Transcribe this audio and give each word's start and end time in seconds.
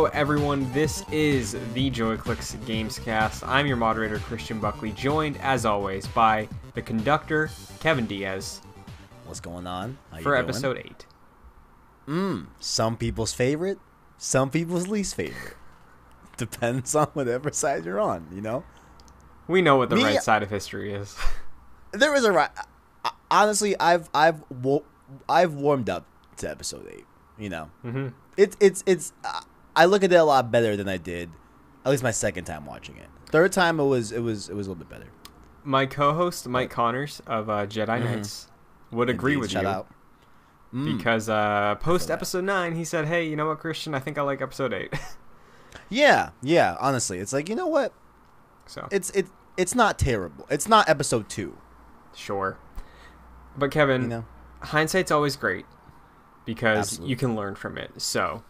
Hello, 0.00 0.10
everyone. 0.14 0.72
This 0.72 1.04
is 1.12 1.52
the 1.74 1.90
JoyClicks 1.90 2.56
Gamescast. 2.64 3.46
I'm 3.46 3.66
your 3.66 3.76
moderator, 3.76 4.18
Christian 4.20 4.58
Buckley, 4.58 4.92
joined 4.92 5.36
as 5.42 5.66
always 5.66 6.06
by 6.06 6.48
the 6.72 6.80
conductor, 6.80 7.50
Kevin 7.80 8.06
Diaz, 8.06 8.62
What's 9.26 9.40
going 9.40 9.66
on? 9.66 9.98
How 10.10 10.16
you 10.16 10.22
for 10.22 10.36
doing? 10.36 10.44
episode 10.48 10.78
eight. 10.78 11.04
Mm, 12.08 12.46
some 12.58 12.96
people's 12.96 13.34
favorite, 13.34 13.78
some 14.16 14.48
people's 14.48 14.88
least 14.88 15.16
favorite. 15.16 15.54
Depends 16.38 16.94
on 16.94 17.08
whatever 17.08 17.52
side 17.52 17.84
you're 17.84 18.00
on, 18.00 18.26
you 18.32 18.40
know? 18.40 18.64
We 19.48 19.60
know 19.60 19.76
what 19.76 19.90
the 19.90 19.96
Me- 19.96 20.04
right 20.04 20.22
side 20.22 20.42
of 20.42 20.48
history 20.48 20.94
is. 20.94 21.14
There 21.92 22.14
is 22.14 22.24
a 22.24 22.32
right. 22.32 22.48
Honestly, 23.30 23.78
I've 23.78 24.08
I've 24.14 24.42
I've 25.28 25.52
warmed 25.52 25.90
up 25.90 26.06
to 26.38 26.48
episode 26.48 26.88
eight. 26.90 27.04
You 27.36 27.50
know, 27.50 27.70
Mm-hmm 27.84 28.08
it's 28.40 28.56
it's 28.60 28.82
it's. 28.86 29.12
Uh, 29.22 29.40
I 29.76 29.84
look 29.86 30.02
at 30.04 30.12
it 30.12 30.16
a 30.16 30.24
lot 30.24 30.50
better 30.50 30.76
than 30.76 30.88
I 30.88 30.96
did, 30.96 31.30
at 31.84 31.90
least 31.90 32.02
my 32.02 32.10
second 32.10 32.44
time 32.44 32.66
watching 32.66 32.96
it. 32.96 33.06
Third 33.30 33.52
time 33.52 33.78
it 33.80 33.84
was 33.84 34.12
it 34.12 34.20
was 34.20 34.48
it 34.48 34.54
was 34.54 34.66
a 34.66 34.70
little 34.70 34.84
bit 34.84 34.88
better. 34.90 35.10
My 35.64 35.86
co-host 35.86 36.48
Mike 36.48 36.70
Connors 36.70 37.20
of 37.26 37.48
uh, 37.50 37.66
Jedi 37.66 38.02
Knights 38.02 38.48
would 38.90 39.08
agree 39.10 39.32
Indeed, 39.34 39.40
with 39.42 39.50
shout 39.52 39.62
you 39.62 39.68
out. 39.68 39.88
Mm. 40.74 40.96
because 40.96 41.28
uh, 41.28 41.74
post 41.76 42.10
episode 42.10 42.44
nine, 42.44 42.74
he 42.76 42.84
said, 42.84 43.06
"Hey, 43.06 43.26
you 43.26 43.36
know 43.36 43.46
what, 43.48 43.58
Christian? 43.58 43.94
I 43.94 43.98
think 44.00 44.18
I 44.18 44.22
like 44.22 44.40
episode 44.40 44.72
eight. 44.72 44.92
Yeah, 45.88 46.30
yeah. 46.42 46.76
Honestly, 46.80 47.18
it's 47.18 47.32
like 47.32 47.48
you 47.48 47.54
know 47.54 47.66
what? 47.66 47.92
so 48.66 48.86
It's 48.90 49.10
it 49.10 49.26
it's 49.56 49.74
not 49.74 49.98
terrible. 49.98 50.46
It's 50.50 50.68
not 50.68 50.88
episode 50.88 51.28
two. 51.28 51.56
sure, 52.14 52.58
but 53.56 53.70
Kevin, 53.70 54.02
You 54.02 54.08
know. 54.08 54.24
hindsight's 54.60 55.10
always 55.10 55.36
great 55.36 55.66
because 56.44 56.78
Absolutely. 56.78 57.10
you 57.10 57.16
can 57.16 57.36
learn 57.36 57.54
from 57.54 57.76
it. 57.78 58.00
So 58.00 58.42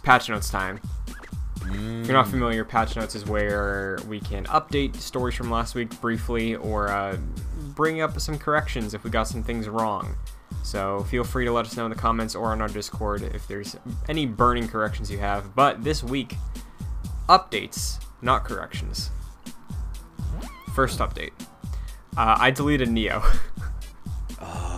it's 0.00 0.06
patch 0.06 0.28
notes 0.30 0.48
time. 0.50 0.80
If 1.08 1.66
you're 1.66 1.74
Mm. 1.74 2.08
not 2.08 2.26
familiar, 2.28 2.64
patch 2.64 2.96
notes 2.96 3.14
is 3.14 3.26
where 3.26 3.98
we 4.08 4.18
can 4.18 4.44
update 4.46 4.96
stories 4.96 5.34
from 5.34 5.50
last 5.50 5.74
week 5.74 6.00
briefly 6.00 6.54
or 6.56 6.88
uh, 6.88 7.16
bring 7.74 8.00
up 8.00 8.18
some 8.18 8.38
corrections 8.38 8.94
if 8.94 9.04
we 9.04 9.10
got 9.10 9.28
some 9.28 9.42
things 9.42 9.68
wrong. 9.68 10.16
So 10.62 11.04
feel 11.04 11.22
free 11.22 11.44
to 11.44 11.52
let 11.52 11.66
us 11.66 11.76
know 11.76 11.84
in 11.84 11.90
the 11.90 11.96
comments 11.98 12.34
or 12.34 12.50
on 12.52 12.60
our 12.62 12.68
Discord 12.68 13.22
if 13.34 13.46
there's 13.46 13.76
any 14.08 14.24
burning 14.26 14.68
corrections 14.68 15.10
you 15.10 15.18
have. 15.18 15.54
But 15.54 15.84
this 15.84 16.02
week, 16.02 16.36
updates, 17.28 18.00
not 18.22 18.44
corrections. 18.44 19.10
First 20.74 20.98
update. 20.98 21.32
Uh, 22.16 22.36
I 22.38 22.50
deleted 22.50 22.88
Neo. 22.88 23.22
Oh 24.42 24.69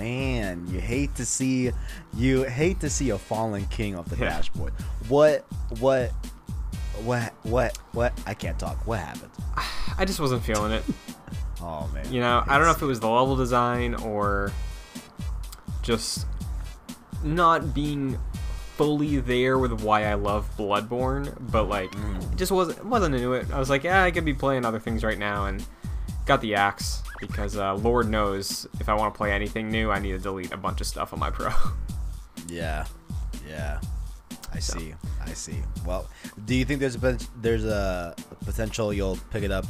man, 0.00 0.66
you 0.68 0.80
hate 0.80 1.14
to 1.16 1.26
see 1.26 1.70
you 2.14 2.44
hate 2.44 2.80
to 2.80 2.88
see 2.90 3.10
a 3.10 3.18
fallen 3.18 3.66
king 3.66 3.96
off 3.96 4.06
the 4.06 4.16
Yeah. 4.16 4.30
dashboard. 4.30 4.72
What 5.08 5.44
what 5.78 6.12
what 7.04 7.32
what 7.42 7.78
what 7.92 8.12
I 8.26 8.34
can't 8.34 8.58
talk. 8.58 8.86
What 8.86 8.98
happened? 9.00 9.30
I 9.98 10.04
just 10.04 10.18
wasn't 10.20 10.42
feeling 10.42 10.72
it. 10.72 10.82
Oh 11.62 11.90
man. 11.92 12.10
You 12.10 12.20
know, 12.22 12.42
I 12.48 12.56
don't 12.56 12.64
know 12.66 12.72
if 12.72 12.80
it 12.80 12.86
was 12.86 13.00
the 13.00 13.08
level 13.10 13.36
design 13.36 13.94
or 13.96 14.50
just 15.82 16.26
not 17.22 17.74
being 17.74 18.18
fully 18.78 19.20
there 19.20 19.58
with 19.58 19.82
why 19.82 20.06
I 20.06 20.14
love 20.14 20.48
Bloodborne, 20.56 21.36
but 21.52 21.64
like 21.68 21.92
it 21.94 22.36
just 22.36 22.50
wasn't 22.50 22.82
wasn't 22.86 23.14
into 23.14 23.34
it. 23.34 23.52
I 23.52 23.58
was 23.58 23.68
like, 23.68 23.84
yeah, 23.84 24.02
I 24.02 24.10
could 24.10 24.24
be 24.24 24.32
playing 24.32 24.64
other 24.64 24.80
things 24.80 25.04
right 25.04 25.18
now, 25.18 25.44
and 25.44 25.62
got 26.24 26.40
the 26.40 26.54
axe 26.54 27.02
because 27.20 27.56
uh, 27.56 27.74
Lord 27.74 28.08
knows 28.08 28.66
if 28.80 28.88
I 28.88 28.94
want 28.94 29.12
to 29.14 29.16
play 29.18 29.32
anything 29.32 29.70
new, 29.70 29.90
I 29.90 29.98
need 29.98 30.12
to 30.12 30.18
delete 30.18 30.52
a 30.52 30.56
bunch 30.56 30.80
of 30.80 30.86
stuff 30.86 31.12
on 31.12 31.18
my 31.18 31.30
pro. 31.30 31.50
Yeah. 32.48 32.86
Yeah. 33.48 33.80
I 34.52 34.58
see. 34.58 34.94
I 35.24 35.32
see. 35.34 35.56
Well, 35.86 36.08
do 36.46 36.54
you 36.56 36.64
think 36.64 36.80
there's 36.80 36.96
a 36.96 37.18
there's 37.40 37.64
a 37.64 38.14
potential 38.44 38.92
you'll 38.92 39.18
pick 39.30 39.44
it 39.44 39.52
up 39.52 39.66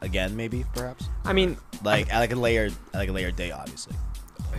again 0.00 0.34
maybe 0.34 0.64
perhaps? 0.74 1.08
I 1.24 1.32
mean, 1.32 1.56
Like 1.84 2.12
at 2.12 2.18
like 2.18 2.32
a 2.32 2.36
layer 2.36 2.70
like 2.94 3.08
a 3.08 3.12
layer 3.12 3.30
day 3.30 3.52
obviously. 3.52 3.94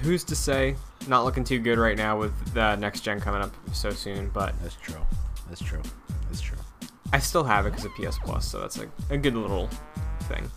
who's 0.03 0.23
to 0.25 0.35
say? 0.35 0.75
Not 1.07 1.25
looking 1.25 1.43
too 1.43 1.59
good 1.59 1.77
right 1.77 1.97
now 1.97 2.17
with 2.17 2.31
the 2.53 2.75
next 2.77 3.01
gen 3.01 3.19
coming 3.19 3.41
up 3.41 3.51
so 3.73 3.89
soon, 3.89 4.29
but 4.29 4.53
That's 4.61 4.75
true. 4.75 5.01
That's 5.49 5.61
true. 5.61 5.81
That's 6.27 6.39
true. 6.41 6.57
I 7.11 7.19
still 7.19 7.43
have 7.43 7.65
it 7.65 7.71
because 7.71 7.85
of 7.85 7.91
PS 7.95 8.17
Plus, 8.23 8.45
so 8.47 8.59
that's 8.61 8.77
a, 8.77 8.87
a 9.09 9.17
good 9.17 9.35
little 9.35 9.67
thing. 10.29 10.49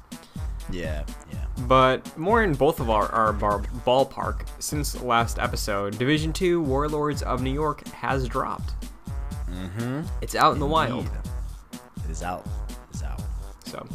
Yeah. 0.71 1.05
Yeah. 1.33 1.42
But 1.67 2.17
more 2.19 2.43
in 2.43 2.55
both 2.55 2.81
of 2.81 2.91
our, 2.91 3.09
our 3.13 3.33
bar, 3.33 3.61
ballpark, 3.87 4.47
since 4.59 5.01
last 5.03 5.39
episode, 5.39 5.99
Division 5.99 6.33
2 6.33 6.63
Warlords 6.63 7.23
of 7.23 7.43
New 7.43 7.53
York 7.53 7.87
has 7.89 8.27
dropped. 8.27 8.75
Mhm. 9.51 10.07
It's 10.23 10.35
out 10.35 10.55
in 10.55 10.59
the 10.59 10.67
wild. 10.67 11.09
It 12.05 12.11
is 12.11 12.23
out. 12.23 12.47
It 12.91 12.97
is 12.97 13.03
out. 13.03 13.21
So 13.67 13.87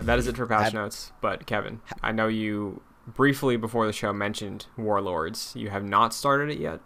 that 0.00 0.18
is 0.18 0.26
it 0.26 0.36
for 0.36 0.46
patch 0.46 0.64
Have- 0.64 0.74
notes. 0.74 1.12
But 1.20 1.46
Kevin, 1.46 1.80
I 2.02 2.12
know 2.12 2.26
you 2.26 2.82
briefly 3.06 3.56
before 3.56 3.86
the 3.86 3.92
show 3.92 4.12
mentioned 4.12 4.66
Warlords. 4.76 5.52
You 5.54 5.70
have 5.70 5.84
not 5.84 6.12
started 6.12 6.50
it 6.50 6.58
yet. 6.58 6.80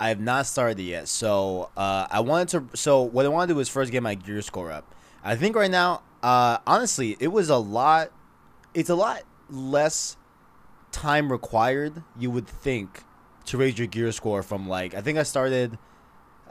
I 0.00 0.08
have 0.08 0.20
not 0.20 0.46
started 0.46 0.78
it 0.80 0.84
yet. 0.84 1.08
So 1.08 1.70
uh, 1.76 2.06
I 2.10 2.20
wanted 2.20 2.48
to. 2.48 2.76
So 2.76 3.02
what 3.02 3.26
I 3.26 3.28
want 3.28 3.48
to 3.48 3.54
do 3.54 3.60
is 3.60 3.68
first 3.68 3.90
get 3.92 4.02
my 4.02 4.14
gear 4.14 4.40
score 4.42 4.70
up. 4.72 4.94
I 5.22 5.36
think 5.36 5.56
right 5.56 5.70
now, 5.70 6.02
uh, 6.22 6.58
honestly, 6.66 7.16
it 7.20 7.28
was 7.28 7.50
a 7.50 7.56
lot. 7.58 8.10
It's 8.74 8.88
a 8.90 8.94
lot 8.94 9.22
less 9.50 10.16
time 10.92 11.30
required. 11.30 12.02
You 12.18 12.30
would 12.30 12.46
think 12.46 13.02
to 13.46 13.56
raise 13.56 13.78
your 13.78 13.86
gear 13.86 14.12
score 14.12 14.42
from 14.42 14.68
like 14.68 14.94
I 14.94 15.00
think 15.00 15.18
I 15.18 15.22
started 15.22 15.78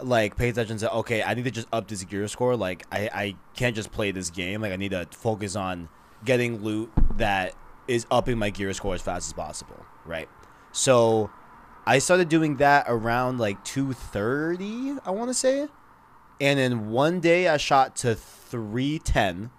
like 0.01 0.35
pay 0.35 0.49
attention 0.49 0.77
to 0.77 0.91
okay 0.91 1.23
I 1.23 1.33
need 1.33 1.45
to 1.45 1.51
just 1.51 1.67
up 1.71 1.87
this 1.87 2.03
gear 2.03 2.27
score. 2.27 2.55
Like 2.55 2.85
I 2.91 3.09
I 3.13 3.35
can't 3.55 3.75
just 3.75 3.91
play 3.91 4.11
this 4.11 4.29
game. 4.29 4.61
Like 4.61 4.71
I 4.71 4.77
need 4.77 4.91
to 4.91 5.07
focus 5.11 5.55
on 5.55 5.89
getting 6.25 6.63
loot 6.63 6.91
that 7.17 7.53
is 7.87 8.05
upping 8.11 8.37
my 8.37 8.49
gear 8.49 8.73
score 8.73 8.93
as 8.93 9.01
fast 9.01 9.27
as 9.27 9.33
possible. 9.33 9.85
Right. 10.05 10.29
So 10.71 11.29
I 11.85 11.99
started 11.99 12.29
doing 12.29 12.57
that 12.57 12.85
around 12.87 13.39
like 13.39 13.63
2:30, 13.63 14.99
I 15.05 15.11
want 15.11 15.29
to 15.29 15.33
say. 15.33 15.67
And 16.39 16.59
then 16.59 16.89
one 16.89 17.19
day 17.19 17.47
I 17.47 17.57
shot 17.57 17.95
to 17.97 18.13
310 18.13 19.49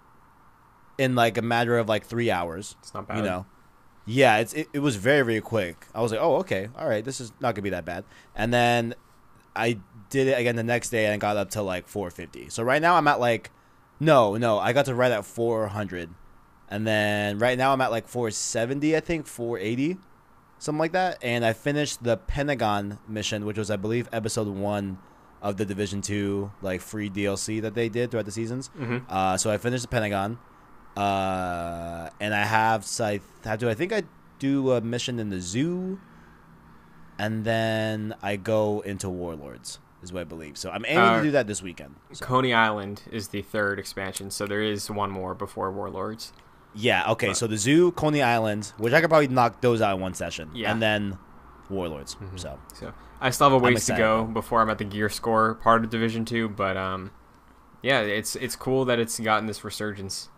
in 0.99 1.15
like 1.15 1.37
a 1.37 1.41
matter 1.41 1.77
of 1.77 1.87
like 1.89 2.05
3 2.05 2.29
hours, 2.29 2.75
It's 2.81 2.93
not 2.93 3.07
bad. 3.07 3.17
you 3.17 3.23
know. 3.23 3.45
Yeah, 4.05 4.37
it's 4.37 4.53
it, 4.53 4.67
it 4.73 4.79
was 4.79 4.95
very 4.95 5.23
very 5.23 5.41
quick. 5.41 5.85
I 5.93 6.01
was 6.01 6.11
like, 6.11 6.21
"Oh, 6.21 6.37
okay. 6.37 6.69
All 6.77 6.87
right, 6.89 7.03
this 7.05 7.19
is 7.21 7.31
not 7.39 7.53
going 7.53 7.55
to 7.55 7.61
be 7.61 7.69
that 7.71 7.85
bad." 7.85 8.03
And 8.35 8.51
then 8.53 8.95
I 9.55 9.79
did 10.09 10.27
it 10.27 10.37
again 10.39 10.55
the 10.55 10.63
next 10.63 10.89
day 10.89 11.05
and 11.05 11.21
got 11.21 11.37
up 11.37 11.51
to 11.51 11.61
like 11.61 11.87
450. 11.87 12.49
So 12.49 12.63
right 12.63 12.81
now 12.81 12.95
I'm 12.95 13.07
at 13.07 13.19
like 13.19 13.51
no, 13.99 14.35
no, 14.37 14.57
I 14.59 14.73
got 14.73 14.85
to 14.85 14.95
right 14.95 15.11
at 15.11 15.25
400. 15.25 16.09
And 16.69 16.87
then 16.87 17.37
right 17.39 17.57
now 17.57 17.73
I'm 17.73 17.81
at 17.81 17.91
like 17.91 18.07
470, 18.07 18.95
I 18.95 18.99
think, 18.99 19.27
480 19.27 19.97
something 20.57 20.79
like 20.79 20.91
that. 20.93 21.17
And 21.21 21.43
I 21.45 21.53
finished 21.53 22.03
the 22.03 22.17
Pentagon 22.17 22.99
mission, 23.07 23.45
which 23.45 23.57
was, 23.57 23.69
I 23.71 23.75
believe, 23.75 24.07
episode 24.11 24.47
one 24.47 24.97
of 25.41 25.57
the 25.57 25.65
Division 25.65 26.01
Two 26.01 26.51
like 26.61 26.81
free 26.81 27.09
DLC 27.09 27.61
that 27.61 27.73
they 27.75 27.89
did 27.89 28.09
throughout 28.11 28.25
the 28.25 28.31
seasons. 28.31 28.69
Mhm. 28.79 29.03
Uh, 29.09 29.37
so 29.37 29.51
I 29.51 29.57
finished 29.57 29.83
the 29.83 29.87
Pentagon, 29.89 30.37
uh, 30.99 32.09
and 32.19 32.33
I 32.33 32.43
have 32.45 32.85
so 32.85 33.05
I 33.05 33.19
have 33.43 33.59
to. 33.59 33.69
I 33.69 33.73
think 33.73 33.93
I 33.93 34.03
do 34.39 34.71
a 34.73 34.81
mission 34.81 35.19
in 35.19 35.29
the 35.29 35.39
zoo, 35.41 35.99
and 37.17 37.45
then 37.45 38.15
I 38.21 38.35
go 38.35 38.81
into 38.81 39.09
Warlords. 39.09 39.79
Is 40.01 40.13
what 40.13 40.21
I 40.21 40.23
believe. 40.23 40.57
So 40.57 40.69
I'm 40.71 40.85
aiming 40.87 41.03
Uh, 41.03 41.17
to 41.17 41.23
do 41.23 41.31
that 41.31 41.45
this 41.45 41.61
weekend. 41.61 41.95
So- 42.13 42.25
Coney 42.25 42.53
Island 42.53 43.03
is 43.11 43.27
the 43.29 43.41
third 43.41 43.79
expansion, 43.79 44.31
so 44.31 44.47
there 44.47 44.61
is 44.61 44.89
one 44.89 45.11
more 45.11 45.35
before 45.35 45.69
Warlords. 45.73 46.31
yeah. 46.73 47.09
Okay. 47.11 47.27
but- 47.27 47.35
So 47.37 47.47
the 47.47 47.57
zoo, 47.57 47.91
Coney 47.91 48.21
Island, 48.21 48.71
which 48.77 48.93
I 48.93 49.01
could 49.01 49.09
probably 49.09 49.27
knock 49.27 49.59
those 49.59 49.81
out 49.81 49.95
in 49.95 50.01
one 50.01 50.13
session. 50.13 50.51
Yeah. 50.53 50.71
And 50.71 50.81
then 50.81 51.17
Warlords. 51.69 52.15
So 52.37 52.59
So 52.73 52.93
I 53.19 53.29
still 53.31 53.49
have 53.49 53.61
a 53.61 53.65
ways 53.65 53.85
to 53.87 53.97
go 53.97 54.23
before 54.23 54.61
I'm 54.61 54.69
at 54.69 54.77
the 54.77 54.85
gear 54.85 55.09
score 55.09 55.55
part 55.55 55.83
of 55.83 55.89
Division 55.89 56.23
Two, 56.23 56.47
but 56.47 56.77
um, 56.77 57.11
yeah, 57.81 57.99
it's 57.99 58.37
it's 58.37 58.55
cool 58.55 58.85
that 58.85 58.99
it's 58.99 59.19
gotten 59.19 59.47
this 59.47 59.65
resurgence. 59.65 60.29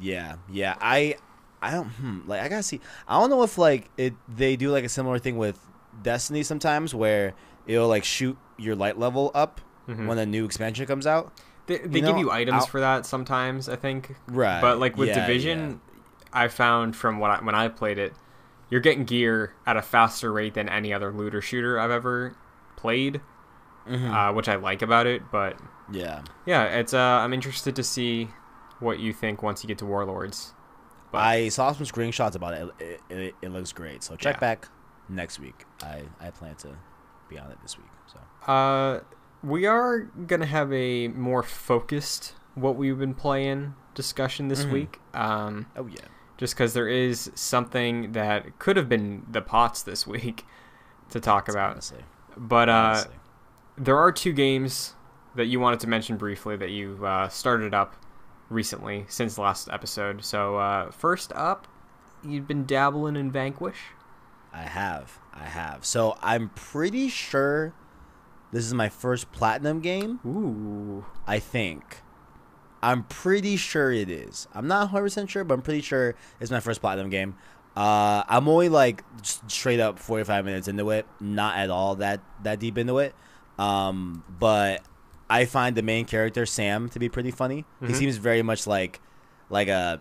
Yeah, 0.00 0.36
yeah. 0.50 0.76
I, 0.80 1.16
I 1.60 1.70
don't 1.70 1.86
hmm, 1.88 2.20
like. 2.26 2.40
I 2.40 2.48
gotta 2.48 2.62
see. 2.62 2.80
I 3.06 3.20
don't 3.20 3.30
know 3.30 3.42
if 3.42 3.58
like 3.58 3.90
it. 3.96 4.14
They 4.28 4.56
do 4.56 4.70
like 4.70 4.84
a 4.84 4.88
similar 4.88 5.18
thing 5.18 5.36
with 5.38 5.58
Destiny 6.02 6.42
sometimes, 6.42 6.94
where 6.94 7.34
it'll 7.66 7.88
like 7.88 8.04
shoot 8.04 8.36
your 8.58 8.74
light 8.76 8.98
level 8.98 9.30
up 9.34 9.60
Mhm. 9.88 10.06
when 10.06 10.18
a 10.18 10.26
new 10.26 10.44
expansion 10.44 10.86
comes 10.86 11.06
out. 11.06 11.32
They, 11.66 11.78
they 11.78 12.00
You 12.00 12.06
give 12.06 12.16
you 12.18 12.30
items 12.30 12.62
I'll- 12.62 12.66
for 12.66 12.80
that 12.80 13.06
sometimes, 13.06 13.68
I 13.68 13.76
think. 13.76 14.14
Right. 14.28 14.60
But 14.60 14.78
like 14.78 14.96
with 14.96 15.08
yeah, 15.08 15.20
Division, 15.26 15.80
I 16.32 16.48
found 16.48 16.96
from 16.96 17.18
what 17.18 17.30
I, 17.30 17.44
when 17.44 17.54
I 17.54 17.68
played 17.68 17.98
it, 17.98 18.12
you're 18.70 18.80
getting 18.80 19.04
gear 19.04 19.54
at 19.66 19.76
a 19.76 19.82
faster 19.82 20.32
rate 20.32 20.54
than 20.54 20.68
any 20.68 20.92
other 20.92 21.12
looter 21.12 21.40
shooter 21.42 21.78
I've 21.78 21.90
ever 21.90 22.34
played, 22.76 23.20
yeah. 23.86 23.96
Mhm. 23.96 24.30
uh, 24.30 24.32
which 24.34 24.48
I 24.48 24.56
like 24.56 24.82
about 24.82 25.06
it. 25.06 25.22
But 25.30 25.58
yeah. 25.92 26.22
yeah, 26.46 26.64
it's 26.64 26.94
uh, 26.94 26.98
I'm 26.98 27.32
interested 27.32 27.76
to 27.76 27.82
see 27.84 28.28
what 28.82 28.98
you 28.98 29.12
think 29.12 29.42
once 29.42 29.62
you 29.62 29.68
get 29.68 29.78
to 29.78 29.86
Warlords. 29.86 30.52
But 31.10 31.18
I 31.18 31.48
saw 31.50 31.72
some 31.72 31.86
screenshots 31.86 32.34
about 32.34 32.54
it. 32.54 32.70
It, 32.78 33.00
it, 33.10 33.34
it 33.42 33.48
looks 33.50 33.72
great. 33.72 34.02
So 34.02 34.16
check 34.16 34.36
Yeah. 34.36 34.40
back 34.40 34.68
next 35.08 35.38
week. 35.38 35.64
I 35.82 36.02
I 36.20 36.30
plan 36.30 36.54
to 36.56 36.76
be 37.28 37.38
on 37.38 37.50
it 37.50 37.58
this 37.62 37.76
week. 37.78 37.86
So 38.06 38.50
Uh, 38.52 39.00
we 39.42 39.66
are 39.66 40.00
gonna 40.00 40.46
have 40.46 40.72
a 40.72 41.08
more 41.08 41.42
focused 41.42 42.34
what 42.54 42.76
we've 42.76 42.98
been 42.98 43.14
playing 43.14 43.74
discussion 43.94 44.48
this 44.48 44.64
Mhm. 44.64 44.72
week. 44.72 45.00
Um, 45.14 45.66
Oh 45.76 45.86
yeah. 45.86 46.00
just 46.38 46.54
because 46.54 46.72
there 46.74 46.88
is 46.88 47.30
something 47.34 48.12
that 48.12 48.58
could 48.58 48.76
have 48.76 48.88
been 48.88 49.26
the 49.30 49.42
pots 49.42 49.82
this 49.82 50.06
week 50.06 50.44
to 51.10 51.20
talk 51.20 51.48
about. 51.48 51.72
Honestly. 51.72 52.04
But 52.36 52.68
uh, 52.68 52.72
honestly. 52.72 53.14
there 53.76 53.98
are 53.98 54.10
two 54.12 54.32
games 54.32 54.94
that 55.34 55.46
you 55.46 55.60
wanted 55.60 55.80
to 55.80 55.86
mention 55.88 56.16
briefly 56.16 56.56
that 56.56 56.70
you 56.70 57.04
uh, 57.04 57.28
started 57.28 57.74
up 57.74 57.96
recently 58.52 59.06
since 59.08 59.34
the 59.34 59.40
last 59.40 59.68
episode. 59.70 60.24
So 60.24 60.56
uh, 60.56 60.90
first 60.90 61.32
up, 61.34 61.66
you've 62.24 62.46
been 62.46 62.64
dabbling 62.64 63.16
in 63.16 63.30
Vanquish. 63.30 63.78
I 64.52 64.62
have. 64.62 65.18
I 65.32 65.44
have. 65.44 65.84
So 65.84 66.16
I'm 66.22 66.50
pretty 66.50 67.08
sure 67.08 67.74
this 68.52 68.64
is 68.64 68.74
my 68.74 68.88
first 68.88 69.32
platinum 69.32 69.80
game. 69.80 70.20
Ooh, 70.26 71.06
I 71.26 71.38
think. 71.38 72.02
I'm 72.82 73.04
pretty 73.04 73.56
sure 73.56 73.92
it 73.92 74.10
is. 74.10 74.48
I'm 74.52 74.66
not 74.66 74.90
100% 74.90 75.28
sure, 75.28 75.44
but 75.44 75.54
I'm 75.54 75.62
pretty 75.62 75.80
sure 75.82 76.14
it's 76.40 76.50
my 76.50 76.60
first 76.60 76.80
platinum 76.80 77.10
game. 77.10 77.36
Uh, 77.76 78.22
I'm 78.28 78.48
only 78.48 78.68
like 78.68 79.02
straight 79.46 79.80
up 79.80 79.98
45 79.98 80.44
minutes 80.44 80.68
into 80.68 80.90
it, 80.90 81.06
not 81.20 81.56
at 81.56 81.70
all 81.70 81.94
that 81.96 82.20
that 82.42 82.58
deep 82.58 82.76
into 82.76 82.98
it. 82.98 83.14
Um, 83.58 84.24
but 84.38 84.82
I 85.40 85.44
find 85.46 85.76
the 85.76 85.82
main 85.82 86.04
character 86.04 86.44
Sam 86.46 86.88
to 86.90 86.98
be 86.98 87.08
pretty 87.08 87.30
funny. 87.30 87.64
He 87.80 87.86
Mhm. 87.92 87.96
seems 87.96 88.16
very 88.18 88.42
much 88.42 88.66
like 88.66 89.00
like 89.50 89.68
a 89.68 90.00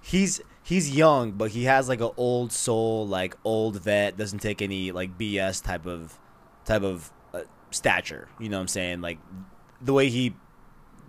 he's 0.00 0.40
he's 0.62 0.94
young, 0.94 1.32
but 1.32 1.50
he 1.50 1.64
has 1.64 1.88
like 1.88 2.00
an 2.00 2.10
old 2.16 2.52
soul, 2.52 3.06
like 3.06 3.36
old 3.44 3.80
vet, 3.82 4.16
doesn't 4.16 4.40
take 4.40 4.60
any 4.62 4.92
like 4.92 5.16
BS 5.18 5.60
type 5.62 5.86
of 5.86 6.18
type 6.64 6.82
of 6.82 7.12
uh, 7.34 7.40
stature. 7.70 8.28
You 8.40 8.48
know 8.48 8.56
what 8.58 8.62
I'm 8.62 8.68
saying? 8.68 9.00
Like 9.00 9.18
the 9.80 9.92
way 9.92 10.08
he 10.08 10.34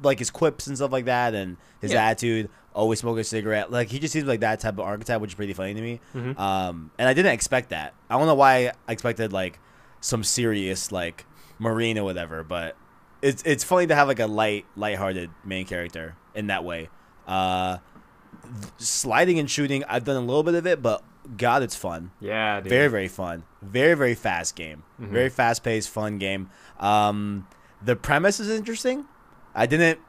like 0.04 0.20
his 0.20 0.30
quips 0.30 0.68
and 0.68 0.76
stuff 0.78 0.92
like 0.92 1.06
that, 1.06 1.34
and 1.34 1.58
his 1.82 1.92
Yeah. 1.92 2.06
attitude. 2.06 2.50
Always 2.74 3.00
smoking 3.00 3.22
a 3.22 3.24
cigarette. 3.24 3.72
Like 3.72 3.88
he 3.90 3.98
just 3.98 4.14
seems 4.14 4.28
like 4.28 4.42
that 4.42 4.60
type 4.60 4.76
of 4.76 4.82
archetype, 4.82 5.20
which 5.20 5.32
is 5.32 5.36
pretty 5.36 5.54
funny 5.54 5.74
to 5.74 5.82
me. 5.82 6.00
Mhm. 6.14 6.38
Um, 6.40 6.92
and 7.00 7.10
I 7.10 7.14
didn't 7.14 7.32
expect 7.34 7.70
that. 7.70 7.96
I 8.10 8.18
don't 8.18 8.28
know 8.28 8.36
why 8.36 8.72
I 8.88 8.92
expected 8.92 9.34
like 9.34 9.60
some 10.00 10.24
serious 10.24 10.92
like 10.92 11.26
marine 11.58 11.98
or 11.98 12.04
whatever, 12.04 12.44
but 12.44 12.76
it's 13.22 13.42
it's 13.46 13.64
funny 13.64 13.88
to 13.88 13.96
have 13.96 14.08
like 14.08 14.20
a 14.20 14.28
light, 14.28 14.66
lighthearted 14.76 15.30
main 15.46 15.66
character 15.66 16.16
in 16.36 16.48
that 16.48 16.64
way. 16.64 16.90
Uh, 17.28 17.78
sliding 18.78 19.40
and 19.40 19.50
shooting, 19.50 19.84
I've 19.88 20.04
done 20.04 20.16
a 20.18 20.22
little 20.26 20.44
bit 20.44 20.56
of 20.56 20.66
it, 20.68 20.82
but 20.82 21.04
God, 21.38 21.62
it's 21.64 21.76
fun. 21.76 22.12
yeah, 22.22 22.62
dude. 22.62 22.70
Very, 22.70 22.88
very 22.88 23.08
fun. 23.08 23.44
Very, 23.62 23.96
very 23.96 24.16
fast 24.16 24.56
game. 24.56 24.84
Mhm. 25.02 25.10
Very 25.10 25.30
fast 25.30 25.64
paced, 25.64 25.90
fun 25.90 26.18
game. 26.20 26.50
Um, 26.80 27.48
the 27.84 27.96
premise 27.96 28.40
is 28.40 28.50
interesting. 28.50 29.06
I 29.54 29.66
didn't, 29.66 30.00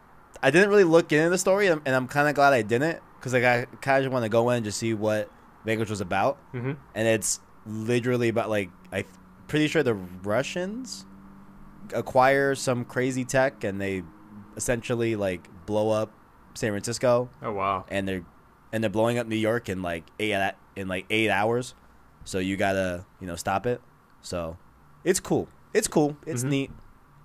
I 0.43 0.51
didn't 0.51 0.69
really 0.71 0.85
look 0.85 1.13
into 1.13 1.29
the 1.31 1.39
story, 1.39 1.67
and 1.67 1.81
and 1.85 1.95
I'm 1.97 2.07
kind 2.07 2.29
of 2.29 2.35
glad 2.35 2.53
I 2.53 2.63
didn't, 2.63 3.01
because 3.19 3.33
like 3.33 3.45
I 3.45 3.67
kind 3.81 4.05
of 4.07 4.13
want 4.13 4.25
to 4.25 4.29
go 4.29 4.51
in 4.51 4.57
and 4.59 4.65
just 4.65 4.79
see 4.79 4.95
what 4.95 5.29
Vanquish 5.65 5.91
was 5.91 6.01
about, 6.01 6.39
Mhm. 6.55 6.77
and 6.95 7.09
it's 7.09 7.41
literally 7.67 8.29
about 8.29 8.49
like 8.49 8.71
I'm 8.93 9.05
pretty 9.49 9.67
sure 9.69 9.83
the 9.83 9.95
Russians 9.95 11.05
acquire 11.93 12.55
some 12.55 12.85
crazy 12.85 13.25
tech, 13.25 13.65
and 13.65 13.81
they 13.81 14.03
essentially 14.57 15.17
like 15.17 15.49
blow 15.67 15.91
up 15.91 16.11
San 16.55 16.71
Francisco 16.71 17.29
Oh 17.43 17.53
wow. 17.53 17.85
and 17.89 18.09
they're 18.09 18.25
and 18.73 18.83
they're 18.83 18.91
blowing 18.91 19.19
up 19.19 19.27
New 19.27 19.37
York 19.37 19.69
in 19.69 19.83
like 19.83 20.05
eight 20.19 20.35
in 20.77 20.89
like 20.89 21.07
eight 21.11 21.31
hours. 21.31 21.75
So 22.25 22.39
you 22.39 22.57
gotta 22.57 23.05
you 23.21 23.27
know 23.27 23.37
stop 23.37 23.67
it. 23.67 23.81
So 24.21 24.57
it's 25.05 25.21
cool. 25.21 25.49
It's 25.73 25.89
cool. 25.89 26.17
It's 26.27 26.43
Mhm. 26.45 26.49
neat. 26.49 26.71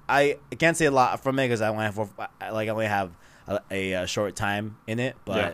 I, 0.07 0.38
can't 0.60 0.75
say 0.77 0.86
a 0.86 0.92
lot 0.92 1.24
from 1.24 1.39
it 1.39 1.45
because 1.45 1.62
I 1.62 1.69
only 1.69 1.86
have 1.86 1.95
four, 1.95 2.10
like 2.18 2.68
I 2.68 2.71
only 2.71 2.86
have 2.88 3.12
a, 3.48 3.60
a, 3.71 3.95
uh 3.95 4.06
short 4.06 4.36
time 4.36 4.77
in 4.86 5.00
it. 5.00 5.15
But 5.25 5.38
Yeah. 5.38 5.54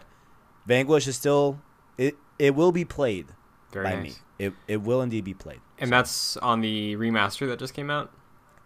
Vanquish 0.65 1.07
is 1.07 1.15
still 1.15 1.59
it. 1.97 2.15
It 2.37 2.55
will 2.55 2.71
be 2.71 2.83
played 2.85 3.27
Very 3.71 3.85
by 3.85 3.95
nice. 3.95 4.03
me. 4.03 4.13
It 4.37 4.53
it 4.67 4.81
will 4.81 5.01
indeed 5.01 5.23
be 5.23 5.33
played. 5.33 5.61
And 5.77 5.91
that's 5.91 6.35
on 6.37 6.61
the 6.61 6.95
remaster 6.97 7.47
that 7.47 7.59
just 7.59 7.73
came 7.73 7.89
out. 7.89 8.11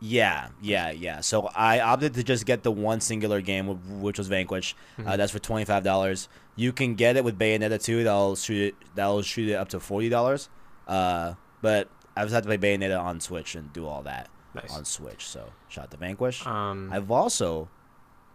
Yeah, 0.05 0.49
yeah, 0.61 0.91
yeah. 0.91 1.21
So 1.21 1.49
I 1.55 1.79
opted 1.79 2.13
to 2.15 2.23
just 2.25 2.45
get 2.45 2.63
the 2.63 2.71
one 2.73 2.99
singular 2.99 3.39
game, 3.39 4.01
which 4.01 4.17
was 4.17 4.27
Vanquish. 4.27 4.75
Uh, 4.99 5.03
Mhm. 5.03 5.17
that's 5.17 5.31
for 5.31 5.39
twenty 5.39 5.63
five 5.63 5.83
dollars. 5.85 6.27
You 6.57 6.73
can 6.73 6.95
get 6.95 7.15
it 7.15 7.23
with 7.23 7.39
Bayonetta 7.39 7.81
two. 7.81 8.03
That'll 8.03 8.35
shoot 8.35 8.73
it. 8.73 8.75
That'll 8.95 9.21
shoot 9.21 9.47
it 9.47 9.53
up 9.53 9.69
to 9.69 9.79
forty 9.79 10.09
dollars. 10.09 10.49
Uh, 10.89 11.35
but 11.61 11.87
I 12.17 12.23
just 12.23 12.33
had 12.33 12.43
to 12.43 12.47
play 12.49 12.57
Bayonetta 12.57 12.99
on 12.99 13.21
Switch 13.21 13.55
and 13.55 13.71
do 13.71 13.87
all 13.87 14.03
that 14.03 14.29
Nice. 14.53 14.75
on 14.75 14.83
Switch. 14.83 15.25
So 15.25 15.53
shout 15.69 15.85
out 15.85 15.91
to 15.91 15.97
Vanquish. 15.97 16.45
Um, 16.45 16.89
I've 16.91 17.09
also 17.09 17.69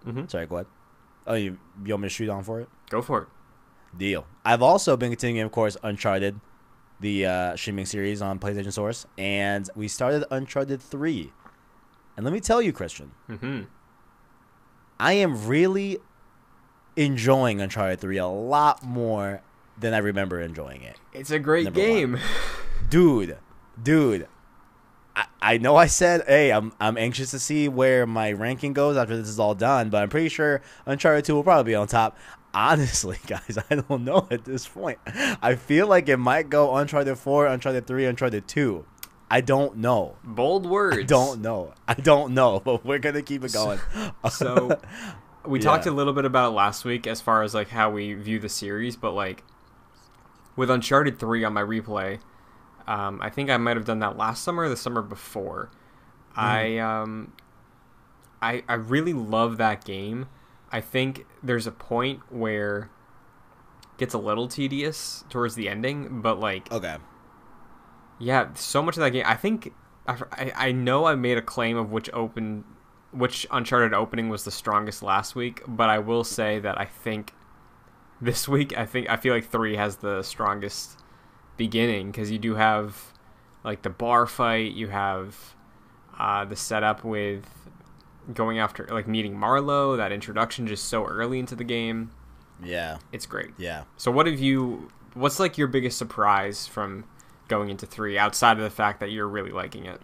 mhm. 0.06 0.30
sorry, 0.30 0.46
go 0.46 0.56
ahead. 0.56 0.66
Oh, 1.26 1.34
you, 1.34 1.58
you 1.84 1.92
want 1.92 2.04
me 2.04 2.08
to 2.08 2.14
shoot 2.14 2.30
on 2.30 2.42
for 2.44 2.60
it? 2.62 2.68
Go 2.88 3.02
for 3.02 3.22
it. 3.24 3.28
Deal. 3.98 4.26
I've 4.42 4.62
also 4.62 4.96
been 4.96 5.10
continuing, 5.10 5.44
of 5.44 5.52
course, 5.52 5.76
Uncharted, 5.82 6.40
the 7.00 7.26
uh, 7.26 7.56
streaming 7.56 7.84
series 7.84 8.22
on 8.22 8.38
PlayStation 8.38 8.72
Source, 8.72 9.06
and 9.18 9.68
we 9.76 9.86
started 9.88 10.24
Uncharted 10.30 10.80
three. 10.80 11.32
And 12.18 12.24
let 12.24 12.32
me 12.34 12.40
tell 12.40 12.60
you, 12.60 12.72
Christian, 12.72 13.12
hmm 13.28 13.60
I 14.98 15.12
am 15.12 15.46
really 15.46 15.98
enjoying 16.96 17.60
Uncharted 17.60 18.00
3 18.00 18.16
a 18.16 18.26
lot 18.26 18.82
more 18.82 19.42
than 19.78 19.94
I 19.94 19.98
remember 19.98 20.40
enjoying 20.40 20.82
it. 20.82 20.96
It's 21.12 21.30
a 21.30 21.38
great 21.38 21.66
Number 21.66 21.78
one. 21.78 21.88
game. 21.88 22.18
Dude, 22.90 23.38
dude. 23.80 24.26
I, 25.14 25.26
I 25.40 25.58
know 25.58 25.76
I 25.76 25.86
said, 25.86 26.24
hey, 26.26 26.50
I'm 26.50 26.72
I'm 26.80 26.96
anxious 26.98 27.30
to 27.30 27.38
see 27.38 27.68
where 27.68 28.04
my 28.06 28.32
ranking 28.32 28.72
goes 28.72 28.96
after 28.96 29.16
this 29.16 29.28
is 29.28 29.38
all 29.38 29.54
done, 29.54 29.88
but 29.88 30.02
I'm 30.02 30.08
pretty 30.08 30.28
sure 30.28 30.60
Uncharted 30.86 31.24
2 31.24 31.34
will 31.36 31.44
probably 31.44 31.70
be 31.70 31.74
on 31.76 31.86
top. 31.86 32.16
Honestly, 32.54 33.18
guys, 33.28 33.58
I 33.70 33.76
don't 33.76 34.02
know 34.04 34.26
at 34.32 34.44
this 34.44 34.66
point. 34.66 34.98
I 35.06 35.54
feel 35.54 35.86
like 35.86 36.08
it 36.08 36.16
might 36.16 36.50
go 36.50 36.74
Uncharted 36.74 37.16
4, 37.18 37.46
Uncharted 37.46 37.86
3, 37.86 38.06
Uncharted 38.06 38.48
2. 38.48 38.84
I 39.30 39.40
don't 39.42 39.76
know. 39.78 40.16
Bold 40.24 40.64
words. 40.66 40.98
I 40.98 41.02
don't 41.02 41.42
know. 41.42 41.74
I 41.86 41.94
don't 41.94 42.32
know, 42.34 42.60
but 42.64 42.84
we're 42.84 42.98
going 42.98 43.14
to 43.14 43.22
keep 43.22 43.44
it 43.44 43.52
going. 43.52 43.78
So 44.30 44.80
we 45.46 45.58
Yeah. 45.58 45.64
talked 45.64 45.86
a 45.86 45.90
little 45.90 46.12
bit 46.14 46.24
about 46.24 46.54
last 46.54 46.84
week 46.84 47.06
as 47.06 47.20
far 47.20 47.42
as 47.42 47.54
like 47.54 47.68
how 47.68 47.90
we 47.90 48.14
view 48.14 48.38
the 48.38 48.48
series, 48.48 48.96
but 48.96 49.12
like 49.12 49.44
with 50.56 50.70
Uncharted 50.70 51.18
3 51.18 51.44
on 51.44 51.52
my 51.52 51.62
replay, 51.62 52.20
um, 52.86 53.20
I 53.22 53.28
think 53.30 53.50
I 53.50 53.56
might 53.58 53.76
have 53.76 53.84
done 53.84 53.98
that 54.00 54.16
last 54.16 54.42
summer 54.42 54.62
or 54.64 54.68
the 54.68 54.76
summer 54.76 55.02
before. 55.02 55.70
I 56.34 56.78
um 56.78 57.32
I 58.40 58.62
I 58.68 58.74
really 58.74 59.12
love 59.12 59.56
that 59.58 59.84
game. 59.84 60.26
I 60.70 60.80
think 60.80 61.26
there's 61.42 61.66
a 61.66 61.72
point 61.72 62.20
where 62.30 62.90
it 63.92 63.98
gets 63.98 64.14
a 64.14 64.18
little 64.18 64.46
tedious 64.48 65.24
towards 65.28 65.54
the 65.54 65.68
ending, 65.68 66.20
but 66.22 66.38
like 66.38 66.70
okay. 66.72 66.96
Yeah, 68.18 68.52
so 68.54 68.82
much 68.82 68.96
of 68.96 69.02
that 69.02 69.10
game. 69.10 69.24
I 69.26 69.34
think 69.34 69.72
I, 70.06 70.52
I 70.54 70.72
know 70.72 71.06
I 71.06 71.14
made 71.14 71.38
a 71.38 71.42
claim 71.42 71.76
of 71.76 71.90
which 71.90 72.10
open, 72.12 72.64
which 73.12 73.46
Uncharted 73.50 73.94
opening 73.94 74.28
was 74.28 74.44
the 74.44 74.50
strongest 74.50 75.02
last 75.02 75.34
week, 75.34 75.62
but 75.66 75.88
I 75.90 75.98
will 75.98 76.24
say 76.24 76.58
that 76.60 76.80
I 76.80 76.84
think 76.84 77.32
this 78.20 78.48
week 78.48 78.76
I 78.76 78.86
think 78.86 79.08
I 79.08 79.16
feel 79.16 79.34
like 79.34 79.48
three 79.48 79.76
has 79.76 79.96
the 79.96 80.22
strongest 80.22 80.98
beginning 81.56 82.10
because 82.10 82.30
you 82.30 82.38
do 82.38 82.54
have 82.54 83.12
like 83.64 83.82
the 83.82 83.90
bar 83.90 84.26
fight, 84.26 84.72
you 84.72 84.88
have 84.88 85.54
uh, 86.18 86.44
the 86.44 86.56
setup 86.56 87.04
with 87.04 87.44
going 88.32 88.58
after 88.58 88.86
like 88.90 89.06
meeting 89.06 89.38
Marlowe, 89.38 89.96
that 89.96 90.12
introduction 90.12 90.66
just 90.66 90.84
so 90.86 91.04
early 91.04 91.38
into 91.38 91.54
the 91.54 91.64
game. 91.64 92.10
Yeah. 92.62 92.98
It's 93.12 93.26
great. 93.26 93.50
Yeah. 93.56 93.84
So 93.96 94.10
what 94.10 94.26
have 94.26 94.40
you 94.40 94.90
what's 95.14 95.38
like 95.38 95.58
your 95.58 95.68
biggest 95.68 95.98
surprise 95.98 96.66
from 96.66 97.04
going 97.48 97.70
into 97.70 97.86
3 97.86 98.16
outside 98.18 98.58
of 98.58 98.62
the 98.62 98.70
fact 98.70 99.00
that 99.00 99.10
you're 99.10 99.28
really 99.28 99.50
liking 99.50 99.86
it? 99.86 100.00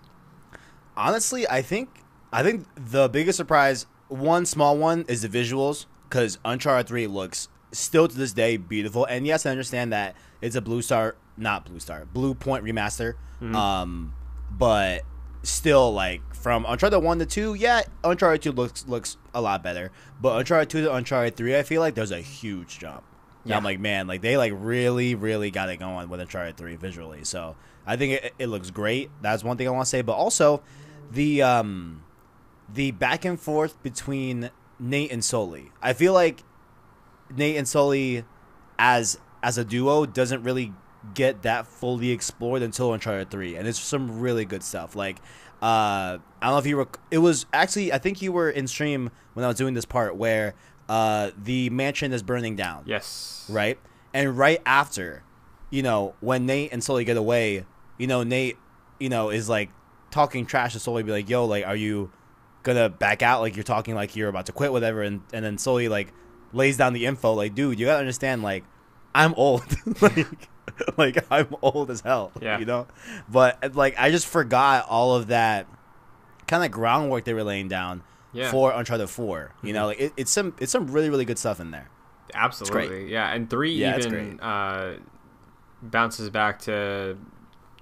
honestly, 0.96 1.48
I 1.48 1.62
think 1.62 1.88
I 2.32 2.42
think 2.42 2.66
the 2.76 3.08
biggest 3.08 3.36
surprise, 3.36 3.86
one 4.08 4.46
small 4.46 4.76
one, 4.76 5.04
is 5.08 5.22
the 5.22 5.28
visuals 5.28 5.86
because 6.08 6.38
Uncharted 6.44 6.86
Three 6.88 7.06
looks 7.06 7.48
still 7.72 8.08
to 8.08 8.16
this 8.16 8.32
day 8.32 8.56
beautiful. 8.56 9.04
And 9.04 9.26
yes, 9.26 9.46
I 9.46 9.50
understand 9.50 9.92
that 9.92 10.16
it's 10.40 10.56
a 10.56 10.60
Blue 10.60 10.82
Star, 10.82 11.16
not 11.36 11.64
Blue 11.66 11.80
Star, 11.80 12.04
Blue 12.06 12.34
Point 12.34 12.64
remaster. 12.64 13.14
Um, 13.54 14.14
but 14.50 15.02
still, 15.42 15.92
like 15.92 16.34
from 16.34 16.64
Uncharted 16.66 17.02
One 17.02 17.18
to 17.18 17.26
Two, 17.26 17.54
yeah, 17.54 17.82
Uncharted 18.02 18.42
Two 18.42 18.52
looks 18.52 18.86
looks 18.86 19.16
a 19.34 19.40
lot 19.40 19.62
better. 19.62 19.90
But 20.20 20.38
Uncharted 20.38 20.70
Two 20.70 20.82
to 20.84 20.94
Uncharted 20.94 21.36
Three, 21.36 21.56
I 21.56 21.62
feel 21.62 21.80
like 21.80 21.94
there's 21.94 22.10
a 22.10 22.20
huge 22.20 22.78
jump. 22.78 23.04
Yeah. 23.44 23.56
I'm 23.56 23.64
like, 23.64 23.78
man, 23.78 24.06
like 24.06 24.22
they 24.22 24.36
like 24.36 24.52
really, 24.54 25.14
really 25.14 25.50
got 25.50 25.68
it 25.68 25.76
going 25.78 26.08
with 26.08 26.20
Uncharted 26.20 26.56
Three 26.56 26.76
visually. 26.76 27.24
So 27.24 27.56
I 27.86 27.96
think 27.96 28.24
it, 28.24 28.34
it 28.38 28.46
looks 28.46 28.70
great. 28.70 29.10
That's 29.20 29.44
one 29.44 29.56
thing 29.56 29.68
I 29.68 29.70
want 29.70 29.84
to 29.84 29.90
say. 29.90 30.02
But 30.02 30.14
also, 30.14 30.62
the 31.10 31.42
um, 31.42 32.02
the 32.72 32.90
back 32.92 33.24
and 33.24 33.38
forth 33.38 33.82
between 33.82 34.50
Nate 34.78 35.12
and 35.12 35.22
Sully. 35.22 35.70
I 35.82 35.92
feel 35.92 36.12
like 36.14 36.42
Nate 37.34 37.56
and 37.56 37.68
Sully, 37.68 38.24
as 38.78 39.18
as 39.42 39.58
a 39.58 39.64
duo, 39.64 40.06
doesn't 40.06 40.42
really 40.42 40.72
get 41.12 41.42
that 41.42 41.66
fully 41.66 42.10
explored 42.12 42.62
until 42.62 42.94
Uncharted 42.94 43.30
Three, 43.30 43.56
and 43.56 43.68
it's 43.68 43.78
some 43.78 44.20
really 44.20 44.46
good 44.46 44.62
stuff. 44.62 44.96
Like 44.96 45.18
Uh, 45.62 46.18
I 46.42 46.46
don't 46.46 46.52
know 46.52 46.58
if 46.58 46.66
you 46.66 46.76
were. 46.76 46.88
It 47.10 47.18
was 47.18 47.46
actually 47.52 47.92
I 47.92 47.98
think 47.98 48.20
you 48.20 48.32
were 48.32 48.50
in 48.50 48.66
stream 48.66 49.10
when 49.34 49.44
I 49.44 49.48
was 49.48 49.56
doing 49.56 49.72
this 49.74 49.84
part 49.86 50.16
where 50.16 50.54
uh 50.88 51.30
the 51.42 51.70
mansion 51.70 52.12
is 52.12 52.22
burning 52.22 52.56
down. 52.56 52.84
Yes. 52.86 53.46
Right, 53.48 53.78
and 54.12 54.36
right 54.36 54.60
after, 54.66 55.22
you 55.70 55.82
know, 55.82 56.14
when 56.20 56.46
Nate 56.46 56.72
and 56.72 56.82
Sully 56.82 57.04
get 57.04 57.16
away, 57.16 57.64
you 57.98 58.06
know, 58.06 58.22
Nate, 58.22 58.56
you 58.98 59.08
know, 59.08 59.30
is 59.30 59.48
like 59.48 59.70
talking 60.10 60.46
trash 60.46 60.72
to 60.74 60.78
Sully, 60.80 61.02
be 61.02 61.10
like, 61.12 61.28
"Yo, 61.28 61.44
like, 61.44 61.66
are 61.66 61.76
you 61.76 62.10
gonna 62.62 62.88
back 62.88 63.22
out? 63.22 63.40
Like, 63.40 63.56
you're 63.56 63.62
talking 63.64 63.94
like 63.94 64.14
you're 64.16 64.28
about 64.28 64.46
to 64.46 64.52
quit, 64.52 64.72
whatever." 64.72 65.02
And 65.02 65.22
and 65.32 65.44
then 65.44 65.58
Sully 65.58 65.88
like 65.88 66.12
lays 66.52 66.76
down 66.76 66.92
the 66.92 67.06
info, 67.06 67.32
like, 67.32 67.54
"Dude, 67.54 67.78
you 67.78 67.86
gotta 67.86 67.98
understand, 68.00 68.42
like, 68.42 68.64
I'm 69.14 69.34
old, 69.34 69.64
like." 70.02 70.26
like 70.96 71.24
I'm 71.30 71.54
old 71.62 71.90
as 71.90 72.00
hell, 72.00 72.32
Yeah. 72.40 72.58
you 72.58 72.64
know. 72.64 72.86
But 73.30 73.76
like 73.76 73.94
I 73.98 74.10
just 74.10 74.26
forgot 74.26 74.86
all 74.88 75.14
of 75.14 75.26
that 75.28 75.66
kind 76.48 76.64
of 76.64 76.70
groundwork 76.70 77.24
they 77.24 77.34
were 77.34 77.44
laying 77.44 77.68
down 77.68 78.02
Yeah. 78.34 78.50
for 78.50 78.72
Uncharted 78.72 79.08
4 79.08 79.52
You 79.62 79.70
Mhm. 79.70 79.74
know, 79.74 79.86
like 79.86 80.00
it, 80.00 80.12
it's 80.16 80.30
some 80.30 80.54
it's 80.58 80.72
some 80.72 80.86
really 80.88 81.08
really 81.10 81.24
good 81.24 81.38
stuff 81.38 81.60
in 81.60 81.70
there. 81.70 81.88
Absolutely. 82.34 83.10
Yeah, 83.12 83.30
and 83.32 83.48
three 83.48 83.72
Yeah, 83.74 83.96
even 83.98 84.40
uh, 84.40 84.96
bounces 85.82 86.30
back 86.30 86.58
to 86.60 87.16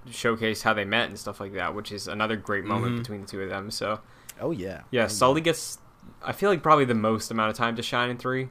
showcase 0.09 0.61
how 0.61 0.73
they 0.73 0.85
met 0.85 1.07
and 1.09 1.17
stuff 1.17 1.39
like 1.39 1.53
that, 1.53 1.73
which 1.73 1.91
is 1.91 2.07
another 2.07 2.35
great 2.35 2.65
moment 2.65 2.95
Mhm. 2.95 2.97
between 2.99 3.21
the 3.21 3.27
two 3.27 3.41
of 3.41 3.49
them. 3.49 3.71
So 3.71 3.99
Oh 4.41 4.51
yeah, 4.51 4.81
yeah, 4.91 5.05
Oh, 5.05 5.07
Sully 5.07 5.41
gets 5.41 5.79
I 6.25 6.31
feel 6.33 6.49
like 6.49 6.61
probably 6.63 6.85
the 6.85 6.95
most 6.95 7.31
amount 7.31 7.49
of 7.51 7.55
time 7.57 7.75
to 7.77 7.83
shine 7.83 8.09
in 8.09 8.17
three, 8.17 8.49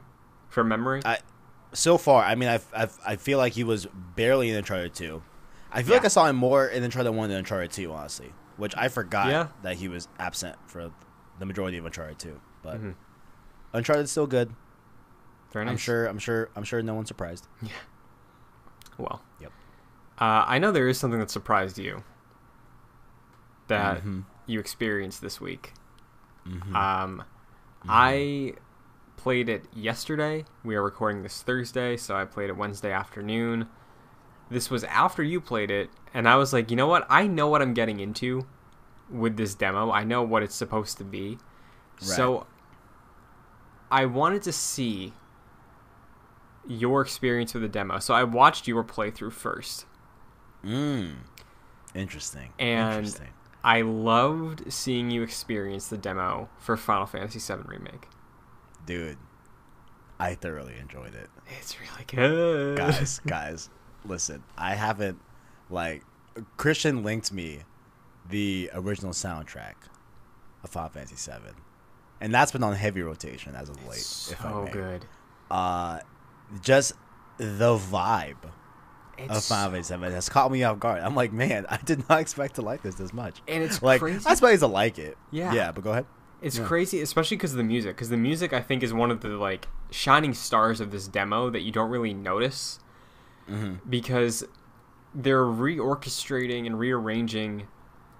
from 0.49 0.67
memory. 0.67 1.01
I- 1.05 1.19
So 1.73 1.97
far, 1.97 2.23
I 2.23 2.35
mean, 2.35 2.49
I 2.49 2.59
I 2.75 2.87
I 3.05 3.15
feel 3.15 3.37
like 3.39 3.53
he 3.53 3.63
was 3.63 3.87
barely 4.15 4.49
in 4.49 4.55
Uncharted 4.55 4.93
2. 4.93 5.21
I 5.71 5.81
feel 5.81 5.95
like 5.95 6.05
I 6.05 6.09
saw 6.09 6.25
him 6.27 6.35
more 6.35 6.67
in 6.67 6.83
Uncharted 6.83 7.13
1 7.15 7.29
than 7.29 7.39
Uncharted 7.39 7.71
2, 7.71 7.91
honestly. 7.91 8.31
Which 8.57 8.75
I 8.77 8.87
forgot 8.89 9.27
Yeah. 9.29 9.47
that 9.63 9.77
he 9.77 9.87
was 9.87 10.07
absent 10.19 10.55
for 10.67 10.91
the 11.43 11.47
majority 11.47 11.77
of 11.77 11.85
Uncharted 11.85 12.17
too. 12.19 12.39
But 12.61 12.81
Mhm. 12.81 12.95
Uncharted's 13.73 14.09
still 14.11 14.27
good. 14.27 14.53
Very 15.51 15.65
nice. 15.65 15.71
I'm 15.73 15.77
sure. 15.77 16.05
I'm 16.05 16.17
sure. 16.17 16.49
I'm 16.55 16.63
sure 16.63 16.81
no 16.81 16.93
one's 16.93 17.09
surprised. 17.09 17.47
Yeah. 17.61 17.69
Well. 18.97 19.21
Yep. 19.41 19.51
Uh, 20.19 20.45
I 20.47 20.57
know 20.59 20.71
there 20.71 20.87
is 20.87 20.97
something 20.97 21.19
that 21.19 21.29
surprised 21.29 21.77
you 21.77 22.03
that 23.67 24.03
Mhm. 24.03 24.23
you 24.45 24.59
experienced 24.59 25.21
this 25.21 25.41
week. 25.41 25.73
Mhm. 26.47 26.73
Um, 26.75 27.23
I 27.89 28.53
played 29.17 29.49
it 29.49 29.65
yesterday. 29.73 30.45
We 30.63 30.75
are 30.75 30.83
recording 30.83 31.23
this 31.23 31.41
Thursday, 31.41 31.97
so 31.97 32.15
I 32.15 32.23
played 32.25 32.49
it 32.49 32.55
Wednesday 32.57 32.91
afternoon. 32.91 33.67
This 34.49 34.69
was 34.69 34.83
after 34.85 35.23
you 35.23 35.41
played 35.41 35.71
it, 35.71 35.89
and 36.13 36.27
I 36.29 36.35
was 36.35 36.53
like, 36.53 36.69
you 36.69 36.77
know 36.77 36.87
what? 36.87 37.05
I 37.09 37.27
know 37.27 37.47
what 37.47 37.61
I'm 37.61 37.73
getting 37.73 37.99
into 37.99 38.45
with 39.09 39.37
this 39.37 39.55
demo. 39.55 39.91
I 39.91 40.03
know 40.03 40.23
what 40.23 40.43
it's 40.43 40.55
supposed 40.55 40.97
to 40.99 41.03
be. 41.03 41.37
So 41.99 42.47
I 43.91 44.05
wanted 44.05 44.41
to 44.43 44.51
see 44.51 45.13
your 46.67 47.01
experience 47.01 47.53
with 47.53 47.63
the 47.63 47.69
demo. 47.69 47.99
So 47.99 48.13
I 48.13 48.23
watched 48.23 48.67
your 48.67 48.83
playthrough 48.83 49.31
first. 49.33 49.85
Mm. 50.63 51.15
Interesting. 51.93 52.53
And- 52.59 52.95
Interesting. 52.97 53.29
I 53.65 53.81
loved 53.81 54.73
seeing 54.73 55.09
you 55.09 55.21
experience 55.23 55.87
the 55.87 55.97
demo 55.97 56.49
for 56.57 56.75
Final 56.75 57.05
Fantasy 57.05 57.39
VII 57.39 57.61
Remake. 57.65 58.09
Dude, 58.85 59.17
I 60.19 60.35
thoroughly 60.35 60.75
enjoyed 60.77 61.15
it. 61.15 61.29
It's 61.59 61.77
really 61.79 62.03
good. 62.05 62.77
guys, 62.77 63.21
guys, 63.25 63.69
listen. 64.03 64.43
I 64.57 64.75
haven't 64.75 65.17
like 65.69 66.03
Christian 66.57 67.03
linked 67.03 67.31
me 67.31 67.59
the 68.29 68.69
original 68.73 69.11
soundtrack 69.11 69.75
of 70.63 70.69
Final 70.69 70.89
Fantasy 70.89 71.15
VII, 71.31 71.51
and 72.21 72.33
that's 72.33 72.51
been 72.51 72.63
on 72.63 72.73
heavy 72.75 73.01
rotation 73.01 73.55
as 73.55 73.69
of 73.69 73.77
late. 73.87 73.97
It's 73.99 74.31
if 74.31 74.43
I 74.45 74.49
so 74.51 74.63
may. 74.63 74.71
good. 74.71 75.05
Uh, 75.51 75.99
just 76.61 76.93
the 77.37 77.75
vibe 77.77 78.43
of 78.43 78.51
It's 79.37 79.47
Final 79.49 79.71
Fantasy 79.71 79.95
VII 79.95 80.11
has 80.11 80.29
caught 80.29 80.51
me 80.51 80.63
off 80.63 80.79
guard. 80.79 81.01
I'm 81.01 81.15
like, 81.15 81.31
man, 81.33 81.65
I 81.69 81.77
did 81.77 82.07
not 82.09 82.19
expect 82.21 82.55
to 82.55 82.61
like 82.61 82.81
this 82.81 82.95
this 82.95 83.13
much. 83.13 83.41
and 83.47 83.63
it's 83.63 83.81
Like, 83.81 83.99
crazy. 83.99 84.25
I 84.25 84.31
expected 84.31 84.59
to 84.61 84.67
like 84.67 84.97
it. 84.99 85.17
Yeah. 85.31 85.53
yeah, 85.53 85.71
but 85.71 85.83
go 85.83 85.91
ahead. 85.91 86.05
It's 86.41 86.57
Yeah. 86.57 86.65
crazy, 86.65 87.01
especially 87.01 87.37
because 87.37 87.51
of 87.51 87.57
the 87.57 87.63
music. 87.63 87.95
Because 87.95 88.09
the 88.09 88.17
music, 88.17 88.51
I 88.53 88.59
think, 88.61 88.83
is 88.83 88.93
one 88.93 89.11
of 89.11 89.21
the 89.21 89.29
like 89.29 89.67
shining 89.91 90.33
stars 90.33 90.79
of 90.81 90.91
this 90.91 91.07
demo 91.07 91.49
that 91.49 91.61
you 91.61 91.71
don't 91.71 91.89
really 91.89 92.13
notice 92.13 92.79
Mm-hmm. 93.49 93.89
because 93.89 94.45
they're 95.13 95.43
reorchestrating 95.43 96.65
and 96.65 96.79
rearranging 96.79 97.67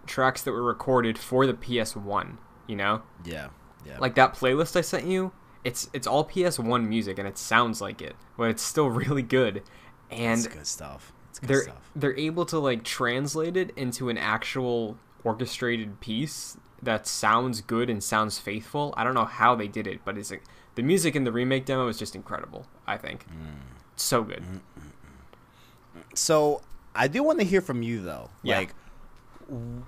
tracks 0.06 0.42
that 0.44 0.52
were 0.52 0.64
recorded 0.64 1.18
for 1.18 1.46
the 1.48 1.54
PS1. 1.54 2.38
You 2.68 2.76
know, 2.78 3.02
Yeah, 3.26 3.50
yeah. 3.86 4.00
like 4.00 4.16
that 4.16 4.34
playlist 4.34 4.76
I 4.76 4.82
sent 4.82 5.06
you. 5.06 5.32
It's 5.64 5.90
it's 5.94 6.08
all 6.08 6.26
PS1 6.26 6.88
music 6.88 7.18
and 7.20 7.28
it 7.28 7.38
sounds 7.38 7.82
like 7.82 8.02
it, 8.02 8.16
but 8.38 8.50
it's 8.50 8.64
still 8.64 8.90
really 9.02 9.22
good. 9.24 9.64
And 10.12 10.40
it's 10.40 10.48
good 10.48 10.68
stuff. 10.68 11.12
It's 11.30 11.40
good 11.40 11.50
they're 11.50 11.62
stuff. 11.64 11.92
they're 11.96 12.18
able 12.18 12.46
to 12.48 12.60
like 12.60 12.84
translate 12.84 13.58
it 13.58 13.72
into 13.76 14.10
an 14.10 14.18
actual 14.18 14.98
orchestrated 15.24 16.00
piece 16.02 16.58
that 16.82 17.08
sounds 17.08 17.62
good 17.62 17.90
and 17.90 18.04
sounds 18.04 18.38
faithful. 18.40 18.94
I 18.98 19.04
don't 19.04 19.14
know 19.14 19.26
how 19.26 19.56
they 19.56 19.68
did 19.70 19.88
it, 19.88 20.02
but 20.06 20.18
it's 20.18 20.32
like 20.32 20.44
the 20.76 20.84
music 20.84 21.16
in 21.16 21.24
the 21.24 21.32
remake 21.32 21.66
demo 21.66 21.88
is 21.88 21.98
just 21.98 22.16
incredible. 22.16 22.66
I 22.88 22.98
think 22.98 23.26
Mm. 23.30 23.56
so 23.96 24.24
good. 24.24 24.42
Mm, 24.44 24.60
mm, 24.80 24.92
mm, 25.98 26.18
so 26.18 26.62
I 26.96 27.08
do 27.08 27.24
want 27.24 27.40
to 27.40 27.46
hear 27.46 27.62
from 27.62 27.84
you 27.84 28.02
though. 28.02 28.30
Yeah. 28.42 28.58
Like, 28.60 28.74
w- 29.50 29.86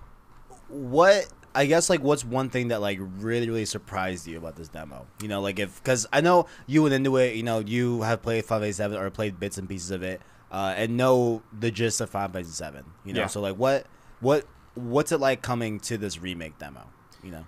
what 0.67 1.27
I 1.53 1.65
guess 1.67 1.89
like 1.89 2.01
what's 2.01 2.25
one 2.25 2.49
thing 2.49 2.67
that 2.69 2.81
like 2.81 2.99
really 3.01 3.47
really 3.47 3.65
surprised 3.65 4.27
you 4.27 4.37
about 4.37 4.55
this 4.55 4.67
demo? 4.67 5.05
You 5.21 5.27
know, 5.27 5.41
like 5.41 5.59
if 5.59 5.81
because 5.83 6.05
I 6.11 6.21
know 6.21 6.47
you 6.67 6.83
went 6.83 6.93
into 6.93 7.17
it. 7.17 7.35
You 7.35 7.43
know, 7.43 7.59
you 7.59 8.01
have 8.01 8.21
played 8.21 8.45
Five 8.45 8.63
Eight 8.63 8.73
Seven 8.75 8.97
or 8.97 9.09
played 9.09 9.39
bits 9.39 9.57
and 9.57 9.67
pieces 9.69 9.91
of 9.91 10.03
it, 10.03 10.21
uh, 10.51 10.73
and 10.75 10.97
know 10.97 11.43
the 11.57 11.71
gist 11.71 12.01
of 12.01 12.09
Five 12.09 12.35
Eight 12.35 12.45
Seven. 12.47 12.83
You 13.03 13.13
know, 13.13 13.21
Yeah. 13.21 13.27
so 13.27 13.41
like 13.41 13.55
what 13.57 13.85
what 14.19 14.45
what's 14.73 15.11
it 15.11 15.19
like 15.19 15.41
coming 15.41 15.79
to 15.81 15.97
this 15.97 16.19
remake 16.19 16.57
demo? 16.57 16.87
You 17.23 17.31
know. 17.31 17.47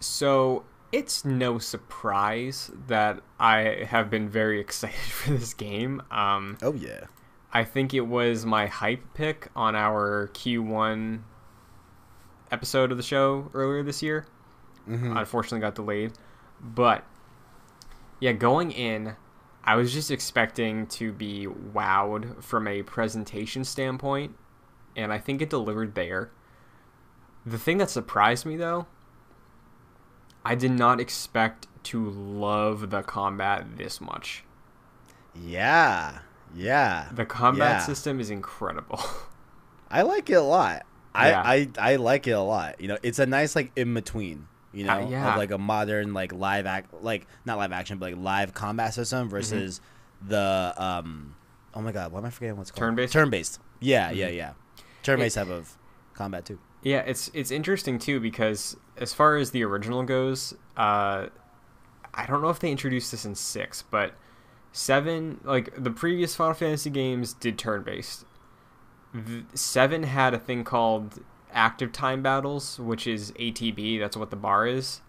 So 0.00 0.64
it's 0.92 1.24
no 1.24 1.58
surprise 1.58 2.70
that 2.86 3.20
I 3.40 3.84
have 3.88 4.08
been 4.08 4.28
very 4.28 4.60
excited 4.66 4.96
for 4.98 5.32
this 5.32 5.52
game. 5.54 6.00
Um, 6.10 6.58
Oh 6.62 6.74
yeah. 6.74 7.06
I 7.52 7.64
think 7.64 7.94
it 7.94 8.02
was 8.02 8.44
my 8.46 8.66
hype 8.66 9.02
pick 9.14 9.48
on 9.56 9.74
our 9.74 10.28
Q1 10.34 11.20
episode 12.50 12.90
of 12.90 12.96
the 12.96 13.02
show 13.02 13.50
earlier 13.54 13.82
this 13.82 14.02
year. 14.02 14.26
Mm-hmm. 14.88 15.16
Unfortunately, 15.16 15.60
got 15.60 15.74
delayed. 15.74 16.12
But 16.60 17.04
yeah, 18.20 18.32
going 18.32 18.70
in, 18.72 19.16
I 19.64 19.76
was 19.76 19.92
just 19.92 20.10
expecting 20.10 20.86
to 20.88 21.12
be 21.12 21.46
wowed 21.46 22.42
from 22.42 22.66
a 22.66 22.82
presentation 22.82 23.64
standpoint, 23.64 24.34
and 24.96 25.12
I 25.12 25.18
think 25.18 25.42
it 25.42 25.50
delivered 25.50 25.94
there. 25.94 26.30
The 27.44 27.58
thing 27.58 27.78
that 27.78 27.90
surprised 27.90 28.44
me 28.46 28.56
though, 28.56 28.86
I 30.44 30.54
did 30.54 30.72
not 30.72 31.00
expect 31.00 31.66
to 31.84 32.08
love 32.10 32.90
the 32.90 33.02
combat 33.02 33.76
this 33.76 34.00
much. 34.00 34.44
Yeah. 35.34 36.18
Yeah. 36.54 37.08
The 37.12 37.26
combat 37.26 37.76
Yeah. 37.76 37.78
system 37.78 38.20
is 38.20 38.30
incredible. 38.30 39.00
I 39.90 40.02
like 40.02 40.28
it 40.30 40.34
a 40.34 40.42
lot. 40.42 40.84
Yeah. 41.26 41.42
I, 41.44 41.54
I 41.78 41.92
I 41.92 41.96
like 41.96 42.26
it 42.26 42.32
a 42.32 42.40
lot. 42.40 42.80
You 42.80 42.88
know, 42.88 42.98
it's 43.02 43.18
a 43.18 43.26
nice 43.26 43.56
like 43.56 43.72
in 43.76 43.94
between. 43.94 44.46
You 44.72 44.84
know, 44.84 44.92
Uh, 45.04 45.08
yeah. 45.08 45.32
of 45.32 45.36
like 45.38 45.50
a 45.50 45.58
modern 45.58 46.12
like 46.14 46.32
live 46.32 46.66
act 46.66 46.92
like 47.02 47.26
not 47.46 47.56
live 47.56 47.72
action 47.72 47.96
but 47.98 48.12
like 48.12 48.22
live 48.22 48.52
combat 48.54 48.92
system 48.94 49.28
versus 49.28 49.80
the 50.26 50.74
um 50.76 51.34
oh 51.74 51.80
my 51.80 51.90
god, 51.92 52.12
why 52.12 52.18
am 52.18 52.26
I 52.26 52.30
forgetting 52.30 52.56
what's 52.58 52.70
called? 52.70 52.80
Turn-based? 52.80 53.12
Turn 53.12 53.30
based. 53.30 53.60
Yeah, 53.80 54.10
yeah, 54.10 54.28
Mhm. 54.28 54.36
yeah. 54.36 54.52
Turn 55.02 55.18
based 55.18 55.36
type 55.36 55.48
of 55.48 55.76
combat 56.14 56.44
too. 56.44 56.58
Yeah, 56.82 56.98
it's 57.00 57.30
it's 57.34 57.50
interesting 57.50 57.98
too 57.98 58.20
because 58.20 58.76
as 58.98 59.14
far 59.14 59.36
as 59.36 59.50
the 59.52 59.64
original 59.64 60.02
goes, 60.02 60.54
uh, 60.76 61.26
I 62.14 62.26
don't 62.26 62.42
know 62.42 62.50
if 62.50 62.58
they 62.60 62.70
introduced 62.70 63.10
this 63.10 63.24
in 63.24 63.34
six, 63.36 63.82
but 63.82 64.12
seven, 64.72 65.40
like 65.44 65.72
the 65.82 65.90
previous 65.90 66.34
Final 66.36 66.54
Fantasy 66.54 66.90
games, 66.90 67.32
did 67.32 67.58
turn 67.58 67.82
based. 67.82 68.24
Seven 69.54 70.02
had 70.02 70.34
a 70.34 70.38
thing 70.38 70.64
called 70.64 71.20
active 71.52 71.92
time 71.92 72.22
battles, 72.22 72.78
which 72.78 73.06
is 73.06 73.32
ATB. 73.32 73.98
That's 73.98 74.16
what 74.16 74.30
the 74.30 74.36
bar 74.36 74.66
is. 74.66 75.00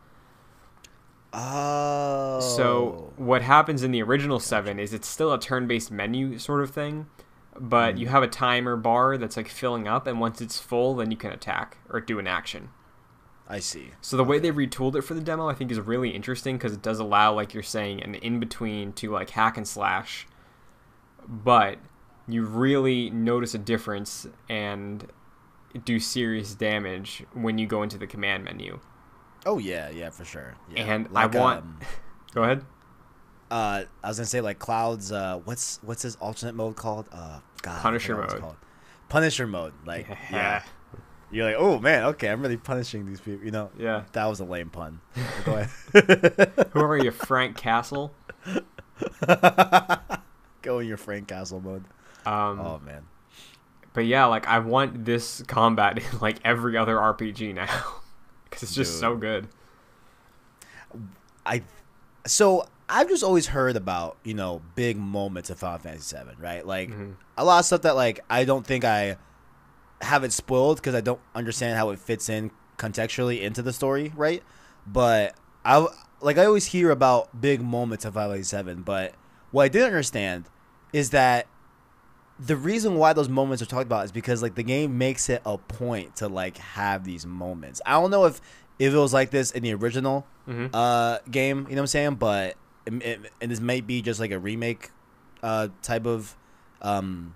Oh. 1.32 2.40
So 2.40 3.14
what 3.18 3.42
happens 3.42 3.84
in 3.84 3.92
the 3.92 4.02
original 4.02 4.40
seven 4.40 4.80
is 4.80 4.94
it's 4.94 5.08
still 5.08 5.32
a 5.32 5.40
turn-based 5.40 5.92
menu 5.92 6.40
sort 6.40 6.64
of 6.64 6.72
thing, 6.72 7.08
but 7.60 7.98
you 7.98 8.08
hmm. 8.08 8.12
have 8.12 8.24
a 8.24 8.28
timer 8.28 8.76
bar 8.76 9.18
that's 9.18 9.38
like 9.38 9.48
filling 9.48 9.88
up, 9.88 10.08
and 10.08 10.20
once 10.20 10.42
it's 10.42 10.60
full, 10.60 10.96
then 10.96 11.12
you 11.12 11.18
can 11.18 11.32
attack 11.32 11.78
or 11.90 12.00
do 12.00 12.20
an 12.20 12.28
action. 12.28 12.70
I 13.48 13.60
see. 13.60 13.92
So 14.02 14.16
the 14.16 14.24
way 14.24 14.38
they 14.38 14.52
retooled 14.52 14.96
it 14.96 15.02
for 15.02 15.16
the 15.16 15.22
demo, 15.22 15.50
I 15.50 15.56
think, 15.56 15.72
is 15.72 15.80
really 15.80 16.12
interesting 16.12 16.58
because 16.58 16.72
it 16.72 16.84
does 16.84 17.00
allow, 17.00 17.34
like 17.34 17.54
you're 17.54 17.64
saying, 17.64 18.04
an 18.04 18.16
in 18.16 18.40
between 18.40 18.94
to 18.94 19.12
like 19.12 19.32
hack 19.32 19.58
and 19.58 19.68
slash, 19.68 20.28
but 21.28 21.80
you 22.30 22.46
really 22.46 23.10
notice 23.10 23.54
a 23.54 23.58
difference, 23.58 24.28
and 24.50 25.06
do 25.86 26.00
serious 26.00 26.56
damage 26.56 27.24
when 27.34 27.58
you 27.58 27.68
go 27.68 27.84
into 27.84 27.98
the 27.98 28.08
command 28.08 28.44
menu. 28.44 28.80
Oh 29.46 29.58
yeah, 29.58 29.90
yeah, 29.90 30.10
for 30.10 30.26
sure. 30.26 30.56
Yeah. 30.76 30.84
And 30.84 31.08
I 31.16 31.26
want- 31.28 31.60
um, 31.64 31.80
Go 32.34 32.44
ahead. 32.44 32.64
uh, 33.50 33.84
I 34.04 34.08
was 34.08 34.18
gonna 34.18 34.26
say 34.28 34.42
like 34.42 34.60
Cloud's. 34.60 35.12
Uh, 35.12 35.40
what's 35.46 35.80
what's 35.84 36.02
his 36.04 36.16
alternate 36.18 36.56
mode 36.56 36.76
called? 36.76 37.08
Uh, 37.12 37.40
God, 37.62 37.82
Punisher 37.82 38.16
forgot 38.16 38.28
what 38.28 38.34
it's 38.36 38.42
mode. 38.44 38.56
Punisher 39.10 39.48
mode. 39.48 39.74
Like, 39.86 40.08
yeah. 40.32 40.64
You're 41.32 41.46
like, 41.46 41.56
oh 41.60 41.80
man, 41.80 42.06
okay, 42.06 42.30
I'm 42.30 42.42
really 42.42 42.58
punishing 42.58 43.06
these 43.06 43.20
people. 43.22 43.46
You 43.46 43.52
know, 43.52 43.70
Yeah. 43.78 44.04
that 44.14 44.26
was 44.26 44.40
a 44.40 44.46
lame 44.46 44.70
pun. 44.72 45.00
Go 45.46 45.58
ahead. 45.94 46.70
Who 46.72 46.80
are 46.82 46.98
you, 46.98 47.12
Frank 47.12 47.56
Castle? 47.56 48.14
Go 50.62 50.80
in 50.80 50.88
your 50.88 50.98
Frank 50.98 51.28
Castle 51.28 51.62
mode. 51.62 51.86
Um, 52.26 52.60
Oh 52.60 52.80
man. 52.86 53.06
But 53.94 54.06
yeah, 54.06 54.26
like 54.26 54.48
I 54.48 54.60
want 54.60 55.06
this 55.06 55.42
combat 55.48 55.98
in 56.14 56.20
like 56.20 56.38
every 56.46 56.78
other 56.78 56.96
RPG 56.98 57.54
now, 57.56 57.68
because 58.46 58.64
it's 58.64 58.76
just 58.76 59.00
so 59.00 59.16
good. 59.16 59.48
I 61.46 61.64
so 62.26 62.66
I've 62.88 63.08
just 63.10 63.24
always 63.24 63.48
heard 63.48 63.76
about 63.76 64.18
you 64.24 64.34
know 64.34 64.62
big 64.76 64.98
moments 64.98 65.50
of 65.50 65.60
Final 65.60 65.80
Fantasy 65.80 66.16
VII, 66.16 66.36
right? 66.40 66.66
Like 66.66 66.90
Mhm. 66.90 67.16
a 67.38 67.46
lot 67.46 67.60
of 67.60 67.66
stuff 67.66 67.82
that 67.84 67.96
like 67.96 68.20
I 68.30 68.46
don't 68.46 68.66
think 68.66 68.84
I 68.84 69.18
have 70.02 70.24
it 70.24 70.32
spoiled 70.32 70.78
because 70.78 70.96
I 70.96 71.02
don't 71.02 71.20
understand 71.36 71.78
how 71.78 71.90
it 71.90 72.00
fits 72.00 72.30
in 72.30 72.52
contextually 72.78 73.42
into 73.42 73.62
the 73.62 73.74
story, 73.74 74.14
right? 74.16 74.44
But 74.88 75.36
I 75.66 75.86
like 76.22 76.38
I 76.38 76.46
always 76.46 76.68
hear 76.68 76.92
about 76.92 77.40
big 77.42 77.62
moments 77.62 78.06
of 78.06 78.14
Final 78.14 78.32
Fantasy 78.34 78.62
VII, 78.62 78.74
but 78.82 79.14
what 79.52 79.64
I 79.64 79.68
didn't 79.68 79.88
understand 79.88 80.46
is 80.94 81.10
that 81.12 81.48
the 82.40 82.56
reason 82.56 82.96
why 82.96 83.12
those 83.14 83.28
moments 83.30 83.62
are 83.62 83.66
talked 83.66 83.86
about 83.86 84.06
is 84.06 84.12
because 84.12 84.42
like 84.42 84.56
the 84.56 84.64
game 84.64 84.98
makes 84.98 85.30
it 85.30 85.42
a 85.46 85.58
point 85.58 86.16
to 86.18 86.28
like 86.30 86.58
have 86.58 87.04
these 87.04 87.26
moments. 87.26 87.82
I 87.86 87.92
don't 88.00 88.12
know 88.12 88.26
if 88.26 88.40
if 88.80 88.94
it 88.94 88.98
was 88.98 89.14
like 89.14 89.30
this 89.30 89.52
in 89.52 89.64
the 89.64 89.74
original 89.74 90.26
Mhm. 90.48 90.70
uh 90.74 91.20
game, 91.30 91.58
you 91.70 91.76
know 91.76 91.82
what 91.82 91.82
I'm 91.82 91.88
saying? 91.88 92.16
But 92.16 92.56
it, 92.86 92.94
it, 93.04 93.20
and 93.42 93.52
this 93.52 93.60
might 93.60 93.86
be 93.86 94.02
just 94.02 94.20
like 94.20 94.32
a 94.32 94.40
remake 94.40 94.90
uh 95.44 95.68
type 95.82 96.06
of 96.06 96.36
um 96.82 97.36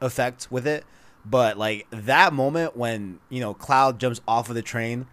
effect 0.00 0.48
with 0.50 0.66
it. 0.66 0.84
But 1.24 1.58
like 1.58 1.86
that 1.90 2.32
moment 2.32 2.76
when 2.76 3.18
you 3.28 3.40
know 3.40 3.52
Cloud 3.54 4.00
jumps 4.00 4.20
off 4.26 4.48
of 4.48 4.54
the 4.54 4.62
train 4.62 5.06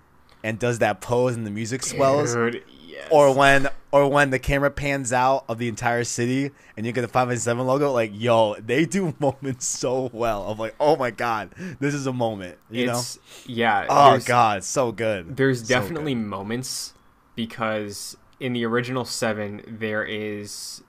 and 0.44 0.58
does 0.58 0.80
that 0.80 1.02
pose 1.02 1.36
and 1.36 1.46
the 1.46 1.52
music 1.52 1.84
swells, 1.84 2.34
Dude, 2.34 2.64
yes. 2.98 3.08
or 3.12 3.34
when 3.34 3.68
or 3.92 4.10
when 4.10 4.30
the 4.32 4.40
camera 4.40 4.70
pans 4.70 5.14
out 5.14 5.46
of 5.48 5.58
the 5.60 5.68
entire 5.70 6.04
city 6.04 6.52
and 6.76 6.86
you 6.86 6.92
get 6.92 7.02
the 7.02 7.08
507 7.08 7.66
logo 7.66 7.92
like 7.92 8.12
yo 8.14 8.56
they 8.60 8.86
do 8.86 9.14
moments 9.20 9.66
so 9.66 10.10
well 10.14 10.44
of 10.46 10.60
like 10.60 10.76
oh 10.80 10.96
my 10.98 11.10
god 11.12 11.52
this 11.80 11.94
is 11.94 12.06
a 12.08 12.14
moment 12.14 12.58
you 12.70 12.90
it's 12.92 13.18
yeah. 13.46 13.86
oh 13.90 14.20
god 14.26 14.64
so 14.64 14.92
good 14.92 15.38
There's 15.38 15.62
So 15.62 15.68
definitely 15.68 16.14
good. 16.16 16.24
moments 16.24 16.94
because 17.36 18.18
in 18.40 18.54
the 18.54 18.66
original 18.66 19.06
seven 19.06 19.62
there 19.68 20.04
is 20.04 20.82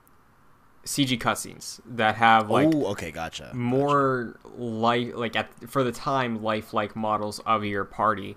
CG 0.85 1.19
cutscenes 1.21 1.81
that 1.87 2.15
have 2.17 2.50
like 2.50 2.69
oh 2.75 2.87
okay 2.93 3.11
gotcha 3.11 3.50
more 3.55 4.38
life 4.57 5.12
like 5.15 5.37
at 5.37 5.49
for 5.69 5.85
the 5.85 5.93
time 5.93 6.43
lifelike 6.43 6.97
models 6.97 7.38
of 7.41 7.64
your 7.64 7.85
party 7.85 8.37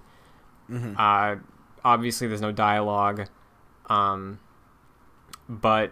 Mhm. 0.70 0.96
uh 0.98 1.40
obviously 1.84 2.28
there's 2.28 2.42
no 2.42 2.52
dialogue 2.52 3.26
um 3.92 4.40
but 5.50 5.92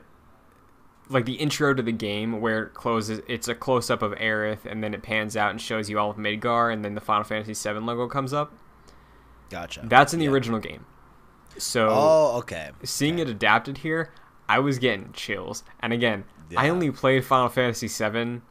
like 1.09 1.25
the 1.25 1.33
intro 1.35 1.73
to 1.73 1.81
the 1.81 1.91
game 1.91 2.39
where 2.39 2.63
it 2.63 2.73
closes 2.73 3.21
it's 3.27 3.47
a 3.47 3.55
close-up 3.55 4.01
of 4.01 4.11
Aerith 4.13 4.65
and 4.65 4.83
then 4.83 4.93
it 4.93 5.01
pans 5.03 5.35
out 5.35 5.49
and 5.51 5.59
shows 5.59 5.89
you 5.89 5.97
all 5.99 6.11
of 6.11 6.17
Midgar 6.17 6.71
and 6.71 6.85
then 6.85 6.93
the 6.95 7.01
Final 7.01 7.23
Fantasy 7.23 7.53
VII 7.69 7.79
logo 7.79 8.07
comes 8.07 8.31
up 8.33 8.51
gotcha 9.49 9.81
that's 9.83 10.13
in 10.13 10.19
the 10.19 10.25
Yeah. 10.25 10.31
original 10.31 10.59
game 10.59 10.85
so 11.57 11.89
oh 11.91 12.37
okay 12.37 12.71
seeing 12.83 13.19
it 13.19 13.27
adapted 13.27 13.79
here, 13.79 14.13
I 14.47 14.59
was 14.59 14.79
getting 14.79 15.11
chills. 15.13 15.63
And 15.79 15.91
again, 15.93 16.23
I 16.55 16.69
only 16.69 16.89
played 16.91 17.25
Final 17.25 17.49
Fantasy 17.49 17.87
VII, 17.87 18.41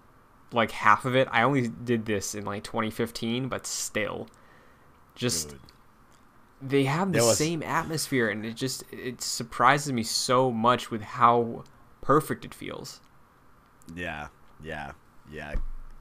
like 0.52 0.70
half 0.72 1.04
of 1.04 1.16
it. 1.16 1.26
I 1.32 1.42
only 1.42 1.68
did 1.68 2.06
this 2.06 2.34
in 2.36 2.44
like 2.44 2.62
2015, 2.64 3.48
but 3.48 3.66
still, 3.66 4.28
just 5.14 5.50
Dude. 5.50 5.60
They 6.60 6.84
have 6.84 7.12
the 7.12 7.18
was- 7.20 7.38
same 7.38 7.62
atmosphere, 7.62 8.28
and 8.28 8.44
it 8.44 8.54
just 8.54 8.84
it 8.92 9.20
surprises 9.22 9.92
me 9.92 10.02
so 10.02 10.50
much 10.50 10.90
with 10.90 11.02
how 11.02 11.64
perfect 12.00 12.44
it 12.44 12.54
feels. 12.54 13.00
yeah 13.94 14.28
yeah 14.62 14.92
yeah 15.30 15.54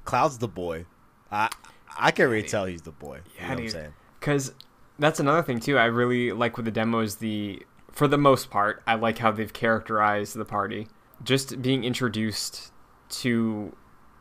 Cloud's 0.05 0.37
the 0.39 0.47
boy 0.47 0.85
I 1.31 1.49
I 1.97 2.11
can 2.11 2.29
really 2.29 2.47
tell 2.47 2.65
he's 2.65 2.81
the 2.81 2.91
boy 2.91 3.19
you 3.35 3.41
know 3.43 3.49
what 3.49 3.59
I'm 3.59 3.69
saying 3.69 3.93
Because 4.19 4.53
that's 4.99 5.19
another 5.19 5.43
thing 5.43 5.59
too. 5.59 5.77
I 5.77 5.85
really 5.85 6.31
like 6.31 6.57
with 6.57 6.65
the 6.65 6.71
demos. 6.71 7.17
The 7.17 7.63
for 7.91 8.07
the 8.07 8.17
most 8.17 8.49
part, 8.49 8.81
I 8.87 8.95
like 8.95 9.19
how 9.19 9.31
they've 9.31 9.51
characterized 9.53 10.35
the 10.35 10.45
party. 10.45 10.87
Just 11.23 11.61
being 11.61 11.83
introduced 11.83 12.71
to 13.21 13.75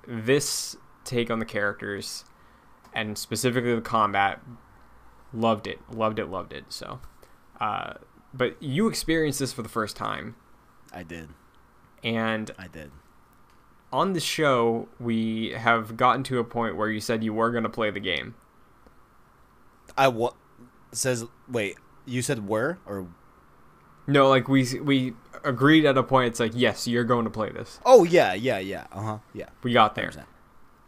this 0.07 0.77
take 1.05 1.31
on 1.31 1.39
the 1.39 1.45
characters, 1.47 2.25
and 2.95 3.17
specifically 3.17 3.75
the 3.75 3.81
combat. 3.81 4.41
Loved 5.33 5.67
it, 5.67 5.79
loved 5.91 6.19
it, 6.19 6.27
loved 6.27 6.53
it. 6.53 6.65
So, 6.69 7.01
uh, 7.61 7.95
but 8.33 8.61
you 8.63 8.89
experienced 8.89 9.39
this 9.41 9.53
for 9.53 9.63
the 9.63 9.69
first 9.69 9.97
time, 9.97 10.37
I 10.93 11.03
did 11.03 11.29
and 12.05 12.51
I 12.59 12.69
did 12.69 12.91
on 13.93 14.13
the 14.13 14.21
show 14.21 14.89
we 15.01 15.51
have 15.51 15.97
gotten 15.97 16.23
to 16.25 16.39
a 16.39 16.45
point 16.45 16.77
where 16.77 16.89
you 16.91 17.01
said 17.01 17.23
you 17.25 17.33
were 17.33 17.51
going 17.51 17.63
to 17.65 17.71
play 17.71 17.91
the 17.91 18.01
game. 18.01 18.35
I 19.97 20.09
what 20.09 20.35
says 20.93 21.25
wait 21.49 21.77
you 22.05 22.23
said 22.23 22.49
were 22.49 22.79
or 22.87 23.07
No, 24.07 24.29
like 24.29 24.49
we 24.49 24.79
we 24.81 25.15
agreed 25.45 25.85
at 25.87 25.97
a 25.97 26.03
point. 26.03 26.29
It's 26.29 26.41
like 26.41 26.53
yes, 26.55 26.87
you're 26.87 27.05
going 27.05 27.25
to 27.25 27.31
play 27.31 27.51
this. 27.51 27.81
oh 27.85 28.05
yeah 28.05 28.35
yeah 28.35 28.59
yeah 28.59 28.87
uh 28.93 29.01
huh 29.01 29.19
yeah 29.33 29.49
We 29.63 29.73
got 29.73 29.95
there 29.95 30.11
100%. 30.11 30.25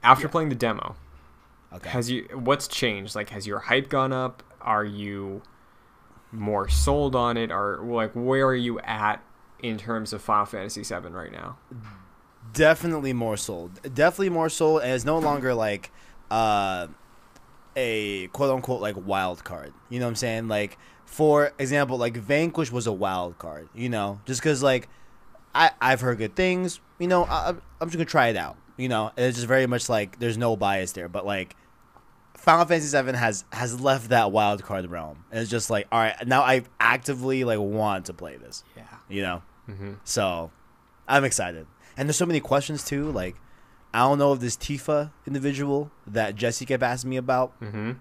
after 0.02 0.26
Yeah. 0.26 0.30
playing 0.30 0.48
the 0.50 0.54
demo. 0.54 0.96
Okay 1.72 1.90
Has 1.90 2.10
you 2.10 2.28
what's 2.32 2.68
changed? 2.68 3.14
Like, 3.14 3.30
has 3.30 3.46
your 3.46 3.58
hype 3.58 3.88
gone 3.88 4.12
up? 4.12 4.42
Are 4.60 4.84
you 4.84 5.42
more 6.32 6.68
sold 6.68 7.14
on 7.16 7.36
it? 7.36 7.50
Or 7.50 7.80
like, 7.82 8.12
where 8.12 8.46
are 8.46 8.54
you 8.54 8.78
at 8.80 9.22
in 9.60 9.78
terms 9.78 10.12
of 10.12 10.22
Final 10.22 10.46
Fantasy 10.46 10.82
VII 10.82 11.08
right 11.08 11.32
now? 11.32 11.58
definitely 12.52 13.12
more 13.12 13.36
sold 13.36 13.78
definitely 13.94 14.30
more 14.30 14.48
sold 14.48 14.82
and 14.82 14.92
it's 14.92 15.04
no 15.04 15.18
longer 15.18 15.52
like 15.54 15.90
uh 16.30 16.86
a 17.76 18.26
quote 18.28 18.50
unquote 18.54 18.80
like 18.80 18.96
wild 19.06 19.44
card 19.44 19.72
you 19.90 19.98
know 19.98 20.06
what 20.06 20.10
i'm 20.10 20.16
saying 20.16 20.48
like 20.48 20.78
for 21.04 21.52
example 21.58 21.98
like 21.98 22.16
vanquish 22.16 22.72
was 22.72 22.86
a 22.86 22.92
wild 22.92 23.36
card 23.38 23.68
you 23.74 23.88
know 23.88 24.20
just 24.24 24.40
because 24.40 24.62
like 24.62 24.88
i 25.54 25.70
i've 25.80 26.00
heard 26.00 26.18
good 26.18 26.34
things 26.34 26.80
you 26.98 27.06
know 27.06 27.24
I, 27.24 27.50
i'm 27.80 27.88
just 27.88 27.94
gonna 27.94 28.04
try 28.06 28.28
it 28.28 28.36
out 28.36 28.56
you 28.78 28.88
know 28.88 29.10
it's 29.18 29.36
just 29.36 29.46
very 29.48 29.66
much 29.66 29.88
like 29.90 30.18
there's 30.20 30.38
no 30.38 30.56
bias 30.56 30.92
there 30.92 31.08
but 31.08 31.26
like 31.26 31.54
Final 32.34 32.64
Fantasy 32.64 32.96
VII 33.02 33.12
has 33.16 33.44
has 33.52 33.80
left 33.80 34.10
that 34.10 34.30
wild 34.30 34.62
card 34.62 34.88
realm, 34.88 35.24
and 35.32 35.40
it's 35.40 35.50
just 35.50 35.70
like, 35.70 35.88
all 35.90 35.98
right, 35.98 36.14
now 36.26 36.42
I 36.42 36.62
actively 36.78 37.42
like 37.42 37.58
want 37.58 38.06
to 38.06 38.14
play 38.14 38.36
this, 38.36 38.62
Yeah. 38.76 38.84
you 39.08 39.22
know. 39.22 39.42
Mm-hmm. 39.68 39.94
So 40.04 40.52
I'm 41.08 41.24
excited. 41.24 41.66
And 41.96 42.08
there's 42.08 42.16
so 42.16 42.24
many 42.26 42.38
questions 42.38 42.84
too. 42.84 43.10
Like, 43.10 43.34
I 43.92 43.98
don't 44.00 44.18
know 44.18 44.32
if 44.32 44.38
this 44.38 44.56
Tifa 44.56 45.10
individual 45.26 45.90
that 46.06 46.36
Jesse 46.36 46.64
kept 46.64 46.82
asking 46.84 47.10
me 47.10 47.16
about. 47.16 47.60
Mm-hmm. 47.60 47.92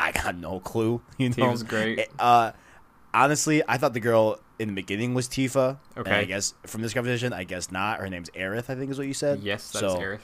I 0.00 0.12
got 0.12 0.36
no 0.36 0.58
clue. 0.60 1.02
You 1.18 1.28
know, 1.28 1.34
Tifa's 1.36 1.62
great. 1.62 1.98
It- 1.98 2.12
Uh, 2.18 2.52
honestly, 3.12 3.62
I 3.68 3.76
thought 3.76 3.92
the 3.92 4.00
girl 4.00 4.38
in 4.58 4.68
the 4.68 4.74
beginning 4.74 5.14
was 5.14 5.28
Tifa. 5.28 5.78
Okay. 5.96 6.20
I 6.20 6.24
guess 6.24 6.54
from 6.66 6.82
this 6.82 6.94
conversation, 6.94 7.32
I 7.32 7.44
guess 7.44 7.70
not. 7.72 7.98
Her 8.00 8.08
name's 8.08 8.30
Aerith. 8.30 8.70
I 8.70 8.74
think 8.74 8.90
is 8.90 8.98
what 8.98 9.06
you 9.06 9.14
said. 9.14 9.40
Yes, 9.42 9.70
that's 9.70 9.80
so 9.80 9.98
Aerith. 9.98 10.20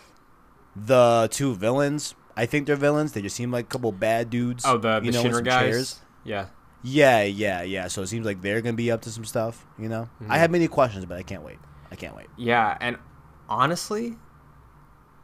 the 0.76 1.28
two 1.30 1.54
villains. 1.54 2.14
I 2.36 2.46
think 2.46 2.66
they're 2.66 2.76
villains. 2.76 3.12
They 3.12 3.22
just 3.22 3.36
seem 3.36 3.50
like 3.50 3.64
a 3.66 3.68
couple 3.68 3.90
bad 3.92 4.30
dudes. 4.30 4.64
Oh, 4.66 4.78
the 4.78 5.00
the 5.00 5.06
you 5.06 5.12
know, 5.12 5.24
Shinra 5.24 5.44
guys. 5.44 5.60
chairs. 5.70 6.00
Yeah. 6.24 6.46
Yeah, 6.82 7.22
yeah, 7.24 7.62
yeah. 7.62 7.88
So 7.88 8.02
it 8.02 8.06
seems 8.06 8.24
like 8.24 8.40
they're 8.40 8.60
gonna 8.62 8.72
be 8.76 8.90
up 8.90 9.02
to 9.02 9.10
some 9.10 9.24
stuff. 9.24 9.66
You 9.78 9.88
know, 9.88 10.08
Mhm. 10.22 10.30
I 10.30 10.38
have 10.38 10.50
many 10.50 10.66
questions, 10.68 11.04
but 11.04 11.18
I 11.18 11.22
can't 11.22 11.42
wait. 11.42 11.58
I 11.90 11.96
can't 11.96 12.14
wait. 12.16 12.28
Yeah, 12.38 12.78
and 12.80 12.96
honestly, 13.48 14.16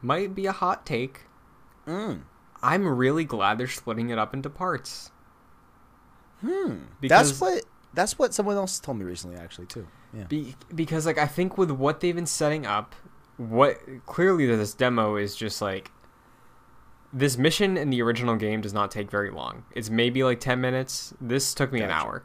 might 0.02 0.34
be 0.34 0.46
a 0.46 0.52
hot 0.52 0.84
take. 0.84 1.22
Mm. 1.86 2.22
I'm 2.62 2.86
really 2.88 3.24
glad 3.24 3.58
they're 3.58 3.68
splitting 3.68 4.10
it 4.10 4.18
up 4.18 4.34
into 4.34 4.50
parts. 4.50 5.12
Hmm. 6.40 6.78
Because- 7.00 7.38
that's 7.38 7.40
what 7.40 7.64
that's 7.96 8.18
what 8.18 8.32
someone 8.32 8.54
else 8.56 8.78
told 8.78 8.98
me 8.98 9.04
recently, 9.04 9.36
actually, 9.36 9.66
too. 9.66 9.88
Yeah. 10.14 10.24
Be- 10.24 10.54
because 10.74 11.04
like 11.06 11.18
I 11.18 11.26
think 11.26 11.58
with 11.58 11.70
what 11.72 11.98
they've 12.00 12.14
been 12.14 12.26
setting 12.26 12.64
up, 12.64 12.94
what 13.36 13.78
clearly 14.06 14.46
this 14.46 14.72
demo 14.74 15.16
is 15.16 15.34
just 15.34 15.60
like 15.60 15.90
this 17.12 17.36
mission 17.36 17.76
in 17.76 17.90
the 17.90 18.00
original 18.02 18.36
game 18.36 18.60
does 18.60 18.72
not 18.72 18.90
take 18.90 19.10
very 19.10 19.30
long. 19.30 19.64
It's 19.74 19.90
maybe 19.90 20.22
like 20.22 20.38
10 20.40 20.60
minutes. 20.60 21.14
This 21.20 21.52
took 21.54 21.72
me 21.72 21.80
an 21.80 21.88
Gotcha. 21.88 22.04
hour. 22.06 22.22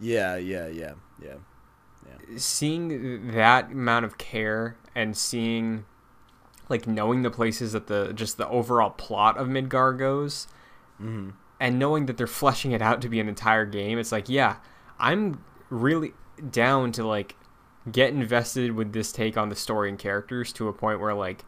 Yeah, 0.00 0.36
yeah, 0.36 0.66
yeah, 0.68 0.92
yeah. 1.22 1.34
Seeing 2.36 3.30
that 3.32 3.70
amount 3.70 4.04
of 4.04 4.18
care 4.18 4.76
and 4.94 5.16
seeing 5.16 5.84
like 6.68 6.86
knowing 6.86 7.22
the 7.22 7.30
places 7.30 7.72
that 7.72 7.86
the 7.86 8.12
just 8.12 8.36
the 8.36 8.48
overall 8.48 8.90
plot 8.90 9.36
of 9.38 9.48
Midgar 9.48 9.96
goes, 9.96 10.48
Mm-hmm. 11.00 11.30
and 11.60 11.78
knowing 11.78 12.06
that 12.06 12.16
they're 12.16 12.26
fleshing 12.26 12.72
it 12.72 12.80
out 12.80 13.02
to 13.02 13.08
be 13.10 13.20
an 13.20 13.28
entire 13.28 13.66
game, 13.66 13.98
it's 13.98 14.12
like, 14.12 14.28
yeah, 14.30 14.56
I'm 14.98 15.44
really 15.70 16.12
down 16.50 16.92
to 16.92 17.06
like 17.06 17.36
get 17.90 18.10
invested 18.10 18.72
with 18.72 18.92
this 18.92 19.12
take 19.12 19.36
on 19.36 19.48
the 19.48 19.56
story 19.56 19.88
and 19.88 19.98
characters 19.98 20.52
to 20.54 20.68
a 20.68 20.72
point 20.72 21.00
where 21.00 21.14
like 21.14 21.44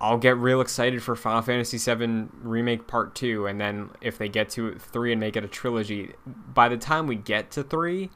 I'll 0.00 0.18
get 0.18 0.36
real 0.36 0.60
excited 0.60 1.02
for 1.02 1.14
Final 1.14 1.42
Fantasy 1.42 1.78
VII 1.78 2.26
Remake 2.42 2.86
Part 2.86 3.14
2 3.14 3.46
and 3.46 3.60
then 3.60 3.90
if 4.00 4.18
they 4.18 4.28
get 4.28 4.50
to 4.50 4.76
3 4.76 5.12
and 5.12 5.20
make 5.20 5.36
it 5.36 5.44
a 5.44 5.48
trilogy, 5.48 6.12
by 6.26 6.68
the 6.68 6.76
time 6.76 7.06
we 7.06 7.14
get 7.14 7.50
to 7.52 7.62
3, 7.62 8.10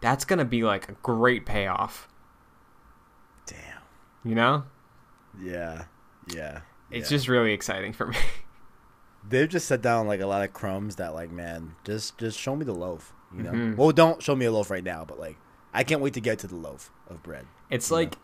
that's 0.00 0.24
going 0.24 0.38
to 0.38 0.44
be 0.44 0.62
like 0.62 0.88
a 0.88 0.92
great 1.02 1.44
payoff, 1.44 2.08
Damn. 3.44 3.58
you 4.24 4.34
know? 4.34 4.64
Yeah. 5.38 5.84
Yeah. 6.32 6.60
It's 6.90 7.10
yeah. 7.10 7.16
just 7.16 7.28
really 7.28 7.52
exciting 7.52 7.92
for 7.92 8.06
me. 8.06 8.16
they've 9.28 9.48
just 9.48 9.66
set 9.66 9.82
down 9.82 10.06
like 10.06 10.20
a 10.20 10.26
lot 10.26 10.44
of 10.44 10.52
crumbs 10.52 10.96
that 10.96 11.14
like 11.14 11.30
man 11.30 11.74
just 11.84 12.16
just 12.18 12.38
show 12.38 12.54
me 12.54 12.64
the 12.64 12.72
loaf 12.72 13.12
you 13.36 13.42
know 13.42 13.52
Mhm. 13.52 13.76
well 13.76 13.90
don't 13.92 14.22
show 14.22 14.34
me 14.36 14.46
a 14.46 14.52
loaf 14.52 14.70
right 14.70 14.84
now 14.84 15.04
but 15.04 15.18
like 15.18 15.36
i 15.74 15.84
can't 15.84 16.00
wait 16.00 16.14
to 16.14 16.20
get 16.20 16.38
to 16.40 16.46
the 16.46 16.56
loaf 16.56 16.90
of 17.08 17.22
bread 17.22 17.46
It's 17.70 17.90
like 17.90 18.16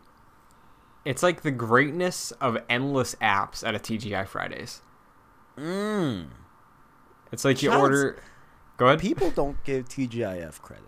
it's 1.05 1.21
like 1.21 1.41
the 1.41 1.51
greatness 1.51 2.31
of 2.39 2.57
endless 2.69 3.13
apps 3.15 3.61
at 3.67 3.75
a 3.75 3.79
TGI 3.79 4.25
Fridays. 4.25 4.81
mm. 5.57 6.27
It's 7.31 7.43
like 7.43 7.61
you 7.61 7.69
Shots. 7.71 7.81
order 7.81 8.23
Go 8.77 8.87
ahead. 8.87 8.99
people 8.99 9.29
don't 9.31 9.61
give 9.63 9.87
tgif 9.89 10.61
credit 10.61 10.85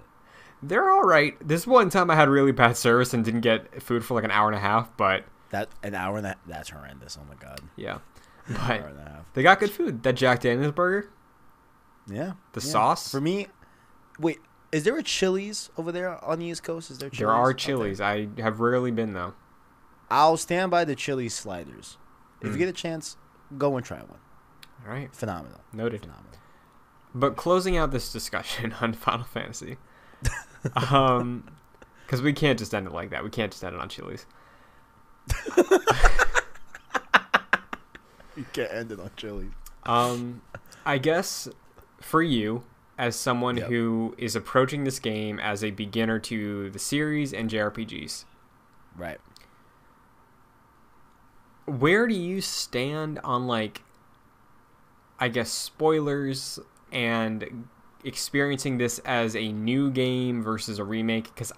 They're 0.63 0.89
all 0.89 1.03
right. 1.03 1.35
This 1.45 1.67
one 1.67 1.89
time 1.89 2.09
I 2.09 2.15
had 2.15 2.29
really 2.29 2.51
bad 2.53 2.77
service 2.77 3.13
and 3.13 3.23
didn't 3.25 3.41
get 3.41 3.81
food 3.83 4.03
for 4.05 4.13
like 4.15 4.23
an 4.23 4.31
hour 4.31 4.47
and 4.47 4.55
a 4.55 4.59
half, 4.61 4.95
but 4.97 5.25
that 5.51 5.69
an 5.83 5.93
hour 5.95 6.17
and 6.17 6.25
a 6.25 6.29
half 6.29 6.37
that's 6.47 6.69
horrendous 6.69 7.17
oh 7.21 7.25
my 7.29 7.35
god 7.35 7.59
yeah. 7.75 7.99
an 8.47 8.53
But 8.53 8.61
hour 8.81 8.87
and 8.87 8.99
a 8.99 9.03
half 9.03 9.33
they 9.33 9.43
got 9.43 9.59
good 9.59 9.71
food. 9.71 10.03
That 10.03 10.13
Jack 10.15 10.39
Daniels 10.41 10.71
burger, 10.73 11.09
yeah 12.07 12.33
the 12.53 12.61
yeah. 12.61 12.71
sauce. 12.71 13.11
for 13.11 13.19
me 13.21 13.47
wait 14.19 14.39
is 14.71 14.83
there 14.83 14.97
a 14.97 15.03
chili's 15.03 15.69
over 15.77 15.91
there 15.91 16.23
on 16.23 16.39
the 16.39 16.45
east 16.45 16.63
coast 16.63 16.89
is 16.91 16.97
there 16.99 17.09
Chili's 17.09 17.19
there 17.19 17.31
are 17.31 17.53
Chili's? 17.53 17.97
Chilies. 17.99 18.01
I 18.01 18.41
have 18.41 18.59
rarely 18.59 18.91
been 18.91 19.13
though. 19.13 19.33
i'll 20.09 20.37
stand 20.37 20.71
by 20.71 20.83
the 20.85 20.95
chili 20.95 21.29
sliders 21.29 21.97
if 22.41 22.49
Mm. 22.49 22.51
you 22.53 22.57
get 22.59 22.69
a 22.69 22.73
chance 22.73 23.17
go 23.57 23.75
and 23.77 23.85
try 23.85 23.99
one 23.99 24.19
All 24.85 24.91
right, 24.91 25.13
phenomenal 25.15 25.61
noted. 25.73 26.01
phenomenal 26.01 26.31
But 27.13 27.35
closing 27.37 27.77
out 27.77 27.91
this 27.91 28.11
discussion 28.11 28.73
on 28.81 28.93
Final 28.93 29.23
Fantasy, 29.25 29.77
um, 30.91 31.45
because 32.05 32.21
we 32.21 32.33
can't 32.33 32.59
just 32.59 32.73
end 32.75 32.87
it 32.87 32.93
like 32.93 33.09
that. 33.11 33.23
We 33.23 33.29
can't 33.29 33.51
just 33.51 33.63
end 33.63 33.73
it 33.75 33.81
on 33.81 33.87
chilies. 33.89 34.25
you 38.35 38.45
can't 38.53 38.71
end 38.73 38.91
it 38.91 38.99
on 38.99 39.09
chili's 39.15 39.51
Um, 39.85 40.41
I 40.85 40.97
guess 40.97 41.47
for 42.01 42.21
you, 42.21 42.63
as 42.97 43.15
someone 43.15 43.57
Yep. 43.57 43.67
who 43.69 44.15
is 44.17 44.35
approaching 44.35 44.83
this 44.83 44.99
game 44.99 45.39
as 45.39 45.63
a 45.63 45.71
beginner 45.71 46.19
to 46.19 46.69
the 46.69 46.79
series 46.79 47.33
and 47.33 47.49
JRPGs, 47.49 48.25
right 48.95 49.19
where 51.65 52.07
do 52.07 52.13
you 52.13 52.41
stand 52.41 53.19
on 53.23 53.47
like, 53.47 53.81
I 55.19 55.29
guess 55.29 55.49
spoilers 55.49 56.59
and 56.91 57.67
experiencing 58.03 58.77
this 58.77 58.99
as 58.99 59.35
a 59.35 59.51
new 59.51 59.89
game 59.91 60.43
versus 60.43 60.77
a 60.79 60.83
remake? 60.83 61.25
Because 61.33 61.51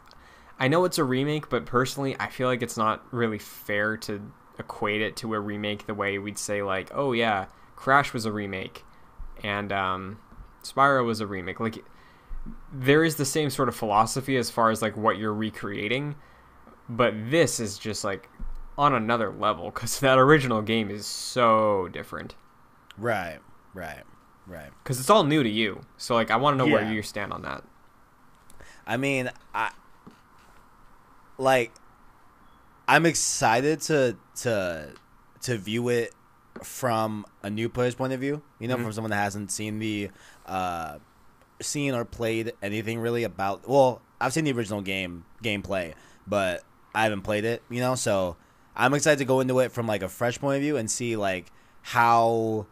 I 0.60 0.68
know 0.68 0.86
it's 0.86 0.98
a 0.98 1.04
remake, 1.04 1.50
but 1.50 1.66
personally, 1.66 2.16
I 2.20 2.28
feel 2.30 2.48
like 2.48 2.62
it's 2.62 2.78
not 2.78 3.04
really 3.12 3.38
fair 3.38 3.98
to 3.98 4.32
equate 4.58 5.02
it 5.02 5.16
to 5.18 5.34
a 5.34 5.40
remake 5.40 5.86
the 5.86 5.94
way 5.94 6.18
we'd 6.18 6.38
say 6.38 6.64
like, 6.64 6.90
oh 6.94 7.12
yeah, 7.12 7.46
Crash 7.76 8.14
was 8.14 8.26
a 8.26 8.32
remake, 8.32 8.84
and 9.44 9.72
um, 9.72 10.20
Spyro 10.74 11.06
was 11.06 11.20
a 11.22 11.28
remake. 11.28 11.60
Like, 11.60 11.84
there 12.72 13.04
is 13.04 13.16
the 13.16 13.26
same 13.26 13.50
sort 13.50 13.70
of 13.70 13.76
philosophy 13.76 14.38
as 14.38 14.50
far 14.50 14.70
as 14.72 14.82
like 14.82 14.96
what 14.98 15.18
you're 15.18 15.34
recreating, 15.34 16.16
but 16.90 17.14
this 17.30 17.60
is 17.60 17.78
just 17.78 18.04
like 18.04 18.30
on 18.78 18.94
another 18.94 19.32
level 19.32 19.66
because 19.72 20.00
that 20.02 20.18
original 20.18 20.62
game 20.62 20.90
is 20.90 21.06
so 21.06 21.88
different. 21.92 22.36
Right, 22.98 23.40
right, 23.74 24.04
right. 24.46 24.70
Because 24.84 25.00
it's 25.00 25.10
all 25.10 25.24
new 25.24 25.44
to 25.44 25.50
you. 25.50 25.82
So 25.98 26.16
like, 26.16 26.32
I 26.32 26.36
want 26.38 26.58
to 26.58 26.66
know 26.66 26.72
where 26.72 26.92
you 26.92 27.02
stand 27.04 27.34
on 27.34 27.42
that. 27.44 27.64
I 28.86 28.98
mean, 28.98 29.30
I 29.54 29.72
like. 31.38 31.72
I'm 32.88 33.06
excited 33.06 33.82
to 33.82 34.16
to 34.42 34.94
to 35.42 35.58
view 35.58 35.90
it 35.90 36.14
from 36.64 37.26
a 37.44 37.50
new 37.50 37.68
player's 37.70 37.96
point 37.96 38.14
of 38.14 38.20
view. 38.22 38.42
You 38.60 38.68
know, 38.70 38.78
Mhm. 38.78 38.84
from 38.84 38.94
someone 38.94 39.12
that 39.12 39.18
hasn't 39.18 39.52
seen 39.52 39.80
the 39.80 40.10
uh, 40.48 41.00
seen 41.62 41.94
or 41.94 42.06
played 42.06 42.54
anything 42.62 43.00
really 43.00 43.24
about. 43.24 43.68
Well, 43.68 44.02
I've 44.22 44.34
seen 44.34 44.46
the 44.46 44.52
original 44.54 44.82
game 44.82 45.26
gameplay, 45.44 45.94
but 46.26 46.64
I 46.96 47.04
haven't 47.04 47.22
played 47.22 47.46
it. 47.46 47.62
You 47.70 47.80
know, 47.80 47.96
so 47.96 48.36
I'm 48.76 48.94
excited 48.94 49.20
to 49.20 49.26
go 49.26 49.40
into 49.40 49.60
it 49.60 49.72
from 49.72 49.88
like 49.88 50.02
a 50.04 50.10
fresh 50.10 50.40
point 50.40 50.58
of 50.58 50.62
view 50.62 50.78
and 50.78 50.90
see 50.90 51.16
like 51.16 51.52
how 51.82 52.68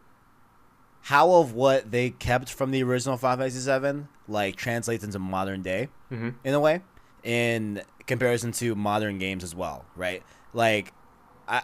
how 1.02 1.32
of 1.34 1.52
what 1.52 1.90
they 1.90 2.10
kept 2.10 2.50
from 2.50 2.70
the 2.72 2.82
original 2.82 3.16
Final 3.16 3.38
Fantasy 3.38 3.60
Seven 3.60 4.08
like 4.28 4.56
translates 4.56 5.04
into 5.04 5.18
modern 5.18 5.62
day 5.62 5.88
Mm-hmm. 6.12 6.30
in 6.44 6.54
a 6.54 6.60
way 6.60 6.82
in 7.24 7.82
comparison 8.06 8.52
to 8.52 8.76
modern 8.76 9.18
games 9.18 9.42
as 9.42 9.54
well, 9.56 9.84
right? 9.96 10.22
Like 10.52 10.92
I 11.48 11.62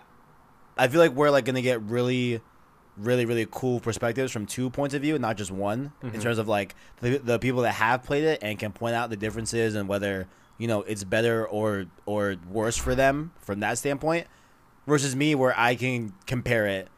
I 0.76 0.88
feel 0.88 1.00
like 1.00 1.12
we're 1.12 1.30
like 1.30 1.44
going 1.44 1.54
to 1.56 1.62
get 1.62 1.80
really 1.82 2.40
really 2.96 3.24
really 3.24 3.46
cool 3.50 3.80
perspectives 3.80 4.30
from 4.32 4.44
two 4.46 4.68
points 4.70 4.94
of 4.94 5.02
view, 5.02 5.18
not 5.18 5.36
just 5.36 5.50
one 5.50 5.92
in 6.02 6.10
Mhm. 6.10 6.22
terms 6.22 6.38
of 6.38 6.46
like 6.48 6.74
the 7.00 7.18
the 7.18 7.38
people 7.38 7.62
that 7.62 7.72
have 7.72 8.02
played 8.02 8.24
it 8.24 8.38
and 8.42 8.58
can 8.58 8.72
point 8.72 8.94
out 8.94 9.08
the 9.10 9.16
differences 9.16 9.74
and 9.74 9.88
whether, 9.88 10.28
you 10.58 10.68
know, 10.68 10.82
it's 10.82 11.02
better 11.04 11.46
or 11.46 11.86
or 12.06 12.36
worse 12.50 12.76
for 12.76 12.94
them 12.94 13.32
from 13.40 13.60
that 13.60 13.78
standpoint 13.78 14.26
versus 14.86 15.16
me 15.16 15.34
where 15.34 15.54
I 15.58 15.74
can 15.74 16.12
compare 16.26 16.66
it 16.66 16.88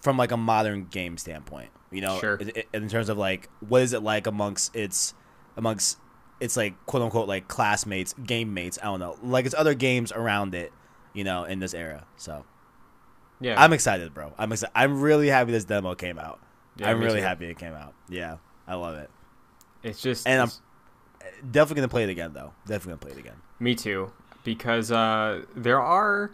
from 0.00 0.16
like 0.16 0.32
a 0.32 0.36
modern 0.36 0.86
game 0.86 1.18
standpoint. 1.18 1.68
You 1.90 2.00
know, 2.00 2.18
Sure. 2.18 2.38
i- 2.40 2.52
i- 2.60 2.64
in 2.76 2.88
terms 2.88 3.08
of 3.10 3.18
like 3.18 3.48
what 3.60 3.82
is 3.82 3.92
it 3.92 4.02
like 4.02 4.26
amongst 4.26 4.74
its 4.74 5.12
amongst 5.56 5.98
its 6.40 6.56
like 6.56 6.74
quote 6.86 7.02
unquote 7.02 7.28
like 7.28 7.46
classmates, 7.48 8.14
game 8.24 8.54
mates. 8.54 8.78
I 8.82 8.86
don't 8.86 9.00
know, 9.00 9.16
like 9.22 9.44
it's 9.44 9.54
other 9.54 9.74
games 9.74 10.10
around 10.12 10.54
it. 10.54 10.72
You 11.12 11.24
know, 11.24 11.44
in 11.44 11.58
this 11.58 11.74
era. 11.74 12.06
So 12.16 12.46
Yeah. 13.42 13.60
I'm 13.62 13.72
excited, 13.72 14.14
bro. 14.14 14.32
I'm 14.38 14.52
excited. 14.52 14.72
I'm 14.74 15.00
really 15.00 15.28
happy 15.28 15.52
this 15.52 15.64
demo 15.64 15.94
came 15.94 16.18
out. 16.18 16.40
Yeah, 16.76 16.88
I'm 16.90 17.00
really 17.00 17.20
too. 17.20 17.26
happy 17.26 17.46
it 17.50 17.58
came 17.58 17.74
out. 17.74 17.92
Yeah, 18.08 18.36
I 18.66 18.74
love 18.76 18.96
it. 18.96 19.10
It's 19.82 20.00
just. 20.00 20.26
And 20.26 20.40
I'm- 20.40 20.50
Definitely 21.50 21.82
gonna 21.82 21.88
play 21.88 22.02
it 22.04 22.08
again 22.10 22.32
though. 22.32 22.52
Definitely 22.66 22.90
gonna 22.90 22.98
play 22.98 23.10
it 23.12 23.18
again. 23.18 23.36
Me 23.60 23.74
too, 23.74 24.12
because 24.44 24.90
uh, 24.90 25.42
there 25.56 25.80
are 25.80 26.32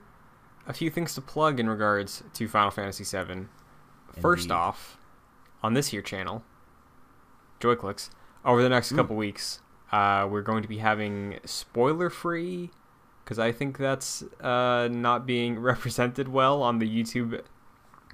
a 0.67 0.73
few 0.73 0.91
things 0.91 1.15
to 1.15 1.21
plug 1.21 1.59
in 1.61 1.69
regards 1.69 2.23
to 2.35 2.49
Final 2.49 2.71
Fantasy 2.71 3.05
VII. 3.05 3.47
First 4.21 4.51
off, 4.51 4.99
on 5.63 5.75
this 5.75 5.89
here 5.89 6.03
channel, 6.03 6.43
JoyClicks, 7.61 8.11
over 8.45 8.63
the 8.63 8.69
next 8.69 8.93
Mm. 8.93 8.97
couple 8.97 9.17
weeks, 9.17 9.61
uh, 9.93 10.27
we're 10.31 10.43
going 10.43 10.63
to 10.63 10.69
be 10.69 10.79
having 10.79 11.39
spoiler-free, 11.45 12.71
because 13.29 13.39
I 13.39 13.53
think 13.53 13.77
that's 13.77 14.23
uh, 14.41 14.89
not 14.91 15.27
being 15.27 15.59
represented 15.61 16.29
well 16.29 16.63
on 16.63 16.79
the 16.79 16.89
YouTube 16.89 17.43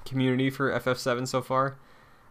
community 0.05 0.51
for 0.51 0.73
FF7 0.73 1.29
so 1.29 1.41
far. 1.41 1.79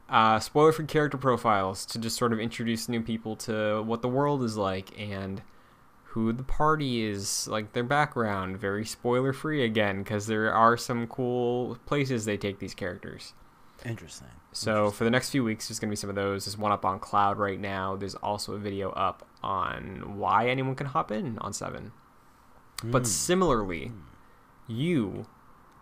Uh, 0.10 0.38
spoiler 0.42 0.74
for 0.74 0.84
character 0.84 1.18
profiles 1.18 1.86
to 1.86 1.98
just 1.98 2.18
sort 2.18 2.34
of 2.34 2.42
introduce 2.42 2.90
new 2.90 3.02
people 3.02 3.38
to 3.38 3.82
what 3.84 4.02
the 4.02 4.10
world 4.10 4.44
is 4.44 4.58
like 4.58 4.90
and 5.00 5.42
who 6.08 6.34
the 6.34 6.44
party 6.44 7.06
is, 7.06 7.48
like 7.48 7.72
their 7.72 7.86
background. 7.86 8.60
Very 8.60 8.84
spoiler 8.84 9.32
free 9.32 9.64
again, 9.64 10.04
because 10.04 10.28
there 10.28 10.54
are 10.54 10.76
some 10.76 11.08
cool 11.08 11.78
places 11.86 12.26
they 12.26 12.36
take 12.36 12.60
these 12.60 12.74
characters. 12.74 13.34
Interesting. 13.86 14.28
So 14.52 14.92
for 14.92 15.06
the 15.06 15.10
next 15.10 15.30
few 15.30 15.46
weeks, 15.46 15.70
there's 15.70 15.80
gonna 15.80 15.90
be 15.90 15.96
some 15.96 16.10
of 16.10 16.18
those. 16.18 16.44
There's 16.44 16.58
one 16.58 16.74
up 16.74 16.84
on 16.84 17.00
Cloud 17.00 17.38
right 17.38 17.60
now. 17.62 17.96
There's 17.96 18.16
also 18.16 18.56
a 18.56 18.60
video 18.60 18.92
up 18.92 19.26
on 19.42 20.18
why 20.18 20.50
anyone 20.50 20.76
can 20.76 20.88
hop 20.88 21.14
in 21.14 21.38
on 21.38 21.54
Seven. 21.54 21.94
But 22.84 23.08
similarly, 23.08 23.92
you 24.68 25.26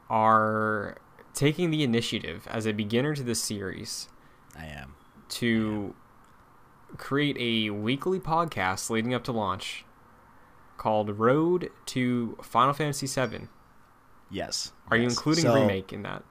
are 0.10 0.98
taking 1.34 1.72
the 1.72 1.84
initiative 1.84 2.48
as 2.50 2.66
a 2.66 2.72
beginner 2.74 3.16
to 3.16 3.24
this 3.24 3.42
series 3.42 4.10
I 4.58 4.66
am. 4.66 4.96
to 5.30 5.96
create 6.98 7.38
a 7.40 7.70
weekly 7.72 8.20
podcast 8.20 8.90
leading 8.90 9.14
up 9.14 9.24
to 9.24 9.32
launch 9.32 9.86
called 10.78 11.18
Road 11.18 11.70
to 11.88 12.38
Final 12.42 12.74
Fantasy 12.74 13.08
VII. 13.08 13.48
Yes. 14.30 14.74
Are 14.90 14.98
you 14.98 15.04
including 15.04 15.44
So, 15.44 15.54
remake 15.56 15.94
in 15.94 16.04
that 16.04 16.24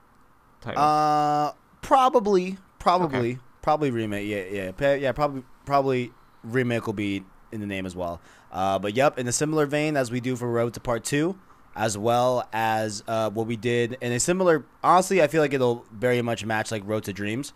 title? 0.61 0.83
Uh, 0.83 1.53
probably, 1.83 2.59
probably, 2.79 3.39
probably 3.63 3.91
remake. 3.91 4.29
Yeah, 4.29 4.71
yeah, 4.79 4.95
yeah. 4.95 5.13
Probably, 5.13 5.43
probably 5.65 6.13
remake 6.43 6.87
will 6.87 6.95
be 6.95 7.25
in 7.53 7.61
the 7.61 7.67
name 7.67 7.87
as 7.87 7.95
well. 7.97 8.21
Uh, 8.53 8.79
but 8.79 8.95
yep, 8.95 9.19
in 9.19 9.27
a 9.29 9.33
similar 9.33 9.67
vein 9.67 9.97
as 9.97 10.11
we 10.11 10.21
do 10.21 10.37
for 10.37 10.51
Road 10.51 10.75
to 10.75 10.81
Part 10.81 11.05
Two, 11.05 11.39
as 11.77 11.97
well 11.97 12.49
as 12.53 13.05
uh, 13.07 13.31
what 13.31 13.47
we 13.47 13.57
did 13.57 13.97
in 14.01 14.13
a 14.13 14.19
similar. 14.21 14.65
Honestly, 14.83 15.23
I 15.23 15.29
feel 15.29 15.41
like 15.41 15.53
it'll 15.55 15.85
very 15.93 16.21
much 16.23 16.45
match 16.45 16.71
like 16.73 16.83
Road 16.85 17.05
to 17.05 17.13
Dreams. 17.13 17.53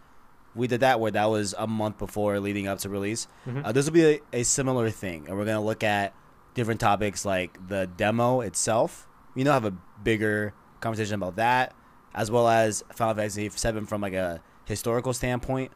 We 0.54 0.68
did 0.68 0.80
that 0.80 1.00
where 1.00 1.11
that 1.11 1.30
was 1.30 1.52
a 1.59 1.66
month 1.66 1.98
before 1.98 2.38
leading 2.38 2.68
up 2.68 2.78
to 2.80 2.88
release. 2.88 3.26
Mhm. 3.46 3.64
Uh, 3.64 3.72
this 3.72 3.87
will 3.87 3.92
be 3.92 4.04
a, 4.04 4.20
a 4.33 4.42
similar 4.44 4.88
thing, 4.90 5.26
and 5.28 5.37
we're 5.37 5.44
gonna 5.44 5.61
look 5.64 5.83
at 5.83 6.14
different 6.54 6.80
topics 6.80 7.24
like 7.24 7.59
the 7.68 7.88
demo 7.96 8.40
itself. 8.40 9.09
You 9.35 9.42
know, 9.42 9.52
have 9.52 9.64
a 9.64 9.74
bigger 10.04 10.54
conversation 10.80 11.14
about 11.16 11.35
that, 11.37 11.74
as 12.14 12.30
well 12.30 12.48
as 12.48 12.85
Final 12.94 13.14
Fantasy 13.16 13.48
VII 13.48 13.80
from 13.87 14.00
like 14.00 14.12
a 14.12 14.40
historical 14.64 15.12
standpoint, 15.12 15.72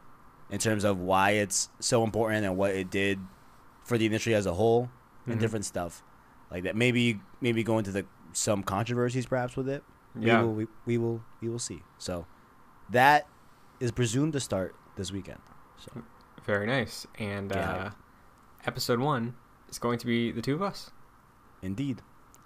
in 0.49 0.59
terms 0.59 0.85
of 0.85 0.97
why 0.97 1.31
it's 1.31 1.67
so 1.81 2.05
important 2.05 2.45
and 2.45 2.55
what 2.55 2.71
it 2.71 2.89
did 2.89 3.19
for 3.83 3.97
the 3.97 4.05
industry 4.05 4.33
as 4.33 4.45
a 4.45 4.53
whole, 4.53 4.89
and 5.29 5.37
Mhm. 5.37 5.39
different 5.39 5.65
stuff 5.65 6.03
like 6.51 6.63
that. 6.63 6.75
Maybe 6.75 7.19
maybe 7.41 7.63
go 7.63 7.77
into 7.77 7.91
the 7.91 8.05
some 8.33 8.63
controversies 8.63 9.25
perhaps 9.25 9.55
with 9.55 9.67
it. 9.69 9.83
Yeah. 10.19 10.41
We 10.41 10.47
will, 10.47 10.53
we, 10.53 10.67
we 10.85 10.97
will 10.97 11.23
we 11.41 11.49
will 11.49 11.59
see. 11.59 11.83
So 11.97 12.25
that 12.89 13.27
is 13.79 13.91
presumed 13.91 14.33
to 14.33 14.39
start 14.39 14.75
this 14.95 15.11
weekend. 15.11 15.39
So 15.77 15.91
Very 16.45 16.65
nice. 16.67 17.05
And 17.17 17.49
Get 17.49 17.57
uh, 17.63 17.91
episode 18.65 18.99
one 18.99 19.35
is 19.69 19.77
going 19.79 19.99
to 19.99 20.05
be 20.05 20.31
the 20.31 20.41
two 20.41 20.55
of 20.55 20.61
us. 20.61 20.91
indeed, 21.61 22.01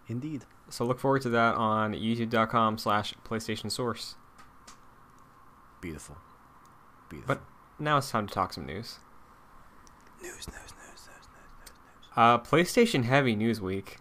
indeed. 0.08 0.46
So 0.70 0.86
look 0.86 1.00
forward 1.00 1.22
to 1.24 1.30
that 1.30 1.56
on 1.56 1.94
youtube.com 1.94 2.78
slash 2.78 3.14
PlayStation 3.26 3.72
Source. 3.72 4.16
Beautiful. 5.82 6.18
Beautiful. 7.10 7.36
But 7.36 7.44
now 7.80 7.98
it's 7.98 8.10
time 8.12 8.28
to 8.28 8.34
talk 8.34 8.54
some 8.54 8.66
news, 8.66 9.00
news, 10.22 10.48
news, 10.48 10.48
news. 10.48 10.83
Uh, 12.16 12.38
PlayStation 12.40 13.04
heavy 13.06 13.36
news 13.36 13.60
week. 13.62 13.98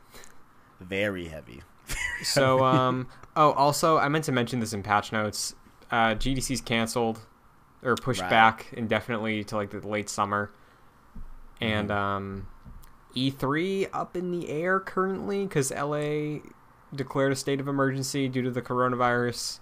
Very 0.80 1.28
heavy. 1.28 1.62
So, 2.24 2.64
um, 2.64 3.08
oh, 3.34 3.50
also, 3.52 3.98
I 3.98 4.08
meant 4.08 4.24
to 4.26 4.32
mention 4.32 4.60
this 4.60 4.72
in 4.72 4.84
patch 4.84 5.10
notes. 5.10 5.56
Uh, 5.90 6.14
GDC's 6.14 6.60
canceled 6.60 7.18
or 7.82 7.96
pushed 7.96 8.20
Right. 8.20 8.30
back 8.30 8.66
indefinitely 8.72 9.42
to 9.44 9.56
like 9.56 9.70
the 9.70 9.80
late 9.86 10.08
summer, 10.08 10.52
and 11.60 11.90
Mhm. 11.90 11.96
um, 11.96 12.46
E3 13.16 13.88
up 13.92 14.16
in 14.16 14.30
the 14.30 14.48
air 14.50 14.78
currently 14.78 15.44
because 15.44 15.72
LA 15.72 16.42
declared 16.94 17.32
a 17.32 17.36
state 17.36 17.58
of 17.58 17.66
emergency 17.66 18.28
due 18.28 18.42
to 18.42 18.50
the 18.52 18.62
coronavirus. 18.62 19.58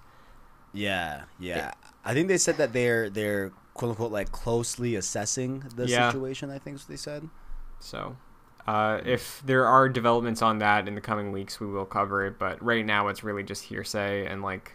Yeah, 0.75 1.23
yeah. 1.39 1.73
I 2.05 2.13
think 2.13 2.29
they 2.29 2.37
said 2.39 2.59
that 2.59 2.75
they're 2.75 3.09
they're 3.09 3.53
quote 3.73 3.91
unquote 3.93 4.13
like 4.13 4.33
closely 4.33 4.95
assessing 4.97 5.65
the 5.75 5.87
Yeah. 5.87 6.11
situation. 6.11 6.51
I 6.51 6.59
think 6.59 6.77
is 6.77 6.83
what 6.83 6.89
they 6.91 6.97
said. 6.97 7.31
So, 7.79 8.17
uh, 8.67 9.01
if 9.05 9.43
there 9.45 9.67
are 9.67 9.89
developments 9.89 10.43
on 10.43 10.59
that 10.59 10.87
in 10.89 10.95
the 10.95 11.01
coming 11.01 11.33
weeks, 11.33 11.61
we 11.61 11.67
will 11.67 11.87
cover 11.87 12.27
it. 12.27 12.39
But 12.39 12.63
right 12.63 12.85
now, 12.85 13.09
it's 13.09 13.25
really 13.25 13.43
just 13.43 13.65
hearsay 13.65 14.27
and 14.27 14.43
like 14.43 14.75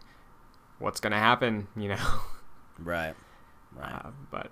what's 0.79 0.99
gonna 0.99 1.19
happen, 1.19 1.67
you 1.75 1.89
know. 1.89 1.97
Right. 2.77 3.15
Right. 3.73 3.89
Uh, 3.89 4.09
but 4.31 4.51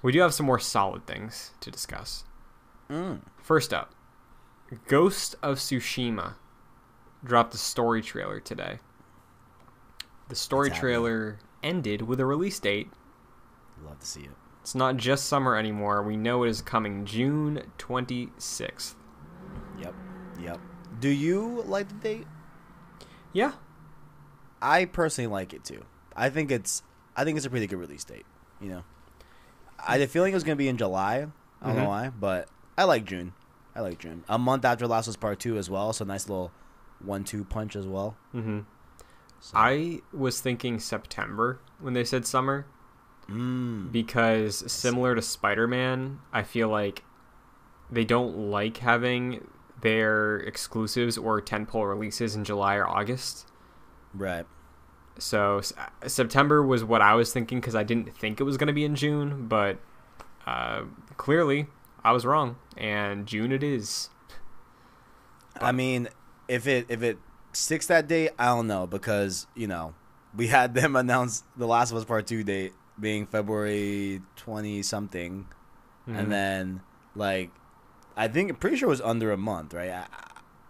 we 0.00 0.12
do 0.12 0.20
have 0.20 0.32
some 0.32 0.46
more 0.46 0.58
solid 0.58 1.06
things 1.06 1.50
to 1.60 1.70
discuss. 1.70 2.24
Mm. 2.88 3.20
First 3.42 3.74
up, 3.74 3.94
Ghost 4.88 5.36
of 5.42 5.58
Tsushima 5.58 6.36
dropped 7.24 7.54
a 7.54 7.58
story 7.58 8.00
trailer 8.00 8.40
today. 8.40 8.78
The 10.28 10.36
story 10.36 10.70
trailer 10.70 11.38
ended 11.62 12.02
with 12.02 12.20
a 12.20 12.26
release 12.26 12.58
date. 12.58 12.88
Love 13.84 13.98
to 13.98 14.06
see 14.06 14.22
it. 14.22 14.30
It's 14.62 14.74
not 14.74 14.96
just 14.96 15.26
summer 15.26 15.56
anymore. 15.56 16.02
We 16.02 16.16
know 16.16 16.44
it 16.44 16.50
is 16.50 16.60
coming 16.62 17.04
June 17.04 17.62
26th. 17.78 18.94
Yep. 19.78 19.94
Yep. 20.40 20.60
Do 21.00 21.08
you 21.08 21.62
like 21.66 21.88
the 21.88 21.94
date? 21.94 22.26
Yeah. 23.32 23.52
I 24.60 24.84
personally 24.84 25.28
like 25.28 25.54
it 25.54 25.64
too. 25.64 25.84
I 26.14 26.28
think 26.30 26.50
it's 26.50 26.82
I 27.16 27.24
think 27.24 27.36
it's 27.36 27.46
a 27.46 27.50
pretty 27.50 27.66
good 27.66 27.78
release 27.78 28.04
date. 28.04 28.26
You 28.60 28.68
know, 28.70 28.82
I 29.84 29.92
had 29.92 30.02
a 30.02 30.06
feeling 30.06 30.32
it 30.32 30.36
was 30.36 30.44
gonna 30.44 30.56
be 30.56 30.68
in 30.68 30.76
July. 30.76 31.26
I 31.62 31.66
don't 31.66 31.74
Mhm. 31.76 31.82
know 31.82 31.88
why, 31.88 32.08
but 32.10 32.48
I 32.76 32.84
like 32.84 33.04
June. 33.06 33.32
I 33.74 33.80
like 33.80 33.98
June. 33.98 34.24
A 34.28 34.38
month 34.38 34.64
after 34.64 34.86
Last 34.86 35.06
of 35.06 35.12
Us 35.12 35.16
Part 35.16 35.40
Two 35.40 35.56
as 35.56 35.70
well, 35.70 35.92
so 35.94 36.04
nice 36.04 36.28
little 36.28 36.52
one-two 37.02 37.44
punch 37.44 37.76
as 37.76 37.86
well. 37.86 38.16
hmm 38.32 38.60
So, 39.38 39.56
I 39.56 40.02
was 40.12 40.40
thinking 40.42 40.78
September 40.78 41.60
when 41.78 41.94
they 41.94 42.04
said 42.04 42.26
summer 42.26 42.66
mm, 43.30 43.92
because 43.92 44.70
similar 44.70 45.14
to 45.14 45.22
Spider-Man, 45.22 46.18
I 46.32 46.42
feel 46.42 46.68
like 46.68 47.04
they 47.90 48.04
don't 48.04 48.50
like 48.50 48.78
having 48.78 49.46
their 49.82 50.38
exclusives 50.38 51.16
or 51.16 51.40
tentpole 51.40 51.88
releases 51.88 52.34
in 52.34 52.44
July 52.44 52.76
or 52.76 52.86
August. 52.86 53.46
right. 54.14 54.46
So 55.18 55.58
s- 55.58 55.72
September 56.06 56.62
was 56.62 56.82
what 56.82 57.02
I 57.02 57.14
was 57.14 57.30
thinking 57.32 57.60
because 57.60 57.74
I 57.74 57.82
didn't 57.82 58.16
think 58.16 58.40
it 58.40 58.44
was 58.44 58.56
going 58.56 58.68
to 58.68 58.72
be 58.72 58.84
in 58.84 58.94
June, 58.94 59.48
but 59.48 59.78
uh, 60.46 60.82
clearly 61.18 61.66
I 62.02 62.12
was 62.12 62.24
wrong, 62.24 62.56
and 62.76 63.26
June 63.26 63.52
it 63.52 63.62
is. 63.62 64.08
I 65.60 65.72
mean, 65.72 66.08
if 66.48 66.66
it 66.66 66.86
if 66.88 67.02
it 67.02 67.18
sticks 67.52 67.86
that 67.88 68.08
date, 68.08 68.30
I 68.38 68.46
don't 68.46 68.66
know 68.66 68.86
because 68.86 69.46
you 69.54 69.66
know 69.66 69.94
we 70.34 70.46
had 70.46 70.74
them 70.74 70.96
announce 71.04 71.44
the 71.56 71.66
Last 71.66 71.90
of 71.90 71.98
Us 71.98 72.04
Part 72.06 72.26
Two 72.26 72.42
date 72.42 72.72
being 73.00 73.26
February 73.26 74.20
twenty 74.36 74.82
something, 74.82 75.46
Mhm. 76.08 76.18
and 76.18 76.32
then 76.32 76.80
like 77.14 77.50
I 78.16 78.28
think 78.28 78.58
pretty 78.60 78.76
sure 78.76 78.88
it 78.88 78.90
was 78.90 79.00
under 79.00 79.32
a 79.32 79.36
month, 79.36 79.72
right? 79.74 79.90
I, 79.90 80.06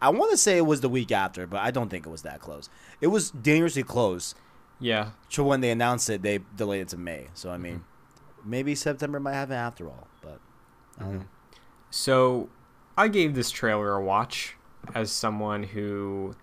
I 0.02 0.08
want 0.10 0.30
to 0.30 0.36
say 0.36 0.56
it 0.56 0.66
was 0.66 0.80
the 0.80 0.88
week 0.88 1.10
after, 1.12 1.46
but 1.46 1.60
I 1.60 1.70
don't 1.70 1.88
think 1.90 2.06
it 2.06 2.10
was 2.10 2.22
that 2.22 2.40
close. 2.40 2.68
It 3.00 3.08
was 3.08 3.30
dangerously 3.30 3.82
close. 3.82 4.34
yeah, 4.78 5.10
So 5.28 5.44
when 5.44 5.60
they 5.60 5.70
announced 5.70 6.08
it, 6.08 6.22
they 6.22 6.38
delayed 6.56 6.82
it 6.82 6.88
to 6.88 6.96
May. 6.96 7.28
So 7.34 7.50
I 7.50 7.58
mean, 7.58 7.76
Mm-hmm. 7.80 8.50
maybe 8.50 8.74
September 8.74 9.20
might 9.20 9.34
happen 9.34 9.54
after 9.56 9.86
all, 9.88 10.06
but 10.22 10.40
I 10.98 11.02
don't 11.04 11.14
know. 11.20 11.24
So 11.90 12.48
I 12.96 13.08
gave 13.08 13.34
this 13.34 13.50
trailer 13.50 13.92
a 13.92 14.02
watch 14.02 14.56
as 14.94 15.10
someone 15.10 15.64
who 15.64 16.34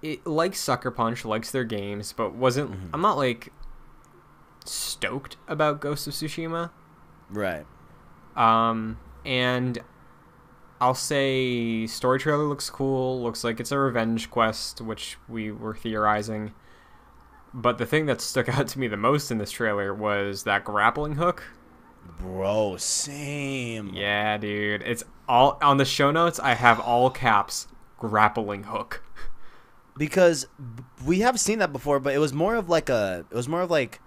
it 0.00 0.26
likes 0.26 0.60
Sucker 0.60 0.90
Punch, 0.90 1.24
likes 1.24 1.50
their 1.50 1.64
games, 1.64 2.12
but 2.12 2.34
wasn't. 2.34 2.70
Mhm. 2.72 2.90
I'm 2.94 3.00
not 3.00 3.16
like 3.16 3.52
stoked 4.64 5.36
about 5.46 5.80
Ghost 5.80 6.06
of 6.06 6.14
Tsushima. 6.14 6.70
right. 7.30 7.66
Um, 8.36 8.98
and 9.24 9.78
I'll 10.80 10.94
say 10.94 11.86
story 11.86 12.18
trailer 12.18 12.44
looks 12.44 12.68
cool. 12.68 13.22
Looks 13.22 13.44
like 13.44 13.60
it's 13.60 13.72
a 13.72 13.78
revenge 13.78 14.30
quest, 14.30 14.80
which 14.80 15.18
we 15.28 15.50
were 15.52 15.74
theorizing. 15.74 16.52
But 17.52 17.78
the 17.78 17.86
thing 17.86 18.06
that 18.06 18.20
stuck 18.20 18.48
out 18.58 18.68
to 18.68 18.78
me 18.78 18.88
the 18.88 18.96
most 18.96 19.30
in 19.30 19.38
this 19.38 19.52
trailer 19.52 19.94
was 19.94 20.42
that 20.44 20.64
grappling 20.64 21.14
hook. 21.14 21.44
Bro, 22.18 22.76
same. 22.78 23.94
Yeah, 23.94 24.36
dude. 24.36 24.82
It's 24.82 25.04
all 25.28 25.58
on 25.62 25.78
the 25.78 25.84
show 25.84 26.10
notes. 26.10 26.38
I 26.38 26.54
have 26.54 26.80
all 26.80 27.08
caps 27.10 27.68
grappling 27.98 28.64
hook. 28.64 29.02
because 29.96 30.46
we 31.06 31.20
have 31.20 31.38
seen 31.40 31.60
that 31.60 31.72
before, 31.72 32.00
but 32.00 32.14
it 32.14 32.18
was 32.18 32.32
more 32.32 32.56
of 32.56 32.68
like 32.68 32.88
a 32.88 33.24
it 33.30 33.34
was 33.34 33.48
more 33.48 33.62
of 33.62 33.70
like 33.70 34.00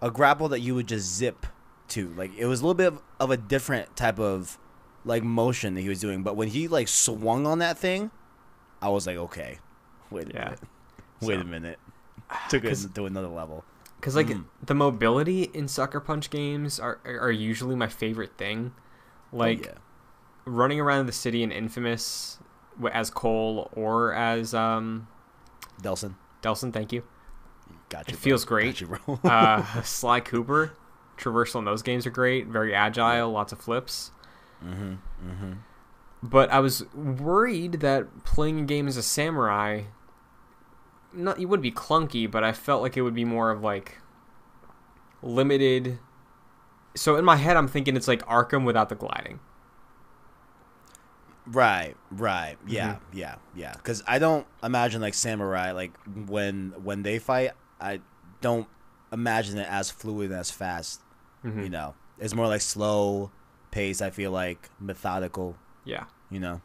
a 0.00 0.10
grapple 0.10 0.48
that 0.48 0.60
you 0.60 0.74
would 0.74 0.86
just 0.88 1.06
zip 1.14 1.46
to. 1.88 2.08
Like 2.14 2.30
it 2.36 2.46
was 2.46 2.60
a 2.60 2.64
little 2.64 2.74
bit 2.74 2.88
of, 2.88 3.02
of 3.20 3.30
a 3.30 3.36
different 3.36 3.96
type 3.96 4.18
of 4.18 4.58
like 5.04 5.22
motion 5.22 5.74
that 5.74 5.80
he 5.80 5.88
was 5.88 6.00
doing. 6.00 6.22
But 6.22 6.36
when 6.36 6.48
he 6.48 6.68
like 6.68 6.88
swung 6.88 7.46
on 7.46 7.58
that 7.60 7.78
thing, 7.78 8.10
I 8.82 8.88
was 8.88 9.06
like, 9.06 9.16
okay, 9.16 9.58
wait 10.10 10.28
a 10.30 10.34
Yeah. 10.34 10.44
minute, 10.44 10.60
wait 11.22 11.34
So- 11.36 11.40
a 11.40 11.44
minute, 11.44 11.78
took 12.48 12.64
it 12.64 12.78
to 12.94 13.06
another 13.06 13.28
level. 13.28 13.64
Because 13.96 14.14
like 14.14 14.28
Mm. 14.28 14.44
the 14.62 14.74
mobility 14.74 15.44
in 15.44 15.66
Sucker 15.66 15.98
Punch 16.00 16.30
games 16.30 16.78
are 16.78 17.00
are 17.04 17.32
usually 17.32 17.74
my 17.74 17.88
favorite 17.88 18.36
thing. 18.38 18.72
Like 19.32 19.66
Oh, 19.66 19.70
yeah. 19.72 19.78
running 20.44 20.80
around 20.80 21.06
the 21.06 21.12
city 21.12 21.42
in 21.42 21.50
Infamous 21.50 22.38
as 22.92 23.10
Cole 23.10 23.68
or 23.74 24.12
as 24.14 24.54
um 24.54 25.08
Delsin, 25.82 26.14
Delsin, 26.42 26.72
thank 26.72 26.92
you. 26.92 27.02
Got 27.88 28.08
you. 28.08 28.14
It 28.14 28.16
bro. 28.16 28.22
feels 28.22 28.44
great. 28.44 28.82
bro. 28.86 29.20
Uh, 29.24 29.82
Sly 29.82 30.20
Cooper, 30.20 30.72
traversal 31.16 31.56
in 31.60 31.64
those 31.64 31.82
games 31.82 32.06
are 32.06 32.10
great, 32.10 32.46
very 32.46 32.74
agile, 32.74 33.30
lots 33.30 33.52
of 33.52 33.60
flips. 33.60 34.10
mm-hmm, 34.64 34.94
mm-hmm. 35.28 35.52
But 36.22 36.50
I 36.50 36.58
was 36.60 36.84
worried 36.94 37.74
that 37.74 38.24
playing 38.24 38.60
a 38.60 38.64
game 38.64 38.88
as 38.88 38.96
a 38.96 39.02
samurai, 39.02 39.82
not 41.12 41.38
it 41.38 41.44
would 41.46 41.62
be 41.62 41.70
clunky, 41.70 42.28
but 42.30 42.42
I 42.42 42.52
felt 42.52 42.82
like 42.82 42.96
it 42.96 43.02
would 43.02 43.14
be 43.14 43.24
more 43.24 43.50
of 43.50 43.62
like 43.62 43.98
limited. 45.22 45.98
So 46.96 47.14
in 47.16 47.24
my 47.24 47.36
head, 47.36 47.56
I'm 47.56 47.68
thinking 47.68 47.96
it's 47.96 48.08
like 48.08 48.24
Arkham 48.26 48.64
without 48.64 48.88
the 48.88 48.96
gliding. 48.96 49.38
Right, 51.46 51.94
right, 52.10 52.56
yeah, 52.66 52.94
Mm-hmm. 52.96 53.18
yeah, 53.18 53.34
yeah. 53.54 53.72
Because 53.74 54.02
I 54.06 54.18
don't 54.18 54.46
imagine 54.62 55.00
like 55.00 55.14
samurai 55.14 55.72
like 55.72 55.92
when 56.26 56.74
when 56.82 57.02
they 57.02 57.18
fight, 57.18 57.52
I 57.80 58.00
don't 58.40 58.66
imagine 59.12 59.58
it 59.58 59.66
as 59.70 59.90
fluid 59.90 60.30
and 60.30 60.40
as 60.40 60.50
fast. 60.50 61.00
Mhm. 61.44 61.62
You 61.64 61.68
know, 61.70 61.94
it's 62.18 62.34
more 62.34 62.46
like 62.46 62.60
slow 62.60 63.30
pace. 63.70 64.00
I 64.02 64.10
feel 64.10 64.30
like 64.32 64.68
methodical. 64.80 65.56
Yeah, 65.84 66.04
You 66.30 66.40
know, 66.40 66.60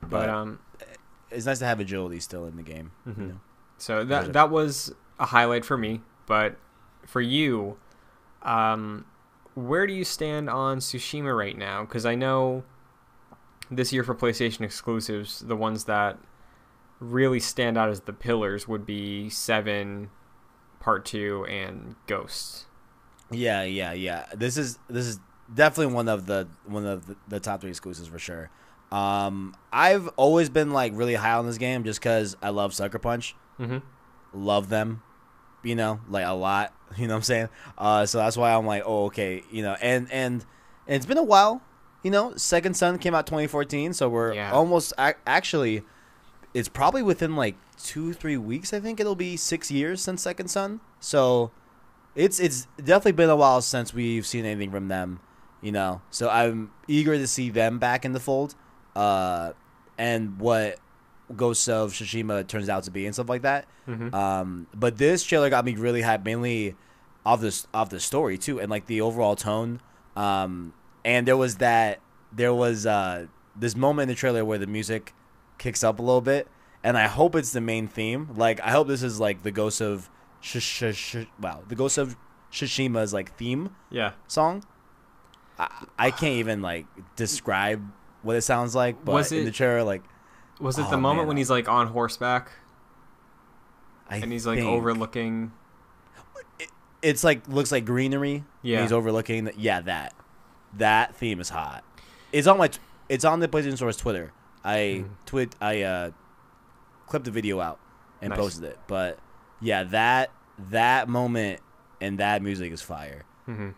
but 0.00 0.10
But- 0.10 0.28
um, 0.28 0.60
it's 1.30 1.46
nice 1.46 1.58
to 1.60 1.64
have 1.66 1.80
agility 1.80 2.20
still 2.20 2.46
in 2.46 2.56
the 2.56 2.62
game. 2.62 2.92
you 3.06 3.12
Mhm. 3.12 3.28
know? 3.30 3.40
So 3.78 4.04
Pleasure. 4.06 4.26
that 4.26 4.32
that 4.34 4.50
was 4.50 4.94
a 5.18 5.26
highlight 5.26 5.64
for 5.64 5.76
me. 5.76 6.02
But 6.26 6.56
for 7.06 7.20
you, 7.20 7.78
um, 8.42 9.04
where 9.54 9.86
do 9.86 9.92
you 9.92 10.04
stand 10.04 10.48
on 10.48 10.78
Tsushima 10.78 11.36
right 11.36 11.56
now? 11.58 11.82
Because 11.82 12.06
I 12.06 12.14
know 12.14 12.62
this 13.70 13.92
year 13.92 14.04
for 14.04 14.14
PlayStation 14.14 14.60
exclusives, 14.60 15.40
the 15.40 15.56
ones 15.56 15.84
that 15.84 16.18
really 17.00 17.40
stand 17.40 17.76
out 17.76 17.88
as 17.88 18.00
the 18.02 18.12
pillars 18.12 18.68
would 18.68 18.86
be 18.86 19.28
Seven, 19.28 20.10
Part 20.82 21.04
Two, 21.04 21.46
and 21.46 21.94
Ghosts. 22.06 22.66
Yeah, 23.30 23.62
yeah, 23.62 23.92
yeah. 23.92 24.26
This 24.34 24.56
is 24.58 24.78
this 24.90 25.06
is 25.06 25.20
definitely 25.54 25.94
one 25.94 26.08
of 26.08 26.26
the 26.26 26.48
one 26.66 26.84
of 26.84 27.06
the, 27.06 27.16
the 27.28 27.40
top 27.40 27.60
three 27.60 27.70
exclusives 27.70 28.08
for 28.08 28.18
sure. 28.18 28.50
Um, 28.90 29.54
I've 29.72 30.08
always 30.16 30.50
been 30.50 30.72
like 30.72 30.92
really 30.94 31.14
high 31.14 31.32
on 31.34 31.46
this 31.46 31.56
game 31.56 31.84
just 31.84 32.00
because 32.00 32.36
I 32.42 32.50
love 32.50 32.74
Sucker 32.74 32.98
Punch, 32.98 33.34
Mm-hmm. 33.58 33.78
love 34.34 34.68
them, 34.68 35.02
you 35.62 35.74
know, 35.74 36.00
like 36.08 36.26
a 36.26 36.32
lot. 36.34 36.74
You 36.98 37.06
know 37.06 37.14
what 37.14 37.18
I'm 37.20 37.22
saying? 37.22 37.48
Uh, 37.78 38.04
so 38.04 38.18
that's 38.18 38.36
why 38.36 38.52
I'm 38.52 38.66
like, 38.66 38.82
oh, 38.84 39.06
okay, 39.06 39.44
you 39.50 39.62
know, 39.62 39.74
and 39.80 40.12
and, 40.12 40.44
and 40.86 40.96
it's 40.96 41.06
been 41.06 41.16
a 41.16 41.22
while. 41.22 41.62
You 42.02 42.10
know, 42.10 42.36
Second 42.36 42.76
Son 42.76 42.98
came 42.98 43.14
out 43.14 43.26
2014, 43.26 43.94
so 43.94 44.10
we're 44.10 44.34
Yeah. 44.34 44.52
almost 44.52 44.92
ac- 44.98 45.16
actually. 45.26 45.84
It's 46.54 46.68
probably 46.68 47.02
within 47.02 47.36
like 47.36 47.56
two, 47.82 48.12
three 48.12 48.36
weeks. 48.36 48.72
I 48.72 48.80
think 48.80 49.00
it'll 49.00 49.14
be 49.14 49.36
six 49.36 49.70
years 49.70 50.00
since 50.00 50.22
Second 50.22 50.48
Son. 50.48 50.80
So 51.00 51.50
it's 52.14 52.38
it's 52.38 52.66
definitely 52.76 53.12
been 53.12 53.30
a 53.30 53.36
while 53.36 53.62
since 53.62 53.94
we've 53.94 54.26
seen 54.26 54.44
anything 54.44 54.70
from 54.70 54.88
them, 54.88 55.20
you 55.60 55.72
know. 55.72 56.02
So 56.10 56.28
I'm 56.28 56.70
eager 56.86 57.16
to 57.16 57.26
see 57.26 57.50
them 57.50 57.78
back 57.78 58.04
in 58.04 58.12
the 58.12 58.20
fold, 58.20 58.54
uh, 58.94 59.52
and 59.96 60.38
what 60.38 60.78
Ghosts 61.34 61.68
of 61.68 61.92
Tsushima 61.92 62.46
turns 62.46 62.68
out 62.68 62.84
to 62.84 62.90
be 62.90 63.06
and 63.06 63.14
stuff 63.14 63.28
like 63.28 63.42
that. 63.42 63.66
Mm-hmm. 63.88 64.14
Um, 64.14 64.66
but 64.74 64.98
this 64.98 65.24
trailer 65.24 65.48
got 65.48 65.64
me 65.64 65.74
really 65.74 66.02
hyped, 66.02 66.24
mainly 66.24 66.76
off 67.24 67.40
this 67.40 67.66
off 67.72 67.88
the 67.88 68.00
story 68.00 68.36
too, 68.36 68.60
and 68.60 68.70
like 68.70 68.86
the 68.86 69.00
overall 69.00 69.36
tone. 69.36 69.80
Um, 70.16 70.74
and 71.04 71.26
there 71.26 71.36
was 71.36 71.56
that 71.56 72.00
there 72.30 72.54
was 72.54 72.86
uh 72.86 73.26
this 73.56 73.76
moment 73.76 74.04
in 74.04 74.08
the 74.08 74.18
trailer 74.18 74.44
where 74.44 74.58
the 74.58 74.66
music 74.66 75.14
kicks 75.62 75.84
up 75.84 75.98
a 75.98 76.02
little 76.02 76.20
bit, 76.20 76.48
and 76.82 76.98
I 76.98 77.06
hope 77.06 77.34
it's 77.36 77.52
the 77.52 77.60
main 77.60 77.86
theme. 77.88 78.30
Like 78.36 78.60
I 78.60 78.70
hope 78.72 78.88
this 78.88 79.02
is 79.02 79.20
like 79.20 79.42
the 79.42 79.50
Ghost 79.52 79.80
of 79.80 80.10
sh- 80.40 80.58
sh- 80.58 80.94
sh- 80.94 81.16
wow 81.40 81.62
the 81.68 81.74
Ghost 81.76 81.98
of 81.98 82.16
Tsushima's 82.50 83.12
like 83.12 83.36
theme 83.36 83.74
Yeah. 83.90 84.12
song. 84.26 84.64
I, 85.58 85.68
I 85.98 86.10
can't 86.10 86.34
even 86.34 86.60
like 86.62 86.86
describe 87.16 87.82
what 88.22 88.36
it 88.36 88.42
sounds 88.42 88.74
like, 88.74 89.04
but 89.04 89.12
Was 89.12 89.32
in 89.32 89.44
the 89.44 89.50
trailer, 89.50 89.82
like 89.84 90.02
Was 90.60 90.78
it 90.78 90.86
Oh, 90.86 90.90
the 90.90 90.96
moment 90.98 91.20
man. 91.22 91.28
when 91.28 91.36
he's 91.36 91.50
like 91.50 91.68
on 91.68 91.86
horseback 91.88 92.50
I 94.10 94.16
and 94.16 94.30
he's 94.32 94.46
like 94.46 94.58
overlooking? 94.60 95.52
it's 97.02 97.24
like 97.24 97.46
looks 97.48 97.72
like 97.72 97.84
greenery. 97.84 98.44
Yeah. 98.62 98.82
he's 98.82 98.92
overlooking. 98.92 99.44
The, 99.44 99.52
yeah, 99.56 99.80
that 99.82 100.14
that 100.74 101.16
theme 101.16 101.40
is 101.40 101.48
hot. 101.50 101.84
It's 102.32 102.46
on 102.46 102.58
my 102.58 102.68
t- 102.68 102.78
it's 103.08 103.24
on 103.24 103.40
the 103.40 103.48
PlayStation 103.48 103.76
Store's 103.76 103.96
Twitter. 103.96 104.32
I 104.64 105.04
Mhm. 105.04 105.08
twit 105.26 105.54
I 105.60 105.82
uh 105.82 106.10
clipped 107.06 107.24
the 107.26 107.30
video 107.30 107.60
out 107.60 107.78
and 108.20 108.30
Nice. 108.30 108.38
posted 108.38 108.64
it. 108.64 108.78
But 108.86 109.18
yeah, 109.60 109.82
that 109.84 110.30
that 110.70 111.08
moment 111.08 111.60
and 112.00 112.18
that 112.18 112.42
music 112.42 112.72
is 112.72 112.80
fire. 112.82 113.22
Mm-hmm. 113.48 113.70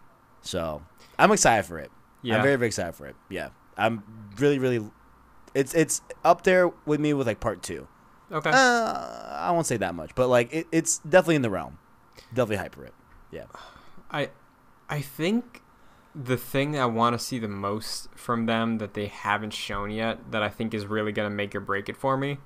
So 0.43 0.83
I'm 1.19 1.33
excited 1.33 1.65
for 1.65 1.79
it. 1.79 1.91
Yeah. 2.23 2.37
I'm 2.37 2.43
very 2.43 2.57
very 2.57 2.69
excited 2.69 2.95
for 2.95 3.07
it. 3.07 3.17
Yeah, 3.29 3.49
I'm 3.77 4.03
really 4.39 4.59
really. 4.59 4.91
It's 5.55 5.75
it's 5.75 6.03
up 6.25 6.43
there 6.43 6.69
with 6.87 7.01
me 7.01 7.13
with 7.15 7.27
like 7.27 7.41
part 7.41 7.63
two. 7.63 7.87
okay. 8.33 8.51
Uh, 8.53 9.39
I 9.41 9.51
won't 9.53 9.67
say 9.67 9.77
that 9.77 9.95
much, 9.95 10.15
but 10.15 10.29
like 10.29 10.53
it, 10.53 10.67
it's 10.73 10.99
definitely 10.99 11.37
in 11.37 11.43
the 11.43 11.51
realm. 11.51 11.79
Definitely 12.33 12.57
hyper 12.57 12.85
it. 12.85 12.95
Yeah. 13.31 13.45
I 14.11 14.31
I 14.89 15.01
think 15.01 15.63
the 16.15 16.37
thing 16.37 16.79
I 16.79 16.87
want 16.87 17.19
to 17.19 17.25
see 17.25 17.39
the 17.39 17.49
most 17.49 18.09
from 18.15 18.47
them 18.47 18.79
that 18.79 18.95
they 18.95 19.07
haven't 19.07 19.53
shown 19.53 19.91
yet 19.91 20.31
that 20.31 20.43
I 20.43 20.49
think 20.49 20.73
is 20.73 20.87
really 20.87 21.13
going 21.13 21.29
to 21.29 21.35
make 21.35 21.55
or 21.55 21.61
break 21.61 21.89
it 21.89 21.97
for 21.97 22.17
me 22.17 22.39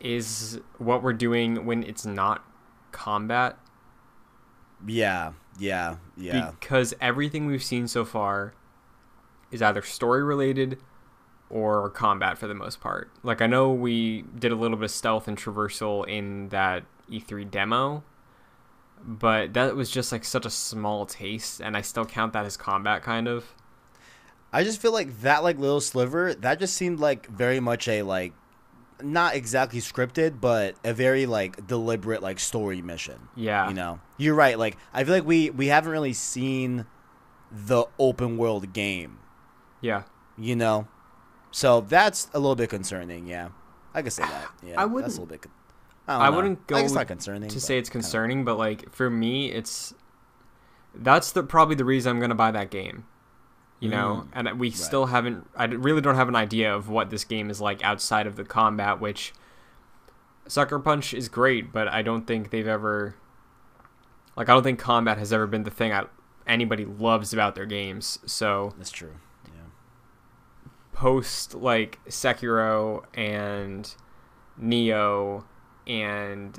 is 0.00 0.60
what 0.78 1.02
we're 1.02 1.12
doing 1.12 1.66
when 1.66 1.82
it's 1.82 2.06
not 2.06 2.44
combat 2.92 3.58
Yeah, 4.86 5.32
yeah, 5.58 5.96
yeah. 6.16 6.52
because 6.58 6.94
everything 7.00 7.46
we've 7.46 7.62
seen 7.62 7.88
so 7.88 8.04
far 8.04 8.54
is 9.50 9.60
either 9.60 9.82
story 9.82 10.22
related 10.22 10.78
or 11.50 11.90
combat 11.90 12.38
for 12.38 12.46
the 12.46 12.54
most 12.54 12.80
part. 12.80 13.10
Like 13.22 13.42
I 13.42 13.46
know 13.46 13.72
we 13.72 14.22
did 14.38 14.52
a 14.52 14.54
little 14.54 14.76
bit 14.76 14.84
of 14.84 14.90
stealth 14.90 15.26
and 15.28 15.36
traversal 15.36 16.06
in 16.06 16.48
that 16.50 16.84
E3 17.10 17.50
demo, 17.50 18.04
but 19.04 19.54
that 19.54 19.74
was 19.76 19.90
just 19.90 20.12
like 20.12 20.24
such 20.24 20.46
a 20.46 20.50
small 20.50 21.06
taste 21.06 21.60
and 21.60 21.76
I 21.76 21.82
still 21.82 22.04
count 22.04 22.32
that 22.34 22.44
as 22.46 22.56
combat 22.56 23.02
kind 23.02 23.28
of. 23.28 23.44
I 24.52 24.64
just 24.64 24.80
feel 24.80 24.92
like 24.92 25.20
that 25.22 25.42
like 25.42 25.58
little 25.58 25.80
sliver 25.80 26.32
that 26.34 26.58
just 26.58 26.74
seemed 26.74 27.00
like 27.00 27.26
very 27.28 27.60
much 27.60 27.86
a 27.88 28.02
like 28.02 28.32
not 29.02 29.34
exactly 29.34 29.80
scripted, 29.80 30.40
but 30.40 30.74
a 30.84 30.92
very 30.92 31.26
like 31.26 31.66
deliberate 31.66 32.22
like 32.22 32.40
story 32.40 32.82
mission. 32.82 33.28
Yeah. 33.36 33.68
You 33.68 33.74
know, 33.74 34.00
you're 34.16 34.34
right. 34.34 34.58
Like 34.58 34.76
I 34.92 35.04
feel 35.04 35.14
like 35.14 35.26
we 35.26 35.50
we 35.50 35.66
haven't 35.68 35.92
really 35.92 36.14
seen 36.14 36.86
the 37.52 37.84
open 37.98 38.36
world 38.38 38.72
game. 38.72 39.18
Yeah. 39.80 40.02
You 40.36 40.56
know, 40.56 40.88
so 41.50 41.80
that's 41.82 42.28
a 42.32 42.38
little 42.38 42.54
bit 42.56 42.70
concerning. 42.70 43.26
Yeah, 43.26 43.48
I 43.94 44.02
could 44.02 44.12
say 44.12 44.22
that. 44.22 44.48
Yeah, 44.64 44.80
I 44.80 44.84
wouldn't- 44.84 45.04
That's 45.06 45.18
a 45.18 45.20
little 45.22 45.36
bit. 45.38 45.46
I, 46.08 46.30
know. 46.30 46.36
wouldn't 46.36 46.66
go 46.66 46.76
I 46.76 46.82
guess 46.82 46.90
with- 46.90 46.98
not 46.98 47.06
concerning 47.08 47.48
to 47.50 47.56
but 47.56 47.62
say 47.62 47.78
it's 47.78 47.90
concerning, 47.90 48.44
but 48.44 48.56
like 48.58 48.90
for 48.92 49.10
me, 49.10 49.50
it's 49.52 49.94
that's 50.94 51.32
the 51.32 51.42
probably 51.42 51.74
the 51.74 51.84
reason 51.84 52.10
I'm 52.10 52.20
gonna 52.20 52.34
buy 52.34 52.50
that 52.50 52.70
game. 52.70 53.04
You 53.80 53.90
know, 53.90 54.26
Mm, 54.34 54.48
and 54.48 54.58
we 54.58 54.70
still 54.72 55.06
haven't. 55.06 55.46
I 55.54 55.66
really 55.66 56.00
don't 56.00 56.16
have 56.16 56.28
an 56.28 56.34
idea 56.34 56.74
of 56.74 56.88
what 56.88 57.10
this 57.10 57.22
game 57.24 57.48
is 57.48 57.60
like 57.60 57.84
outside 57.84 58.26
of 58.26 58.34
the 58.34 58.42
combat. 58.44 59.00
Which 59.00 59.32
Sucker 60.48 60.80
Punch 60.80 61.14
is 61.14 61.28
great, 61.28 61.72
but 61.72 61.86
I 61.86 62.02
don't 62.02 62.26
think 62.26 62.50
they've 62.50 62.66
ever. 62.66 63.14
Like 64.36 64.48
I 64.48 64.54
don't 64.54 64.64
think 64.64 64.80
combat 64.80 65.18
has 65.18 65.32
ever 65.32 65.46
been 65.46 65.62
the 65.62 65.70
thing 65.70 65.92
I, 65.92 66.06
anybody 66.46 66.84
loves 66.84 67.32
about 67.32 67.54
their 67.54 67.66
games. 67.66 68.18
So 68.26 68.72
That's 68.78 68.90
true. 68.90 69.14
Yeah. 69.46 69.60
post 70.92 71.54
like 71.54 71.98
Sekiro 72.08 73.04
and 73.14 73.94
Nioh 74.60 75.44
and 75.88 76.58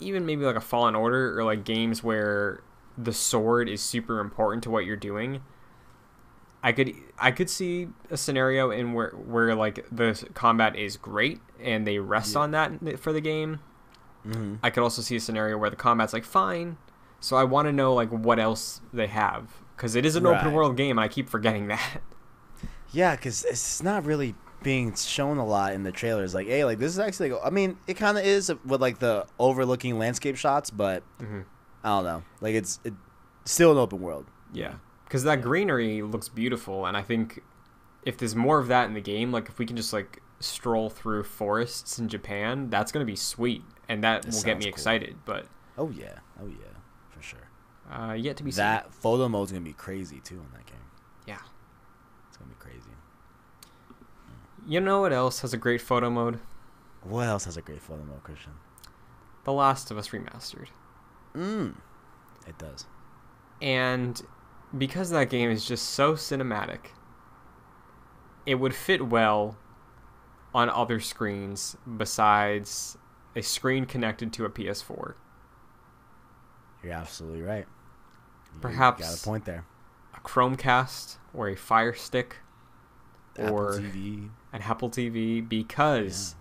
even 0.00 0.26
maybe 0.26 0.44
like 0.44 0.56
a 0.56 0.60
Fallen 0.60 0.94
Order 0.94 1.38
or 1.38 1.44
like 1.44 1.64
games 1.64 2.02
where 2.02 2.62
the 2.98 3.12
sword 3.12 3.68
is 3.68 3.80
super 3.80 4.18
important 4.20 4.62
to 4.64 4.70
what 4.70 4.84
you're 4.84 4.96
doing. 4.96 5.42
I 6.64 6.72
could 6.72 6.94
I 7.18 7.30
could 7.32 7.48
see 7.50 7.88
a 8.10 8.16
scenario 8.16 8.70
in 8.70 8.92
where 8.92 9.10
where 9.10 9.54
like 9.54 9.86
the 9.90 10.28
combat 10.34 10.76
is 10.76 10.96
great 10.96 11.40
and 11.60 11.86
they 11.86 11.98
rest 11.98 12.34
Yeah. 12.34 12.40
on 12.40 12.50
that 12.52 12.98
for 13.00 13.12
the 13.12 13.20
game. 13.20 13.60
hmm 14.22 14.56
I 14.62 14.70
could 14.70 14.82
also 14.82 15.02
see 15.02 15.16
a 15.16 15.20
scenario 15.20 15.56
where 15.58 15.70
the 15.70 15.76
combat's 15.76 16.12
like 16.12 16.24
fine. 16.24 16.76
So 17.20 17.36
I 17.36 17.44
want 17.44 17.66
to 17.66 17.72
know 17.72 17.94
like 17.94 18.10
what 18.10 18.38
else 18.38 18.80
they 18.92 19.06
have 19.08 19.48
because 19.76 19.94
it 19.96 20.04
is 20.06 20.14
an 20.16 20.26
open 20.26 20.52
world 20.52 20.76
game. 20.76 20.98
And 20.98 21.04
I 21.04 21.08
keep 21.08 21.28
forgetting 21.28 21.66
that. 21.68 22.00
Yeah, 22.92 23.16
because 23.16 23.44
it's 23.44 23.82
not 23.82 24.04
really 24.04 24.34
being 24.62 24.94
shown 24.94 25.38
a 25.38 25.44
lot 25.46 25.72
in 25.72 25.82
the 25.82 25.92
trailers. 25.92 26.34
Like, 26.34 26.46
hey, 26.46 26.64
like 26.64 26.78
this 26.78 26.92
is 26.92 26.98
actually. 26.98 27.32
I 27.34 27.50
mean, 27.50 27.76
it 27.86 27.94
kind 27.94 28.16
of 28.18 28.24
is 28.24 28.52
with 28.64 28.80
like 28.80 28.98
the 28.98 29.26
overlooking 29.38 29.98
landscape 29.98 30.36
shots, 30.36 30.70
but 30.70 31.02
Mhm. 31.20 31.44
I 31.84 31.88
don't 31.88 32.04
know. 32.04 32.22
Like, 32.40 32.54
it's 32.54 32.78
it, 32.84 32.94
still 33.44 33.72
an 33.72 33.78
open 33.78 34.00
world. 34.00 34.26
Yeah, 34.52 34.74
because 35.04 35.24
that 35.24 35.42
greenery 35.42 36.02
looks 36.02 36.28
beautiful, 36.28 36.86
and 36.86 36.96
I 36.96 37.02
think 37.02 37.42
if 38.04 38.16
there's 38.18 38.36
more 38.36 38.58
of 38.58 38.68
that 38.68 38.86
in 38.86 38.94
the 38.94 39.00
game, 39.00 39.32
like 39.32 39.48
if 39.48 39.58
we 39.58 39.66
can 39.66 39.76
just 39.76 39.92
like 39.92 40.20
stroll 40.40 40.90
through 40.90 41.22
forests 41.24 41.98
in 41.98 42.08
Japan, 42.08 42.68
that's 42.70 42.90
gonna 42.92 43.04
be 43.04 43.16
sweet, 43.16 43.62
and 43.88 44.02
that 44.04 44.22
That 44.22 44.34
will 44.34 44.42
get 44.42 44.58
me 44.58 44.64
cool. 44.64 44.68
excited. 44.70 45.16
But 45.24 45.46
Oh 45.78 45.90
yeah, 45.90 46.18
oh 46.40 46.46
yeah, 46.46 46.76
for 47.10 47.22
sure. 47.22 47.48
uh, 47.90 48.12
yet 48.12 48.36
to 48.38 48.44
be 48.44 48.50
That 48.52 48.92
photo 48.94 49.28
mode's 49.28 49.52
gonna 49.52 49.64
be 49.64 49.72
crazy 49.72 50.20
too 50.20 50.34
in 50.36 50.46
that 50.52 50.66
game. 50.66 50.76
seen. 51.24 51.34
Yeah. 51.34 51.38
It's 52.28 52.36
gonna 52.36 52.50
be 52.50 52.56
crazy. 52.58 52.90
You 54.66 54.80
know 54.80 55.00
what 55.00 55.12
else 55.12 55.40
has 55.40 55.52
a 55.52 55.56
great 55.56 55.80
photo 55.80 56.08
mode? 56.10 56.38
What 57.02 57.26
else 57.26 57.44
has 57.46 57.56
a 57.56 57.62
great 57.62 57.80
photo 57.82 58.02
mode, 58.04 58.22
Christian? 58.22 58.52
The 59.44 59.52
Last 59.52 59.90
of 59.90 59.98
Us 59.98 60.08
remastered, 60.10 60.68
Mm, 61.34 61.74
it 62.46 62.56
does. 62.58 62.86
and 63.60 64.22
because 64.76 65.10
that 65.10 65.30
game 65.30 65.50
is 65.50 65.64
just 65.66 65.90
so 65.90 66.14
cinematic, 66.14 66.90
it 68.46 68.54
would 68.56 68.74
fit 68.74 69.08
well 69.08 69.56
on 70.54 70.70
other 70.70 71.00
screens 71.00 71.76
besides 71.96 72.96
a 73.34 73.42
screen 73.42 73.84
connected 73.84 74.32
to 74.34 74.44
a 74.44 74.50
PS4. 74.50 75.14
You're 76.84 76.92
absolutely 76.92 77.42
right. 77.42 77.66
You 78.54 78.60
Perhaps- 78.60 79.00
got 79.02 79.18
a 79.20 79.24
point 79.24 79.44
there. 79.44 79.64
a 80.14 80.20
Chromecast 80.20 81.16
or 81.34 81.48
a 81.48 81.56
Fire 81.56 81.94
Stick 81.94 82.36
Apple 83.36 83.54
or 83.58 83.72
TV. 83.80 84.30
And 84.52 84.62
Apple 84.62 84.90
TV 84.90 85.46
because 85.46 86.34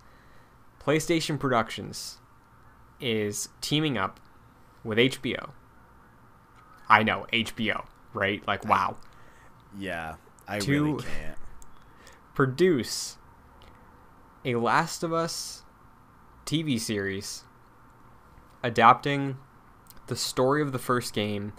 PlayStation 0.82 1.40
Productions 1.40 2.18
is 3.00 3.50
teaming 3.62 3.98
up 3.98 4.20
with 4.84 4.98
HBO. 4.98 5.52
I 6.90 7.04
know 7.04 7.26
HBO, 7.32 7.86
right? 8.14 8.46
Like 8.48 8.66
wow. 8.66 8.98
Yeah, 9.78 10.16
I 10.48 10.60
To- 10.60 10.72
really 10.72 11.04
can't. 11.04 11.38
produce 12.34 13.18
a 14.44 14.56
Last 14.56 15.04
of 15.04 15.14
Us 15.14 15.64
TV 16.46 16.80
series 16.80 17.44
adapting 18.64 19.38
the 20.08 20.16
story 20.16 20.62
of 20.62 20.72
the 20.72 20.80
first 20.80 21.14
game 21.14 21.54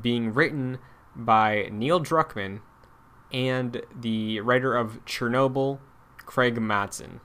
being 0.00 0.32
written 0.32 0.78
by 1.14 1.68
Neil 1.72 2.00
Druckmann 2.00 2.60
and 3.32 3.82
the 3.98 4.40
writer 4.40 4.76
of 4.76 5.04
Chernobyl, 5.04 5.80
Craig 6.26 6.60
Mazin. 6.60 7.20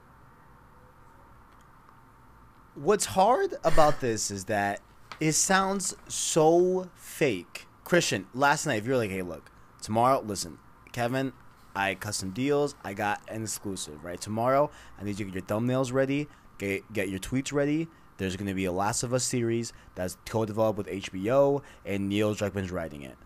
What's 2.76 3.06
hard 3.06 3.56
about 3.64 4.00
this 4.00 4.32
is 4.32 4.46
that 4.46 4.80
it 5.20 5.34
sounds 5.34 5.96
so 6.08 6.90
fake. 6.96 7.68
Christian, 7.84 8.28
last 8.34 8.66
night, 8.66 8.76
if 8.78 8.86
you're 8.86 8.98
like, 8.98 9.10
hey, 9.10 9.24
look, 9.24 9.52
tomorrow, 9.82 10.22
listen, 10.26 10.58
Kevin, 10.94 11.34
I 11.76 11.96
custom 11.96 12.32
deals, 12.32 12.76
I 12.84 12.94
got 12.94 13.22
an 13.28 13.44
exclusive, 13.44 14.04
right? 14.04 14.20
Tomorrow, 14.20 14.72
I 14.98 15.04
need 15.04 15.20
you 15.20 15.26
to 15.26 15.32
get 15.32 15.34
your 15.50 15.60
thumbnails 15.60 15.92
ready, 15.92 16.28
get, 16.58 16.92
get 16.94 17.10
your 17.10 17.20
tweets 17.20 17.52
ready. 17.52 17.88
There's 18.18 18.36
going 18.36 18.48
to 18.48 18.54
be 18.54 18.66
a 18.66 18.72
Last 18.72 19.04
of 19.04 19.14
Us 19.14 19.24
series 19.24 19.74
that's 19.96 20.16
co 20.26 20.46
developed 20.46 20.78
with 20.78 20.88
HBO, 20.88 21.64
and 21.86 22.08
Neil 22.08 22.36
Druckmann's 22.36 22.72
writing 22.72 23.02
it. 23.02 23.18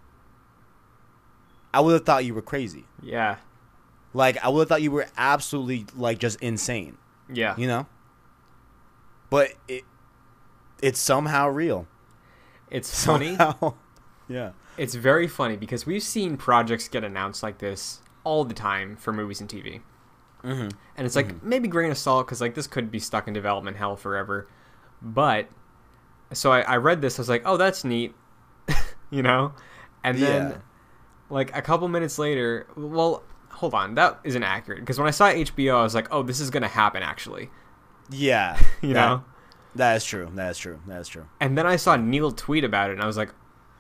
I 1.74 1.82
would 1.82 1.94
have 1.94 2.06
thought 2.06 2.24
you 2.24 2.34
were 2.34 2.42
crazy. 2.42 2.86
Yeah. 3.02 3.36
Like, 4.16 4.44
I 4.44 4.48
would 4.50 4.62
have 4.62 4.70
thought 4.70 4.82
you 4.82 4.92
were 4.92 5.08
absolutely, 5.18 5.86
like, 5.96 6.20
just 6.20 6.40
insane, 6.42 6.98
Yeah. 7.32 7.54
you 7.58 7.68
know? 7.68 7.86
But 9.30 9.54
it, 9.68 9.84
it's 10.82 11.00
somehow 11.00 11.50
real. 11.50 11.86
It's 12.72 13.04
funny. 13.06 13.36
Somehow. 13.36 13.74
yeah. 14.30 14.52
It's 14.78 14.96
very 14.96 15.28
funny 15.28 15.58
because 15.58 15.86
we've 15.86 16.04
seen 16.04 16.38
projects 16.38 16.88
get 16.88 17.04
announced 17.04 17.44
like 17.44 17.58
this 17.60 18.02
all 18.24 18.44
the 18.46 18.54
time 18.54 18.96
for 18.96 19.12
movies 19.14 19.42
and 19.42 19.50
TV. 19.50 19.82
Mm-hmm. 20.44 20.70
And 20.98 21.06
it's 21.06 21.16
like 21.16 21.42
maybe 21.44 21.68
grain 21.68 21.92
of 21.92 21.98
salt 21.98 22.26
because 22.28 22.40
like 22.42 22.56
this 22.56 22.68
could 22.68 22.92
be 22.92 23.00
stuck 23.00 23.28
in 23.28 23.34
development 23.34 23.78
hell 23.78 23.96
forever. 23.96 24.48
But 25.02 25.48
so 26.34 26.52
I, 26.52 26.62
I 26.62 26.78
read 26.78 27.02
this, 27.02 27.18
I 27.20 27.22
was 27.22 27.30
like, 27.30 27.44
oh, 27.46 27.58
that's 27.58 27.84
neat, 27.84 28.14
you 29.10 29.24
know. 29.24 29.54
And 30.04 30.18
then 30.18 30.52
Yeah. 30.52 30.58
like 31.30 31.56
a 31.56 31.62
couple 31.62 31.88
minutes 31.88 32.20
later, 32.20 32.68
well, 32.76 33.24
hold 33.56 33.74
on, 33.74 33.96
that 33.96 34.20
isn't 34.24 34.44
accurate 34.44 34.80
because 34.82 34.98
when 35.00 35.08
I 35.08 35.12
saw 35.12 35.30
HBO, 35.32 35.78
I 35.78 35.84
was 35.84 35.96
like, 35.96 36.08
oh, 36.12 36.24
this 36.24 36.40
is 36.40 36.50
gonna 36.50 36.68
happen 36.68 37.02
actually, 37.04 37.50
Yeah. 38.10 38.60
you 38.82 38.94
that- 38.94 39.08
know. 39.10 39.24
That 39.76 39.98
is 39.98 40.06
true. 40.06 40.30
That 40.36 40.52
is 40.52 40.58
true. 40.58 40.80
That 40.88 41.02
is 41.02 41.10
true. 41.10 41.26
And 41.42 41.58
then 41.58 41.68
I 41.68 41.76
saw 41.76 41.98
Neil 41.98 42.32
tweet 42.32 42.64
about 42.64 42.90
it, 42.92 42.94
and 42.94 43.02
I 43.02 43.08
was 43.08 43.18
like, 43.18 43.34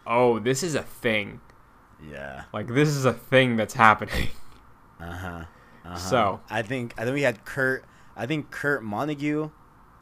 oh, 0.05 0.39
this 0.39 0.61
is 0.61 0.75
a 0.75 0.81
thing. 0.83 1.39
Yeah. 2.11 2.43
Like 2.51 2.67
this 2.67 2.89
is 2.89 3.05
a 3.05 3.13
thing 3.13 3.55
that's 3.57 3.73
happening. 3.75 4.29
Uh 4.99 5.11
huh. 5.11 5.27
Uh-huh. 5.85 5.95
So- 5.97 6.39
I 6.49 6.61
think 6.61 6.93
I 6.97 7.03
think 7.03 7.13
we 7.15 7.21
had 7.23 7.43
Kurt. 7.45 7.83
I 8.15 8.25
think 8.25 8.49
Kurt 8.51 8.81
Margenau, 8.83 9.51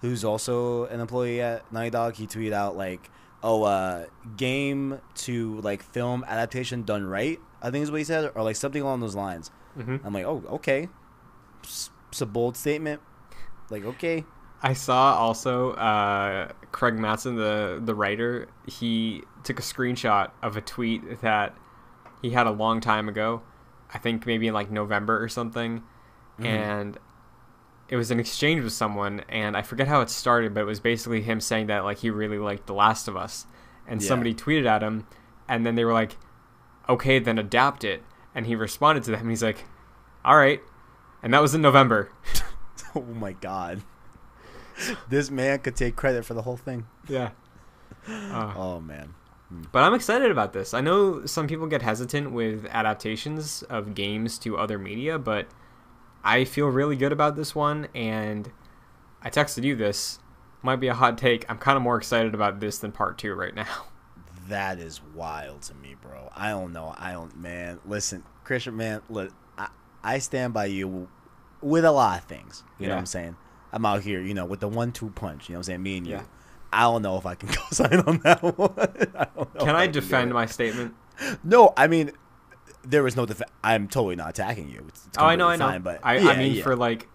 who's 0.02 0.24
also 0.24 0.86
an 0.86 1.00
employee 1.00 1.42
at 1.42 1.72
Naughty 1.74 1.90
Dog, 1.90 2.14
he 2.16 2.28
tweeted 2.28 2.54
out 2.54 2.78
like, 2.78 3.10
"Oh, 3.42 3.64
uh, 3.64 4.06
game 4.38 5.00
to 5.16 5.60
like 5.62 5.82
film 5.84 6.24
adaptation 6.28 6.84
done 6.84 7.06
right." 7.06 7.40
I 7.62 7.72
think 7.72 7.84
is 7.84 7.90
what 7.92 7.98
he 7.98 8.04
said, 8.04 8.32
or 8.36 8.44
like 8.44 8.56
something 8.56 8.82
along 8.84 9.00
those 9.00 9.16
lines. 9.16 9.50
Hmm 9.76 9.98
I'm 10.04 10.14
like, 10.14 10.26
"Oh, 10.26 10.44
okay." 10.50 10.88
It's, 11.64 11.90
a 12.22 12.26
bold 12.26 12.56
statement. 12.58 13.02
Like, 13.70 13.86
okay. 13.86 14.24
I 14.62 14.74
saw 14.74 15.16
also 15.16 15.72
uh, 15.74 16.52
Craig 16.72 16.96
Mazin, 16.96 17.36
the 17.36 17.82
the 17.84 17.96
writer. 17.96 18.48
He 18.68 19.24
took 19.44 19.60
a 19.60 19.64
screenshot 19.64 20.32
of 20.42 20.56
a 20.58 20.62
tweet 20.62 21.22
that 21.22 21.56
he 22.22 22.30
had 22.32 22.46
a 22.48 22.52
long 22.52 22.80
time 22.82 23.10
ago. 23.10 23.42
I 23.94 23.98
think 23.98 24.26
maybe 24.26 24.48
in 24.48 24.54
like 24.54 24.72
November 24.72 25.22
or 25.22 25.28
something, 25.30 25.84
Mhm. 26.40 26.46
and 26.46 26.98
it 27.90 27.96
was 27.98 28.10
an 28.12 28.20
exchange 28.20 28.64
with 28.64 28.74
someone, 28.74 29.22
and 29.30 29.56
I 29.58 29.62
forget 29.62 29.88
how 29.88 30.02
it 30.02 30.10
started, 30.10 30.54
but 30.54 30.62
it 30.62 30.66
was 30.66 30.80
basically 30.80 31.22
him 31.22 31.40
saying 31.42 31.68
that 31.68 31.84
like 31.84 31.98
he 32.00 32.10
really 32.10 32.40
liked 32.40 32.66
The 32.68 32.74
Last 32.74 33.08
of 33.08 33.16
Us, 33.18 33.46
and 33.88 34.02
Yeah. 34.02 34.08
somebody 34.08 34.34
tweeted 34.34 34.66
at 34.66 34.82
him, 34.82 35.06
and 35.48 35.66
then 35.66 35.76
they 35.76 35.84
were 35.86 35.94
like, 35.94 36.18
"Okay, 36.90 37.20
then 37.20 37.38
adapt 37.38 37.84
it," 37.84 38.02
and 38.36 38.46
he 38.46 38.56
responded 38.56 39.04
to 39.06 39.12
them. 39.12 39.30
He's 39.30 39.44
like, 39.44 39.66
"All 40.26 40.36
right," 40.38 40.62
and 41.22 41.34
that 41.34 41.42
was 41.42 41.54
in 41.56 41.62
November. 41.62 42.12
Oh 42.96 43.02
my 43.02 43.32
god. 43.34 43.82
this 45.10 45.32
man 45.32 45.60
could 45.60 45.76
take 45.76 45.96
credit 45.96 46.26
for 46.26 46.36
the 46.36 46.44
whole 46.44 46.58
thing. 46.58 46.86
Yeah. 47.08 47.32
Uh, 48.08 48.54
Oh 48.56 48.80
man. 48.80 49.16
But 49.72 49.84
I'm 49.84 49.94
excited 49.94 50.32
about 50.32 50.54
this. 50.54 50.74
I 50.74 50.82
know 50.82 51.26
some 51.26 51.48
people 51.48 51.68
get 51.68 51.82
hesitant 51.84 52.32
with 52.32 52.66
adaptations 52.70 53.62
of 53.64 53.94
games 53.94 54.40
to 54.40 54.58
other 54.58 54.80
media, 54.80 55.20
but 55.20 55.48
I 56.24 56.44
feel 56.46 56.68
really 56.68 56.96
good 56.96 57.12
about 57.12 57.36
this 57.36 57.54
one. 57.54 57.88
And 57.94 58.52
I 59.22 59.30
texted 59.30 59.64
you 59.64 59.76
this. 59.76 60.20
Might 60.64 60.78
be 60.78 60.88
a 60.88 60.94
hot 60.94 61.18
take. 61.18 61.46
I'm 61.50 61.58
kind 61.58 61.76
of 61.78 61.84
more 61.84 61.98
excited 61.98 62.34
about 62.34 62.60
this 62.62 62.80
than 62.80 62.92
part 62.92 63.18
two 63.18 63.34
right 63.34 63.54
now. 63.54 63.68
That 64.48 64.80
is 64.80 65.02
wild 65.16 65.62
to 65.64 65.76
me, 65.76 65.96
bro. 66.02 66.30
I 66.36 66.50
don't 66.50 66.74
know. 66.74 66.94
I 66.98 67.14
don't, 67.14 67.36
man. 67.38 67.80
Listen, 67.86 68.24
Christian, 68.44 68.76
man. 68.76 69.02
Look, 69.10 69.32
I, 69.58 69.70
I 70.04 70.20
stand 70.20 70.54
by 70.54 70.66
you 70.66 71.08
with 71.62 71.86
a 71.86 71.92
lot 71.92 72.20
of 72.20 72.26
things. 72.26 72.64
You 72.80 72.88
know 72.88 72.96
what 72.96 73.00
I'm 73.00 73.06
saying? 73.06 73.36
I'm 73.72 73.86
out 73.86 74.02
here, 74.04 74.22
you 74.22 74.34
know, 74.34 74.46
with 74.46 74.60
the 74.60 74.68
one-two 74.68 75.12
punch. 75.12 75.50
You 75.50 75.54
know 75.54 75.60
what 75.60 75.62
I'm 75.62 75.64
saying? 75.64 75.84
Me 75.84 75.98
and 75.98 76.08
you. 76.08 76.22
I 76.72 76.82
don't 76.82 77.02
know 77.04 77.18
if 77.18 77.26
I 77.26 77.36
can 77.36 77.50
co-sign 77.54 78.00
on 78.02 78.18
that 78.20 78.42
one. 78.58 78.74
I 79.16 79.26
don't 79.36 79.56
know 79.56 79.66
Can 79.66 79.76
I 79.76 79.86
do 79.88 80.00
defend 80.02 80.32
it. 80.32 80.34
my 80.34 80.46
statement? 80.46 80.96
No, 81.44 81.74
I 81.78 81.88
mean, 81.88 82.12
there 82.84 83.06
is 83.08 83.16
no 83.16 83.26
defense. 83.26 83.52
I'm 83.64 83.88
totally 83.88 84.16
not 84.16 84.30
attacking 84.30 84.70
you. 84.70 84.84
It's, 84.88 85.06
it's 85.08 85.18
Oh, 85.18 85.26
I 85.26 85.36
know, 85.36 85.48
I 85.48 85.56
know. 85.56 85.80
But 85.80 86.00
I, 86.04 86.18
yeah, 86.18 86.30
I 86.30 86.38
mean, 86.38 86.54
yeah. 86.56 86.64
for 86.64 86.76
like 86.76 87.08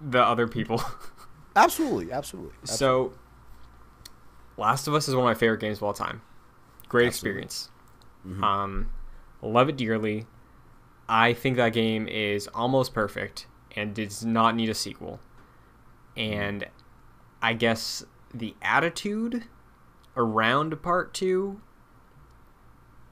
the 0.00 0.22
other 0.22 0.46
people. 0.46 0.82
absolutely, 1.56 2.12
absolutely. 2.12 2.52
absolutely. 2.62 2.66
so, 2.66 3.12
Last 4.56 4.86
of 4.86 4.94
Us 4.94 5.08
is 5.08 5.14
one 5.14 5.24
of 5.24 5.28
my 5.28 5.34
favorite 5.34 5.60
games 5.60 5.78
of 5.78 5.82
all 5.82 5.92
time. 5.94 6.22
Great 6.94 7.08
Absolutely. 7.08 7.42
experience. 7.42 7.70
Mhm. 8.24 8.42
Um, 8.44 8.90
love 9.42 9.68
it 9.68 9.76
dearly. 9.76 10.28
I 11.08 11.32
think 11.32 11.56
that 11.56 11.70
game 11.72 12.06
is 12.06 12.46
almost 12.54 12.94
perfect 12.94 13.48
and 13.74 13.92
does 13.94 14.24
not 14.24 14.54
need 14.54 14.68
a 14.68 14.74
sequel. 14.74 15.18
And 16.16 16.68
I 17.42 17.54
guess 17.54 18.04
the 18.32 18.54
attitude 18.62 19.44
around 20.16 20.80
part 20.82 21.12
two, 21.12 21.60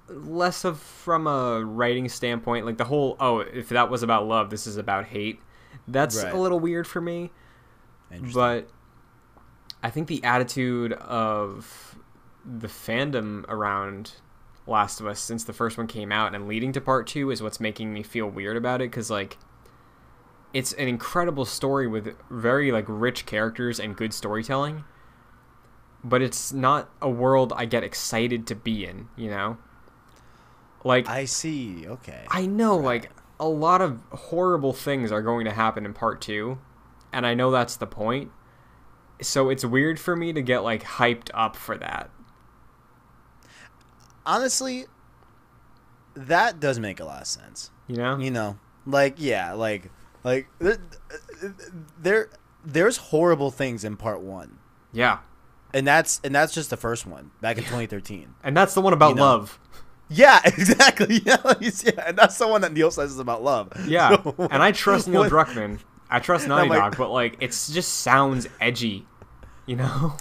less 0.08 0.64
of 0.64 0.78
from 0.78 1.26
a 1.26 1.64
writing 1.64 2.08
standpoint, 2.08 2.64
like 2.66 2.78
the 2.78 2.84
whole 2.84 3.16
oh, 3.18 3.40
if 3.40 3.68
that 3.70 3.90
was 3.90 4.04
about 4.04 4.28
love, 4.28 4.50
this 4.50 4.64
is 4.68 4.76
about 4.76 5.06
hate. 5.06 5.40
That's 5.88 6.22
Right. 6.22 6.32
a 6.32 6.38
little 6.38 6.60
weird 6.60 6.86
for 6.86 7.00
me. 7.00 7.32
But 8.32 8.68
I 9.82 9.90
think 9.90 10.06
the 10.06 10.22
attitude 10.22 10.92
of 10.92 11.98
the 12.45 12.68
fandom 12.68 13.45
around 13.49 14.14
Last 14.66 15.01
of 15.01 15.07
Us 15.07 15.20
since 15.20 15.45
the 15.45 15.53
first 15.53 15.76
one 15.76 15.86
came 15.86 16.12
out 16.12 16.34
and 16.34 16.47
leading 16.47 16.72
to 16.72 16.80
part 16.80 17.07
two 17.07 17.30
is 17.30 17.43
what's 17.43 17.61
making 17.61 17.93
me 17.93 18.03
feel 18.03 18.26
weird 18.28 18.57
about 18.57 18.80
it 18.80 18.90
because 18.90 19.11
like 19.11 19.38
it's 20.53 20.72
an 20.74 20.86
incredible 20.86 21.45
story 21.45 21.86
with 21.86 22.14
very 22.30 22.70
like 22.70 22.84
rich 22.88 23.26
characters 23.26 23.80
and 23.80 23.97
good 23.97 24.12
storytelling 24.12 24.84
but 26.05 26.20
it's 26.22 26.53
not 26.53 26.90
a 27.01 27.09
world 27.09 27.53
i 27.57 27.64
get 27.64 27.82
excited 27.82 28.47
to 28.47 28.55
be 28.55 28.84
in 28.84 29.09
you 29.16 29.30
know 29.30 29.57
like 30.84 31.09
I 31.09 31.26
see. 31.26 31.86
Okay. 31.86 32.24
I 32.28 32.47
know, 32.47 32.76
Right. 32.76 33.03
like, 33.03 33.11
a 33.38 33.47
lot 33.47 33.80
of 33.80 34.03
horrible 34.11 34.72
things 34.72 35.12
are 35.12 35.22
going 35.22 35.45
to 35.45 35.53
happen 35.53 35.86
in 35.86 35.95
part 35.95 36.20
two, 36.20 36.59
and 37.12 37.24
I 37.26 37.34
know 37.34 37.51
that's 37.53 37.76
the 37.76 37.86
point. 37.86 38.30
So 39.20 39.49
it's 39.49 39.64
weird 39.64 40.01
for 40.01 40.16
me 40.16 40.32
to 40.32 40.43
get, 40.43 40.64
like, 40.64 40.82
hyped 40.82 41.30
up 41.34 41.55
for 41.55 41.76
that. 41.78 42.11
Honestly, 44.26 44.86
that 46.14 46.60
does 46.60 46.78
make 46.78 47.00
a 47.00 47.04
lot 47.04 47.22
of 47.22 47.26
sense. 47.26 47.70
You 47.88 47.96
know? 47.96 48.18
You 48.18 48.30
know, 48.30 48.58
like 48.86 49.14
yeah, 49.18 49.52
like 49.52 49.90
like 50.24 50.46
th- 50.60 50.78
there 52.00 52.28
there's 52.64 52.96
horrible 52.96 53.50
things 53.50 53.84
in 53.84 53.96
part 53.96 54.20
one, 54.20 54.58
Yeah. 54.92 55.18
and 55.74 55.86
that's 55.86 56.20
and 56.24 56.34
that's 56.34 56.54
just 56.54 56.70
the 56.70 56.76
first 56.76 57.06
one 57.06 57.30
back 57.40 57.58
in 57.58 57.64
2013. 57.64 58.34
And 58.44 58.56
that's 58.56 58.74
the 58.74 58.80
one 58.80 58.92
about 58.92 59.10
You 59.10 59.14
know. 59.16 59.22
love. 59.22 59.58
Yeah, 60.08 60.40
exactly. 60.44 61.20
Yeah, 61.24 61.36
yeah, 61.60 61.90
and 62.06 62.16
that's 62.16 62.36
the 62.38 62.46
one 62.46 62.60
that 62.60 62.72
Neil 62.72 62.90
says 62.90 63.10
is 63.12 63.18
about 63.18 63.42
love. 63.42 63.72
Yeah. 63.88 64.22
So, 64.22 64.34
and 64.50 64.62
I 64.62 64.72
trust 64.72 65.08
Neil 65.08 65.24
Druckmann. 65.24 65.80
I 66.10 66.18
trust 66.20 66.46
Naughty 66.46 66.68
like- 66.68 66.78
Dog, 66.78 66.96
but, 66.98 67.08
like, 67.10 67.36
it 67.40 67.48
just 67.50 68.00
sounds 68.00 68.46
edgy. 68.60 69.06
You 69.64 69.76
know? 69.76 70.16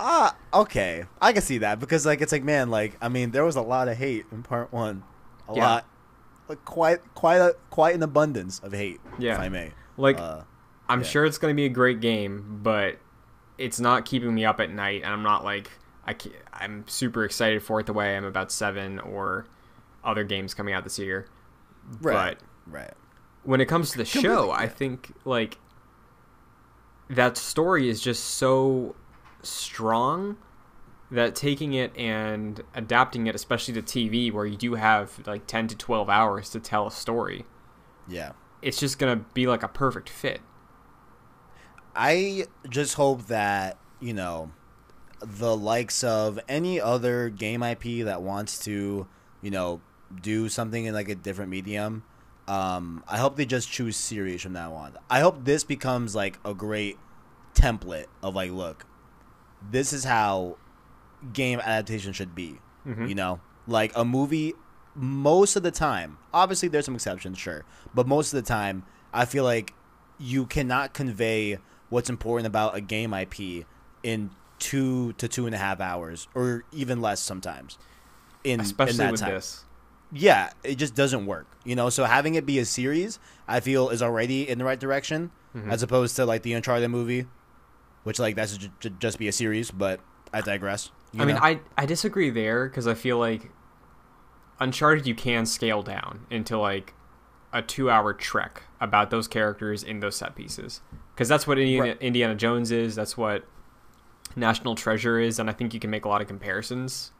Ah, 0.00 0.36
okay, 0.54 1.04
I 1.20 1.32
can 1.32 1.42
see 1.42 1.58
that 1.58 1.80
because 1.80 2.06
like 2.06 2.20
it's 2.20 2.32
like 2.32 2.44
man, 2.44 2.70
like 2.70 2.96
I 3.00 3.08
mean, 3.08 3.30
there 3.32 3.44
was 3.44 3.56
a 3.56 3.62
lot 3.62 3.88
of 3.88 3.96
hate 3.96 4.26
in 4.32 4.42
part 4.42 4.72
one, 4.72 5.02
a 5.48 5.54
Yeah. 5.54 5.64
lot, 5.66 5.86
like 6.48 6.64
quite 6.64 7.00
quite 7.14 7.36
a, 7.38 7.56
quite 7.70 7.94
an 7.94 8.02
abundance 8.02 8.60
of 8.60 8.72
hate. 8.72 9.00
Yeah. 9.18 9.34
if 9.34 9.40
I 9.40 9.48
may. 9.48 9.72
Like 9.96 10.18
Uh, 10.18 10.42
I'm 10.88 11.00
yeah. 11.00 11.06
sure 11.06 11.24
it's 11.24 11.38
going 11.38 11.52
to 11.52 11.56
be 11.56 11.66
a 11.66 11.70
great 11.70 12.00
game, 12.00 12.60
but 12.62 12.98
it's 13.58 13.80
not 13.80 14.04
keeping 14.04 14.34
me 14.34 14.44
up 14.44 14.60
at 14.60 14.70
night, 14.70 15.02
and 15.02 15.12
I'm 15.12 15.22
not 15.24 15.42
like 15.44 15.70
I 16.06 16.14
I'm 16.52 16.86
super 16.86 17.24
excited 17.24 17.62
for 17.62 17.80
it 17.80 17.86
the 17.86 17.92
way 17.92 18.10
I 18.10 18.12
am 18.12 18.24
about 18.24 18.52
Seven 18.52 18.98
or 19.00 19.46
other 20.04 20.22
games 20.24 20.54
coming 20.54 20.72
out 20.74 20.84
this 20.84 20.98
year. 20.98 21.26
right, 22.00 22.38
But 22.38 22.72
right. 22.72 22.92
when 23.42 23.60
it 23.60 23.66
comes 23.66 23.90
to 23.90 23.98
the 23.98 24.04
show, 24.04 24.50
I 24.52 24.68
think 24.68 25.12
like 25.24 25.58
that 27.10 27.36
story 27.36 27.88
is 27.88 28.00
just 28.00 28.22
so 28.24 28.94
strong 29.48 30.36
that 31.10 31.34
taking 31.34 31.72
it 31.72 31.96
and 31.96 32.60
adapting 32.74 33.26
it, 33.26 33.34
especially 33.34 33.74
to 33.74 33.82
TV, 33.82 34.30
where 34.32 34.44
you 34.44 34.56
do 34.56 34.74
have 34.74 35.26
like 35.26 35.46
10 35.46 35.68
to 35.68 35.76
12 35.76 36.08
hours 36.10 36.50
to 36.50 36.60
tell 36.60 36.86
a 36.86 36.90
story, 36.90 37.46
Yeah. 38.06 38.32
it's 38.60 38.78
just 38.78 38.98
gonna 38.98 39.16
be 39.34 39.46
like 39.46 39.62
a 39.62 39.68
perfect 39.68 40.08
fit. 40.10 40.40
I 41.96 42.44
just 42.68 42.94
hope 42.94 43.26
that, 43.26 43.78
you 44.00 44.14
know, 44.14 44.50
the 45.20 45.56
likes 45.56 46.04
of 46.04 46.38
any 46.48 46.80
other 46.80 47.28
game 47.28 47.62
IP 47.62 48.04
that 48.04 48.22
wants 48.22 48.58
to, 48.60 49.06
you 49.42 49.50
know, 49.50 49.80
do 50.22 50.48
something 50.48 50.84
in 50.84 50.94
like 50.94 51.08
a 51.08 51.14
different 51.14 51.50
medium, 51.50 52.04
um, 52.46 53.02
I 53.08 53.18
hope 53.18 53.36
they 53.36 53.44
just 53.46 53.70
choose 53.70 53.96
series 53.96 54.42
from 54.42 54.52
now 54.52 54.72
on. 54.74 54.96
I 55.10 55.20
hope 55.20 55.44
this 55.44 55.64
becomes 55.64 56.14
like 56.14 56.38
a 56.44 56.54
great 56.54 56.98
template 57.54 58.06
of 58.22 58.34
like, 58.34 58.52
look, 58.52 58.86
this 59.70 59.92
is 59.92 60.04
how 60.04 60.56
game 61.32 61.60
adaptation 61.60 62.12
should 62.12 62.34
be. 62.34 62.58
Mhm. 62.86 63.08
You 63.08 63.14
know, 63.14 63.40
like 63.66 63.92
a 63.96 64.04
movie, 64.04 64.54
most 64.94 65.56
of 65.56 65.62
the 65.62 65.70
time, 65.70 66.18
obviously 66.32 66.68
there's 66.68 66.84
some 66.84 66.94
exceptions, 66.94 67.38
sure, 67.38 67.64
but 67.94 68.06
most 68.06 68.32
of 68.32 68.42
the 68.42 68.48
time, 68.48 68.84
I 69.12 69.24
feel 69.24 69.44
like 69.44 69.74
you 70.18 70.46
cannot 70.46 70.94
convey 70.94 71.58
what's 71.88 72.10
important 72.10 72.46
about 72.46 72.76
a 72.76 72.80
game 72.80 73.12
IP 73.14 73.64
in 74.02 74.30
two 74.58 75.12
to 75.14 75.28
two 75.28 75.46
and 75.46 75.54
a 75.54 75.58
half 75.58 75.80
hours, 75.80 76.26
or 76.34 76.64
even 76.72 77.00
less 77.00 77.20
sometimes. 77.20 77.78
In 78.44 78.60
Especially 78.60 78.92
in 78.92 78.96
that 78.98 79.12
with 79.12 79.20
time. 79.20 79.30
this. 79.34 79.64
yeah, 80.12 80.50
it 80.64 80.76
just 80.76 80.94
doesn't 80.94 81.26
work. 81.26 81.46
You 81.64 81.76
know, 81.76 81.90
so 81.90 82.04
having 82.04 82.34
it 82.34 82.44
be 82.46 82.58
a 82.58 82.64
series, 82.64 83.18
I 83.46 83.60
feel 83.60 83.88
is 83.90 84.02
already 84.02 84.48
in 84.48 84.58
the 84.58 84.64
right 84.64 84.78
direction, 84.80 85.30
Mhm. 85.54 85.70
as 85.70 85.82
opposed 85.82 86.16
to 86.16 86.24
like 86.26 86.42
the 86.42 86.52
Uncharted 86.54 86.90
movie, 86.90 87.26
which 88.04 88.18
like 88.18 88.36
that's 88.36 88.56
ju- 88.56 88.68
ju- 88.80 88.90
just 88.98 89.18
be 89.18 89.28
a 89.28 89.32
series. 89.32 89.70
But 89.70 90.00
I 90.32 90.40
digress. 90.40 90.90
I 91.18 91.24
mean, 91.24 91.36
know? 91.36 91.40
I 91.42 91.60
I 91.76 91.86
disagree 91.86 92.30
there 92.30 92.68
because 92.68 92.86
I 92.86 92.94
feel 92.94 93.18
like 93.18 93.50
Uncharted 94.60 95.06
you 95.06 95.14
can 95.14 95.46
scale 95.46 95.82
down 95.82 96.26
into 96.30 96.58
like 96.58 96.94
a 97.52 97.62
two-hour 97.62 98.12
trek 98.14 98.64
about 98.80 99.10
those 99.10 99.26
characters 99.28 99.82
in 99.82 100.00
those 100.00 100.16
set 100.16 100.34
pieces 100.36 100.80
because 101.14 101.28
that's 101.28 101.46
what 101.46 101.58
Indiana, 101.58 101.88
Right. 101.90 102.02
Indiana 102.02 102.34
Jones 102.34 102.70
is. 102.70 102.94
That's 102.94 103.16
what 103.16 103.44
National 104.36 104.74
Treasure 104.74 105.18
is, 105.18 105.38
and 105.38 105.48
I 105.48 105.52
think 105.52 105.72
you 105.74 105.80
can 105.80 105.90
make 105.90 106.04
a 106.04 106.08
lot 106.08 106.20
of 106.20 106.26
comparisons 106.28 107.12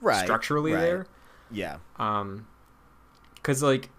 right 0.00 0.24
structurally 0.24 0.72
right. 0.72 0.80
there. 0.80 1.06
Yeah, 1.52 1.76
Um, 1.98 2.46
because 3.34 3.62
like 3.62 3.90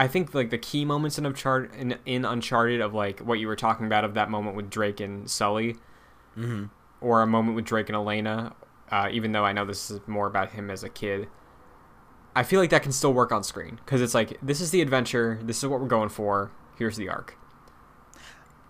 I 0.00 0.08
think 0.08 0.32
like 0.34 0.48
the 0.48 0.56
key 0.56 0.86
moments 0.86 1.18
in 1.18 1.26
Uncharted 1.26 1.74
in, 1.76 1.98
in 2.06 2.24
Uncharted 2.24 2.80
of 2.80 2.94
like 2.94 3.20
what 3.20 3.38
you 3.38 3.46
were 3.46 3.54
talking 3.54 3.84
about 3.84 4.02
of 4.02 4.14
that 4.14 4.30
moment 4.30 4.56
with 4.56 4.70
Drake 4.70 4.98
and 4.98 5.30
Sully, 5.30 5.76
hmm 6.34 6.64
or 7.02 7.20
a 7.22 7.26
moment 7.26 7.54
with 7.56 7.66
Drake 7.66 7.88
and 7.90 7.96
Elena, 7.96 8.54
uh, 8.90 9.08
even 9.12 9.32
though 9.32 9.44
I 9.44 9.52
know 9.52 9.64
this 9.66 9.90
is 9.90 10.00
more 10.06 10.26
about 10.26 10.52
him 10.52 10.70
as 10.70 10.82
a 10.84 10.88
kid. 10.88 11.28
I 12.34 12.42
feel 12.44 12.60
like 12.60 12.70
that 12.70 12.82
can 12.82 12.92
still 12.92 13.12
work 13.12 13.30
on 13.30 13.42
screen 13.42 13.78
because 13.84 14.00
it's 14.00 14.14
like 14.14 14.38
this 14.42 14.60
is 14.62 14.70
the 14.70 14.80
adventure, 14.80 15.38
this 15.42 15.58
is 15.58 15.66
what 15.66 15.80
we're 15.80 15.86
going 15.88 16.08
for. 16.08 16.50
Here's 16.78 16.96
the 16.96 17.08
arc. 17.10 17.36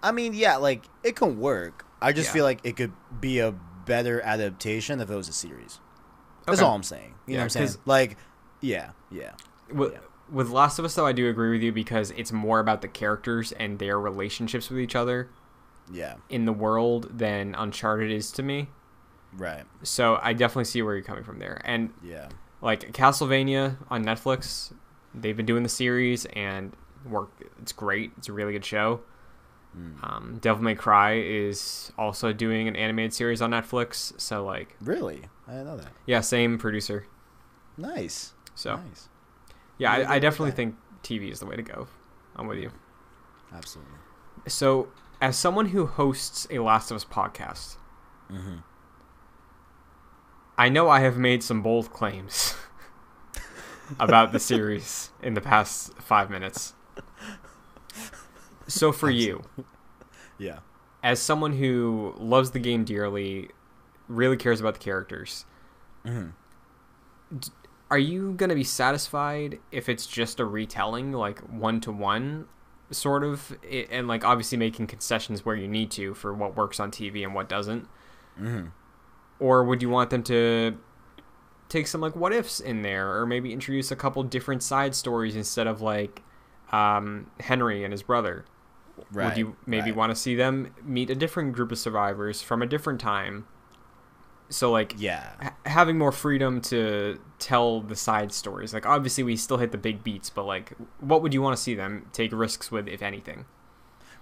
I 0.03 0.13
mean, 0.13 0.35
yeah, 0.35 0.57
like 0.57 0.89
it 1.05 1.15
can 1.17 1.39
work. 1.39 1.85
I 2.03 2.13
just 2.13 2.29
Yeah. 2.29 2.35
feel 2.35 2.45
like 2.45 2.61
it 2.65 2.77
could 2.77 2.93
be 3.21 3.39
a 3.39 3.53
better 3.87 4.21
adaptation 4.23 5.01
if 5.01 5.11
it 5.11 5.15
was 5.15 5.29
a 5.29 5.33
series. 5.33 5.79
That's 6.47 6.61
Okay. 6.61 6.67
all 6.69 6.75
I'm 6.75 6.83
saying. 6.83 7.15
You 7.27 7.35
Yeah, 7.35 7.39
know 7.39 7.41
what 7.45 7.57
I'm 7.57 7.67
saying? 7.67 7.83
Like, 7.85 8.17
yeah, 8.61 8.91
yeah, 9.11 9.33
With, 9.73 9.93
Yeah. 9.93 9.99
With 10.31 10.51
Last 10.51 10.79
of 10.79 10.85
Us, 10.85 10.95
though, 10.95 11.07
I 11.07 11.13
do 11.13 11.29
agree 11.29 11.51
with 11.51 11.63
you 11.63 11.73
because 11.73 12.11
it's 12.13 12.33
more 12.33 12.61
about 12.61 12.83
the 12.83 12.89
characters 12.89 13.53
and 13.53 13.79
their 13.79 13.99
relationships 13.99 14.71
with 14.71 14.79
each 14.81 14.95
other 14.97 15.29
yeah, 15.93 16.15
in 16.29 16.45
the 16.45 16.53
world 16.53 17.19
than 17.19 17.55
Uncharted 17.55 18.11
is 18.11 18.31
to 18.33 18.43
me. 18.43 18.69
right, 19.33 19.65
So 19.83 20.19
I 20.23 20.33
definitely 20.33 20.65
see 20.65 20.83
where 20.83 20.95
you're 20.95 21.05
coming 21.05 21.25
from 21.25 21.39
there. 21.39 21.61
And 21.65 21.93
yeah, 22.03 22.29
like 22.61 22.93
Castlevania 22.93 23.77
on 23.91 24.05
Netflix, 24.05 24.73
they've 25.15 25.37
been 25.37 25.47
doing 25.47 25.63
the 25.63 25.69
series 25.69 26.27
and 26.27 26.73
work. 27.09 27.31
It's 27.61 27.73
great. 27.73 28.13
It's 28.19 28.29
a 28.29 28.33
really 28.33 28.53
good 28.53 28.65
show. 28.65 29.01
Mm. 29.77 30.03
Um, 30.05 30.39
Devil 30.41 30.65
May 30.65 30.75
Cry 30.75 31.15
is 31.15 31.93
also 31.97 32.33
doing 32.33 32.67
an 32.69 32.75
animated 32.77 33.15
series 33.15 33.41
on 33.41 33.51
Netflix. 33.53 34.19
So 34.21 34.45
like, 34.45 34.77
really, 34.81 35.23
I 35.47 35.53
didn't 35.53 35.67
know 35.67 35.77
that. 35.77 35.93
yeah, 36.07 36.21
same 36.21 36.59
producer. 36.59 37.07
Nice, 37.77 38.33
So 38.55 38.77
nice, 38.77 39.09
yeah, 39.81 39.93
I, 39.93 40.15
I 40.15 40.19
definitely 40.21 40.53
think 40.53 40.77
TV 41.03 41.31
is 41.31 41.41
the 41.41 41.47
way 41.47 41.57
to 41.57 41.63
go. 41.63 41.89
I'm 42.37 42.47
with 42.47 42.59
you. 42.59 42.71
absolutely. 43.53 43.95
So 44.47 44.89
as 45.21 45.37
someone 45.37 45.67
who 45.67 45.87
hosts 45.87 46.47
a 46.51 46.59
Last 46.61 46.91
of 46.91 46.97
Us 46.97 47.05
podcast, 47.05 47.77
hmm 48.31 48.59
I 50.59 50.69
know 50.69 50.89
I 50.91 51.01
have 51.01 51.17
made 51.17 51.43
some 51.43 51.63
bold 51.63 51.91
claims 51.93 52.55
about 53.99 54.33
the 54.33 54.39
series 54.39 55.11
in 55.23 55.35
the 55.35 55.41
past 55.41 55.95
five 55.95 56.31
minutes. 56.31 56.75
So 58.67 58.93
for 58.93 59.11
you, 59.11 59.43
Yeah, 60.39 60.59
as 61.03 61.19
someone 61.21 61.55
who 61.55 62.15
loves 62.19 62.51
the 62.53 62.59
game 62.59 62.85
dearly, 62.85 63.51
really 64.09 64.37
cares 64.37 64.61
about 64.61 64.75
the 64.75 64.81
characters, 64.81 65.45
hmm 66.05 66.29
are 67.91 67.99
you 67.99 68.33
going 68.35 68.51
to 68.51 68.55
be 68.55 68.65
satisfied 68.65 69.59
if 69.73 69.89
it's 69.89 70.07
just 70.07 70.41
a 70.41 70.45
retelling, 70.45 71.13
like 71.13 71.41
one 71.41 71.81
to 71.83 71.93
one, 71.93 72.47
sort 72.91 73.25
of, 73.25 73.57
and 73.91 74.07
like 74.09 74.25
obviously 74.25 74.59
making 74.59 74.87
concessions 74.87 75.45
where 75.45 75.57
you 75.57 75.69
need 75.69 75.91
to 75.93 76.15
for 76.15 76.33
what 76.33 76.57
works 76.57 76.79
on 76.79 76.91
TV 76.91 77.25
and 77.25 77.35
what 77.35 77.49
doesn't? 77.49 77.89
hmm 78.37 78.67
Or 79.39 79.65
would 79.65 79.83
you 79.83 79.91
want 79.91 80.11
them 80.11 80.23
to 80.25 80.79
take 81.69 81.87
some 81.87 82.01
like 82.01 82.15
what 82.15 82.33
ifs 82.33 82.61
in 82.61 82.83
there, 82.83 83.19
or 83.19 83.27
maybe 83.27 83.53
introduce 83.53 83.91
a 83.91 83.97
couple 83.97 84.23
different 84.23 84.63
side 84.63 84.95
stories 84.95 85.35
instead 85.37 85.67
of 85.67 85.81
like 85.81 86.23
um, 86.73 87.31
Henry 87.41 87.85
and 87.85 87.93
his 87.93 88.03
brother? 88.03 88.45
right. 89.13 89.27
would 89.27 89.37
you 89.39 89.57
maybe 89.67 89.91
right. 89.91 89.97
want 89.97 90.11
to 90.11 90.17
see 90.17 90.35
them 90.35 90.75
meet 90.85 91.11
a 91.11 91.15
different 91.15 91.53
group 91.53 91.73
of 91.73 91.79
survivors 91.79 92.43
from 92.43 92.63
a 92.63 92.67
different 92.67 93.01
time? 93.01 93.47
So 94.51 94.71
like 94.73 94.95
Yeah, 94.99 95.27
ha- 95.41 95.55
having 95.65 95.97
more 95.97 96.13
freedom 96.13 96.61
to 96.63 97.19
tell 97.39 97.81
the 97.81 97.97
side 97.97 98.33
stories. 98.33 98.75
Like 98.75 98.85
obviously 98.87 99.25
we 99.25 99.37
still 99.37 99.57
hit 99.57 99.73
the 99.73 99.79
big 99.79 100.03
beats, 100.05 100.29
but 100.29 100.45
like 100.45 100.73
what 100.99 101.23
would 101.23 101.33
you 101.33 101.41
want 101.41 101.57
to 101.57 101.63
see 101.63 101.75
them 101.75 102.07
take 102.13 102.33
risks 102.33 102.71
with, 102.71 102.89
if 102.89 103.01
anything? 103.03 103.47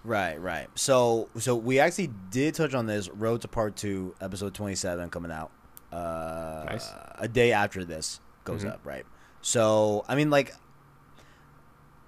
Right, 0.05 0.41
right. 0.41 0.69
So, 0.77 1.29
so 1.39 1.57
we 1.57 1.81
actually 1.81 2.11
did 2.31 2.55
touch 2.55 2.73
on 2.73 2.87
this. 2.87 3.09
Road 3.09 3.41
to 3.43 3.49
Part 3.49 3.75
Two, 3.75 4.15
episode 4.21 4.55
twenty-seven, 4.55 5.11
coming 5.11 5.33
out. 5.33 5.51
Uh, 5.93 6.65
Nice. 6.67 6.89
A 7.17 7.27
day 7.27 7.51
after 7.53 7.85
this 7.85 8.21
goes 8.45 8.65
Mhm. 8.65 8.75
up, 8.75 8.81
right? 8.85 9.05
So, 9.43 10.05
I 10.09 10.15
mean, 10.15 10.31
like, 10.31 10.55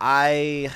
I, 0.00 0.70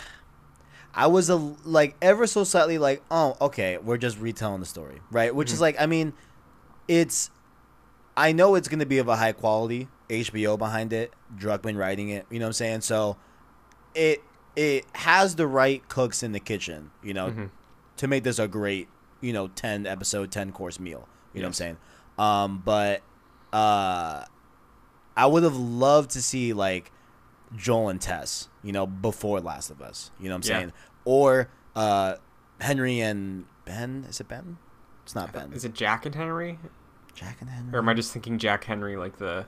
I 0.94 1.06
was 1.06 1.30
a 1.30 1.36
like 1.36 1.96
ever 2.02 2.26
so 2.26 2.44
slightly 2.44 2.78
like, 2.78 3.02
oh, 3.10 3.36
okay, 3.40 3.78
we're 3.78 3.96
just 3.96 4.18
retelling 4.18 4.60
the 4.60 4.66
story, 4.66 5.00
right? 5.10 5.34
Which 5.34 5.50
is 5.52 5.58
Mhm. 5.58 5.62
like, 5.62 5.76
I 5.80 5.86
mean, 5.86 6.12
it's, 6.88 7.30
I 8.16 8.32
know 8.32 8.54
it's 8.54 8.68
gonna 8.68 8.86
be 8.86 8.98
of 8.98 9.08
a 9.08 9.16
high 9.16 9.32
quality. 9.32 9.88
HBO 10.10 10.58
behind 10.58 10.92
it, 10.92 11.12
Druckmann 11.36 11.76
writing 11.78 12.10
it. 12.10 12.26
You 12.30 12.38
know 12.38 12.44
what 12.46 12.48
I'm 12.50 12.52
saying? 12.54 12.80
So, 12.82 13.16
it 13.94 14.22
it 14.56 14.84
has 14.94 15.34
the 15.36 15.46
right 15.46 15.86
cooks 15.88 16.22
in 16.22 16.30
the 16.32 16.38
kitchen, 16.40 16.90
you 17.02 17.12
know, 17.14 17.30
Mhm. 17.30 17.50
to 17.96 18.06
make 18.06 18.22
this 18.22 18.38
a 18.38 18.46
great, 18.46 18.88
you 19.20 19.32
know, 19.32 19.48
10 19.48 19.84
episode, 19.86 20.30
10 20.30 20.52
course 20.52 20.78
meal. 20.78 21.08
You 21.32 21.40
know 21.40 21.46
what 21.46 21.48
I'm 21.48 21.52
saying? 21.54 21.76
Um, 22.18 22.62
but 22.64 23.02
uh 23.52 24.24
I 25.16 25.26
would 25.26 25.42
have 25.42 25.56
loved 25.56 26.10
to 26.12 26.22
see 26.22 26.52
like 26.52 26.92
Joel 27.56 27.88
and 27.88 28.00
Tess, 28.00 28.48
you 28.62 28.72
know, 28.72 28.86
before 28.86 29.40
Last 29.40 29.70
of 29.70 29.80
Us. 29.82 30.10
You 30.20 30.28
know 30.28 30.36
what 30.36 30.46
I'm 30.46 30.50
Yeah. 30.50 30.58
saying? 30.58 30.72
Or 31.04 31.48
uh 31.74 32.16
Henry 32.60 33.00
and 33.00 33.46
Ben. 33.64 34.06
Is 34.08 34.20
it 34.20 34.28
Ben? 34.28 34.58
It's 35.04 35.14
not 35.14 35.32
Ben. 35.32 35.52
Is 35.52 35.64
it 35.64 35.74
Jack 35.74 36.04
and 36.06 36.14
Henry, 36.14 36.58
Jack 37.14 37.40
and 37.40 37.48
Henry. 37.48 37.72
or 37.74 37.78
am 37.78 37.88
I 37.88 37.94
just 37.94 38.12
thinking 38.12 38.38
Jack 38.38 38.64
Henry 38.64 38.96
like 38.96 39.18
the? 39.18 39.46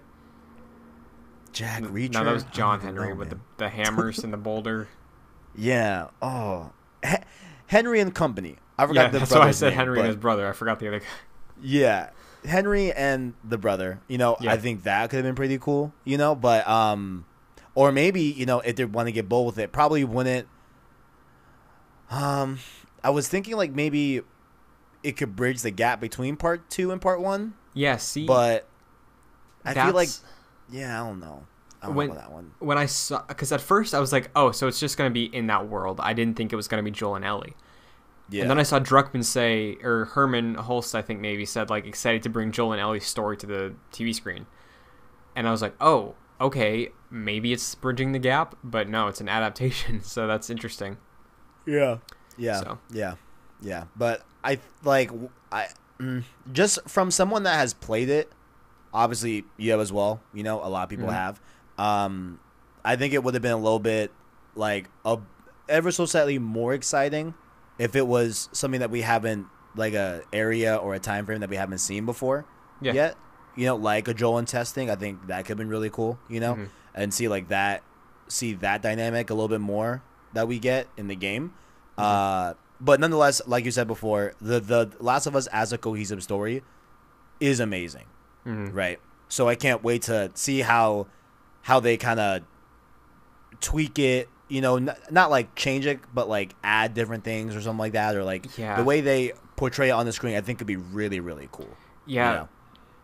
Jack 1.52 1.82
Reacher? 1.84 2.12
No, 2.12 2.24
that 2.24 2.32
was 2.34 2.44
John 2.44 2.80
Henry 2.80 3.08
know, 3.08 3.14
with 3.14 3.30
man. 3.30 3.40
the, 3.56 3.64
the 3.64 3.68
hammers 3.70 4.18
and 4.22 4.32
the 4.32 4.36
boulder. 4.36 4.88
Yeah. 5.56 6.08
Oh. 6.20 6.72
He- 7.04 7.16
Henry 7.66 7.98
and 8.00 8.14
Company. 8.14 8.56
I 8.78 8.86
forgot 8.86 9.06
yeah, 9.06 9.08
the 9.08 9.18
that's 9.20 9.30
why 9.34 9.48
I 9.48 9.50
said 9.52 9.70
name, 9.70 9.78
Henry 9.78 9.94
but- 9.96 10.00
and 10.00 10.06
his 10.08 10.16
brother. 10.16 10.46
I 10.46 10.52
forgot 10.52 10.78
the 10.80 10.88
other 10.88 11.00
guy. 11.00 11.06
Yeah. 11.62 12.10
Henry 12.44 12.92
and 12.92 13.32
the 13.42 13.56
brother, 13.56 14.00
you 14.06 14.18
know, 14.18 14.36
Yeah. 14.40 14.52
I 14.52 14.58
think 14.58 14.82
that 14.82 15.08
could 15.08 15.16
have 15.16 15.24
been 15.24 15.34
pretty 15.34 15.58
cool, 15.58 15.94
you 16.04 16.18
know, 16.18 16.34
but 16.34 16.68
um 16.68 17.24
or 17.74 17.90
maybe 17.90 18.20
you 18.22 18.44
know 18.44 18.60
if 18.60 18.76
they 18.76 18.84
want 18.84 19.08
to 19.08 19.12
get 19.12 19.26
bold 19.28 19.46
with 19.46 19.58
it, 19.58 19.72
probably 19.72 20.04
wouldn't. 20.04 20.46
Um, 22.10 22.58
I 23.02 23.10
was 23.10 23.26
thinking 23.28 23.56
like 23.56 23.72
maybe 23.72 24.20
it 25.02 25.16
could 25.16 25.36
bridge 25.36 25.62
the 25.62 25.70
gap 25.70 26.00
between 26.00 26.36
part 26.36 26.68
two 26.70 26.90
and 26.90 27.00
part 27.00 27.20
one, 27.20 27.54
Yeah, 27.74 27.96
see, 27.96 28.26
but 28.26 28.66
I 29.64 29.74
feel 29.74 29.92
like 29.94 30.08
yeah, 30.70 31.00
I 31.02 31.06
don't 31.06 31.20
know. 31.20 31.46
I 31.82 31.86
don't 31.86 31.94
When- 31.96 32.08
know 32.08 32.14
that 32.14 32.32
one. 32.32 32.52
when 32.58 32.78
I 32.78 32.86
saw, 32.86 33.22
because 33.28 33.52
at 33.52 33.60
first 33.60 33.94
I 33.94 34.00
was 34.00 34.12
like, 34.12 34.30
oh, 34.34 34.50
so 34.50 34.66
it's 34.66 34.80
just 34.80 34.96
gonna 34.98 35.10
be 35.10 35.24
in 35.24 35.46
that 35.48 35.68
world. 35.68 36.00
I 36.02 36.12
didn't 36.12 36.36
think 36.36 36.52
it 36.52 36.56
was 36.56 36.68
gonna 36.68 36.82
be 36.82 36.90
Joel 36.90 37.16
and 37.16 37.24
Ellie. 37.24 37.54
Yeah, 38.28 38.42
And 38.42 38.50
then 38.50 38.58
I 38.58 38.64
saw 38.64 38.80
Druckmann 38.80 39.24
say, 39.24 39.76
or 39.84 40.06
Hermen 40.06 40.56
Hulst, 40.56 40.96
I 40.96 41.02
think 41.02 41.20
maybe 41.20 41.46
said 41.46 41.70
like 41.70 41.86
excited 41.86 42.24
to 42.24 42.28
bring 42.28 42.50
Joel 42.50 42.72
and 42.72 42.80
Ellie's 42.80 43.06
story 43.06 43.36
to 43.36 43.46
the 43.46 43.74
TV 43.92 44.12
screen, 44.14 44.46
and 45.36 45.46
I 45.46 45.52
was 45.52 45.62
like, 45.62 45.74
oh, 45.80 46.14
okay, 46.40 46.88
maybe 47.08 47.52
it's 47.52 47.74
bridging 47.76 48.10
the 48.12 48.18
gap, 48.18 48.56
but 48.64 48.88
no, 48.88 49.06
it's 49.06 49.20
an 49.20 49.28
adaptation, 49.28 50.00
so 50.02 50.26
that's 50.26 50.50
interesting. 50.50 50.96
Yeah. 51.66 51.98
Yeah. 52.36 52.60
So. 52.60 52.78
Yeah. 52.90 53.14
Yeah. 53.60 53.84
But 53.96 54.22
I 54.44 54.58
like 54.84 55.10
I 55.50 55.68
mm, 56.00 56.22
just 56.52 56.78
from 56.88 57.10
someone 57.10 57.42
that 57.44 57.56
has 57.56 57.72
played 57.74 58.08
it, 58.08 58.30
obviously 58.92 59.44
you 59.56 59.70
have 59.72 59.80
as 59.80 59.92
well, 59.92 60.20
you 60.32 60.42
know, 60.42 60.62
a 60.62 60.68
lot 60.68 60.84
of 60.84 60.88
people 60.88 61.08
Mhm. 61.08 61.12
have. 61.12 61.40
Um 61.78 62.40
I 62.84 62.96
think 62.96 63.14
it 63.14 63.22
would 63.24 63.34
have 63.34 63.42
been 63.42 63.52
a 63.52 63.56
little 63.58 63.78
bit 63.80 64.12
like 64.54 64.88
a 65.04 65.18
ever 65.68 65.90
so 65.90 66.06
slightly 66.06 66.38
more 66.38 66.72
exciting 66.74 67.34
if 67.78 67.96
it 67.96 68.06
was 68.06 68.48
something 68.52 68.80
that 68.80 68.90
we 68.90 69.02
haven't 69.02 69.46
like 69.74 69.92
a 69.94 70.22
area 70.32 70.76
or 70.76 70.94
a 70.94 70.98
time 70.98 71.26
frame 71.26 71.40
that 71.40 71.50
we 71.50 71.56
haven't 71.56 71.78
seen 71.78 72.06
before 72.06 72.46
Yeah. 72.80 72.92
yet. 72.92 73.16
You 73.56 73.66
know, 73.66 73.76
like 73.76 74.06
a 74.08 74.14
Joel 74.14 74.38
and 74.38 74.46
testing. 74.48 74.90
I 74.90 74.94
think 74.96 75.26
that 75.28 75.38
could 75.44 75.50
have 75.50 75.58
been 75.58 75.68
really 75.68 75.90
cool, 75.90 76.18
you 76.28 76.40
know? 76.40 76.54
Mhm. 76.54 76.68
and 76.94 77.12
see 77.12 77.28
like 77.28 77.48
that 77.48 77.82
see 78.28 78.54
that 78.54 78.80
dynamic 78.82 79.28
a 79.30 79.34
little 79.34 79.48
bit 79.48 79.60
more 79.60 80.02
that 80.32 80.48
we 80.48 80.58
get 80.58 80.86
in 80.96 81.08
the 81.08 81.14
game 81.14 81.52
uh 81.98 82.54
but 82.80 83.00
nonetheless 83.00 83.40
like 83.46 83.64
you 83.64 83.70
said 83.70 83.86
before 83.86 84.34
the 84.40 84.60
the 84.60 84.90
last 85.00 85.26
of 85.26 85.34
us 85.36 85.46
as 85.48 85.72
a 85.72 85.78
cohesive 85.78 86.22
story 86.22 86.62
is 87.40 87.60
amazing 87.60 88.04
Mhm. 88.46 88.74
right 88.74 89.00
so 89.28 89.48
i 89.48 89.54
can't 89.54 89.82
wait 89.82 90.02
to 90.02 90.30
see 90.34 90.60
how 90.60 91.06
how 91.62 91.80
they 91.80 91.96
kind 91.96 92.20
of 92.20 92.42
tweak 93.60 93.98
it 93.98 94.28
you 94.48 94.60
know 94.60 94.76
n- 94.76 94.94
not 95.10 95.30
like 95.30 95.54
change 95.54 95.86
it 95.86 96.00
but 96.14 96.28
like 96.28 96.54
add 96.62 96.94
different 96.94 97.24
things 97.24 97.56
or 97.56 97.60
something 97.60 97.78
like 97.78 97.92
that 97.92 98.14
or 98.14 98.22
like 98.24 98.56
Yeah. 98.58 98.76
the 98.76 98.84
way 98.84 99.00
they 99.00 99.32
portray 99.56 99.88
it 99.88 99.92
on 99.92 100.06
the 100.06 100.12
screen 100.12 100.36
i 100.36 100.40
think 100.40 100.58
could 100.58 100.66
be 100.66 100.76
really 100.76 101.20
really 101.20 101.48
cool 101.50 101.70
Yeah, 102.06 102.30
you 102.32 102.36
know? 102.38 102.48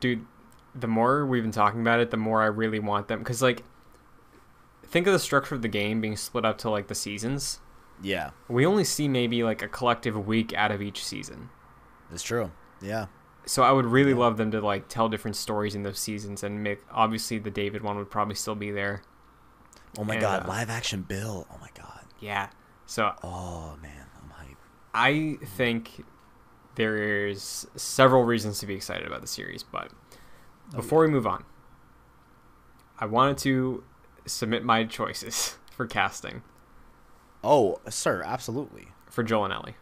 dude. 0.00 0.26
The 0.74 0.86
more 0.86 1.26
we've 1.26 1.42
been 1.42 1.52
talking 1.52 1.82
about 1.82 2.00
it, 2.00 2.10
the 2.10 2.16
more 2.16 2.40
I 2.40 2.46
really 2.46 2.78
want 2.78 3.06
them. 3.08 3.18
Because 3.18 3.42
like, 3.42 3.62
think 4.86 5.06
of 5.06 5.12
the 5.12 5.18
structure 5.18 5.54
of 5.54 5.60
the 5.60 5.68
game 5.68 6.00
being 6.00 6.16
split 6.16 6.46
up 6.46 6.56
to 6.58 6.70
like 6.70 6.86
the 6.86 6.94
seasons. 6.94 7.60
Yeah 8.02 8.30
We 8.48 8.66
only 8.66 8.84
see 8.84 9.08
maybe 9.08 9.42
like 9.44 9.62
a 9.62 9.68
collective 9.68 10.26
week 10.26 10.52
out 10.54 10.70
of 10.70 10.82
each 10.82 11.04
season. 11.04 11.48
That's 12.10 12.22
true 12.22 12.50
yeah 12.80 13.06
So 13.46 13.62
I 13.62 13.70
would 13.72 13.86
really 13.86 14.12
love 14.14 14.36
them 14.36 14.50
to 14.50 14.60
like 14.60 14.88
tell 14.88 15.08
different 15.08 15.36
stories 15.36 15.74
in 15.74 15.82
those 15.82 15.98
seasons 15.98 16.42
and 16.42 16.62
make 16.62 16.80
obviously 16.90 17.38
the 17.38 17.50
David 17.50 17.82
one 17.82 17.96
would 17.96 18.10
probably 18.10 18.34
still 18.34 18.54
be 18.56 18.70
there. 18.70 19.02
oh 19.98 20.04
my 20.04 20.14
And, 20.14 20.20
god 20.20 20.44
uh, 20.44 20.48
live 20.48 20.68
action 20.70 21.02
bill 21.02 21.46
oh 21.52 21.58
my 21.60 21.68
god 21.74 22.00
Yeah. 22.20 22.48
So 22.86 23.12
Oh 23.22 23.76
man, 23.80 24.06
I'm 24.22 24.30
hype. 24.30 24.56
I 24.92 25.38
think 25.56 26.04
there's 26.74 27.66
several 27.76 28.24
reasons 28.24 28.58
to 28.60 28.66
be 28.66 28.74
excited 28.74 29.06
about 29.06 29.20
the 29.20 29.26
series, 29.26 29.62
but 29.62 29.90
before 30.74 31.00
we 31.02 31.08
move 31.08 31.26
on, 31.26 31.44
I 32.98 33.06
wanted 33.06 33.38
to 33.38 33.84
submit 34.26 34.64
my 34.64 34.84
choices 34.84 35.56
for 35.70 35.86
casting 35.86 36.42
Oh, 37.44 37.80
sir, 37.88 38.22
absolutely. 38.24 38.88
for 39.10 39.22
Joel 39.22 39.44
and 39.46 39.54
Ellie. 39.54 39.76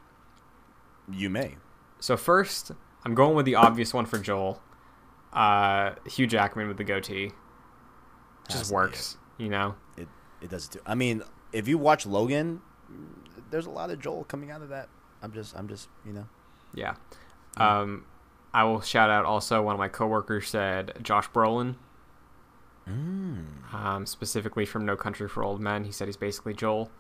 You 1.11 1.29
may. 1.31 1.57
So 2.01 2.17
first, 2.17 2.73
I'm 3.05 3.15
going 3.15 3.35
with 3.37 3.45
the 3.47 3.55
obvious 3.57 3.93
one 3.93 4.07
for 4.07 4.19
Joel. 4.19 4.63
Uh, 5.33 5.93
Hugh 6.07 6.27
Jackman 6.27 6.69
with 6.69 6.77
the 6.79 6.85
goatee. 6.85 7.33
Just 8.49 8.71
be 8.71 8.75
works, 8.75 9.17
you 9.39 9.49
know. 9.49 9.75
It 9.97 10.09
it 10.41 10.51
does 10.51 10.69
too. 10.69 10.81
I 10.87 10.95
mean, 10.95 11.23
if 11.53 11.69
you 11.69 11.79
watch 11.79 12.07
Logan, 12.07 12.61
there's 13.51 13.67
a 13.67 13.71
lot 13.71 13.91
of 13.91 14.01
Joel 14.01 14.25
coming 14.25 14.51
out 14.51 14.63
of 14.63 14.71
that. 14.71 14.89
I'm 15.23 15.33
just 15.33 15.55
I'm 15.57 15.69
just 15.69 15.89
you 16.05 16.13
know. 16.13 16.27
Yeah. 16.75 16.95
Um, 17.57 18.07
I 18.55 18.65
will 18.65 18.81
shout 18.81 19.11
out 19.11 19.25
also 19.25 19.63
one 19.63 19.75
of 19.75 19.79
my 19.79 19.89
coworkers 19.89 20.49
said 20.49 20.99
Josh 21.03 21.29
Brolin, 21.31 21.75
Mm, 22.89 23.73
um, 23.73 24.07
specifically 24.07 24.65
from 24.67 24.85
No 24.85 24.97
Country 24.97 25.29
for 25.29 25.45
Old 25.45 25.61
Men. 25.61 25.85
He 25.85 25.93
said 25.93 26.09
he's 26.09 26.17
basically 26.17 26.55
Joel. 26.55 26.91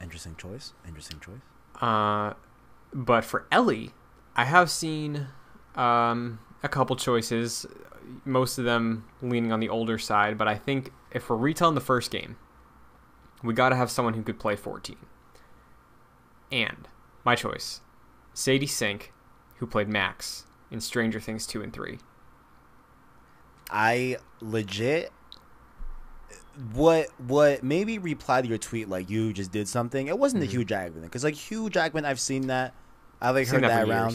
Interesting 0.00 0.36
choice. 0.36 0.72
Interesting 0.86 1.20
choice. 1.20 1.40
Uh, 1.80 2.34
but 2.92 3.24
for 3.24 3.46
Ellie, 3.50 3.90
I 4.36 4.44
have 4.44 4.70
seen 4.70 5.28
um, 5.74 6.40
a 6.62 6.68
couple 6.68 6.96
choices, 6.96 7.66
most 8.24 8.58
of 8.58 8.64
them 8.64 9.04
leaning 9.22 9.52
on 9.52 9.60
the 9.60 9.68
older 9.68 9.98
side. 9.98 10.36
But 10.38 10.48
I 10.48 10.56
think 10.56 10.92
if 11.10 11.28
we're 11.28 11.36
retelling 11.36 11.74
the 11.74 11.80
first 11.80 12.10
game, 12.10 12.36
we 13.42 13.54
got 13.54 13.70
to 13.70 13.76
have 13.76 13.90
someone 13.90 14.14
who 14.14 14.22
could 14.22 14.38
play 14.38 14.56
14. 14.56 14.96
And 16.52 16.88
my 17.24 17.34
choice, 17.34 17.80
Sadie 18.34 18.66
Sink, 18.66 19.12
who 19.56 19.66
played 19.66 19.88
Max 19.88 20.44
in 20.70 20.80
Stranger 20.80 21.20
Things 21.20 21.46
2 21.46 21.62
and 21.62 21.72
3. 21.72 21.98
I 23.70 24.16
legit 24.40 25.12
what 26.72 27.08
what 27.26 27.62
maybe 27.62 27.98
reply 27.98 28.42
to 28.42 28.48
your 28.48 28.58
tweet 28.58 28.88
like 28.88 29.08
you 29.10 29.32
just 29.32 29.52
did 29.52 29.68
something. 29.68 30.06
It 30.08 30.18
wasn't 30.18 30.42
Mhm. 30.42 30.46
the 30.46 30.52
Hugh 30.52 30.64
Jackman 30.64 31.02
because 31.02 31.24
like 31.24 31.34
Hugh 31.34 31.70
Jackman, 31.70 32.04
I've 32.04 32.20
seen 32.20 32.48
that. 32.48 32.74
I've 33.20 33.34
like 33.34 33.46
Seen 33.46 33.60
heard 33.62 33.70
that, 33.70 33.84
for 33.84 33.90
around. 33.90 34.10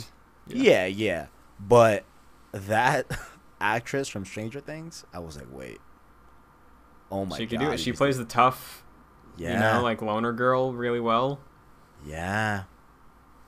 years. 0.47 0.65
Yeah. 0.65 0.85
yeah, 0.85 1.25
But 1.59 2.03
that 2.51 3.05
actress 3.61 4.07
from 4.09 4.25
Stranger 4.25 4.59
Things, 4.59 5.05
I 5.13 5.19
was 5.19 5.37
like, 5.37 5.47
wait. 5.51 5.79
Oh 7.11 7.25
my 7.25 7.37
she 7.37 7.45
god. 7.45 7.49
could 7.51 7.59
do 7.65 7.71
it. 7.71 7.79
She 7.79 7.91
plays 7.93 8.17
the 8.17 8.25
tough, 8.25 8.83
did- 9.37 9.53
you 9.53 9.59
know, 9.59 9.81
like 9.81 10.01
loner 10.01 10.33
girl 10.33 10.73
really 10.73 10.99
well. 10.99 11.39
Yeah. 12.05 12.63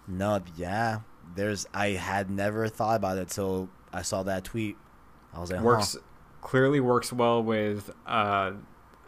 No, 0.07 0.41
yeah. 0.55 0.99
There's 1.35 1.67
I 1.73 1.89
had 1.89 2.29
never 2.31 2.67
thought 2.69 2.95
about 2.95 3.17
it 3.17 3.29
till 3.29 3.69
I 3.91 4.01
saw 4.03 4.23
that 4.23 4.43
tweet. 4.43 4.77
I 5.33 5.39
was 5.39 5.51
like, 5.51 5.61
works 5.61 5.93
huh. 5.93 5.99
clearly 6.41 6.79
works 6.79 7.11
well 7.11 7.43
with 7.43 7.91
uh, 8.05 8.53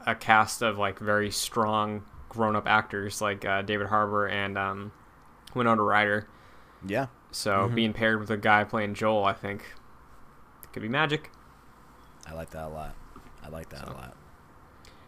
a 0.06 0.16
cast 0.16 0.62
of 0.62 0.78
like 0.78 1.00
very 1.00 1.32
strong 1.32 2.04
grown-up 2.30 2.68
actors 2.68 3.22
like 3.22 3.43
uh, 3.45 3.62
David 3.62 3.88
Harbour 3.88 4.28
and 4.28 4.58
um, 4.58 4.91
Winona 5.56 5.82
Ryder. 5.82 6.28
Yeah. 6.86 7.08
So 7.32 7.68
Mhm. 7.70 7.76
being 7.76 7.93
paired 7.93 8.20
with 8.20 8.30
a 8.30 8.38
guy 8.38 8.64
playing 8.64 8.93
Joel, 8.95 9.26
I 9.26 9.34
think 9.34 9.74
could 10.74 10.82
be 10.84 10.89
magic. 10.89 11.32
I 12.28 12.34
like 12.34 12.52
that 12.52 12.66
a 12.66 12.70
lot. 12.70 12.95
I 13.43 13.50
like 13.50 13.70
that 13.70 13.80
So. 13.88 13.91
a 13.91 13.93
lot. 13.93 14.16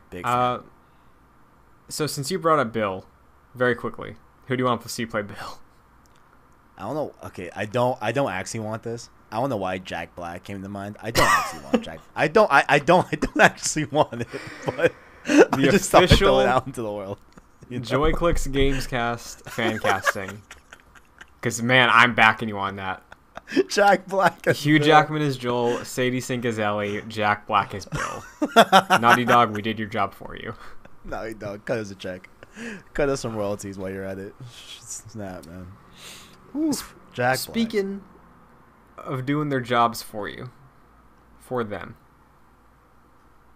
Big 0.10 0.24
fan. 0.24 0.34
Uh, 0.38 0.60
so 1.90 2.08
since 2.08 2.32
you 2.32 2.40
brought 2.40 2.60
up 2.60 2.74
Bill, 2.74 3.06
very 3.54 3.76
quickly, 3.76 4.16
who 4.48 4.58
do 4.58 4.62
you 4.62 4.66
want 4.66 4.82
to 4.82 4.90
see 4.90 5.06
play 5.06 5.22
Bill? 5.22 5.60
I 6.78 6.84
don't 6.84 6.96
know. 6.96 7.14
Okay, 7.26 7.52
I 7.56 7.66
don't. 7.66 7.98
I 8.02 8.12
don't 8.12 8.32
actually 8.32 8.62
want 8.62 8.82
this. 8.84 9.10
I 9.32 9.38
don't 9.40 9.50
know 9.50 9.58
why 9.58 9.78
Jack 9.78 10.16
Black 10.16 10.44
came 10.44 10.62
to 10.62 10.70
mind. 10.70 10.98
I 11.02 11.12
don't 11.12 11.28
actually 11.30 11.64
want 11.64 11.82
Jack. 11.84 12.00
I 12.16 12.28
don't. 12.28 12.52
I, 12.52 12.66
I 12.68 12.80
don't. 12.80 13.08
I 13.12 13.16
don't 13.16 13.40
actually 13.42 13.86
want 13.86 14.22
it. 14.22 14.28
But 14.66 14.94
I 15.26 15.58
The 15.58 15.68
just 15.72 15.90
thought 15.90 16.04
I'd 16.04 16.10
throw 16.10 16.40
it 16.40 16.48
out 16.48 16.66
into 16.68 16.82
the 16.82 16.92
world. 16.92 17.18
you 17.70 17.80
know? 17.80 17.84
Joy 17.86 18.12
Clicks 18.12 18.48
Gamescast 18.48 19.50
fan 19.50 19.80
casting. 19.80 20.42
Because 21.40 21.62
man, 21.62 21.90
I'm 21.92 22.14
backing 22.14 22.50
you 22.50 22.58
on 22.58 22.76
that. 22.76 23.04
Jack 23.68 24.08
Black. 24.08 24.46
as 24.48 24.64
Hugh 24.64 24.80
Bill. 24.80 24.88
Jackman 24.88 25.22
is 25.22 25.38
Joel, 25.38 25.84
Sadie 25.84 26.22
Sink 26.22 26.46
is 26.46 26.58
Ellie, 26.60 27.02
Jack 27.08 27.48
Black 27.48 27.74
is 27.74 27.86
Bill. 27.86 28.24
Naughty 29.00 29.26
Dog, 29.26 29.52
we 29.56 29.62
did 29.62 29.78
your 29.80 29.88
job 29.90 30.14
for 30.14 30.36
you. 30.38 30.54
Naughty 31.04 31.34
Dog. 31.34 31.66
Cut 31.66 31.80
us 31.80 31.92
a 31.92 31.96
check. 31.96 32.30
Cut 32.94 33.10
us 33.10 33.22
some 33.22 33.36
royalties 33.36 33.78
while 33.78 33.90
you're 33.90 34.06
at 34.06 34.20
it. 34.20 34.34
Snap, 34.52 35.46
man. 35.48 35.68
Oof. 36.56 36.96
Jack. 37.14 37.40
Black. 37.46 37.54
Of 39.06 39.26
doing 39.26 39.50
their 39.50 39.60
jobs 39.62 40.02
for 40.02 40.28
you, 40.30 40.52
for 41.40 41.64
them, 41.64 41.96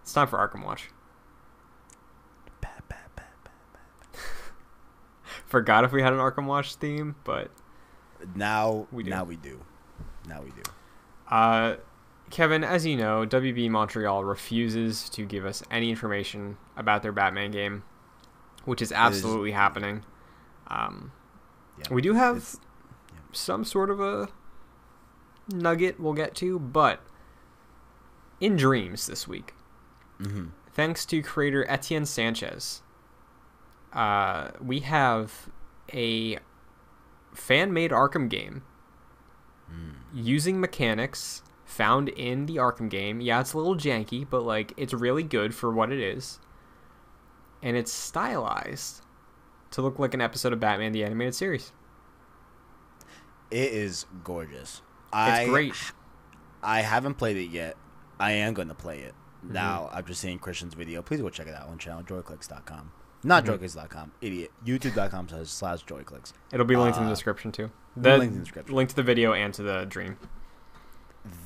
it's 0.02 0.14
time 0.14 0.28
for 0.28 0.38
Arkham 0.38 0.66
Watch. 0.66 0.90
Forgot 5.46 5.84
if 5.84 5.92
we 5.92 6.02
had 6.02 6.14
an 6.14 6.20
Arkham 6.20 6.46
Watch 6.46 6.76
theme, 6.76 7.16
but 7.24 7.52
Now, 8.36 8.88
We 8.92 9.04
do. 9.04 9.10
now 9.10 9.24
we 9.24 9.36
do. 9.36 9.60
Now 10.28 10.42
we 10.42 10.50
do. 10.52 10.62
uh, 11.30 11.76
Kevin, 12.32 12.64
as 12.64 12.86
you 12.86 12.98
know, 12.98 13.26
WB 13.26 13.70
Montreal 13.70 14.24
refuses 14.26 15.10
to 15.12 15.26
give 15.26 15.46
us 15.46 15.62
any 15.70 15.92
information 15.92 16.58
about 16.76 17.04
their 17.04 17.12
Batman 17.12 17.52
game, 17.52 17.84
which 18.66 18.82
is 18.82 18.92
absolutely 18.92 19.52
happening. 19.52 20.04
Um, 20.68 21.12
Yeah. 21.78 21.94
we 21.94 22.02
do 22.02 22.14
have 22.14 22.56
yeah. 23.14 23.20
some 23.32 23.64
sort 23.64 23.92
of 23.92 24.00
a 24.00 24.30
nugget 25.50 26.00
we'll 26.00 26.14
get 26.14 26.36
to, 26.36 26.60
but 26.60 27.00
in 28.40 28.56
dreams 28.56 29.08
this 29.08 29.28
week, 29.28 29.54
Mhm. 30.20 30.52
thanks 30.72 31.06
to 31.08 31.22
creator 31.22 31.66
Etienne 31.70 32.06
Sanchez, 32.06 32.82
uh, 33.94 34.52
we 34.62 34.80
have 34.82 35.50
a 35.94 36.40
fan-made 37.34 37.92
Arkham 37.92 38.30
game 38.30 38.64
using 40.14 40.60
mechanics 40.62 41.44
found 41.66 42.08
in 42.10 42.46
the 42.46 42.56
Arkham 42.56 42.90
game. 42.90 43.20
Yeah, 43.20 43.42
it's 43.42 43.52
a 43.54 43.58
little 43.58 43.76
janky, 43.76 44.26
but 44.30 44.44
like 44.44 44.74
it's 44.78 44.94
really 44.94 45.24
good 45.24 45.54
for 45.54 45.72
what 45.72 45.92
it 45.92 46.00
is. 46.00 46.40
And 47.62 47.76
it's 47.76 47.92
stylized 47.92 49.02
to 49.72 49.82
look 49.82 50.00
like 50.00 50.14
an 50.14 50.22
episode 50.22 50.54
of 50.54 50.60
Batman 50.60 50.92
the 50.94 51.04
Animated 51.04 51.36
Series. 51.36 51.74
It 53.52 53.74
is 53.74 54.06
gorgeous. 54.24 54.82
It's 55.18 55.40
I, 55.40 55.46
great. 55.48 55.74
I 56.62 56.82
haven't 56.82 57.14
played 57.16 57.38
it 57.38 57.50
yet. 57.50 57.78
I 58.20 58.32
am 58.32 58.54
going 58.54 58.68
to 58.70 58.74
play 58.76 59.00
it 59.00 59.14
Mm-hmm. 59.44 59.54
now 59.54 59.90
after 59.94 60.14
seeing 60.16 60.40
Christian's 60.40 60.74
video. 60.74 61.02
Please 61.04 61.22
go 61.22 61.30
check 61.30 61.46
it 61.48 61.54
out 61.54 61.68
on 61.68 61.78
channel 61.78 62.02
joyclicks.com. 62.04 62.92
Not 63.24 63.44
Mhm. 63.46 63.58
joyclicks.com, 63.60 64.12
idiot. 64.22 64.52
YouTube.com 64.66 65.30
slash 65.30 65.48
slash 65.48 65.86
joyclicks. 65.86 66.34
It'll 66.52 66.66
be 66.66 66.76
linked 66.76 66.98
in 66.98 67.04
the 67.04 67.10
Uh, 67.10 67.14
description 67.14 67.52
too. 67.52 67.70
The 67.96 68.18
linked 68.18 68.34
in 68.34 68.40
the 68.40 68.46
description. 68.46 68.76
link 68.76 68.90
to 68.90 68.96
the 68.96 69.04
video 69.04 69.34
and 69.34 69.54
to 69.54 69.62
the 69.64 69.86
dream. 69.86 70.18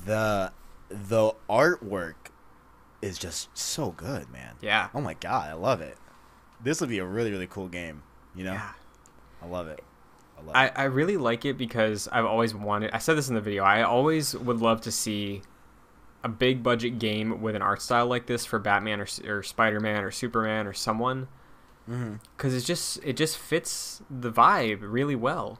The 0.04 0.52
the 0.88 1.32
artwork 1.48 2.14
is 3.02 3.18
just 3.18 3.48
so 3.56 3.90
good, 3.92 4.30
man. 4.30 4.56
Yeah. 4.60 4.88
Oh 4.94 5.00
my 5.00 5.14
god, 5.14 5.48
I 5.50 5.54
love 5.54 5.80
it. 5.80 5.96
This 6.62 6.80
would 6.80 6.90
be 6.90 6.98
a 6.98 7.04
really 7.06 7.30
really 7.30 7.46
cool 7.46 7.68
game. 7.68 8.02
You 8.34 8.44
know, 8.44 8.52
Yeah. 8.54 8.72
I 9.42 9.46
love 9.46 9.66
it. 9.68 9.82
I 10.40 10.46
love 10.46 10.56
I, 10.56 10.66
it. 10.66 10.72
I 10.76 10.84
really 10.84 11.16
like 11.16 11.44
it 11.44 11.58
because 11.58 12.08
I've 12.10 12.24
always 12.24 12.54
wanted. 12.54 12.90
I 12.92 12.98
said 12.98 13.16
this 13.16 13.28
in 13.28 13.34
the 13.34 13.40
video. 13.40 13.64
I 13.64 13.82
always 13.82 14.34
would 14.34 14.60
love 14.60 14.80
to 14.82 14.92
see 14.92 15.42
a 16.22 16.28
big 16.28 16.62
budget 16.62 16.98
game 16.98 17.40
with 17.40 17.56
an 17.56 17.62
art 17.62 17.80
style 17.80 18.06
like 18.06 18.26
this 18.26 18.44
for 18.44 18.58
Batman 18.58 19.00
or, 19.00 19.06
or 19.26 19.42
Spider 19.42 19.80
Man 19.80 20.04
or 20.04 20.10
Superman 20.10 20.66
or 20.66 20.72
someone 20.72 21.28
mm-hmm. 21.88 22.14
because 22.36 22.54
it 22.54 22.62
just 22.62 22.98
it 23.04 23.16
just 23.16 23.38
fits 23.38 24.02
the 24.10 24.30
vibe 24.30 24.78
really 24.82 25.16
well, 25.16 25.58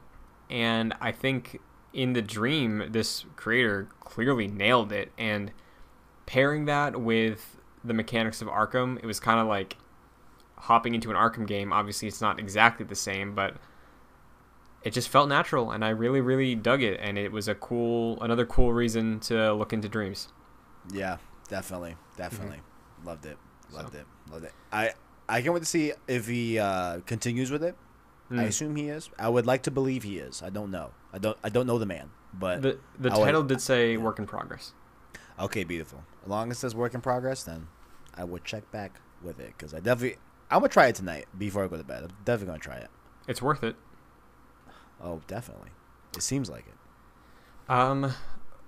and 0.49 0.93
I 1.01 1.11
think 1.11 1.59
in 1.93 2.13
the 2.13 2.21
dream 2.21 2.87
this 2.91 3.25
creator 3.35 3.89
clearly 3.99 4.47
nailed 4.47 4.91
it 4.91 5.11
and 5.17 5.51
pairing 6.25 6.65
that 6.65 7.01
with 7.01 7.57
the 7.83 7.93
mechanics 7.93 8.41
of 8.41 8.47
Arkham, 8.47 8.97
it 8.99 9.05
was 9.05 9.19
kind 9.19 9.39
of 9.39 9.47
like 9.47 9.77
hopping 10.57 10.95
into 10.95 11.09
an 11.09 11.15
Arkham 11.15 11.47
game. 11.47 11.73
Obviously, 11.73 12.07
it's 12.07 12.21
not 12.21 12.39
exactly 12.39 12.85
the 12.85 12.95
same, 12.95 13.33
but 13.33 13.55
it 14.83 14.91
just 14.91 15.09
felt 15.09 15.29
natural, 15.29 15.71
and 15.71 15.83
I 15.85 15.89
really, 15.89 16.21
really 16.21 16.55
dug 16.55 16.81
it. 16.81 16.99
And 17.01 17.17
it 17.17 17.31
was 17.31 17.47
a 17.47 17.55
cool, 17.55 18.21
another 18.21 18.45
cool 18.45 18.73
reason 18.73 19.19
to 19.21 19.53
look 19.53 19.73
into 19.73 19.87
dreams. 19.89 20.29
Yeah, 20.91 21.17
definitely, 21.49 21.95
definitely. 22.17 22.59
Loved 23.03 23.25
it. 23.25 23.37
Loved 23.71 23.87
Mm-hmm. 23.93 23.95
So. 23.95 24.01
it. 24.01 24.31
Loved 24.33 24.45
it. 24.45 24.53
I 24.71 24.91
I 25.29 25.41
can't 25.41 25.53
wait 25.53 25.61
to 25.61 25.65
see 25.65 25.93
if 26.07 26.27
he 26.27 26.59
uh, 26.59 26.99
continues 27.05 27.51
with 27.51 27.63
it. 27.63 27.75
I 28.29 28.33
Mm. 28.35 28.47
assume 28.47 28.75
he 28.77 28.87
is. 28.87 29.09
I 29.19 29.27
would 29.27 29.45
like 29.45 29.63
to 29.63 29.71
believe 29.71 30.03
he 30.03 30.17
is. 30.17 30.41
I 30.41 30.49
don't 30.49 30.71
know. 30.71 30.91
I 31.13 31.17
don't. 31.17 31.37
I 31.43 31.49
don't 31.49 31.67
know 31.67 31.77
the 31.77 31.85
man. 31.85 32.09
But 32.33 32.61
The 32.61 32.77
the 32.97 33.11
I 33.11 33.17
would- 33.17 33.25
title 33.25 33.43
did 33.43 33.59
say 33.61 33.97
work 33.97 34.19
in 34.19 34.25
progress. 34.25 34.73
okay, 35.39 35.63
beautiful. 35.65 36.03
As 36.23 36.29
long 36.29 36.49
as 36.51 36.57
it 36.57 36.59
says 36.61 36.73
work 36.75 36.93
in 36.93 37.01
progress, 37.01 37.43
then 37.43 37.67
I 38.15 38.23
will 38.23 38.39
check 38.39 38.69
back 38.71 38.99
with 39.21 39.39
it 39.39 39.53
because 39.57 39.73
I 39.73 39.79
definitely. 39.81 40.17
I'm 40.49 40.59
gonna 40.59 40.69
try 40.69 40.87
it 40.87 40.95
tonight 40.95 41.27
before 41.37 41.63
I 41.63 41.67
go 41.67 41.77
to 41.77 41.83
bed. 41.83 42.03
I'm 42.03 42.11
definitely 42.25 42.47
gonna 42.53 42.59
try 42.59 42.75
it. 42.77 42.89
It's 43.27 43.41
worth 43.41 43.63
it. 43.63 43.75
Oh, 45.01 45.21
definitely. 45.27 45.69
It 46.15 46.21
seems 46.21 46.49
like 46.49 46.65
it. 46.67 47.71
Um, 47.71 48.13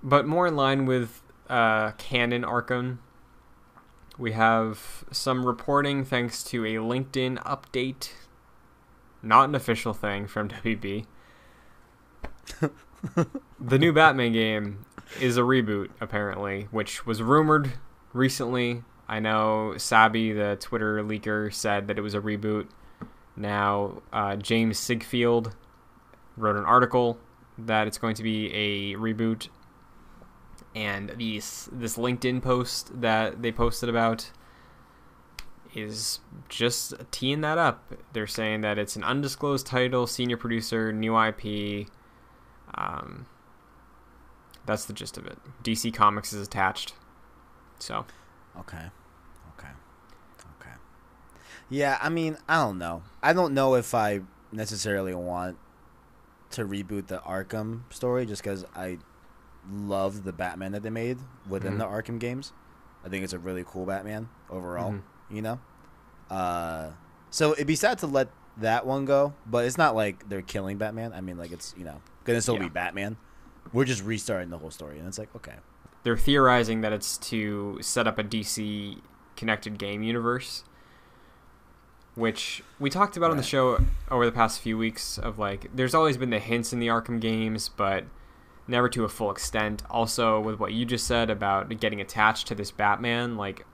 but 0.02 0.26
more 0.26 0.46
in 0.46 0.56
line 0.56 0.86
with 0.86 1.22
uh, 1.48 1.92
canon 1.92 2.42
Arkham, 2.42 2.98
we 4.18 4.32
have 4.32 5.04
some 5.10 5.44
reporting 5.44 6.04
thanks 6.04 6.42
to 6.44 6.64
a 6.64 6.74
LinkedIn 6.74 7.42
update. 7.42 8.10
Not 9.22 9.48
an 9.48 9.54
official 9.54 9.94
thing 9.94 10.26
from 10.26 10.48
WB. 10.64 11.06
the 13.60 13.78
new 13.78 13.92
Batman 13.92 14.32
game 14.32 14.84
is 15.20 15.36
a 15.36 15.42
reboot, 15.42 15.90
apparently, 16.00 16.68
which 16.70 17.06
was 17.06 17.22
rumored 17.22 17.72
recently. 18.12 18.82
I 19.08 19.20
know 19.20 19.74
Sabi, 19.76 20.32
the 20.32 20.56
Twitter 20.60 21.02
leaker, 21.02 21.52
said 21.52 21.88
that 21.88 21.98
it 21.98 22.02
was 22.02 22.14
a 22.14 22.20
reboot. 22.20 22.68
Now, 23.36 24.02
uh, 24.12 24.36
James 24.36 24.78
Sigfield 24.78 25.54
wrote 26.36 26.56
an 26.56 26.64
article 26.64 27.18
that 27.58 27.86
it's 27.86 27.98
going 27.98 28.14
to 28.16 28.22
be 28.22 28.52
a 28.52 28.96
reboot. 28.96 29.48
And 30.74 31.12
these 31.16 31.68
this 31.72 31.96
LinkedIn 31.96 32.42
post 32.42 33.00
that 33.00 33.42
they 33.42 33.52
posted 33.52 33.88
about 33.88 34.30
is 35.74 36.20
just 36.48 36.94
teeing 37.10 37.40
that 37.42 37.58
up. 37.58 37.94
They're 38.12 38.26
saying 38.26 38.62
that 38.62 38.78
it's 38.78 38.96
an 38.96 39.04
undisclosed 39.04 39.66
title, 39.66 40.06
senior 40.06 40.36
producer, 40.36 40.92
new 40.92 41.18
IP. 41.20 41.88
Um, 42.74 43.26
that's 44.66 44.84
the 44.84 44.92
gist 44.92 45.16
of 45.16 45.26
it. 45.26 45.38
DC 45.62 45.94
Comics 45.94 46.32
is 46.32 46.46
attached. 46.46 46.94
So 47.78 48.04
Okay. 48.58 48.90
Okay. 49.58 49.68
Okay. 50.60 50.70
Yeah, 51.68 51.98
I 52.00 52.08
mean, 52.08 52.36
I 52.48 52.56
don't 52.56 52.78
know. 52.78 53.02
I 53.22 53.32
don't 53.32 53.54
know 53.54 53.74
if 53.74 53.94
I 53.94 54.20
necessarily 54.52 55.14
want 55.14 55.56
to 56.54 56.64
reboot 56.64 57.06
the 57.08 57.18
Arkham 57.18 57.82
story 57.92 58.26
just 58.26 58.42
because 58.42 58.64
I 58.74 58.98
love 59.70 60.24
the 60.24 60.32
Batman 60.32 60.72
that 60.72 60.82
they 60.82 60.90
made 60.90 61.18
within 61.48 61.74
Mhm. 61.74 61.78
the 61.78 61.84
Arkham 61.86 62.18
games. 62.18 62.52
I 63.04 63.08
think 63.08 63.24
it's 63.24 63.32
a 63.32 63.38
really 63.38 63.64
cool 63.66 63.86
Batman 63.86 64.28
overall, 64.50 64.92
Mhm. 64.92 65.02
you 65.30 65.42
know? 65.42 65.60
Uh, 66.30 66.90
so 67.30 67.52
it'd 67.52 67.66
be 67.66 67.76
sad 67.76 67.98
to 67.98 68.06
let 68.06 68.28
that 68.56 68.86
one 68.86 69.04
go, 69.04 69.34
but 69.46 69.64
it's 69.64 69.78
not 69.78 69.94
like 69.94 70.28
they're 70.28 70.42
killing 70.42 70.78
Batman. 70.78 71.12
I 71.12 71.20
mean, 71.20 71.36
like, 71.36 71.52
it's, 71.52 71.74
you 71.76 71.84
know, 71.84 72.00
gonna 72.24 72.40
still 72.40 72.58
be 72.58 72.68
Batman. 72.68 73.16
We're 73.72 73.84
just 73.84 74.02
restarting 74.04 74.50
the 74.50 74.58
whole 74.58 74.70
story, 74.70 74.98
and 74.98 75.08
it's 75.08 75.18
like, 75.18 75.34
okay. 75.36 75.56
they're 76.04 76.16
theorizing 76.18 76.82
that 76.82 76.92
it's 76.92 77.16
to 77.16 77.78
set 77.80 78.06
up 78.06 78.18
a 78.18 78.22
DC 78.22 79.00
connected 79.36 79.78
game 79.78 80.02
universe, 80.02 80.62
which 82.14 82.62
we 82.78 82.90
talked 82.90 83.16
about 83.16 83.30
on 83.30 83.36
the 83.36 83.42
show 83.42 83.78
over 84.10 84.24
the 84.24 84.32
past 84.32 84.60
few 84.60 84.78
weeks. 84.78 85.18
Of 85.18 85.38
like, 85.38 85.68
there's 85.74 85.94
always 85.94 86.16
been 86.16 86.30
the 86.30 86.38
hints 86.38 86.72
in 86.72 86.78
the 86.78 86.88
Arkham 86.88 87.20
games, 87.20 87.68
but 87.68 88.04
never 88.66 88.88
to 88.90 89.04
a 89.04 89.08
full 89.08 89.30
extent. 89.30 89.82
Also, 89.90 90.40
with 90.40 90.58
what 90.58 90.72
you 90.72 90.84
just 90.84 91.06
said 91.06 91.30
about 91.30 91.68
getting 91.80 92.00
attached 92.00 92.46
to 92.48 92.54
this 92.54 92.70
Batman, 92.70 93.36
like. 93.36 93.66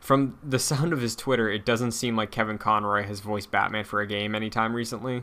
From 0.00 0.38
the 0.42 0.58
sound 0.58 0.92
of 0.92 1.00
his 1.00 1.16
Twitter, 1.16 1.48
it 1.48 1.64
doesn't 1.64 1.92
seem 1.92 2.14
like 2.14 2.30
Kevin 2.30 2.58
Conroy 2.58 3.04
has 3.04 3.20
voiced 3.20 3.50
Batman 3.50 3.84
for 3.84 4.02
a 4.02 4.06
game 4.06 4.34
anytime 4.34 4.74
recently. 4.74 5.22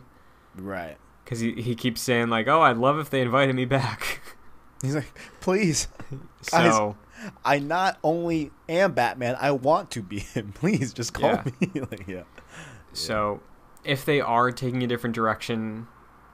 Right. 0.56 0.98
Because 1.24 1.40
he, 1.40 1.54
he 1.62 1.76
keeps 1.76 2.02
saying, 2.02 2.30
like, 2.30 2.48
oh, 2.48 2.62
I'd 2.62 2.78
love 2.78 2.98
if 2.98 3.10
they 3.12 3.22
invited 3.22 3.56
me 3.56 3.66
back. 3.66 4.22
He's 4.82 4.96
like, 4.96 5.16
please. 5.40 5.88
Guys, 6.50 6.74
so, 6.74 6.98
I 7.46 7.60
not 7.60 7.98
only 8.04 8.52
am 8.70 8.94
Batman, 8.94 9.36
I 9.40 9.52
want 9.52 9.92
to 9.92 10.02
be 10.02 10.20
him. 10.20 10.52
Please 10.56 10.94
just 10.94 11.14
call 11.14 11.32
Yeah. 11.32 11.44
me. 11.60 11.82
like, 11.92 12.08
yeah. 12.08 12.24
So, 12.94 13.42
if 13.84 14.06
they 14.06 14.22
are 14.22 14.52
taking 14.52 14.84
a 14.84 14.88
different 14.88 15.16
direction, 15.16 15.88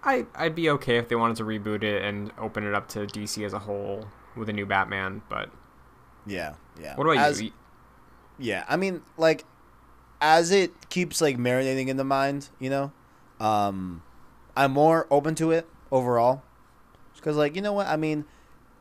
I 0.04 0.26
I'd 0.36 0.56
be 0.56 0.70
okay 0.72 0.98
if 0.98 1.08
they 1.10 1.16
wanted 1.16 1.38
to 1.38 1.44
reboot 1.44 1.84
it 1.84 2.02
and 2.04 2.32
open 2.40 2.66
it 2.66 2.74
up 2.74 2.88
to 2.90 3.00
DC 3.00 3.46
as 3.46 3.54
a 3.54 3.60
whole 3.60 4.06
with 4.36 4.50
a 4.50 4.54
new 4.54 4.66
Batman. 4.66 5.22
But 5.30 5.50
Yeah. 6.26 6.54
Yeah. 6.82 6.96
what 6.96 7.06
about 7.08 7.18
As- 7.18 7.42
you? 7.42 7.52
Yeah. 8.40 8.64
I 8.70 8.76
mean, 8.78 9.02
like, 9.18 9.46
as 10.22 10.52
it 10.52 10.90
keeps 10.90 11.22
like 11.22 11.38
marinating 11.38 11.88
in 11.88 11.98
the 11.98 12.04
mind, 12.04 12.50
you 12.60 12.70
know, 12.70 12.92
um, 13.40 14.02
I'm 14.56 14.72
more 14.72 15.06
open 15.12 15.36
to 15.36 15.52
it 15.52 15.68
overall. 15.92 16.44
Because, 17.16 17.36
like, 17.36 17.56
you 17.56 17.62
know 17.62 17.74
what? 17.74 17.88
I 17.88 17.98
mean, 17.98 18.26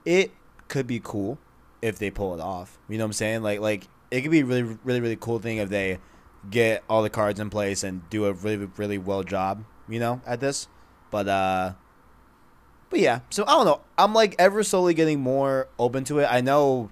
it 0.04 0.30
could 0.68 0.86
be 0.86 1.00
cool 1.02 1.38
if 1.82 1.98
they 1.98 2.10
pull 2.10 2.34
it 2.34 2.40
off. 2.40 2.78
You 2.88 2.98
know 2.98 3.04
what 3.04 3.08
I'm 3.08 3.12
saying? 3.14 3.42
Like, 3.42 3.60
like 3.60 3.88
it 4.10 4.22
could 4.22 4.30
be 4.30 4.42
really, 4.42 4.62
really, 4.84 5.00
really 5.00 5.16
cool 5.16 5.38
thing 5.38 5.58
if 5.58 5.68
they 5.68 5.98
get 6.48 6.84
all 6.88 7.02
the 7.02 7.10
cards 7.10 7.40
in 7.40 7.50
place 7.50 7.82
and 7.82 8.08
do 8.10 8.26
a 8.26 8.32
really, 8.32 8.68
really 8.76 8.98
well 8.98 9.22
job. 9.22 9.64
You 9.88 10.00
know, 10.00 10.20
at 10.26 10.40
this. 10.40 10.68
But 11.10 11.28
uh, 11.28 11.72
but 12.90 13.00
yeah. 13.00 13.20
So 13.30 13.44
I 13.44 13.52
don't 13.52 13.66
know. 13.66 13.80
I'm 13.96 14.14
like 14.14 14.34
ever 14.38 14.62
slowly 14.62 14.94
getting 14.94 15.20
more 15.20 15.68
open 15.78 16.04
to 16.04 16.18
it. 16.20 16.26
I 16.30 16.40
know, 16.40 16.90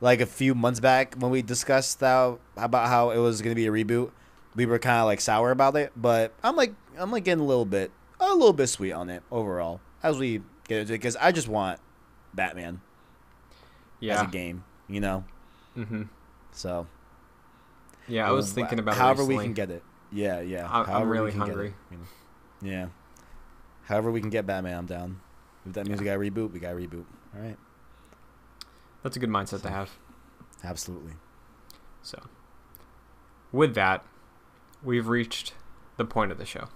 like 0.00 0.20
a 0.20 0.26
few 0.26 0.54
months 0.54 0.80
back 0.80 1.14
when 1.16 1.30
we 1.30 1.42
discussed 1.42 2.00
how 2.00 2.38
about 2.56 2.88
how 2.88 3.10
it 3.10 3.18
was 3.18 3.42
gonna 3.42 3.54
be 3.54 3.66
a 3.66 3.70
reboot, 3.70 4.10
we 4.54 4.66
were 4.66 4.78
kind 4.78 5.00
of 5.00 5.06
like 5.06 5.20
sour 5.20 5.50
about 5.50 5.76
it. 5.76 5.92
But 5.96 6.32
I'm 6.42 6.56
like 6.56 6.74
I'm 6.98 7.10
like 7.10 7.24
getting 7.24 7.42
a 7.42 7.46
little 7.46 7.66
bit 7.66 7.90
a 8.18 8.34
little 8.34 8.52
bit 8.52 8.68
sweet 8.68 8.92
on 8.92 9.08
it 9.08 9.22
overall 9.30 9.80
as 10.02 10.18
we 10.18 10.42
get 10.68 10.80
into 10.80 10.94
it 10.94 10.98
because 10.98 11.16
I 11.16 11.32
just 11.32 11.48
want 11.48 11.80
Batman 12.34 12.80
as 14.00 14.06
Yeah. 14.06 14.26
a 14.26 14.30
game. 14.30 14.64
You 14.88 15.00
know. 15.00 15.24
hmm 15.74 16.02
So 16.52 16.86
Yeah, 18.08 18.28
I 18.28 18.32
was 18.32 18.46
Well, 18.46 18.54
thinking 18.54 18.78
about 18.80 18.96
however 18.96 19.22
it 19.22 19.26
we 19.26 19.36
can 19.38 19.52
get 19.52 19.70
it. 19.70 19.82
Yeah, 20.12 20.40
yeah. 20.40 20.68
I- 20.68 21.02
we 21.02 21.08
really 21.08 21.30
it, 21.30 21.36
hungry. 21.36 21.74
you 21.90 21.96
know. 21.98 22.04
Yeah. 22.62 22.86
However 23.84 24.10
we 24.10 24.20
can 24.20 24.30
get 24.30 24.46
Batman, 24.46 24.78
I'm 24.78 24.86
down. 24.86 25.20
If 25.66 25.74
that 25.74 25.86
means 25.86 26.00
we 26.00 26.04
got 26.06 26.14
to 26.14 26.18
reboot, 26.20 26.52
we 26.52 26.58
got 26.60 26.70
to 26.70 26.76
reboot. 26.76 27.04
All 27.34 27.40
right. 27.42 27.56
That's 29.02 29.16
a 29.16 29.20
good 29.20 29.30
mindset 29.30 29.62
to 29.62 29.70
have. 29.70 29.90
Absolutely. 30.64 31.14
So, 32.02 32.20
with 33.52 33.74
that, 33.74 34.04
we've 34.82 35.06
reached 35.08 35.54
the 35.96 36.04
point 36.04 36.32
of 36.32 36.38
the 36.38 36.44
show. 36.46 36.68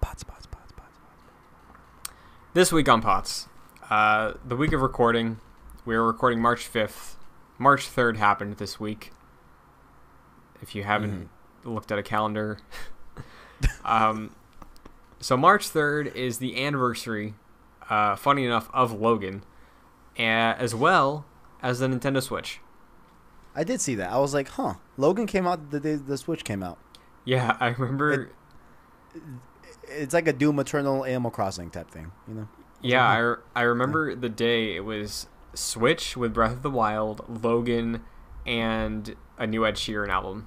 Pots, 0.00 0.22
pots, 0.24 0.46
pots, 0.46 0.72
pots, 0.72 0.98
pots. 0.98 2.10
This 2.54 2.72
week 2.72 2.88
on 2.88 3.00
POTS, 3.02 3.48
uh, 3.90 4.34
the 4.46 4.56
week 4.56 4.72
of 4.72 4.80
recording, 4.82 5.38
we 5.86 5.94
are 5.94 6.02
recording 6.02 6.42
March 6.42 6.70
5th. 6.70 7.14
March 7.58 7.88
3rd 7.88 8.16
happened 8.16 8.56
this 8.56 8.78
week. 8.78 9.12
If 10.60 10.74
you 10.74 10.82
haven't 10.82 11.30
looked 11.64 11.92
at 11.92 11.98
a 11.98 12.02
calendar. 12.02 12.58
um, 13.84 14.34
so, 15.20 15.36
March 15.36 15.70
3rd 15.70 16.14
is 16.14 16.38
the 16.38 16.62
anniversary, 16.62 17.34
uh, 17.88 18.16
funny 18.16 18.44
enough, 18.44 18.68
of 18.74 18.92
Logan, 18.92 19.44
uh, 20.18 20.22
as 20.22 20.74
well 20.74 21.24
as 21.62 21.78
the 21.78 21.86
Nintendo 21.86 22.22
Switch. 22.22 22.60
I 23.54 23.64
did 23.64 23.80
see 23.80 23.94
that. 23.94 24.10
I 24.10 24.18
was 24.18 24.34
like, 24.34 24.48
huh. 24.48 24.74
Logan 24.98 25.26
came 25.26 25.46
out 25.46 25.70
the 25.70 25.80
day 25.80 25.94
the 25.94 26.18
Switch 26.18 26.44
came 26.44 26.62
out. 26.62 26.78
Yeah, 27.24 27.56
I 27.60 27.68
remember. 27.68 28.30
It's 29.88 30.12
like 30.12 30.26
a 30.26 30.32
Doom 30.32 30.58
Eternal 30.58 31.04
Animal 31.04 31.30
Crossing 31.30 31.70
type 31.70 31.90
thing, 31.90 32.10
you 32.26 32.34
know? 32.34 32.48
Yeah, 32.82 33.08
I, 33.08 33.18
re- 33.18 33.36
I 33.54 33.62
remember 33.62 34.14
the 34.14 34.28
day 34.28 34.76
it 34.76 34.84
was 34.84 35.28
Switch 35.56 36.16
with 36.16 36.32
Breath 36.34 36.52
of 36.52 36.62
the 36.62 36.70
Wild, 36.70 37.42
Logan, 37.42 38.02
and 38.46 39.16
a 39.38 39.46
new 39.46 39.66
Ed 39.66 39.74
Sheeran 39.74 40.08
album, 40.08 40.46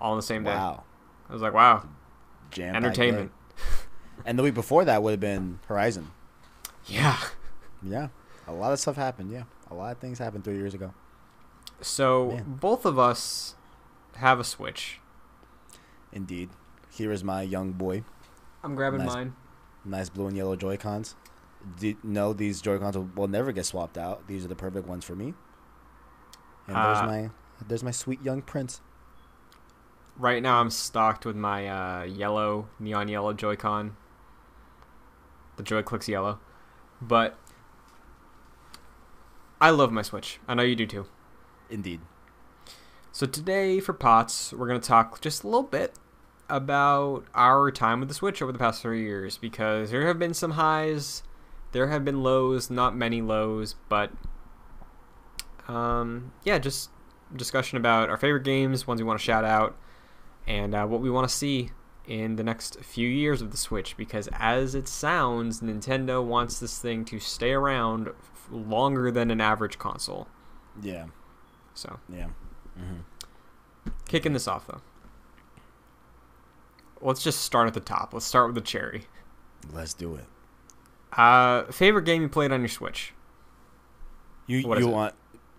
all 0.00 0.12
on 0.12 0.18
the 0.18 0.22
same 0.22 0.44
day. 0.44 0.50
Wow. 0.54 0.84
I 1.28 1.32
was 1.32 1.42
like, 1.42 1.54
wow, 1.54 1.88
Jam 2.50 2.74
entertainment. 2.74 3.30
And 4.24 4.38
the 4.38 4.42
week 4.42 4.54
before 4.54 4.84
that 4.84 5.02
would 5.02 5.12
have 5.12 5.20
been 5.20 5.60
Horizon. 5.66 6.10
Yeah. 6.86 7.18
Yeah. 7.82 8.08
A 8.48 8.52
lot 8.52 8.72
of 8.72 8.80
stuff 8.80 8.96
happened, 8.96 9.30
yeah. 9.30 9.44
A 9.70 9.74
lot 9.74 9.92
of 9.92 9.98
things 9.98 10.18
happened 10.18 10.44
three 10.44 10.56
years 10.56 10.74
ago. 10.74 10.92
So 11.80 12.32
Man. 12.32 12.56
both 12.60 12.84
of 12.84 12.98
us 12.98 13.54
have 14.16 14.40
a 14.40 14.44
Switch. 14.44 15.00
Indeed. 16.12 16.50
Here 16.90 17.12
is 17.12 17.22
my 17.22 17.42
young 17.42 17.72
boy. 17.72 18.02
I'm 18.64 18.74
grabbing 18.74 19.00
Nice. 19.00 19.08
mine. 19.14 19.34
Nice 19.84 20.08
blue 20.08 20.26
and 20.26 20.36
yellow 20.36 20.56
Joy 20.56 20.76
Cons. 20.76 21.14
No, 22.02 22.32
these 22.32 22.60
Joy 22.60 22.78
Cons 22.78 22.96
will, 22.96 23.10
will 23.14 23.28
never 23.28 23.52
get 23.52 23.66
swapped 23.66 23.98
out. 23.98 24.26
These 24.26 24.44
are 24.44 24.48
the 24.48 24.56
perfect 24.56 24.86
ones 24.86 25.04
for 25.04 25.14
me. 25.14 25.34
And 26.66 26.76
Uh, 26.76 26.94
there's 26.94 27.06
my 27.06 27.30
there's 27.66 27.82
my 27.82 27.90
sweet 27.90 28.22
young 28.22 28.42
prince. 28.42 28.80
Right 30.16 30.42
now, 30.42 30.60
I'm 30.60 30.70
stocked 30.70 31.24
with 31.24 31.36
my 31.36 31.68
uh, 31.68 32.04
yellow, 32.04 32.68
neon 32.78 33.08
yellow 33.08 33.32
Joy-Con. 33.32 33.96
The 35.56 35.62
Joy 35.62 35.82
Clicks 35.82 36.08
yellow, 36.08 36.38
but 37.02 37.38
I 39.60 39.70
love 39.70 39.92
my 39.92 40.00
Switch. 40.02 40.38
I 40.48 40.54
know 40.54 40.62
you 40.62 40.74
do 40.74 40.86
too. 40.86 41.06
Indeed. 41.68 42.00
So 43.12 43.26
today 43.26 43.78
for 43.80 43.92
Pots, 43.92 44.52
we're 44.54 44.68
going 44.68 44.80
to 44.80 44.88
talk 44.88 45.20
just 45.20 45.42
a 45.42 45.46
little 45.46 45.62
bit 45.62 45.94
about 46.48 47.24
our 47.34 47.70
time 47.70 48.00
with 48.00 48.08
the 48.08 48.14
Switch 48.14 48.40
over 48.40 48.52
the 48.52 48.58
past 48.58 48.80
three 48.80 49.02
years 49.02 49.36
because 49.36 49.90
there 49.90 50.06
have 50.06 50.18
been 50.18 50.32
some 50.32 50.52
highs, 50.52 51.22
there 51.72 51.88
have 51.88 52.04
been 52.04 52.22
lows, 52.22 52.70
not 52.70 52.96
many 52.96 53.22
lows, 53.22 53.76
but 53.88 54.10
um, 55.68 56.32
yeah, 56.44 56.58
just 56.58 56.90
discussion 57.34 57.76
about 57.78 58.08
our 58.10 58.16
favorite 58.16 58.44
games, 58.44 58.86
ones 58.86 59.00
we 59.00 59.06
want 59.06 59.18
to 59.18 59.24
shout 59.24 59.44
out, 59.44 59.76
and 60.46 60.74
uh, 60.74 60.86
what 60.86 61.00
we 61.00 61.10
want 61.10 61.28
to 61.28 61.34
see 61.34 61.70
in 62.06 62.36
the 62.36 62.42
next 62.42 62.80
few 62.80 63.06
years 63.06 63.40
of 63.40 63.52
the 63.52 63.56
Switch 63.56 63.96
because 63.96 64.28
as 64.32 64.74
it 64.74 64.88
sounds, 64.88 65.60
Nintendo 65.60 66.24
wants 66.24 66.58
this 66.58 66.78
thing 66.78 67.04
to 67.04 67.20
stay 67.20 67.52
around 67.52 68.08
f- 68.08 68.48
longer 68.50 69.10
than 69.12 69.30
an 69.30 69.40
average 69.40 69.78
console. 69.78 70.26
Yeah. 70.82 71.06
So, 71.74 72.00
Yeah. 72.08 72.28
hmm 72.76 72.98
kicking 74.08 74.32
this 74.32 74.48
off 74.48 74.66
though. 74.66 74.80
Let's 77.00 77.22
just 77.22 77.42
start 77.42 77.66
at 77.68 77.74
the 77.74 77.80
top. 77.80 78.12
Let's 78.12 78.26
start 78.26 78.46
with 78.48 78.56
the 78.56 78.60
cherry. 78.60 79.04
Let's 79.72 79.94
do 79.94 80.16
it. 80.16 80.24
Uh, 81.16 81.64
favorite 81.72 82.04
game 82.04 82.22
you 82.22 82.28
played 82.28 82.52
on 82.52 82.60
your 82.60 82.68
Switch? 82.68 83.12
You 84.46 84.66
What 84.66 84.78
you 84.78 84.88
it? 84.88 84.92
want 84.92 85.14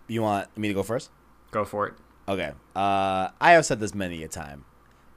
you 0.07 0.21
want 0.21 0.55
me 0.57 0.67
to 0.67 0.73
go 0.73 0.83
first? 0.83 1.09
Go 1.51 1.65
for 1.65 1.87
it. 1.87 1.93
Okay. 2.27 2.51
Uh, 2.75 3.29
I 3.39 3.51
have 3.51 3.65
said 3.65 3.79
this 3.79 3.93
many 3.95 4.23
a 4.23 4.27
time. 4.27 4.65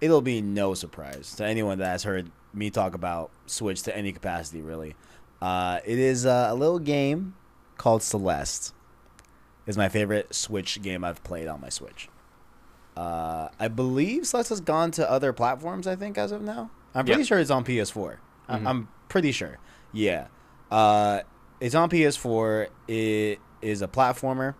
It'll 0.00 0.20
be 0.22 0.40
no 0.42 0.74
surprise 0.74 1.34
to 1.36 1.44
anyone 1.44 1.78
that 1.78 1.86
has 1.86 2.02
heard 2.04 2.30
me 2.52 2.70
talk 2.70 2.94
about 2.94 3.30
Switch 3.46 3.82
to 3.84 3.96
any 3.96 4.12
capacity, 4.12 4.60
really. 4.60 4.94
Uh, 5.40 5.80
it 5.84 5.98
is 5.98 6.26
uh, 6.26 6.48
a 6.50 6.54
little 6.54 6.78
game 6.78 7.34
called 7.76 8.02
Celeste. 8.02 8.72
Is 9.66 9.76
my 9.78 9.88
favorite 9.88 10.34
Switch 10.34 10.80
game 10.82 11.04
I've 11.04 11.22
played 11.24 11.48
on 11.48 11.60
my 11.60 11.68
Switch. 11.70 12.08
Uh, 12.96 13.48
I 13.58 13.68
believe 13.68 14.26
Celeste 14.26 14.50
has 14.50 14.60
gone 14.60 14.90
to 14.92 15.10
other 15.10 15.32
platforms. 15.32 15.86
I 15.86 15.96
think 15.96 16.18
as 16.18 16.32
of 16.32 16.42
now, 16.42 16.70
I'm 16.94 17.06
pretty 17.06 17.22
Yeah. 17.22 17.26
sure 17.26 17.38
it's 17.38 17.50
on 17.50 17.64
PS4. 17.64 18.18
I- 18.48 18.58
Mhm. 18.58 18.66
I'm 18.66 18.88
pretty 19.08 19.32
sure. 19.32 19.58
Yeah. 19.94 20.26
Uh, 20.70 21.20
it's 21.60 21.74
on 21.74 21.88
PS4. 21.88 22.68
It 22.88 23.38
is 23.62 23.80
a 23.80 23.88
platformer. 23.88 24.54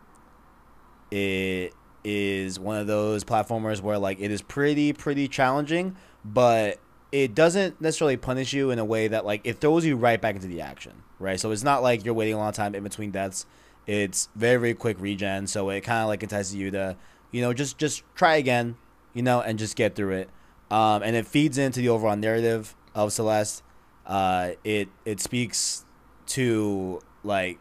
It 1.10 1.74
is 2.04 2.58
one 2.58 2.78
of 2.78 2.86
those 2.86 3.24
platformers 3.24 3.80
where 3.80 3.98
like 3.98 4.20
it 4.20 4.30
is 4.30 4.42
pretty 4.42 4.92
pretty 4.92 5.28
challenging, 5.28 5.96
but 6.24 6.78
it 7.12 7.34
doesn't 7.34 7.80
necessarily 7.80 8.16
punish 8.16 8.52
you 8.52 8.70
in 8.70 8.78
a 8.78 8.84
way 8.84 9.08
that 9.08 9.24
like 9.24 9.40
it 9.44 9.60
throws 9.60 9.84
you 9.84 9.96
right 9.96 10.20
back 10.20 10.34
into 10.34 10.46
the 10.46 10.60
action, 10.60 10.92
right? 11.18 11.38
So 11.38 11.50
it's 11.50 11.62
not 11.62 11.82
like 11.82 12.04
you're 12.04 12.14
waiting 12.14 12.34
a 12.34 12.38
long 12.38 12.52
time 12.52 12.74
in 12.74 12.82
between 12.82 13.10
deaths. 13.10 13.46
It's 13.86 14.28
very 14.34 14.56
very 14.58 14.74
quick 14.74 14.98
regen, 15.00 15.46
so 15.46 15.68
it 15.70 15.82
kind 15.82 16.02
of 16.02 16.08
like 16.08 16.22
entices 16.22 16.54
you 16.54 16.70
to, 16.70 16.96
you 17.30 17.42
know, 17.42 17.52
just 17.52 17.78
just 17.78 18.02
try 18.14 18.36
again, 18.36 18.76
you 19.12 19.22
know, 19.22 19.40
and 19.40 19.58
just 19.58 19.76
get 19.76 19.94
through 19.94 20.12
it. 20.12 20.30
Um, 20.70 21.02
and 21.02 21.14
it 21.14 21.26
feeds 21.26 21.58
into 21.58 21.80
the 21.80 21.90
overall 21.90 22.16
narrative 22.16 22.74
of 22.94 23.12
Celeste. 23.12 23.62
Uh, 24.06 24.52
it 24.64 24.88
it 25.04 25.20
speaks 25.20 25.84
to 26.26 27.00
like 27.22 27.58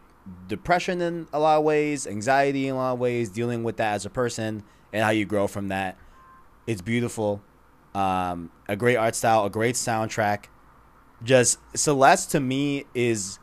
depression 0.48 1.02
in 1.02 1.28
a 1.34 1.40
lot 1.40 1.58
of 1.58 1.64
ways, 1.64 2.06
anxiety 2.08 2.68
in 2.68 2.76
a 2.76 2.78
lot 2.78 2.94
of 2.94 3.00
ways, 3.00 3.30
dealing 3.30 3.64
with 3.64 3.78
that 3.78 3.94
as 3.94 4.06
a 4.06 4.10
person 4.10 4.64
and 4.92 5.04
how 5.04 5.10
you 5.10 5.26
grow 5.26 5.48
from 5.48 5.70
that. 5.70 5.98
It's 6.68 6.82
beautiful. 6.82 7.42
Um, 7.96 8.52
a 8.68 8.76
great 8.76 8.96
art 8.96 9.16
style, 9.16 9.46
a 9.46 9.50
great 9.50 9.76
soundtrack. 9.76 10.46
Just 11.24 11.60
Celeste 11.76 12.32
to 12.32 12.40
me 12.40 12.86
is 12.94 13.40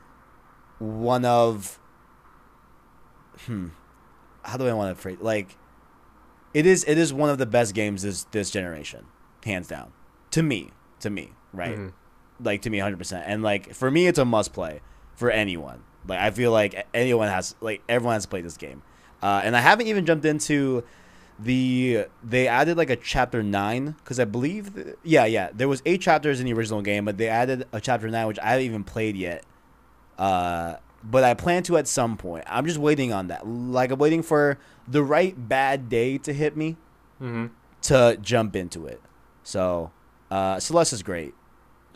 one 0.78 1.24
of 1.24 1.78
hmm 3.46 3.68
how 4.42 4.57
do 4.57 4.66
I 4.66 4.72
want 4.72 4.94
to 4.96 5.01
phrase 5.01 5.18
like 5.20 5.57
it 6.55 6.66
is 6.66 6.84
it 6.84 6.98
is 6.98 7.12
one 7.12 7.30
of 7.30 7.38
the 7.38 7.46
best 7.46 7.74
games 7.74 8.03
this 8.03 8.24
this 8.24 8.51
generation, 8.51 9.07
hands 9.44 9.68
down. 9.68 9.92
To 10.32 10.42
me, 10.42 10.70
to 11.01 11.11
me, 11.11 11.32
right? 11.53 11.76
Mhm. 11.78 11.92
Like 12.43 12.62
to 12.62 12.70
me 12.70 12.78
100% 12.78 13.22
and 13.26 13.43
like 13.43 13.74
for 13.74 13.91
me 13.91 14.07
it's 14.07 14.18
a 14.18 14.24
must 14.24 14.53
play 14.53 14.80
for 15.14 15.30
anyone 15.30 15.82
like 16.07 16.18
i 16.18 16.30
feel 16.30 16.51
like 16.53 16.86
anyone 16.95 17.28
has 17.28 17.55
like 17.61 17.82
everyone 17.88 18.14
has 18.14 18.26
played 18.26 18.45
this 18.45 18.57
game 18.57 18.82
uh, 19.22 19.41
and 19.45 19.57
i 19.57 19.61
haven't 19.61 19.86
even 19.86 20.07
jumped 20.07 20.24
into 20.24 20.82
the 21.38 22.07
they 22.22 22.47
added 22.49 22.76
like 22.76 22.91
a 22.91 22.97
chapter 22.97 23.43
9 23.43 23.95
because 24.03 24.18
i 24.20 24.24
believe 24.24 24.95
yeah 25.03 25.24
yeah 25.24 25.51
there 25.55 25.68
was 25.68 25.82
eight 25.86 26.01
chapters 26.01 26.41
in 26.41 26.47
the 26.47 26.53
original 26.53 26.82
game 26.82 27.05
but 27.05 27.16
they 27.18 27.28
added 27.28 27.66
a 27.72 27.80
chapter 27.80 28.09
9 28.09 28.26
which 28.26 28.38
i 28.41 28.51
haven't 28.51 28.66
even 28.66 28.84
played 28.84 29.16
yet 29.16 29.45
uh, 30.18 30.76
but 31.03 31.24
i 31.24 31.32
plan 31.34 31.62
to 31.62 31.76
at 31.76 31.88
some 31.88 32.16
point 32.16 32.45
i'm 32.47 32.66
just 32.66 32.78
waiting 32.78 33.12
on 33.12 33.28
that 33.28 33.47
like 33.47 33.91
i'm 33.91 33.99
waiting 33.99 34.22
for 34.22 34.59
the 34.88 35.03
right 35.03 35.49
bad 35.49 35.88
day 35.88 36.18
to 36.18 36.32
hit 36.32 36.57
me 36.57 36.76
Mhm. 37.20 37.51
to 37.82 38.16
jump 38.22 38.57
into 38.57 38.86
it. 38.86 38.99
So 39.43 39.91
uh, 40.30 40.59
Celeste 40.59 40.95
is 40.95 41.03
great. 41.03 41.34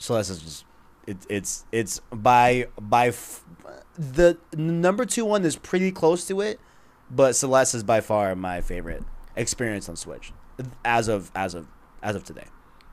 Celeste 0.05 0.31
is 0.31 0.43
just 0.43 0.65
it, 1.07 1.17
it's 1.29 1.65
it's 1.73 2.01
by 2.13 2.69
by 2.79 3.09
f- 3.09 3.43
the 3.97 4.39
number 4.55 5.05
two 5.05 5.25
one 5.25 5.45
is 5.45 5.57
pretty 5.57 5.91
close 5.91 6.27
to 6.27 6.41
it, 6.41 6.61
but 7.11 7.35
Celeste 7.35 7.77
is 7.77 7.83
by 7.83 8.01
far 8.01 8.35
my 8.35 8.61
favorite 8.61 9.03
experience 9.35 9.89
on 9.89 9.97
Switch 9.97 10.33
as 10.85 11.09
of 11.09 11.31
as 11.35 11.55
of 11.55 11.69
as 12.03 12.17
of 12.17 12.25
today. 12.25 12.45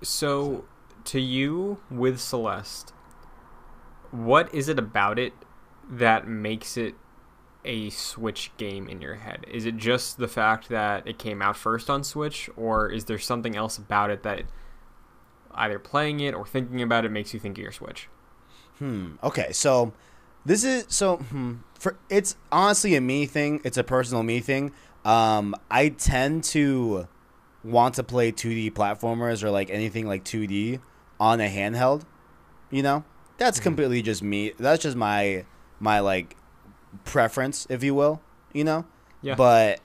So, 0.01 0.65
to 1.05 1.19
you 1.19 1.81
with 1.89 2.19
Celeste, 2.19 2.93
what 4.11 4.53
is 4.53 4.69
it 4.69 4.79
about 4.79 5.19
it 5.19 5.33
that 5.89 6.27
makes 6.27 6.77
it 6.77 6.95
a 7.65 7.89
Switch 7.89 8.51
game 8.57 8.87
in 8.87 9.01
your 9.01 9.15
head? 9.15 9.45
Is 9.51 9.65
it 9.65 9.75
just 9.77 10.17
the 10.17 10.27
fact 10.29 10.69
that 10.69 11.05
it 11.05 11.19
came 11.19 11.41
out 11.41 11.57
first 11.57 11.89
on 11.89 12.03
Switch, 12.03 12.49
or 12.55 12.89
is 12.89 13.05
there 13.05 13.19
something 13.19 13.55
else 13.55 13.77
about 13.77 14.09
it 14.09 14.23
that 14.23 14.43
either 15.55 15.79
playing 15.79 16.19
it 16.19 16.33
or 16.33 16.45
thinking 16.45 16.81
about 16.81 17.05
it 17.05 17.11
makes 17.11 17.33
you 17.33 17.39
think 17.39 17.57
of 17.57 17.61
your 17.63 17.71
Switch? 17.71 18.07
Hmm. 18.79 19.13
Okay. 19.23 19.51
So 19.51 19.93
this 20.45 20.63
is 20.63 20.85
so 20.87 21.17
hmm, 21.17 21.55
for 21.79 21.97
it's 22.09 22.35
honestly 22.51 22.95
a 22.95 23.01
me 23.01 23.25
thing. 23.25 23.61
It's 23.63 23.77
a 23.77 23.83
personal 23.83 24.23
me 24.23 24.39
thing. 24.39 24.71
Um, 25.05 25.55
I 25.69 25.89
tend 25.89 26.43
to 26.45 27.07
want 27.63 27.95
to 27.95 28.03
play 28.03 28.31
2D 28.31 28.71
platformers 28.73 29.43
or 29.43 29.51
like 29.51 29.69
anything 29.69 30.07
like 30.07 30.23
2D 30.23 30.79
on 31.19 31.39
a 31.41 31.47
handheld. 31.47 32.03
You 32.71 32.83
know, 32.83 33.03
that's 33.37 33.59
completely 33.59 34.01
just 34.01 34.23
me. 34.23 34.53
That's 34.57 34.81
just 34.81 34.95
my 34.97 35.45
my 35.79 35.99
like 35.99 36.35
preference, 37.05 37.67
if 37.69 37.83
you 37.83 37.93
will. 37.95 38.21
You 38.53 38.63
know. 38.63 38.85
Yeah. 39.21 39.35
But 39.35 39.79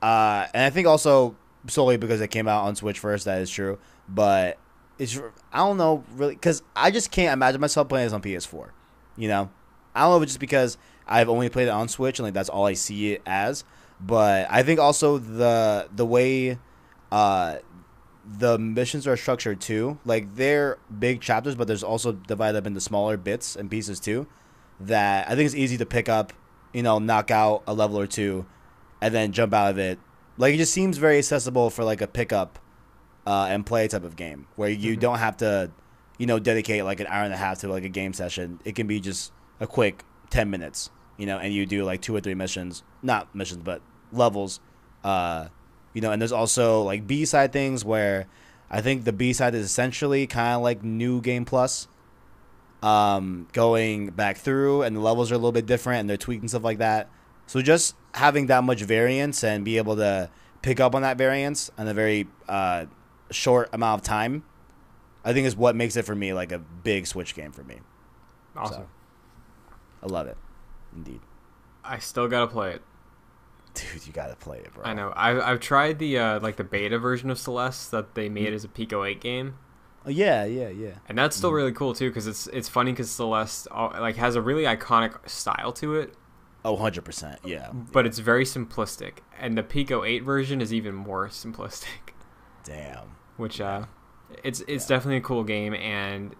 Uh, 0.00 0.46
and 0.54 0.62
I 0.62 0.70
think 0.70 0.86
also 0.86 1.34
solely 1.66 1.96
because 1.96 2.20
it 2.20 2.28
came 2.28 2.46
out 2.46 2.64
on 2.64 2.76
Switch 2.76 3.00
first, 3.00 3.24
that 3.24 3.40
is 3.40 3.50
true. 3.50 3.78
But 4.08 4.58
it's 4.98 5.18
I 5.52 5.58
don't 5.58 5.76
know 5.76 6.04
really 6.14 6.34
because 6.34 6.62
I 6.74 6.90
just 6.90 7.10
can't 7.10 7.32
imagine 7.32 7.60
myself 7.60 7.88
playing 7.88 8.06
this 8.06 8.12
on 8.12 8.22
PS4. 8.22 8.70
You 9.16 9.28
know, 9.28 9.50
I 9.94 10.02
don't 10.02 10.10
know 10.10 10.16
if 10.18 10.22
it's 10.24 10.32
just 10.32 10.40
because 10.40 10.76
I've 11.06 11.28
only 11.28 11.48
played 11.48 11.68
it 11.68 11.70
on 11.70 11.88
Switch 11.88 12.18
and 12.18 12.24
like 12.24 12.34
that's 12.34 12.48
all 12.48 12.66
I 12.66 12.74
see 12.74 13.12
it 13.12 13.22
as. 13.26 13.64
But 14.00 14.46
I 14.50 14.62
think 14.62 14.80
also 14.80 15.18
the 15.18 15.88
the 15.94 16.06
way 16.06 16.58
uh, 17.10 17.56
the 18.24 18.58
missions 18.58 19.06
are 19.06 19.16
structured 19.16 19.60
too, 19.60 19.98
like 20.04 20.34
they're 20.34 20.78
big 20.98 21.20
chapters, 21.20 21.54
but 21.54 21.66
there's 21.66 21.82
also 21.82 22.12
divided 22.12 22.58
up 22.58 22.66
into 22.66 22.80
smaller 22.80 23.16
bits 23.16 23.56
and 23.56 23.70
pieces 23.70 24.00
too. 24.00 24.26
That 24.80 25.28
I 25.28 25.34
think 25.34 25.46
it's 25.46 25.54
easy 25.54 25.76
to 25.78 25.86
pick 25.86 26.08
up, 26.08 26.32
you 26.72 26.82
know, 26.82 26.98
knock 26.98 27.30
out 27.30 27.62
a 27.66 27.74
level 27.74 27.98
or 27.98 28.06
two, 28.06 28.46
and 29.00 29.14
then 29.14 29.32
jump 29.32 29.54
out 29.54 29.70
of 29.70 29.78
it. 29.78 29.98
Like 30.36 30.54
it 30.54 30.58
just 30.58 30.72
seems 30.72 30.98
very 30.98 31.18
accessible 31.18 31.70
for 31.70 31.82
like 31.82 32.00
a 32.00 32.06
pickup 32.06 32.60
uh, 33.28 33.46
and 33.50 33.66
play 33.66 33.86
type 33.86 34.04
of 34.04 34.16
game 34.16 34.46
where 34.56 34.70
you 34.70 34.96
Mhm. 34.96 35.00
don't 35.00 35.18
have 35.18 35.36
to, 35.36 35.70
you 36.16 36.26
know, 36.26 36.38
dedicate 36.38 36.82
like 36.84 36.98
an 37.00 37.06
hour 37.08 37.24
and 37.24 37.34
a 37.34 37.36
half 37.36 37.58
to 37.60 37.68
like 37.68 37.84
a 37.84 37.88
game 37.90 38.14
session. 38.14 38.58
It 38.64 38.74
can 38.74 38.86
be 38.86 39.00
just 39.00 39.32
a 39.60 39.66
quick 39.66 40.02
ten 40.30 40.48
minutes, 40.48 40.88
you 41.18 41.26
know, 41.26 41.36
and 41.38 41.52
you 41.52 41.66
do 41.66 41.84
like 41.84 42.00
two 42.00 42.16
or 42.16 42.20
three 42.20 42.34
missions, 42.34 42.82
not 43.02 43.34
missions, 43.34 43.62
but 43.62 43.82
levels. 44.12 44.60
Uh, 45.04 45.48
you 45.92 46.00
know, 46.00 46.10
and 46.10 46.22
there's 46.22 46.32
also 46.32 46.82
like 46.82 47.06
B 47.06 47.24
side 47.26 47.52
things 47.52 47.84
where 47.84 48.26
I 48.70 48.80
think 48.80 49.04
the 49.04 49.12
B 49.12 49.32
side 49.34 49.54
is 49.54 49.64
essentially 49.66 50.26
kind 50.26 50.54
of 50.56 50.62
like 50.62 50.82
New 50.82 51.20
Game 51.20 51.44
Plus, 51.44 51.86
um, 52.82 53.48
going 53.52 54.08
back 54.10 54.36
through, 54.38 54.82
and 54.82 54.96
the 54.96 55.00
levels 55.00 55.30
are 55.30 55.34
a 55.34 55.38
little 55.38 55.52
bit 55.52 55.66
different, 55.66 56.00
and 56.00 56.10
they're 56.10 56.16
tweaking 56.16 56.48
stuff 56.48 56.64
like 56.64 56.78
that. 56.78 57.08
So 57.46 57.60
just 57.62 57.94
having 58.14 58.46
that 58.46 58.64
much 58.64 58.82
variance 58.82 59.42
and 59.42 59.64
be 59.64 59.76
able 59.78 59.96
to 59.96 60.30
pick 60.62 60.80
up 60.80 60.94
on 60.94 61.02
that 61.02 61.16
variance 61.18 61.70
in 61.78 61.88
a 61.88 61.94
very 61.94 62.26
uh, 62.48 62.86
short 63.30 63.68
amount 63.72 64.00
of 64.02 64.06
time, 64.06 64.44
I 65.24 65.32
think 65.32 65.46
is 65.46 65.56
what 65.56 65.76
makes 65.76 65.96
it 65.96 66.04
for 66.04 66.14
me 66.14 66.32
like 66.32 66.52
a 66.52 66.58
big 66.58 67.06
Switch 67.06 67.34
game 67.34 67.52
for 67.52 67.62
me. 67.64 67.76
Awesome. 68.56 68.82
So, 68.82 68.88
I 70.02 70.06
love 70.06 70.26
it, 70.26 70.36
indeed, 70.94 71.20
I 71.84 71.98
still 71.98 72.28
gotta 72.28 72.46
play 72.46 72.72
it. 72.72 72.82
dude. 73.74 74.06
You 74.06 74.12
gotta 74.12 74.36
play 74.36 74.58
it, 74.58 74.72
bro. 74.74 74.84
I 74.84 74.94
know. 74.94 75.12
I've 75.16 75.38
I've 75.40 75.60
tried 75.60 75.98
the 75.98 76.18
uh, 76.18 76.40
like 76.40 76.56
the 76.56 76.64
beta 76.64 76.98
version 76.98 77.30
of 77.30 77.38
Celeste 77.38 77.90
that 77.90 78.14
they 78.14 78.28
made 78.28 78.52
as 78.52 78.64
a 78.64 78.68
Pico 78.68 79.04
8 79.04 79.20
game, 79.20 79.58
Oh, 80.06 80.10
yeah, 80.10 80.44
yeah, 80.44 80.68
yeah. 80.68 80.94
and 81.08 81.18
that's 81.18 81.36
still 81.36 81.52
really 81.52 81.72
cool 81.72 81.94
too 81.94 82.08
because 82.10 82.26
it's 82.26 82.46
it's 82.48 82.68
funny 82.68 82.92
because 82.92 83.10
Celeste 83.10 83.66
uh, 83.70 83.90
like 84.00 84.16
has 84.16 84.36
a 84.36 84.40
really 84.42 84.62
iconic 84.64 85.28
style 85.28 85.72
to 85.74 85.96
it, 85.96 86.14
Oh, 86.64 86.72
100 86.72 87.04
percent. 87.04 87.40
Yeah. 87.44 87.70
but 87.72 88.06
it's 88.06 88.18
very 88.20 88.44
simplistic, 88.44 89.18
and 89.38 89.58
the 89.58 89.62
Pico 89.64 90.04
8 90.04 90.20
version 90.22 90.60
is 90.60 90.72
even 90.72 90.94
more 90.94 91.28
simplistic. 91.28 92.14
Damn. 92.64 93.16
Which 93.38 93.60
uh 93.60 93.86
it's 94.44 94.60
it's 94.68 94.84
Yeah. 94.84 94.96
definitely 94.96 95.16
a 95.16 95.20
cool 95.22 95.42
game 95.44 95.72
and 95.74 96.34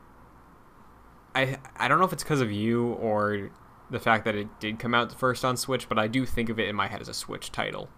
i 1.35 1.57
i 1.77 1.89
don't 1.89 1.99
know 1.99 2.05
if 2.05 2.13
it's 2.13 2.23
because 2.23 2.41
of 2.43 2.53
you 2.53 2.89
or 2.95 3.51
the 3.91 3.99
fact 3.99 4.25
that 4.27 4.35
it 4.35 4.49
did 4.61 4.79
come 4.79 4.95
out 4.95 5.19
first 5.19 5.45
on 5.45 5.57
switch 5.57 5.89
but 5.89 5.99
i 5.99 6.07
do 6.07 6.27
think 6.27 6.49
of 6.51 6.59
it 6.59 6.69
in 6.69 6.77
my 6.77 6.87
head 6.89 7.01
as 7.01 7.09
a 7.09 7.15
switch 7.15 7.51
title 7.51 7.89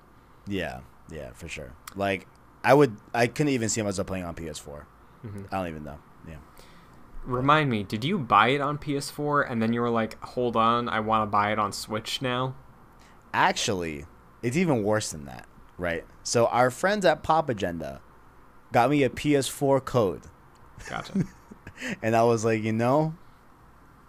Yeah, 0.47 0.81
yeah, 1.11 1.31
for 1.35 1.49
sure. 1.49 1.73
Like, 1.97 2.27
I 2.65 2.73
would, 2.75 2.97
I 3.13 3.27
couldn't 3.27 3.53
even 3.53 3.69
see 3.69 3.83
myself 3.83 4.07
playing 4.07 4.25
on 4.25 4.35
PS4. 4.35 4.85
Mhm. 5.25 5.47
I 5.53 5.57
don't 5.59 5.69
even 5.69 5.85
know. 5.85 5.99
Yeah. 6.29 6.37
remind 7.25 7.69
me 7.71 7.83
did 7.83 8.05
you 8.05 8.19
buy 8.19 8.49
it 8.49 8.61
on 8.61 8.79
ps4 8.79 9.51
and 9.51 9.61
then 9.61 9.73
you 9.73 9.81
were 9.81 9.91
like 9.91 10.23
hold 10.25 10.57
on 10.57 10.89
i 10.89 10.99
want 11.01 11.23
to 11.23 11.27
buy 11.27 11.53
it 11.53 11.59
on 11.59 11.73
switch 11.73 12.23
now 12.23 12.55
Actually, 13.33 14.07
it's 14.43 14.57
even 14.57 14.83
worse 14.83 15.11
than 15.13 15.25
that, 15.27 15.47
right? 15.79 16.05
So 16.25 16.47
our 16.47 16.69
friends 16.71 17.05
at 17.05 17.23
Pop 17.23 17.49
Agenda 17.49 18.01
got 18.73 18.91
me 18.91 19.03
a 19.03 19.11
PS4 19.11 19.85
code, 19.85 20.23
gotcha 20.89 21.25
and 22.03 22.15
I 22.17 22.23
was 22.25 22.45
like, 22.45 22.63
you 22.63 22.73
know, 22.73 23.15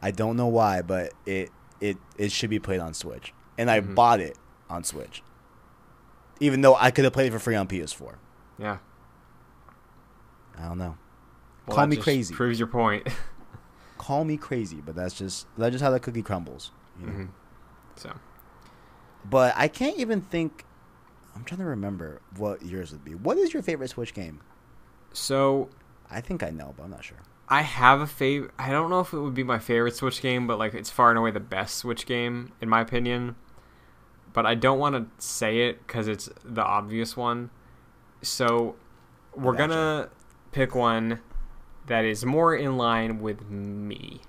I 0.01 0.11
don't 0.11 0.35
know 0.37 0.47
why, 0.47 0.81
but 0.81 1.13
it 1.25 1.49
it 1.79 1.97
it 2.17 2.31
should 2.31 2.49
be 2.49 2.59
played 2.59 2.79
on 2.79 2.93
Switch, 2.93 3.33
and 3.57 3.69
I 3.71 3.81
Mhm. 3.81 3.95
bought 3.95 4.19
it 4.19 4.37
on 4.69 4.83
Switch, 4.83 5.23
even 6.39 6.61
though 6.61 6.75
I 6.75 6.91
could 6.91 7.03
have 7.05 7.13
played 7.13 7.27
it 7.27 7.31
for 7.31 7.39
free 7.39 7.55
on 7.55 7.67
PS4. 7.67 8.15
yeah 8.57 8.77
I 10.57 10.67
don't 10.67 10.77
know. 10.77 10.97
Well, 11.65 11.75
Call 11.77 11.87
me 11.87 11.95
crazy. 11.95 12.33
proves 12.35 12.59
your 12.59 12.67
point 12.67 13.07
Call 13.97 14.25
me 14.25 14.35
crazy, 14.37 14.81
but 14.81 14.95
that's 14.95 15.13
just 15.13 15.47
that's 15.57 15.71
just 15.73 15.83
how 15.83 15.91
the 15.91 15.99
cookie 15.99 16.21
crumbles. 16.23 16.71
You 16.99 17.05
know? 17.07 17.13
Mhm. 17.13 17.27
so 17.95 18.11
But 19.29 19.53
I 19.55 19.67
can't 19.67 19.97
even 19.97 20.21
think. 20.21 20.65
I'm 21.35 21.43
trying 21.45 21.59
to 21.59 21.65
remember 21.65 22.19
what 22.35 22.65
yours 22.65 22.91
would 22.91 23.05
be. 23.05 23.15
What 23.15 23.37
is 23.37 23.53
your 23.53 23.63
favorite 23.63 23.89
Switch 23.89 24.13
game? 24.13 24.41
So 25.13 25.69
I 26.09 26.21
think 26.21 26.43
I 26.43 26.49
know, 26.49 26.73
but 26.77 26.83
I'm 26.83 26.91
not 26.91 27.03
sure. 27.03 27.17
I 27.47 27.61
have 27.63 27.99
a 27.99 28.07
favorite. 28.07 28.51
I 28.57 28.69
don't 28.69 28.89
know 28.89 29.01
if 29.01 29.11
it 29.13 29.19
would 29.19 29.33
be 29.33 29.43
my 29.43 29.59
favorite 29.59 29.95
Switch 29.95 30.21
game, 30.21 30.47
but 30.47 30.57
like 30.57 30.73
it's 30.73 30.89
far 30.89 31.09
and 31.09 31.19
away 31.19 31.31
the 31.31 31.39
best 31.39 31.75
Switch 31.75 32.05
game 32.05 32.53
in 32.61 32.69
my 32.69 32.81
opinion. 32.81 33.35
But 34.33 34.45
I 34.45 34.55
don't 34.55 34.79
want 34.79 34.95
to 34.95 35.25
say 35.25 35.67
it 35.67 35.85
because 35.85 36.07
it's 36.07 36.29
the 36.45 36.63
obvious 36.63 37.17
one. 37.17 37.49
So 38.21 38.75
we're 39.35 39.51
Gotcha. 39.53 39.67
gonna 39.67 40.09
pick 40.53 40.75
one 40.75 41.19
that 41.87 42.05
is 42.05 42.23
more 42.25 42.55
in 42.55 42.77
line 42.77 43.19
with 43.19 43.49
me. 43.49 44.21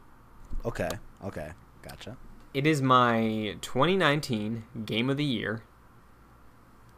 Okay, 0.64 0.88
okay, 1.24 1.52
gotcha. 1.82 2.16
It 2.54 2.66
is 2.66 2.82
my 2.82 3.56
2019 3.60 4.64
Game 4.84 5.08
of 5.08 5.16
the 5.16 5.24
Year. 5.24 5.62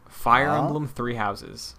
Fire. 0.09 0.49
Emblem 0.49 0.87
Three 0.87 1.15
Houses. 1.15 1.75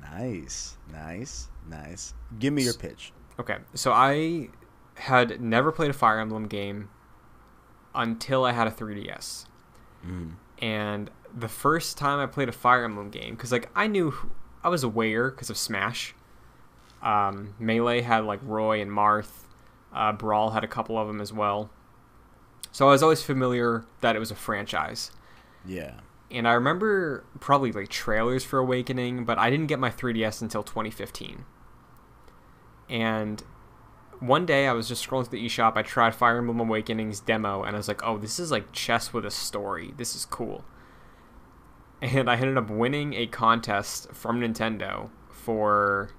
Nice, 0.00 0.76
nice, 0.92 1.48
nice. 1.68 2.14
Give 2.38 2.52
me 2.52 2.62
your 2.62 2.74
pitch. 2.74 3.12
Okay, 3.38 3.56
so 3.74 3.92
I 3.92 4.48
had 4.94 5.40
never 5.40 5.70
played 5.70 5.90
a 5.90 5.94
Fire 5.94 6.18
Emblem 6.18 6.48
game 6.48 6.88
until 7.94 8.44
I 8.44 8.52
had 8.52 8.66
a 8.66 8.70
3DS. 8.70 9.46
Mm. 10.06 10.34
and 10.60 11.10
the 11.36 11.48
first 11.48 11.98
time 11.98 12.20
I 12.20 12.26
played 12.26 12.48
a 12.48 12.52
Fire 12.52 12.84
Emblem 12.84 13.10
game, 13.10 13.34
because 13.34 13.50
like 13.50 13.68
I 13.74 13.88
knew 13.88 14.14
I 14.62 14.68
was 14.68 14.82
aware 14.84 15.30
because 15.30 15.50
of 15.50 15.58
Smash. 15.58 16.14
Um, 17.02 17.54
Melee 17.58 18.00
had 18.00 18.24
like 18.24 18.40
Roy 18.42 18.80
and 18.80 18.90
Marth. 18.90 19.44
Uh, 19.92 20.12
Brawl 20.12 20.50
had 20.50 20.64
a 20.64 20.68
couple 20.68 20.98
of 20.98 21.06
them 21.08 21.20
as 21.20 21.32
well. 21.32 21.70
So 22.72 22.86
I 22.88 22.92
was 22.92 23.02
always 23.02 23.22
familiar 23.22 23.84
that 24.00 24.14
it 24.16 24.18
was 24.18 24.30
a 24.30 24.34
franchise. 24.34 25.10
Yeah. 25.66 25.94
And 26.30 26.46
I 26.46 26.52
remember 26.52 27.24
probably 27.40 27.72
like 27.72 27.88
trailers 27.88 28.44
for 28.44 28.58
Awakening, 28.58 29.24
but 29.24 29.38
I 29.38 29.50
didn't 29.50 29.66
get 29.66 29.78
my 29.78 29.90
3DS 29.90 30.42
until 30.42 30.62
2015. 30.62 31.44
And 32.90 33.42
one 34.20 34.44
day 34.46 34.66
I 34.66 34.72
was 34.72 34.88
just 34.88 35.06
scrolling 35.08 35.28
through 35.28 35.38
the 35.38 35.46
eShop. 35.46 35.76
I 35.76 35.82
tried 35.82 36.14
Fire 36.14 36.38
Emblem 36.38 36.60
Awakening's 36.60 37.20
demo, 37.20 37.62
and 37.62 37.76
I 37.76 37.78
was 37.78 37.88
like, 37.88 38.02
"Oh, 38.04 38.18
this 38.18 38.38
is 38.38 38.50
like 38.50 38.72
chess 38.72 39.12
with 39.12 39.24
a 39.24 39.30
story. 39.30 39.94
This 39.96 40.14
is 40.14 40.24
cool." 40.24 40.64
And 42.00 42.28
I 42.30 42.36
ended 42.36 42.56
up 42.56 42.70
winning 42.70 43.14
a 43.14 43.26
contest 43.26 44.12
from 44.12 44.40
Nintendo 44.40 45.10
for 45.30 46.10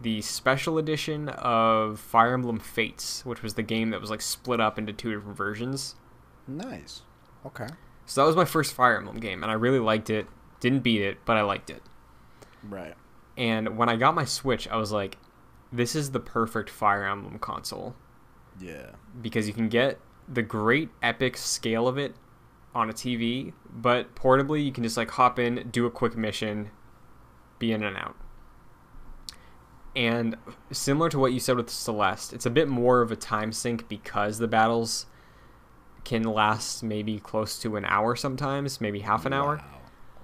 the 0.00 0.20
special 0.20 0.78
edition 0.78 1.28
of 1.28 1.98
Fire 1.98 2.34
Emblem 2.34 2.58
Fates, 2.58 3.24
which 3.24 3.42
was 3.42 3.54
the 3.54 3.62
game 3.62 3.90
that 3.90 4.00
was 4.00 4.10
like 4.10 4.20
split 4.20 4.60
up 4.60 4.78
into 4.78 4.92
two 4.92 5.14
different 5.14 5.36
versions. 5.36 5.96
Nice. 6.46 7.02
Okay. 7.44 7.68
So 8.06 8.20
that 8.22 8.26
was 8.26 8.36
my 8.36 8.44
first 8.44 8.72
Fire 8.72 8.96
Emblem 8.96 9.18
game, 9.18 9.42
and 9.42 9.50
I 9.50 9.54
really 9.54 9.78
liked 9.80 10.10
it. 10.10 10.26
Didn't 10.60 10.80
beat 10.80 11.02
it, 11.02 11.18
but 11.24 11.36
I 11.36 11.42
liked 11.42 11.70
it. 11.70 11.82
Right. 12.62 12.94
And 13.36 13.76
when 13.76 13.88
I 13.88 13.96
got 13.96 14.14
my 14.14 14.24
Switch, 14.24 14.66
I 14.68 14.76
was 14.76 14.92
like, 14.92 15.18
this 15.72 15.94
is 15.94 16.12
the 16.12 16.20
perfect 16.20 16.70
Fire 16.70 17.04
Emblem 17.04 17.38
console 17.38 17.94
Yeah. 18.58 18.92
because 19.20 19.46
you 19.48 19.52
can 19.52 19.68
get 19.68 19.98
the 20.28 20.42
great 20.42 20.88
epic 21.02 21.36
scale 21.36 21.86
of 21.86 21.98
it 21.98 22.14
on 22.74 22.88
a 22.88 22.92
TV, 22.92 23.52
but 23.70 24.14
portably 24.14 24.64
you 24.64 24.72
can 24.72 24.84
just 24.84 24.96
like 24.96 25.10
hop 25.10 25.38
in, 25.38 25.68
do 25.70 25.84
a 25.86 25.90
quick 25.90 26.16
mission, 26.16 26.70
be 27.58 27.72
in 27.72 27.82
and 27.82 27.96
out. 27.96 28.16
And 29.94 30.36
similar 30.70 31.08
to 31.08 31.18
what 31.18 31.32
you 31.32 31.40
said 31.40 31.56
with 31.56 31.70
Celeste, 31.70 32.32
it's 32.34 32.44
a 32.46 32.50
bit 32.50 32.68
more 32.68 33.00
of 33.00 33.10
a 33.10 33.16
time 33.16 33.50
sink 33.52 33.88
because 33.88 34.38
the 34.38 34.48
battles 34.48 35.06
can 36.06 36.22
last 36.22 36.84
maybe 36.84 37.18
close 37.18 37.58
to 37.58 37.74
an 37.74 37.84
hour 37.84 38.14
sometimes, 38.14 38.80
maybe 38.80 39.00
half 39.00 39.26
an 39.26 39.32
hour. 39.32 39.56
Wow. 39.56 39.80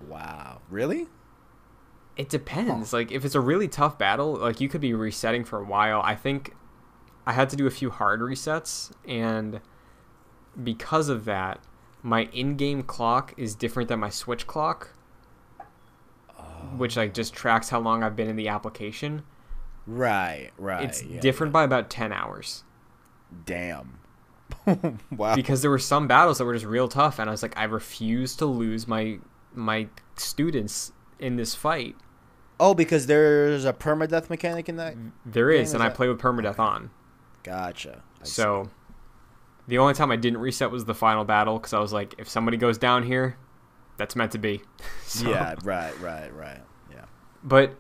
Wow. 0.09 0.61
Really? 0.70 1.09
It 2.16 2.28
depends. 2.28 2.93
Like 2.93 3.11
if 3.11 3.24
it's 3.24 3.35
a 3.35 3.41
really 3.41 3.66
tough 3.66 3.99
battle, 3.99 4.35
like 4.37 4.61
you 4.61 4.68
could 4.68 4.80
be 4.80 4.95
resetting 4.95 5.45
for 5.45 5.59
a 5.59 5.64
while. 5.64 6.01
I 6.05 6.14
think 6.14 6.55
I 7.26 7.33
had 7.33 7.51
to 7.51 7.57
do 7.57 7.66
a 7.66 7.70
few 7.70 7.91
hard 7.91 8.20
resets 8.20 8.93
and 9.09 9.61
because 10.62 11.09
of 11.09 11.24
that, 11.24 11.59
my 12.01 12.28
in-game 12.33 12.85
clock 12.85 13.35
is 13.37 13.57
different 13.57 13.89
than 13.89 13.99
my 13.99 14.11
Switch 14.11 14.47
clock, 14.47 14.91
oh. 16.39 16.43
which 16.76 16.97
like 16.97 17.12
just 17.12 17.35
tracks 17.35 17.70
how 17.70 17.80
long 17.80 18.05
I've 18.05 18.14
been 18.14 18.28
in 18.28 18.37
the 18.37 18.49
application. 18.49 19.24
Right. 19.85 20.51
Right. 20.59 20.85
it's 20.85 21.03
yeah, 21.03 21.18
different 21.18 21.53
by 21.53 21.64
about 21.64 21.91
10 21.91 22.12
hours. 22.12 22.62
Damn. 23.45 24.01
wow. 25.16 25.34
because 25.34 25.62
there 25.62 25.70
were 25.70 25.78
some 25.78 26.06
battles 26.06 26.38
that 26.38 26.44
were 26.44 26.54
just 26.54 26.66
real 26.66 26.88
tough 26.88 27.18
and 27.18 27.28
I 27.28 27.32
was 27.32 27.42
like 27.42 27.56
I 27.56 27.64
refuse 27.64 28.36
to 28.36 28.46
lose 28.46 28.86
my 28.86 29.18
my 29.54 29.88
students 30.16 30.92
in 31.18 31.36
this 31.36 31.54
fight. 31.54 31.96
Oh, 32.60 32.74
because 32.74 33.06
there's 33.06 33.64
a 33.64 33.72
permadeath 33.72 34.30
mechanic 34.30 34.68
in 34.68 34.76
that. 34.76 34.94
There 35.26 35.50
is, 35.50 35.68
is 35.68 35.74
and 35.74 35.82
I 35.82 35.88
play 35.88 36.08
with 36.08 36.18
permadeath 36.18 36.58
on. 36.58 36.90
Gotcha. 37.42 38.02
I 38.20 38.24
see. 38.24 38.30
So 38.30 38.70
the 39.66 39.78
only 39.78 39.94
time 39.94 40.10
I 40.10 40.16
didn't 40.16 40.38
reset 40.38 40.70
was 40.70 40.84
the 40.84 40.94
final 40.94 41.24
battle 41.24 41.58
because 41.58 41.72
I 41.72 41.80
was 41.80 41.92
like, 41.92 42.14
if 42.18 42.28
somebody 42.28 42.56
goes 42.56 42.78
down 42.78 43.02
here, 43.02 43.36
that's 43.96 44.16
meant 44.16 44.32
to 44.32 44.38
be. 44.38 44.62
So- 45.06 45.28
yeah, 45.28 45.56
right, 45.62 45.98
right, 46.00 46.34
right. 46.34 46.60
Yeah. 46.90 47.04
But 47.44 47.74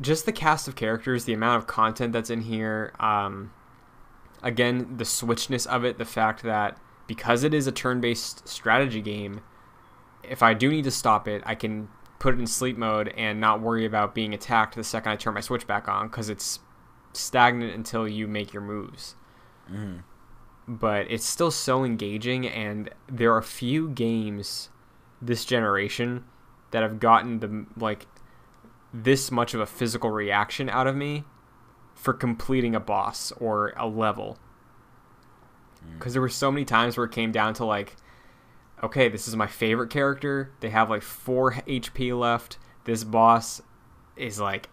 just 0.00 0.24
the 0.24 0.32
cast 0.32 0.68
of 0.68 0.76
characters, 0.76 1.24
the 1.24 1.32
amount 1.32 1.58
of 1.58 1.66
content 1.66 2.12
that's 2.12 2.30
in 2.30 2.42
here, 2.42 2.92
um, 3.00 3.52
again, 4.42 4.96
the 4.96 5.04
switchness 5.04 5.66
of 5.66 5.84
it, 5.84 5.98
the 5.98 6.04
fact 6.04 6.42
that 6.42 6.78
because 7.06 7.44
it 7.44 7.54
is 7.54 7.66
a 7.66 7.72
turn 7.72 8.00
based 8.00 8.46
strategy 8.48 9.00
game, 9.00 9.40
if 10.22 10.42
I 10.42 10.54
do 10.54 10.70
need 10.70 10.84
to 10.84 10.90
stop 10.90 11.28
it, 11.28 11.42
I 11.46 11.54
can 11.54 11.88
put 12.18 12.34
it 12.34 12.40
in 12.40 12.46
sleep 12.46 12.76
mode 12.76 13.08
and 13.16 13.40
not 13.40 13.60
worry 13.60 13.84
about 13.84 14.14
being 14.14 14.34
attacked 14.34 14.74
the 14.74 14.84
second 14.84 15.12
I 15.12 15.16
turn 15.16 15.34
my 15.34 15.40
switch 15.40 15.66
back 15.66 15.88
on 15.88 16.08
because 16.08 16.28
it's 16.28 16.60
stagnant 17.12 17.74
until 17.74 18.08
you 18.08 18.26
make 18.26 18.52
your 18.52 18.62
moves. 18.62 19.14
hmm 19.68 19.98
But 20.66 21.10
it's 21.10 21.26
still 21.26 21.50
so 21.50 21.84
engaging, 21.84 22.46
and 22.46 22.90
there 23.08 23.32
are 23.32 23.42
few 23.42 23.88
games 23.88 24.70
this 25.22 25.44
generation 25.44 26.24
that 26.72 26.82
have 26.82 27.00
gotten 27.00 27.40
the 27.40 27.66
like 27.78 28.06
this 28.92 29.30
much 29.30 29.54
of 29.54 29.60
a 29.60 29.66
physical 29.66 30.10
reaction 30.10 30.68
out 30.68 30.86
of 30.86 30.96
me 30.96 31.24
for 31.96 32.12
completing 32.12 32.74
a 32.76 32.80
boss 32.80 33.32
or 33.32 33.72
a 33.76 33.88
level. 33.88 34.38
Hmm. 35.82 35.94
Because 35.98 36.12
there 36.12 36.22
were 36.22 36.28
so 36.28 36.52
many 36.52 36.64
times 36.64 36.96
where 36.96 37.06
it 37.06 37.12
came 37.12 37.32
down 37.32 37.54
to 37.54 37.64
like, 37.64 37.96
okay, 38.82 39.08
this 39.08 39.26
is 39.26 39.34
my 39.34 39.48
favorite 39.48 39.90
character. 39.90 40.52
They 40.60 40.70
have 40.70 40.88
like 40.90 41.02
four 41.02 41.52
HP 41.52 42.16
left. 42.16 42.58
This 42.84 43.02
boss 43.02 43.60
is 44.16 44.38
like 44.38 44.68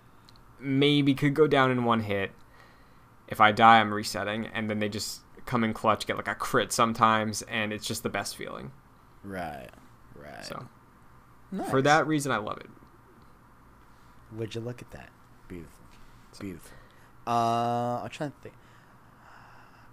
maybe 0.59 1.15
could 1.15 1.33
go 1.33 1.47
down 1.47 1.71
in 1.71 1.83
one 1.85 2.01
hit. 2.01 2.31
If 3.27 3.41
I 3.41 3.51
die, 3.51 3.79
I'm 3.79 3.93
resetting, 3.93 4.47
and 4.47 4.69
then 4.69 4.79
they 4.79 4.89
just 4.89 5.21
come 5.45 5.63
in 5.63 5.73
clutch, 5.73 6.05
get 6.05 6.17
like 6.17 6.27
a 6.27 6.35
crit 6.35 6.71
sometimes, 6.71 7.41
and 7.43 7.73
it's 7.73 7.87
just 7.87 8.03
the 8.03 8.09
best 8.09 8.35
feeling. 8.35 8.71
Right, 9.23 9.69
right. 10.15 10.45
So 10.45 10.67
Nice. 11.51 11.69
for 11.69 11.81
that 11.81 12.05
reason, 12.05 12.31
I 12.31 12.37
love 12.37 12.57
it. 12.57 12.69
Would 14.33 14.53
you 14.55 14.61
look 14.61 14.81
at 14.81 14.91
that? 14.91 15.09
Beautiful, 15.47 15.85
beautiful. 16.39 16.77
Uh, 17.27 18.01
I'm 18.03 18.09
trying 18.09 18.31
to 18.31 18.37
think. 18.41 18.55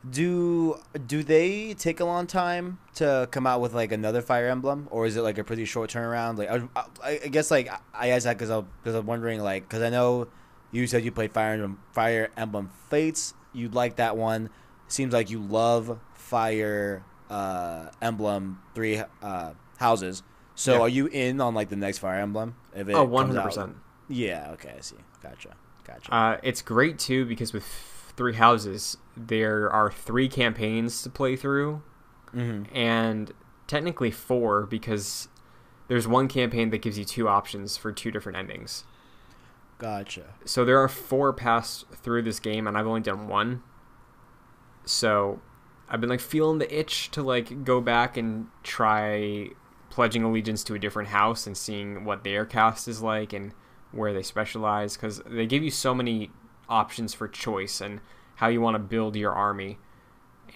Do 0.09 0.79
do 1.07 1.23
they 1.23 1.75
take 1.75 2.01
a 2.01 2.07
long 2.07 2.27
time 2.27 2.79
to 2.95 3.29
come 3.31 3.47
out 3.47 3.61
with 3.61 3.75
like 3.75 3.93
another 3.93 4.23
Fire 4.23 4.49
Emblem, 4.49 4.89
or 4.91 5.05
is 5.05 5.17
it 5.17 5.21
like 5.21 5.37
a 5.37 5.45
pretty 5.45 5.67
short 5.67 5.91
turnaround? 5.91 6.39
Like 6.39 6.49
I, 6.51 6.63
I, 7.05 7.21
I 7.25 7.29
guess 7.29 7.51
like 7.51 7.71
I 7.93 8.09
asked 8.11 8.25
that 8.25 8.39
because 8.39 8.51
I 8.51 8.63
because 8.83 8.95
I'm 8.95 9.05
wondering 9.05 9.41
like 9.41 9.65
because 9.69 9.83
I 9.83 9.91
know 9.91 10.29
you 10.73 10.87
said 10.87 11.05
you 11.05 11.13
played 11.13 11.33
Fire 11.33 11.53
Emblem 11.53 11.79
Fire 11.93 12.31
Emblem 12.39 12.71
Fates. 12.89 13.35
You 13.53 13.69
like 13.69 13.97
that 13.97 14.17
one. 14.17 14.49
Seems 14.89 15.13
like 15.13 15.29
you 15.29 15.39
love 15.39 15.99
Fire 16.15 17.05
uh, 17.29 17.91
Emblem 18.01 18.63
Three 18.75 19.03
uh, 19.23 19.53
Houses. 19.77 20.23
So 20.55 20.77
Yeah. 20.77 20.81
are 20.81 20.89
you 20.89 21.07
in 21.09 21.43
on 21.43 21.55
like 21.55 21.69
the 21.69 21.77
next 21.77 21.99
Fire 21.99 22.21
Emblem? 22.21 22.55
If 22.75 22.89
it 22.89 22.95
Oh, 22.95 23.07
100%. 23.07 23.59
out? 23.59 23.75
Yeah. 24.09 24.51
Okay. 24.53 24.75
I 24.79 24.81
see. 24.81 24.97
Gotcha. 25.23 25.57
Gotcha. 25.93 26.15
Uh, 26.15 26.37
it's 26.43 26.63
great 26.63 26.99
too 26.99 27.25
because 27.25 27.53
with 27.53 27.65
three 28.17 28.35
houses, 28.35 28.97
there 29.17 29.71
are 29.71 29.91
three 29.91 30.29
campaigns 30.29 31.03
to 31.03 31.11
play 31.11 31.37
through, 31.37 31.83
hmm 32.33 32.65
and 32.73 33.33
technically 33.67 34.11
four 34.11 34.67
because 34.67 35.29
there's 35.89 36.07
one 36.07 36.29
campaign 36.29 36.71
that 36.71 36.83
gives 36.83 36.99
you 36.99 37.05
two 37.05 37.29
options 37.29 37.77
for 37.77 37.93
two 37.93 38.11
different 38.11 38.39
endings. 38.39 38.85
Gotcha. 39.79 40.35
So 40.45 40.65
there 40.65 40.79
are 40.79 40.89
four 40.89 41.33
paths 41.33 41.85
through 42.03 42.23
this 42.23 42.39
game, 42.39 42.67
and 42.67 42.77
I've 42.77 42.87
only 42.87 43.01
done 43.01 43.29
one. 43.29 43.63
So 44.85 45.41
I've 45.89 46.01
been 46.01 46.11
like 46.11 46.21
feeling 46.21 46.59
the 46.59 46.73
itch 46.79 47.11
to 47.13 47.23
like 47.23 47.65
go 47.65 47.81
back 47.81 48.17
and 48.17 48.49
try 48.63 49.51
pledging 49.89 50.23
allegiance 50.23 50.63
to 50.65 50.75
a 50.75 50.79
different 50.79 51.09
house 51.09 51.47
and 51.47 51.57
seeing 51.57 52.05
what 52.05 52.23
their 52.25 52.45
cast 52.45 52.87
is 52.87 53.03
like 53.03 53.33
and 53.33 53.53
where 53.93 54.13
they 54.13 54.23
specialize 54.23 54.97
because 54.97 55.21
they 55.27 55.47
give 55.47 55.63
you 55.63 55.71
so 55.71 55.95
many 55.95 56.31
options 56.69 57.13
for 57.15 57.27
choice 57.29 57.81
and 57.81 58.01
how 58.37 58.49
you 58.49 58.61
want 58.61 58.75
to 58.75 58.79
build 58.79 59.17
your 59.17 59.33
army, 59.33 59.79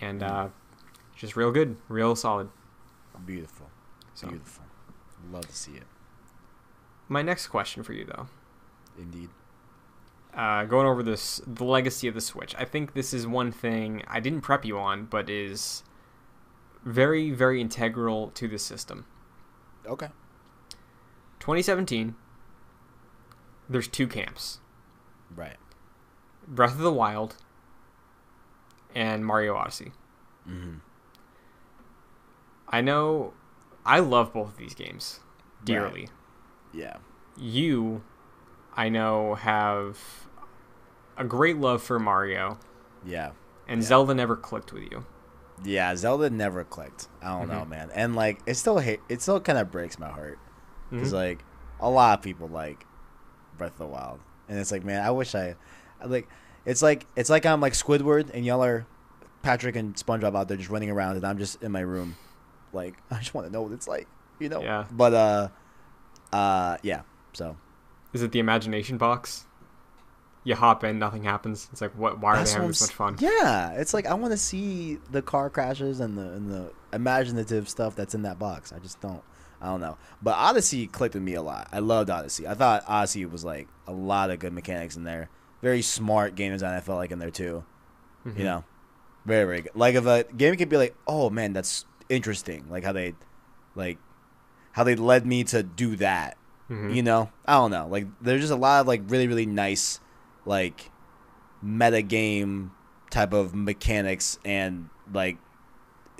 and 0.00 0.22
uh, 0.22 0.48
just 1.16 1.36
real 1.36 1.50
good, 1.52 1.76
real 1.88 2.14
solid. 2.16 2.48
Beautiful. 3.26 3.68
So 4.14 4.28
Beautiful. 4.28 4.64
Love 5.32 5.46
to 5.48 5.54
see 5.56 5.72
it. 5.72 5.84
my 7.08 7.22
next 7.22 7.48
question 7.48 7.82
for 7.82 7.92
you 7.92 8.04
though. 8.04 8.26
Indeed. 8.98 9.30
uh, 10.34 10.64
going 10.64 10.86
over 10.86 11.02
this 11.02 11.40
the 11.46 11.64
legacy 11.64 12.06
of 12.08 12.14
the 12.14 12.20
switch 12.20 12.54
i 12.58 12.64
think 12.64 12.92
this 12.94 13.12
is 13.14 13.26
one 13.26 13.50
thing 13.52 14.02
i 14.08 14.20
didn't 14.20 14.40
prep 14.42 14.64
you 14.64 14.76
on 14.78 15.04
but 15.06 15.28
is 15.30 15.82
very 16.84 17.30
very 17.30 17.60
integral 17.60 18.28
to 18.30 18.46
the 18.48 18.58
system 18.58 19.06
Okay. 19.86 20.08
2017 21.40 22.14
there's 23.68 23.88
two 23.88 24.06
camps 24.06 24.58
Right. 25.34 25.56
breath 26.46 26.72
of 26.72 26.78
the 26.78 26.92
wild 26.92 27.36
and 28.94 29.24
mario 29.26 29.54
odyssey 29.56 29.92
Mm-hmm. 30.48 30.74
i 32.68 32.80
know 32.80 33.32
i 33.86 33.98
love 33.98 34.32
both 34.32 34.48
of 34.48 34.56
these 34.56 34.74
games 34.74 35.20
dearly 35.64 36.08
Yeah. 36.72 36.96
you 37.36 38.02
i 38.76 38.88
know 38.88 39.34
have 39.36 39.98
a 41.16 41.24
great 41.24 41.56
love 41.58 41.82
for 41.82 41.98
mario 41.98 42.58
Yeah. 43.04 43.30
and 43.66 43.80
Yeah. 43.82 43.88
zelda 43.88 44.14
never 44.14 44.36
clicked 44.36 44.72
with 44.72 44.84
you 44.84 45.06
Yeah. 45.62 45.94
Zelda 45.94 46.30
never 46.30 46.64
clicked. 46.64 47.06
I 47.22 47.28
don't 47.38 47.46
know, 47.48 47.60
Mhm. 47.64 47.68
man. 47.68 47.90
And 47.94 48.16
like, 48.16 48.40
it 48.44 48.54
still 48.54 48.78
hate. 48.78 49.00
It 49.08 49.22
still 49.22 49.38
kind 49.40 49.56
of 49.56 49.70
breaks 49.70 50.00
my 50.00 50.08
heart 50.10 50.36
because 50.90 51.12
Mhm. 51.12 51.14
like 51.14 51.44
a 51.78 51.88
lot 51.88 52.18
of 52.18 52.24
people 52.24 52.48
like 52.48 52.84
Breath 53.58 53.72
of 53.72 53.78
the 53.78 53.86
Wild, 53.86 54.20
and 54.48 54.58
it's 54.58 54.72
like, 54.72 54.84
man, 54.84 55.02
I 55.02 55.10
wish 55.10 55.34
I, 55.34 55.56
I 56.00 56.06
like. 56.06 56.28
It's 56.66 56.82
like 56.82 57.06
it's 57.14 57.28
like 57.28 57.44
I'm 57.44 57.60
like 57.60 57.74
Squidward, 57.74 58.30
and 58.32 58.44
y'all 58.44 58.64
are 58.64 58.86
Patrick 59.42 59.76
and 59.76 59.94
SpongeBob 59.94 60.36
out 60.36 60.48
there 60.48 60.56
just 60.56 60.70
running 60.70 60.90
around, 60.90 61.16
and 61.16 61.26
I'm 61.26 61.38
just 61.38 61.62
in 61.62 61.70
my 61.72 61.80
room, 61.80 62.16
like 62.72 62.94
I 63.10 63.18
just 63.18 63.34
want 63.34 63.46
to 63.46 63.52
know 63.52 63.62
what 63.62 63.72
it's 63.72 63.86
like, 63.86 64.08
you 64.38 64.48
know. 64.48 64.62
Yeah. 64.62 64.84
But 64.90 65.14
uh, 65.14 65.48
uh, 66.34 66.78
yeah. 66.82 67.02
So 67.32 67.56
Is 68.12 68.22
it 68.22 68.32
the 68.32 68.38
imagination 68.38 68.98
box? 68.98 69.46
You 70.46 70.54
hop 70.54 70.84
in, 70.84 70.98
nothing 70.98 71.24
happens. 71.24 71.68
It's 71.72 71.80
like, 71.80 71.92
what? 71.92 72.20
Why 72.20 72.32
are 72.32 72.36
That's 72.36 72.50
they 72.50 72.56
having 72.56 72.68
this 72.68 72.82
much 72.82 72.90
fun? 72.90 73.16
Yeah, 73.18 73.72
it's 73.72 73.94
like 73.94 74.06
I 74.06 74.14
want 74.14 74.32
to 74.32 74.36
see 74.36 74.98
the 75.10 75.22
car 75.22 75.48
crashes 75.48 76.00
and 76.00 76.18
the 76.18 76.32
and 76.32 76.50
the 76.50 76.72
imaginative 76.92 77.68
stuff 77.68 77.96
that's 77.96 78.14
in 78.14 78.22
that 78.22 78.38
box. 78.38 78.72
I 78.72 78.78
just 78.78 79.00
don't. 79.00 79.22
I 79.64 79.68
don't 79.68 79.80
know. 79.80 79.96
But 80.20 80.36
Odyssey 80.36 80.86
clicked 80.86 81.14
with 81.14 81.22
me 81.22 81.34
a 81.34 81.42
lot. 81.42 81.68
I 81.72 81.78
loved 81.78 82.10
Odyssey. 82.10 82.46
I 82.46 82.52
thought 82.52 82.84
Odyssey 82.86 83.24
was 83.24 83.44
like 83.44 83.66
a 83.86 83.92
lot 83.92 84.30
of 84.30 84.38
good 84.38 84.52
mechanics 84.52 84.94
in 84.94 85.04
there. 85.04 85.30
Very 85.62 85.80
smart 85.80 86.34
game 86.34 86.52
design. 86.52 86.74
I 86.76 86.80
felt 86.80 86.98
like 86.98 87.10
in 87.12 87.18
there 87.18 87.30
too. 87.30 87.64
Mhm. 88.26 88.38
You 88.38 88.44
know, 88.44 88.64
very 89.24 89.44
very 89.46 89.62
good. 89.62 89.72
Like 89.74 89.94
if 89.94 90.04
a 90.04 90.24
game 90.36 90.54
could 90.56 90.68
be 90.68 90.76
like, 90.76 90.94
oh 91.06 91.30
man, 91.30 91.54
that's 91.54 91.86
interesting. 92.10 92.66
Like 92.68 92.84
how 92.84 92.92
they, 92.92 93.14
like, 93.74 93.96
how 94.72 94.84
they 94.84 94.96
led 94.96 95.24
me 95.26 95.44
to 95.44 95.62
do 95.62 95.96
that. 95.96 96.36
Mhm. 96.70 96.94
You 96.94 97.02
know, 97.02 97.30
I 97.46 97.54
don't 97.54 97.70
know. 97.70 97.86
Like 97.88 98.06
there's 98.20 98.42
just 98.42 98.52
a 98.52 98.56
lot 98.56 98.82
of 98.82 98.86
like 98.86 99.00
really 99.08 99.28
really 99.28 99.46
nice, 99.46 99.98
like, 100.44 100.90
meta 101.62 102.02
game 102.02 102.72
type 103.10 103.32
of 103.32 103.54
mechanics 103.54 104.38
and 104.44 104.90
like 105.10 105.38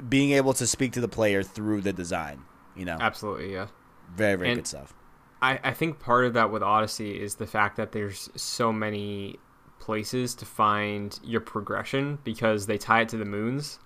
being 0.09 0.31
able 0.33 0.55
to 0.55 0.67
speak 0.67 0.93
to 0.93 1.01
the 1.03 1.09
player 1.09 1.43
through 1.43 1.83
the 1.83 1.93
design. 1.93 2.41
You 2.77 2.85
know, 2.85 2.97
Absolutely, 3.01 3.53
yeah. 3.53 3.69
very 4.17 4.37
very 4.37 4.51
and- 4.51 4.59
good 4.59 4.67
stuff. 4.67 4.95
I, 5.43 5.61
I 5.63 5.73
think 5.75 5.99
part 6.01 6.25
of 6.25 6.33
that 6.35 6.51
with 6.51 6.63
Odyssey 6.63 7.21
is 7.21 7.35
the 7.35 7.47
fact 7.47 7.77
that 7.77 7.93
there's 7.93 8.31
so 8.35 8.73
many 8.73 9.37
places 9.79 10.35
to 10.37 10.47
find 10.47 11.19
your 11.23 11.43
progression 11.43 12.19
because 12.25 12.67
they 12.67 12.79
tie 12.79 13.03
it 13.03 13.11
to 13.11 13.19
the 13.19 13.27
moons. 13.27 13.79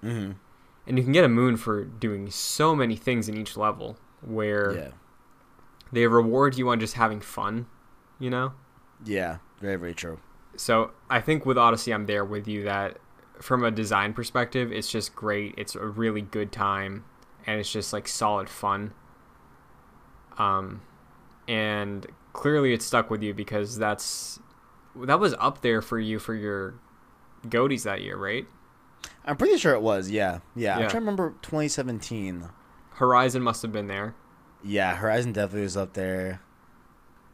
hmm 0.00 0.32
And 0.86 0.96
you 0.96 1.02
can 1.04 1.12
get 1.12 1.24
a 1.24 1.28
moon 1.28 1.56
for 1.58 1.84
doing 1.84 2.30
so 2.30 2.74
many 2.74 2.96
things 2.96 3.28
in 3.28 3.36
each 3.36 3.56
level 3.58 3.98
where 4.22 4.72
Yeah, 4.74 4.88
they 5.92 6.06
reward 6.06 6.56
you 6.56 6.68
on 6.70 6.80
just 6.80 6.94
having 6.94 7.20
fun, 7.20 7.66
you 8.18 8.30
know? 8.30 8.52
yeah, 9.04 9.38
very 9.60 9.76
very 9.76 9.92
true. 9.94 10.18
So 10.56 10.92
I 11.10 11.20
think 11.20 11.44
with 11.44 11.58
Odyssey, 11.58 11.92
I'm 11.92 12.06
there 12.06 12.24
with 12.24 12.48
you 12.48 12.62
that 12.64 12.96
from 13.42 13.62
a 13.64 13.70
design 13.70 14.14
perspective, 14.14 14.72
it's 14.72 14.90
just 14.90 15.14
great. 15.14 15.52
It's 15.58 15.74
a 15.74 15.84
really 15.86 16.22
good 16.22 16.50
time, 16.52 17.04
and 17.46 17.60
it's 17.60 17.70
just 17.72 17.92
like 17.92 18.08
solid 18.08 18.48
fun. 18.48 18.92
Um, 20.38 20.82
and 21.48 22.06
clearly 22.32 22.72
it 22.72 22.82
stuck 22.82 23.10
with 23.10 23.22
you 23.22 23.32
because 23.32 23.78
that's 23.78 24.40
that 24.96 25.20
was 25.20 25.34
up 25.38 25.62
there 25.62 25.80
for 25.82 25.98
you 25.98 26.18
for 26.18 26.34
your 26.34 26.74
GOTYs 27.46 27.84
that 27.84 28.02
year, 28.02 28.16
right? 28.16 28.46
I'm 29.24 29.36
pretty 29.36 29.58
sure 29.58 29.74
it 29.74 29.82
was. 29.82 30.10
Yeah, 30.10 30.40
yeah. 30.54 30.74
I'm 30.74 30.80
trying 30.82 30.90
to 30.90 30.98
remember 30.98 31.34
2017. 31.42 32.48
Horizon 32.94 33.42
must 33.42 33.62
have 33.62 33.72
been 33.72 33.88
there. 33.88 34.14
Yeah, 34.64 34.96
Horizon 34.96 35.32
definitely 35.32 35.62
was 35.62 35.76
up 35.76 35.92
there. 35.92 36.40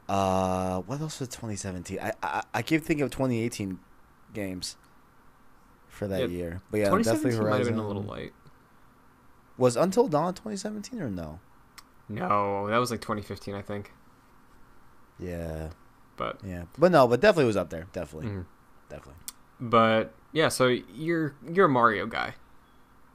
Uh, 0.08 0.80
what 0.82 1.00
else 1.00 1.20
was 1.20 1.28
2017? 1.30 1.98
I 2.00 2.12
I, 2.22 2.42
I 2.54 2.62
keep 2.62 2.82
thinking 2.82 3.04
of 3.04 3.10
2018 3.10 3.78
games 4.34 4.76
for 5.88 6.08
that 6.08 6.22
Yeah, 6.22 6.26
year, 6.26 6.60
but 6.70 6.78
yeah, 6.78 6.84
definitely 7.02 7.32
2017 7.34 7.48
might 7.48 7.58
have 7.58 7.66
Horizon. 7.66 7.74
been 7.76 7.84
a 7.84 7.86
little 7.86 8.02
light. 8.02 8.32
Was 9.58 9.76
Until 9.76 10.08
Dawn 10.08 10.34
2017 10.34 11.00
or 11.00 11.10
no? 11.10 11.40
No, 12.08 12.68
that 12.68 12.78
was 12.78 12.90
like 12.90 13.00
2015, 13.00 13.54
I 13.54 13.62
think. 13.62 13.92
Yeah, 15.18 15.70
But 16.16 16.40
yeah, 16.44 16.64
but 16.78 16.90
no, 16.90 17.06
but 17.06 17.20
definitely 17.20 17.46
was 17.46 17.56
up 17.56 17.70
there. 17.70 17.86
Definitely, 17.92 18.30
mhm. 18.30 18.46
definitely. 18.88 19.14
but 19.60 20.14
yeah, 20.32 20.48
so 20.48 20.66
you're 20.66 21.34
you're 21.48 21.66
a 21.66 21.68
Mario 21.68 22.06
guy, 22.06 22.34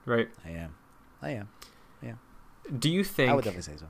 right? 0.06 0.30
I 0.46 0.50
am, 0.52 0.76
I 1.22 1.32
am. 1.32 1.50
Yeah. 2.02 2.14
Do 2.78 2.90
you 2.90 3.04
think 3.04 3.32
I 3.32 3.36
would 3.36 3.44
definitely 3.44 3.74
say 3.74 3.80
so. 3.80 3.88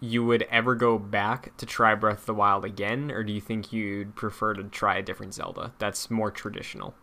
you 0.00 0.24
would 0.24 0.42
ever 0.50 0.74
go 0.74 0.98
back 0.98 1.56
to 1.56 1.66
try 1.66 1.94
Breath 1.94 2.20
of 2.20 2.26
the 2.26 2.34
Wild 2.34 2.64
again, 2.64 3.10
or 3.10 3.24
do 3.24 3.32
you 3.32 3.40
think 3.40 3.72
you'd 3.72 4.14
prefer 4.14 4.54
to 4.54 4.64
try 4.64 4.96
a 4.98 5.02
different 5.02 5.34
Zelda 5.34 5.72
that's 5.78 6.10
more 6.10 6.30
traditional? 6.30 6.94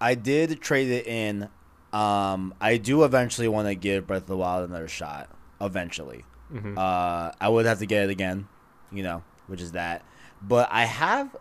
I 0.00 0.14
did 0.14 0.60
trade 0.60 0.90
it 0.90 1.06
in. 1.06 1.48
Um, 1.92 2.54
I 2.60 2.78
do 2.78 3.04
eventually 3.04 3.48
want 3.48 3.68
to 3.68 3.74
give 3.74 4.06
Breath 4.06 4.22
of 4.22 4.28
the 4.28 4.36
Wild 4.36 4.68
another 4.68 4.88
shot. 4.88 5.28
Eventually, 5.60 6.24
hmm 6.50 6.76
uh, 6.76 7.30
I 7.40 7.48
would 7.48 7.66
have 7.66 7.78
to 7.78 7.86
get 7.86 8.04
it 8.04 8.10
again, 8.10 8.48
you 8.90 9.02
know, 9.02 9.22
which 9.46 9.60
is 9.60 9.72
that. 9.72 10.04
But 10.42 10.68
I 10.72 10.84
have, 10.86 11.36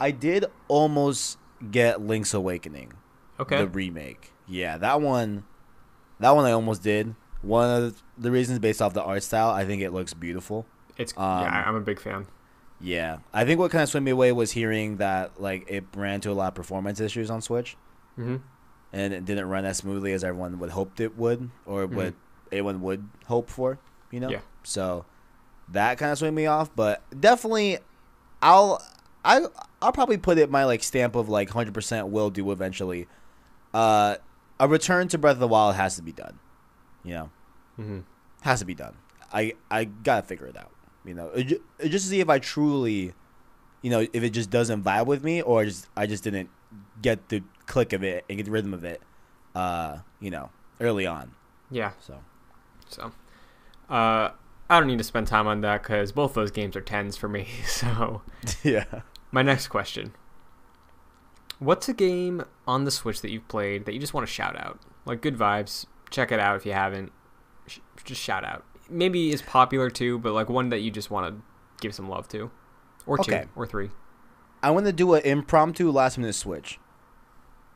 I 0.00 0.10
did 0.10 0.46
almost 0.68 1.38
get 1.70 2.00
Link's 2.00 2.34
Awakening, 2.34 2.94
okay. 3.38 3.58
the 3.58 3.68
remake. 3.68 4.32
Yeah, 4.48 4.76
that 4.78 5.00
one, 5.00 5.44
that 6.18 6.30
one 6.30 6.46
I 6.46 6.52
almost 6.52 6.82
did. 6.82 7.14
One 7.42 7.70
of 7.70 8.02
the 8.18 8.30
reasons 8.32 8.58
based 8.58 8.82
off 8.82 8.92
the 8.92 9.02
art 9.02 9.22
style, 9.22 9.50
I 9.50 9.64
think 9.64 9.82
it 9.82 9.92
looks 9.92 10.14
beautiful. 10.14 10.66
it's 10.98 11.12
um, 11.16 11.42
yeah, 11.42 11.64
I'm 11.66 11.76
a 11.76 11.80
big 11.80 12.00
fan. 12.00 12.26
Yeah, 12.80 13.18
I 13.32 13.44
think 13.44 13.60
what 13.60 13.70
kind 13.70 13.82
of 13.82 13.88
swept 13.88 14.04
me 14.04 14.10
away 14.10 14.32
was 14.32 14.50
hearing 14.52 14.96
that 14.96 15.40
like 15.40 15.70
it 15.70 15.84
ran 15.94 16.14
into 16.16 16.30
a 16.30 16.32
lot 16.32 16.48
of 16.48 16.54
performance 16.54 16.98
issues 17.00 17.30
on 17.30 17.40
Switch. 17.40 17.76
hmm 18.16 18.36
and 18.92 19.12
it 19.12 19.24
didn't 19.24 19.48
run 19.48 19.64
as 19.64 19.78
smoothly 19.78 20.12
as 20.12 20.24
everyone 20.24 20.58
would 20.58 20.70
hoped 20.70 21.00
it 21.00 21.16
would, 21.16 21.50
or 21.66 21.86
Mhm. 21.86 21.92
what 21.92 22.14
anyone 22.52 22.80
would 22.82 23.08
hope 23.26 23.48
for. 23.50 23.78
You 24.10 24.20
know. 24.20 24.30
Yeah. 24.30 24.40
So 24.64 25.04
that 25.68 25.98
kind 25.98 26.10
of 26.12 26.18
swung 26.18 26.34
me 26.34 26.46
off, 26.46 26.70
but 26.74 27.02
definitely, 27.18 27.78
I'll 28.42 28.82
I 29.24 29.42
I'll 29.82 29.92
probably 29.92 30.16
put 30.18 30.38
it 30.38 30.50
my 30.50 30.64
like 30.64 30.82
stamp 30.82 31.14
of 31.14 31.28
like 31.28 31.50
hundred 31.50 31.74
percent 31.74 32.08
will 32.08 32.30
do 32.30 32.50
eventually. 32.50 33.06
Uh, 33.72 34.16
a 34.58 34.66
return 34.68 35.08
to 35.08 35.18
Breath 35.18 35.34
of 35.34 35.40
the 35.40 35.48
Wild 35.48 35.76
has 35.76 35.96
to 35.96 36.02
be 36.02 36.12
done. 36.12 36.38
You 37.04 37.14
know, 37.14 37.30
hmm 37.76 37.98
has 38.42 38.58
to 38.60 38.64
be 38.64 38.74
done. 38.74 38.96
I 39.32 39.54
I 39.70 39.84
gotta 39.84 40.26
figure 40.26 40.46
it 40.46 40.56
out. 40.56 40.70
You 41.04 41.14
know, 41.14 41.28
it, 41.28 41.62
it 41.78 41.88
just 41.88 42.04
to 42.06 42.10
see 42.10 42.20
if 42.20 42.28
I 42.28 42.38
truly, 42.40 43.14
you 43.82 43.90
know, 43.90 44.00
if 44.12 44.22
it 44.22 44.30
just 44.30 44.50
doesn't 44.50 44.82
vibe 44.82 45.06
with 45.06 45.22
me, 45.22 45.40
or 45.40 45.64
just 45.64 45.86
I 45.96 46.06
just 46.06 46.24
didn't 46.24 46.50
get 47.00 47.28
the 47.28 47.42
click 47.70 47.92
of 47.94 48.02
it 48.04 48.24
and 48.28 48.36
get 48.36 48.44
the 48.44 48.50
rhythm 48.50 48.74
of 48.74 48.84
it. 48.84 49.00
Uh, 49.54 49.98
you 50.20 50.30
know, 50.30 50.50
early 50.80 51.06
on. 51.06 51.32
Yeah. 51.70 51.92
So 52.00 52.18
So, 52.88 53.12
uh, 53.88 54.30
I 54.68 54.78
don't 54.78 54.86
need 54.86 54.98
to 54.98 55.04
spend 55.04 55.26
time 55.26 55.46
on 55.46 55.60
that 55.62 55.82
because 55.82 56.12
both 56.12 56.34
those 56.34 56.50
games 56.50 56.76
are 56.76 56.80
tens 56.80 57.16
for 57.16 57.28
me. 57.28 57.48
So, 57.66 58.22
yeah. 58.62 58.84
my 59.32 59.42
next 59.42 59.68
question: 59.68 60.12
What's 61.58 61.88
a 61.88 61.94
game 61.94 62.44
on 62.66 62.84
the 62.84 62.90
Switch 62.90 63.20
that 63.22 63.30
you've 63.30 63.48
played 63.48 63.84
that 63.86 63.92
you 63.94 64.00
just 64.00 64.14
want 64.14 64.26
to 64.26 64.32
shout 64.32 64.56
out? 64.58 64.78
Like 65.04 65.20
good 65.20 65.36
vibes. 65.36 65.86
Check 66.10 66.32
it 66.32 66.40
out 66.40 66.56
if 66.56 66.64
you 66.66 66.72
haven't. 66.72 67.12
Sh- 67.66 67.78
just 68.04 68.20
shout 68.20 68.44
out. 68.44 68.64
Maybe 68.88 69.30
it's 69.30 69.42
popular 69.42 69.90
too, 69.90 70.18
but 70.18 70.32
like 70.32 70.48
one 70.48 70.68
that 70.70 70.78
you 70.80 70.90
just 70.90 71.10
want 71.10 71.34
to 71.34 71.42
give 71.80 71.94
some 71.94 72.08
love 72.08 72.28
to, 72.28 72.50
or 73.06 73.20
Okay. 73.20 73.42
two, 73.42 73.48
or 73.56 73.66
three. 73.66 73.90
I 74.62 74.70
want 74.70 74.86
to 74.86 74.92
do 74.92 75.14
an 75.14 75.22
impromptu 75.22 75.90
last 75.90 76.18
minute 76.18 76.34
switch. 76.34 76.78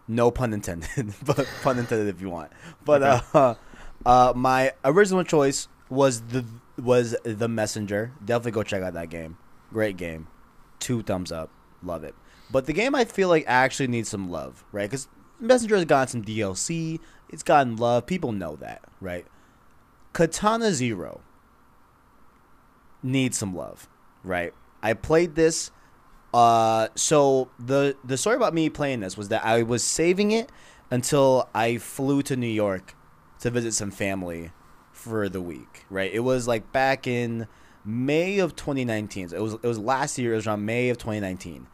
No 0.07 0.31
pun 0.31 0.53
intended, 0.53 1.15
but 1.25 1.49
pun 1.63 1.79
intended 1.79 2.09
if 2.09 2.21
you 2.21 2.31
want. 2.31 2.53
But 2.85 3.03
uh, 3.03 3.55
uh, 4.07 4.33
my 4.37 4.73
original 4.85 5.25
choice 5.25 5.69
was 5.89 6.21
the 6.23 6.45
was 6.77 7.17
the 7.25 7.49
messenger. 7.49 8.13
Definitely 8.25 8.53
go 8.53 8.63
check 8.63 8.83
out 8.83 8.95
that 8.95 9.11
game. 9.11 9.39
Great 9.73 9.97
game. 9.97 10.27
Two 10.79 11.03
thumbs 11.03 11.33
up. 11.33 11.51
Love 11.83 12.05
it. 12.05 12.15
But 12.51 12.67
the 12.67 12.73
game 12.73 12.95
I 12.95 13.05
feel 13.05 13.29
like 13.29 13.45
actually 13.47 13.89
needs 13.89 14.09
some 14.09 14.31
love, 14.31 14.65
right? 14.73 14.89
Because 14.89 15.09
Messenger 15.41 15.77
has 15.77 15.85
gotten 15.85 16.09
some 16.09 16.25
DLC. 16.25 17.01
It's 17.29 17.43
gotten 17.43 17.77
love. 17.77 18.07
People 18.07 18.33
know 18.33 18.57
that, 18.57 18.83
right? 19.01 19.27
Katana 20.13 20.73
Zero 20.73 21.21
needs 23.03 23.37
some 23.37 23.55
love, 23.55 23.89
right? 24.23 24.55
I 24.83 24.95
played 24.95 25.35
this 25.35 25.71
uh, 26.35 26.89
so 26.97 27.49
the 27.59 27.97
the 28.05 28.17
story 28.19 28.37
about 28.37 28.53
me 28.53 28.69
playing 28.69 29.01
this 29.01 29.17
was 29.17 29.29
that 29.29 29.45
I 29.45 29.63
was 29.63 29.83
saving 29.85 30.33
it 30.33 30.51
until 30.91 31.49
I 31.55 31.79
flew 31.79 32.23
to 32.23 32.37
New 32.37 32.47
York 32.49 32.95
to 33.41 33.51
visit 33.51 33.73
some 33.73 33.91
family 33.91 34.51
for 34.93 35.29
the 35.29 35.41
week. 35.41 35.85
Right? 35.89 36.13
It 36.13 36.21
was 36.21 36.49
like 36.49 36.73
back 36.73 37.07
in 37.07 37.47
May 37.85 38.39
of 38.41 38.57
2019. 38.57 39.29
So 39.29 39.37
it 39.37 39.41
was 39.41 39.55
it 39.55 39.63
was 39.67 39.79
last 39.79 40.19
year. 40.19 40.33
It 40.33 40.37
was 40.37 40.47
around 40.47 40.65
May 40.67 40.89
of 40.89 40.99
2019, 40.99 41.67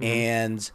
Mhm. 0.00 0.06
and 0.06 0.70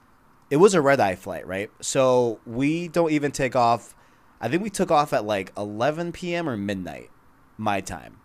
it 0.49 0.57
was 0.57 0.73
a 0.73 0.81
red 0.81 0.99
eye 0.99 1.15
flight. 1.15 1.47
Right? 1.47 1.71
So 1.81 2.39
we 2.45 2.87
don't 2.89 3.11
even 3.11 3.31
take 3.31 3.55
off. 3.55 3.95
I 4.41 4.49
think 4.49 4.63
we 4.63 4.69
took 4.69 4.91
off 4.91 5.13
at 5.13 5.23
like 5.25 5.51
11 5.57 6.11
p.m. 6.11 6.47
or 6.49 6.57
midnight, 6.57 7.09
my 7.57 7.79
time. 7.81 8.17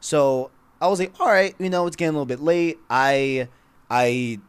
So 0.00 0.50
I 0.80 0.88
was 0.88 0.98
like, 1.00 1.14
all 1.20 1.26
right, 1.28 1.54
you 1.58 1.70
know, 1.70 1.86
it's 1.86 1.96
getting 1.96 2.10
a 2.10 2.12
little 2.12 2.26
bit 2.26 2.40
late. 2.40 2.78
I, 2.90 3.48
I, 3.90 4.40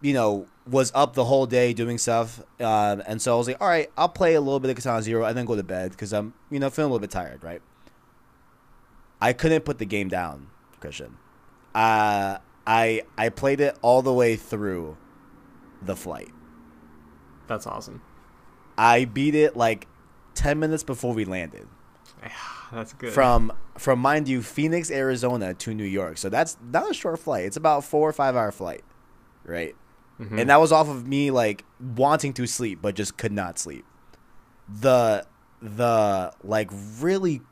you 0.00 0.12
know, 0.12 0.46
was 0.68 0.90
up 0.94 1.14
the 1.14 1.24
whole 1.24 1.46
day 1.46 1.72
doing 1.72 1.98
stuff, 1.98 2.40
um, 2.60 3.02
and 3.06 3.20
so 3.20 3.34
I 3.34 3.38
was 3.38 3.46
like, 3.46 3.60
all 3.60 3.68
right, 3.68 3.90
I'll 3.96 4.08
play 4.08 4.34
a 4.34 4.40
little 4.40 4.60
bit 4.60 4.70
of 4.70 4.76
Katana 4.76 5.02
Zero 5.02 5.24
and 5.24 5.36
then 5.36 5.44
go 5.44 5.56
to 5.56 5.62
bed 5.62 5.92
because 5.92 6.12
I'm, 6.12 6.34
you 6.50 6.58
know, 6.58 6.70
feeling 6.70 6.90
a 6.90 6.92
little 6.92 7.00
bit 7.06 7.10
tired, 7.10 7.42
right? 7.44 7.62
I 9.20 9.32
couldn't 9.32 9.64
put 9.64 9.78
the 9.78 9.86
game 9.86 10.08
down, 10.08 10.48
Christian. 10.80 11.16
Uh, 11.74 12.38
I 12.66 13.02
I 13.16 13.28
played 13.28 13.60
it 13.60 13.78
all 13.82 14.02
the 14.02 14.12
way 14.12 14.36
through 14.36 14.96
the 15.82 15.96
flight. 15.96 16.30
That's 17.46 17.66
awesome. 17.66 18.02
I 18.76 19.04
beat 19.04 19.34
it 19.34 19.56
like 19.56 19.86
ten 20.34 20.58
minutes 20.58 20.82
before 20.82 21.14
we 21.14 21.24
landed. 21.24 21.68
That's 22.72 22.92
good. 22.94 23.12
from 23.12 23.52
from 23.78 23.98
mind 24.00 24.28
you 24.28 24.42
Phoenix, 24.42 24.90
Arizona 24.90 25.54
to 25.54 25.74
New 25.74 25.84
York. 25.84 26.18
So 26.18 26.28
that's 26.28 26.56
not 26.72 26.90
a 26.90 26.94
short 26.94 27.18
flight. 27.20 27.44
It's 27.44 27.56
about 27.56 27.84
four 27.84 28.08
or 28.08 28.12
five 28.12 28.34
hour 28.34 28.50
flight, 28.50 28.82
right? 29.44 29.74
Mhm. 30.20 30.40
And 30.40 30.50
that 30.50 30.60
was 30.60 30.72
off 30.72 30.88
of 30.88 31.06
me 31.06 31.30
like 31.30 31.64
wanting 31.78 32.32
to 32.34 32.46
sleep 32.46 32.80
but 32.82 32.94
just 32.96 33.16
could 33.16 33.32
not 33.32 33.58
sleep. 33.58 33.84
The 34.68 35.26
the 35.62 36.32
like 36.42 36.70
really 37.00 37.42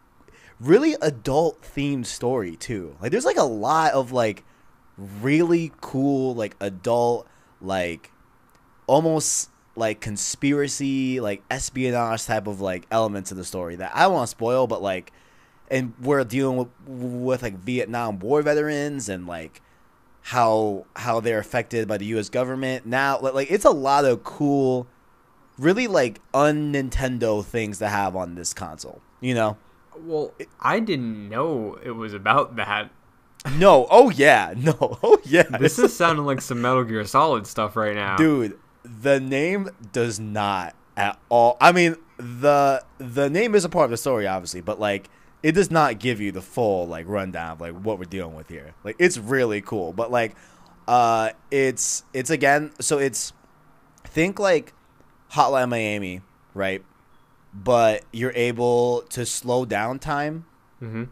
really 0.61 0.95
adult 1.01 1.63
themed 1.63 2.07
story 2.07 2.57
too. 2.57 2.97
Like 3.01 3.13
there's 3.13 3.25
like 3.25 3.37
a 3.37 3.43
lot 3.45 3.93
of 3.93 4.13
like 4.13 4.43
really 4.99 5.73
cool 5.81 6.35
like 6.35 6.57
adult 6.61 7.29
like 7.61 8.11
almost 8.87 9.51
like 9.77 10.01
conspiracy 10.01 11.21
like 11.21 11.43
espionage 11.51 12.25
type 12.25 12.47
of 12.47 12.61
like 12.61 12.87
elements 12.91 13.31
of 13.31 13.37
the 13.37 13.45
story 13.45 13.77
that 13.77 13.91
I 13.95 14.03
don't 14.03 14.15
want 14.15 14.29
to 14.29 14.31
spoil 14.31 14.67
but 14.67 14.83
like 14.83 15.13
and 15.71 15.95
we're 16.01 16.23
dealing 16.25 16.57
with 16.57 16.69
with 16.87 17.43
like 17.43 17.55
Vietnam 17.55 18.19
war 18.19 18.43
veterans 18.43 19.09
and 19.09 19.27
like 19.27 19.61
how 20.23 20.87
how 20.97 21.21
they're 21.21 21.41
affected 21.41 21.89
by 21.89 21.99
the 21.99 22.07
US 22.07 22.29
government 22.29 22.87
now 22.87 23.19
like, 23.21 23.35
like 23.35 23.51
it's 23.51 23.65
a 23.65 23.71
lot 23.71 24.05
of 24.05 24.23
cool 24.25 24.87
really 25.59 25.87
like 25.87 26.21
un 26.33 26.73
Nintendo 26.73 27.45
things 27.45 27.79
to 27.79 27.89
have 27.89 28.15
on 28.15 28.35
this 28.35 28.55
console 28.55 29.01
you 29.21 29.35
know? 29.35 29.57
Well, 29.97 30.35
I 30.61 30.81
didn't 30.81 31.29
know 31.31 31.79
it 31.83 31.93
was 31.93 32.13
about 32.15 32.57
that. 32.57 32.91
no. 33.57 33.87
Oh 33.91 34.11
yeah. 34.11 34.53
No. 34.59 34.99
Oh 35.03 35.19
yeah 35.25 35.45
This 35.45 35.79
is 35.79 35.97
sounding 35.97 36.27
like 36.27 36.41
some 36.41 36.61
Metal 36.61 36.85
Gear 36.85 37.05
Solid 37.07 37.47
stuff 37.47 37.75
right 37.77 37.95
now. 37.95 38.17
dude 38.17 38.59
the 38.85 39.19
name 39.19 39.69
does 39.93 40.21
not 40.21 40.75
at 40.97 41.19
all 41.29 41.57
i 41.61 41.73
mean 41.73 41.97
the 42.19 42.85
the 42.99 43.29
name 43.29 43.55
is 43.55 43.65
a 43.65 43.69
part 43.69 43.87
of 43.87 43.91
the 43.91 43.97
story 43.97 44.27
obviously 44.27 44.61
but 44.61 44.79
like 44.79 45.09
it 45.45 45.53
does 45.53 45.71
not 45.71 45.99
give 45.99 46.23
you 46.23 46.33
the 46.33 46.41
full 46.41 46.89
like 46.89 47.07
rundown 47.07 47.53
of 47.53 47.61
like 47.61 47.75
what 47.75 47.99
we're 47.99 48.07
dealing 48.07 48.35
with 48.35 48.49
here. 48.49 48.73
Like 48.83 48.97
it's 48.99 49.19
really 49.19 49.61
cool 49.61 49.93
but 49.93 50.11
like 50.11 50.35
uh 50.89 51.31
it's 51.51 52.03
it's 52.15 52.31
again 52.31 52.73
so 52.81 52.99
it's 52.99 53.35
think 54.05 54.39
like 54.39 54.73
hotline 55.33 55.69
miami 55.69 56.23
right? 56.55 56.83
But 57.53 58.05
you're 58.11 58.33
able 58.35 59.03
to 59.11 59.27
slow 59.27 59.67
down 59.67 59.99
time 59.99 60.47
hmm 60.81 61.05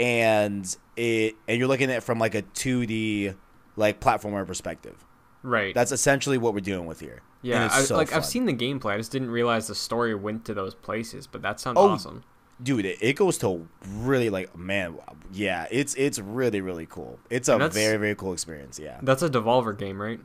and 0.00 0.76
it 0.96 1.36
and 1.46 1.58
you're 1.58 1.68
looking 1.68 1.90
at 1.90 1.98
it 1.98 2.02
from 2.02 2.18
like 2.18 2.34
a 2.34 2.42
2d 2.42 3.36
like 3.76 4.00
platformer 4.00 4.44
perspective 4.44 5.04
Right. 5.42 5.74
that's 5.74 5.92
essentially 5.92 6.36
what 6.38 6.52
we're 6.54 6.60
dealing 6.60 6.86
with 6.86 7.00
here. 7.00 7.22
Yeah. 7.42 7.68
I, 7.72 7.80
so 7.82 7.96
like 7.96 8.08
fun. 8.08 8.18
I've 8.18 8.26
seen 8.26 8.44
the 8.46 8.52
gameplay. 8.52 8.92
I 8.94 8.96
just 8.98 9.10
didn't 9.12 9.30
realize 9.30 9.66
the 9.68 9.74
story 9.74 10.14
went 10.14 10.44
to 10.46 10.54
those 10.54 10.74
places. 10.74 11.26
But 11.26 11.40
that 11.42 11.58
sounds 11.60 11.78
Oh, 11.78 11.88
awesome. 11.88 12.24
dude, 12.62 12.84
it, 12.84 12.98
it 13.00 13.14
goes 13.16 13.38
to 13.38 13.66
really 13.88 14.28
like 14.30 14.54
man, 14.56 14.98
yeah, 15.32 15.66
it's 15.70 15.94
it's 15.94 16.18
really 16.18 16.60
really 16.60 16.86
cool. 16.86 17.18
It's 17.30 17.48
a 17.48 17.56
very 17.70 17.96
very 17.96 18.14
cool 18.14 18.32
experience. 18.34 18.78
Yeah. 18.78 18.98
That's 19.02 19.22
a 19.22 19.30
Devolver 19.30 19.76
game, 19.78 20.00
right? 20.00 20.20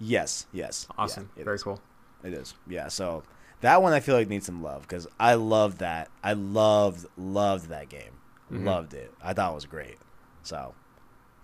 Yes. 0.00 0.46
Yes. 0.52 0.86
Awesome. 0.98 1.30
it 1.36 1.44
Very 1.44 1.56
is. 1.56 1.62
cool. 1.62 1.80
It 2.24 2.32
is. 2.32 2.54
Yeah. 2.68 2.88
So 2.88 3.22
that 3.60 3.80
one 3.82 3.92
I 3.92 4.00
feel 4.00 4.16
like 4.16 4.28
needs 4.28 4.46
some 4.46 4.62
love 4.62 4.82
because 4.82 5.06
I 5.20 5.34
loved 5.34 5.78
that. 5.78 6.10
I 6.24 6.32
loved 6.32 7.06
loved 7.16 7.68
that 7.68 7.88
game. 7.88 8.12
Mhm. 8.52 8.64
Loved 8.64 8.94
it. 8.94 9.12
I 9.22 9.32
thought 9.34 9.52
it 9.52 9.54
was 9.54 9.66
great. 9.66 9.98
So, 10.42 10.74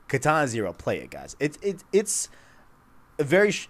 Katana 0.09 0.49
Zero, 0.49 0.73
play 0.73 0.99
it, 0.99 1.11
guys. 1.11 1.37
It's 1.39 1.59
it's 1.63 1.85
it's 1.93 2.29
a 2.29 2.31
very. 3.19 3.51
Sh- 3.51 3.69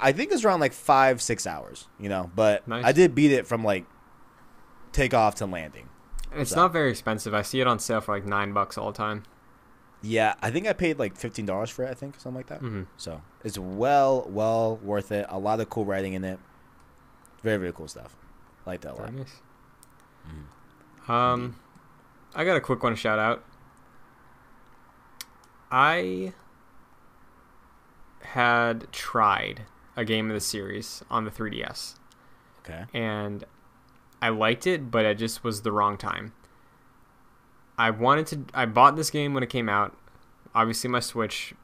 I 0.00 0.12
think 0.12 0.32
it's 0.32 0.44
around 0.44 0.60
like 0.60 0.72
five 0.72 1.20
six 1.22 1.46
hours. 1.46 1.88
You 1.98 2.08
know, 2.08 2.30
but 2.34 2.66
Nice. 2.68 2.84
I 2.84 2.92
did 2.92 3.14
beat 3.14 3.32
it 3.32 3.46
from 3.46 3.64
like 3.64 3.84
takeoff 4.92 5.36
to 5.36 5.46
landing. 5.46 5.88
It's 6.32 6.50
So- 6.50 6.56
not 6.56 6.72
very 6.72 6.90
expensive. 6.90 7.34
I 7.34 7.42
see 7.42 7.60
it 7.60 7.66
on 7.66 7.78
sale 7.78 8.00
for 8.00 8.14
like 8.14 8.24
nine 8.24 8.52
bucks 8.52 8.76
all 8.78 8.92
the 8.92 8.96
time. 8.96 9.24
Yeah, 10.02 10.34
I 10.40 10.50
think 10.50 10.66
I 10.66 10.72
paid 10.72 10.98
like 10.98 11.16
fifteen 11.16 11.44
dollars 11.46 11.68
for 11.70 11.84
it. 11.84 11.90
I 11.90 11.94
think 11.94 12.16
or 12.16 12.20
something 12.20 12.36
like 12.38 12.46
that. 12.46 12.60
hmm 12.60 12.82
So 12.96 13.20
it's 13.44 13.58
well 13.58 14.26
well 14.30 14.76
worth 14.82 15.12
it. 15.12 15.26
A 15.28 15.38
lot 15.38 15.60
of 15.60 15.68
cool 15.70 15.84
writing 15.84 16.14
in 16.14 16.24
it. 16.24 16.38
Very 17.42 17.58
very 17.58 17.72
cool 17.72 17.88
stuff. 17.88 18.16
Like 18.66 18.80
that 18.82 18.92
a 18.92 18.96
lot. 18.96 19.12
Nice. 19.12 19.40
Mm-hmm. 20.26 21.12
Um, 21.12 21.56
I 22.34 22.44
got 22.44 22.56
a 22.56 22.60
quick 22.60 22.82
one 22.82 22.92
to 22.92 22.96
shout 22.96 23.18
out. 23.18 23.44
I 25.70 26.32
had 28.22 28.90
tried 28.92 29.62
a 29.96 30.04
game 30.04 30.28
of 30.30 30.34
the 30.34 30.40
series 30.40 31.02
on 31.10 31.24
the 31.24 31.30
3DS, 31.30 31.94
Okay. 32.60 32.84
and 32.94 33.44
I 34.22 34.28
liked 34.28 34.66
it, 34.66 34.90
but 34.90 35.04
it 35.04 35.18
just 35.18 35.42
was 35.44 35.62
the 35.62 35.72
wrong 35.72 35.96
time. 35.96 36.32
I 37.78 37.90
wanted 37.90 38.26
to. 38.28 38.44
I 38.52 38.66
bought 38.66 38.96
this 38.96 39.10
game 39.10 39.32
when 39.34 39.42
it 39.42 39.48
came 39.48 39.68
out. 39.68 39.96
Obviously, 40.54 40.90
my 40.90 41.00
Switch 41.00 41.54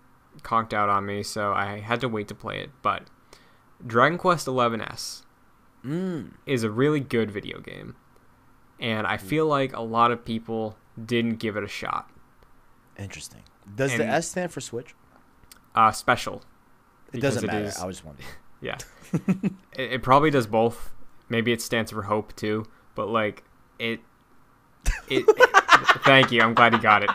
conked 0.42 0.72
out 0.72 0.88
on 0.88 1.04
me, 1.04 1.22
so 1.22 1.52
I 1.52 1.80
had 1.80 2.00
to 2.00 2.08
wait 2.08 2.28
to 2.28 2.34
play 2.34 2.60
it. 2.60 2.70
But 2.82 3.02
Dragon 3.86 4.16
Quest 4.18 4.46
XI-S 4.46 5.22
Mm. 5.84 6.32
is 6.46 6.64
a 6.64 6.70
really 6.70 7.00
good 7.00 7.30
video 7.30 7.60
game. 7.60 7.96
And 8.80 9.06
I 9.06 9.16
feel 9.18 9.46
like 9.46 9.74
a 9.74 9.80
lot 9.82 10.10
of 10.10 10.24
people 10.24 10.76
didn't 11.02 11.36
give 11.36 11.56
it 11.56 11.62
a 11.64 11.68
shot. 11.68 12.10
Interesting. 12.98 13.42
Does 13.74 13.96
the 13.96 14.06
S 14.06 14.28
stand 14.30 14.52
for 14.52 14.60
Switch? 14.60 14.94
Uh, 15.76 15.92
special. 15.92 16.42
It 17.12 17.20
doesn't 17.20 17.44
it 17.44 17.46
matter. 17.48 17.66
is- 17.66 17.78
I 17.78 17.86
was 17.86 18.04
wondering. 18.04 18.28
Yeah. 18.62 18.78
it, 19.12 19.52
it 19.76 20.02
probably 20.02 20.30
does 20.30 20.46
both. 20.46 20.90
Maybe 21.28 21.52
it 21.52 21.60
stands 21.60 21.90
for 21.92 22.02
hope 22.02 22.34
too. 22.34 22.64
But 22.94 23.08
like 23.10 23.44
it. 23.78 24.00
It. 25.10 25.24
thank 26.04 26.32
you. 26.32 26.40
I'm 26.40 26.54
glad 26.54 26.72
you 26.72 26.80
got 26.80 27.02
it. 27.02 27.10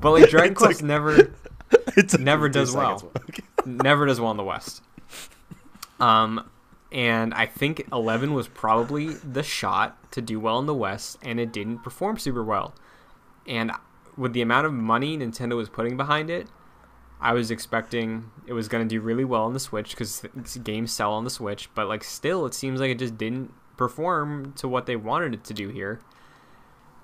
but 0.00 0.10
like 0.10 0.28
Dragon 0.28 0.52
It 0.52 0.56
took- 0.56 0.58
Quest 0.58 0.82
never 0.82 1.32
It 1.96 2.08
took 2.08 2.20
Never 2.20 2.48
does 2.48 2.74
well. 2.74 3.12
Never 3.64 4.06
does 4.06 4.20
well 4.20 4.32
in 4.32 4.36
the 4.36 4.44
West. 4.44 4.82
Um, 6.00 6.50
and 6.90 7.32
I 7.34 7.46
think 7.46 7.86
Eleven 7.92 8.34
was 8.34 8.48
probably 8.48 9.08
the 9.14 9.42
shot 9.44 10.10
to 10.12 10.20
do 10.20 10.40
well 10.40 10.58
in 10.58 10.66
the 10.66 10.74
West, 10.74 11.18
and 11.22 11.38
it 11.38 11.52
didn't 11.52 11.78
perform 11.84 12.18
super 12.18 12.42
well. 12.42 12.74
And 13.46 13.70
with 14.18 14.32
the 14.32 14.42
amount 14.42 14.66
of 14.66 14.72
money 14.74 15.16
Nintendo 15.16 15.56
was 15.56 15.68
putting 15.68 15.96
behind 15.96 16.28
it, 16.28 16.48
I 17.20 17.32
was 17.32 17.50
expecting 17.50 18.30
it 18.46 18.52
was 18.52 18.68
going 18.68 18.86
to 18.86 18.88
do 18.88 19.00
really 19.00 19.24
well 19.24 19.44
on 19.44 19.52
the 19.52 19.60
Switch 19.60 19.90
because 19.90 20.26
games 20.62 20.92
sell 20.92 21.12
on 21.12 21.24
the 21.24 21.30
Switch. 21.30 21.68
But 21.74 21.88
like, 21.88 22.04
still, 22.04 22.44
it 22.44 22.54
seems 22.54 22.80
like 22.80 22.90
it 22.90 22.98
just 22.98 23.16
didn't 23.16 23.54
perform 23.76 24.52
to 24.54 24.68
what 24.68 24.86
they 24.86 24.96
wanted 24.96 25.34
it 25.34 25.44
to 25.44 25.54
do 25.54 25.68
here. 25.68 26.00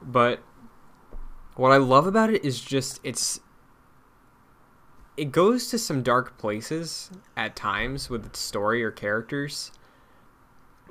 But 0.03 0.41
what 1.57 1.71
I 1.71 1.77
love 1.77 2.07
about 2.07 2.31
it 2.31 2.45
is 2.45 2.61
just 2.61 3.01
it's 3.03 3.41
it 5.17 5.31
goes 5.31 5.69
to 5.69 5.79
some 5.79 6.03
dark 6.03 6.37
places 6.39 7.11
at 7.37 7.55
times 7.55 8.11
with 8.11 8.27
its 8.27 8.41
story 8.41 8.83
or 8.83 8.91
characters, 8.91 9.71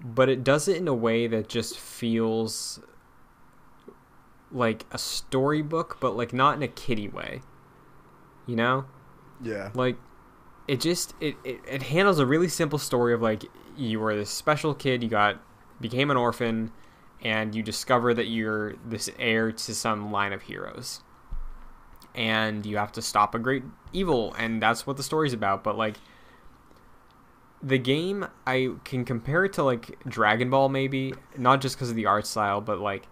but 0.02 0.30
it 0.30 0.44
does 0.44 0.70
it 0.70 0.78
in 0.78 0.88
a 0.88 0.94
way 0.94 1.28
that 1.28 1.50
just 1.50 1.78
feels 1.78 2.80
like 4.54 4.86
a 4.92 4.98
storybook, 4.98 5.98
but 6.00 6.16
like 6.16 6.32
not 6.32 6.56
in 6.56 6.64
a 6.64 6.68
kiddie 6.68 7.10
way. 7.10 7.42
You 8.46 8.56
know? 8.56 8.86
Yeah. 9.42 9.72
Like 9.74 9.98
it 10.68 10.80
just 10.80 11.16
it, 11.20 11.36
it, 11.44 11.60
it 11.68 11.84
handles 11.84 12.20
a 12.20 12.26
really 12.26 12.48
simple 12.48 12.80
story 12.80 13.14
of 13.14 13.22
like 13.22 13.44
you 13.76 14.00
were 14.00 14.16
this 14.16 14.30
special 14.30 14.74
kid, 14.74 15.04
you 15.04 15.10
got 15.10 15.42
became 15.82 16.12
an 16.12 16.18
orphan, 16.18 16.72
and 17.24 17.56
you 17.56 17.64
discover 17.64 18.14
that 18.14 18.28
you're 18.28 18.76
this 18.86 19.10
heir 19.18 19.52
to 19.52 19.76
some 19.76 20.12
line 20.12 20.34
of 20.34 20.44
heroes 20.44 21.02
and 22.16 22.66
you 22.66 22.78
have 22.78 22.92
to 22.92 23.02
stop 23.02 23.34
a 23.34 23.40
great 23.40 23.64
evil 23.92 24.36
and 24.38 24.62
that's 24.62 24.86
what 24.86 24.98
the 24.98 25.04
story's 25.04 25.34
about 25.34 25.64
but 25.64 25.78
like 25.78 25.96
the 27.62 27.78
game 27.78 28.28
i 28.46 28.70
can 28.84 29.04
compare 29.06 29.46
it 29.46 29.54
to 29.54 29.64
like 29.64 29.98
dragon 30.08 30.50
ball 30.50 30.70
maybe 30.70 31.14
not 31.38 31.62
just 31.62 31.76
because 31.76 31.90
of 31.90 31.96
the 31.96 32.06
art 32.06 32.28
style 32.28 32.62
but 32.62 32.80
like 32.80 33.08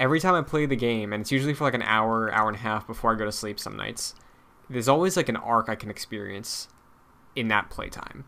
every 0.00 0.20
time 0.20 0.34
i 0.34 0.42
play 0.42 0.66
the 0.66 0.76
game 0.76 1.12
and 1.12 1.20
it's 1.20 1.32
usually 1.32 1.54
for 1.54 1.64
like 1.64 1.74
an 1.74 1.82
hour 1.82 2.32
hour 2.32 2.48
and 2.48 2.56
a 2.56 2.60
half 2.60 2.86
before 2.86 3.12
i 3.12 3.16
go 3.16 3.24
to 3.24 3.32
sleep 3.32 3.58
some 3.58 3.76
nights 3.76 4.14
there's 4.68 4.88
always 4.88 5.16
like 5.16 5.28
an 5.28 5.36
arc 5.36 5.68
i 5.68 5.74
can 5.74 5.90
experience 5.90 6.68
in 7.36 7.48
that 7.48 7.70
playtime 7.70 8.24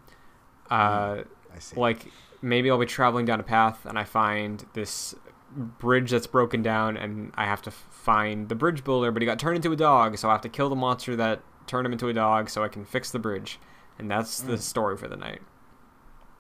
uh 0.71 1.23
I 1.55 1.59
see. 1.59 1.77
like 1.77 2.07
maybe 2.43 2.71
I'll 2.71 2.79
be 2.79 2.87
traveling 2.87 3.27
down 3.27 3.41
a 3.41 3.45
path 3.45 3.85
and 3.87 3.99
I 3.99 4.05
find 4.05 4.65
this 4.75 5.15
bridge 5.51 6.11
that's 6.11 6.27
broken 6.27 6.63
down 6.63 6.97
and 6.97 7.33
I 7.35 7.45
have 7.45 7.63
to 7.63 7.71
find 7.71 8.49
the 8.49 8.55
bridge 8.55 8.85
builder, 8.85 9.11
but 9.11 9.23
he 9.23 9.27
got 9.27 9.39
turned 9.39 9.57
into 9.57 9.73
a 9.73 9.77
dog, 9.77 10.19
so 10.19 10.29
I 10.29 10.33
have 10.33 10.41
to 10.43 10.49
kill 10.49 10.69
the 10.69 10.77
monster 10.77 11.17
that 11.17 11.41
turned 11.67 11.87
him 11.87 11.93
into 11.93 12.09
a 12.09 12.13
dog 12.13 12.51
so 12.51 12.63
I 12.63 12.69
can 12.69 12.85
fix 12.85 13.11
the 13.11 13.19
bridge. 13.19 13.59
And 13.99 14.11
that's 14.11 14.41
the 14.41 14.59
story 14.59 14.97
for 14.97 15.09
the 15.09 15.17
night. 15.17 15.41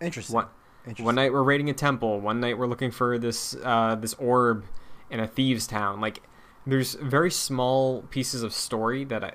Interesting. 0.00 0.34
One, 0.34 0.46
Interesting. 0.84 1.04
one 1.06 1.14
night 1.14 1.32
we're 1.32 1.42
raiding 1.42 1.70
a 1.70 1.72
temple, 1.72 2.20
one 2.20 2.40
night 2.40 2.58
we're 2.58 2.66
looking 2.66 2.90
for 2.90 3.18
this 3.18 3.56
uh, 3.64 3.94
this 3.94 4.12
orb 4.14 4.66
in 5.10 5.20
a 5.20 5.26
thieves 5.26 5.66
town. 5.66 6.00
Like 6.00 6.22
there's 6.66 6.94
very 6.94 7.30
small 7.30 8.02
pieces 8.02 8.42
of 8.42 8.52
story 8.52 9.04
that 9.04 9.22
I, 9.24 9.32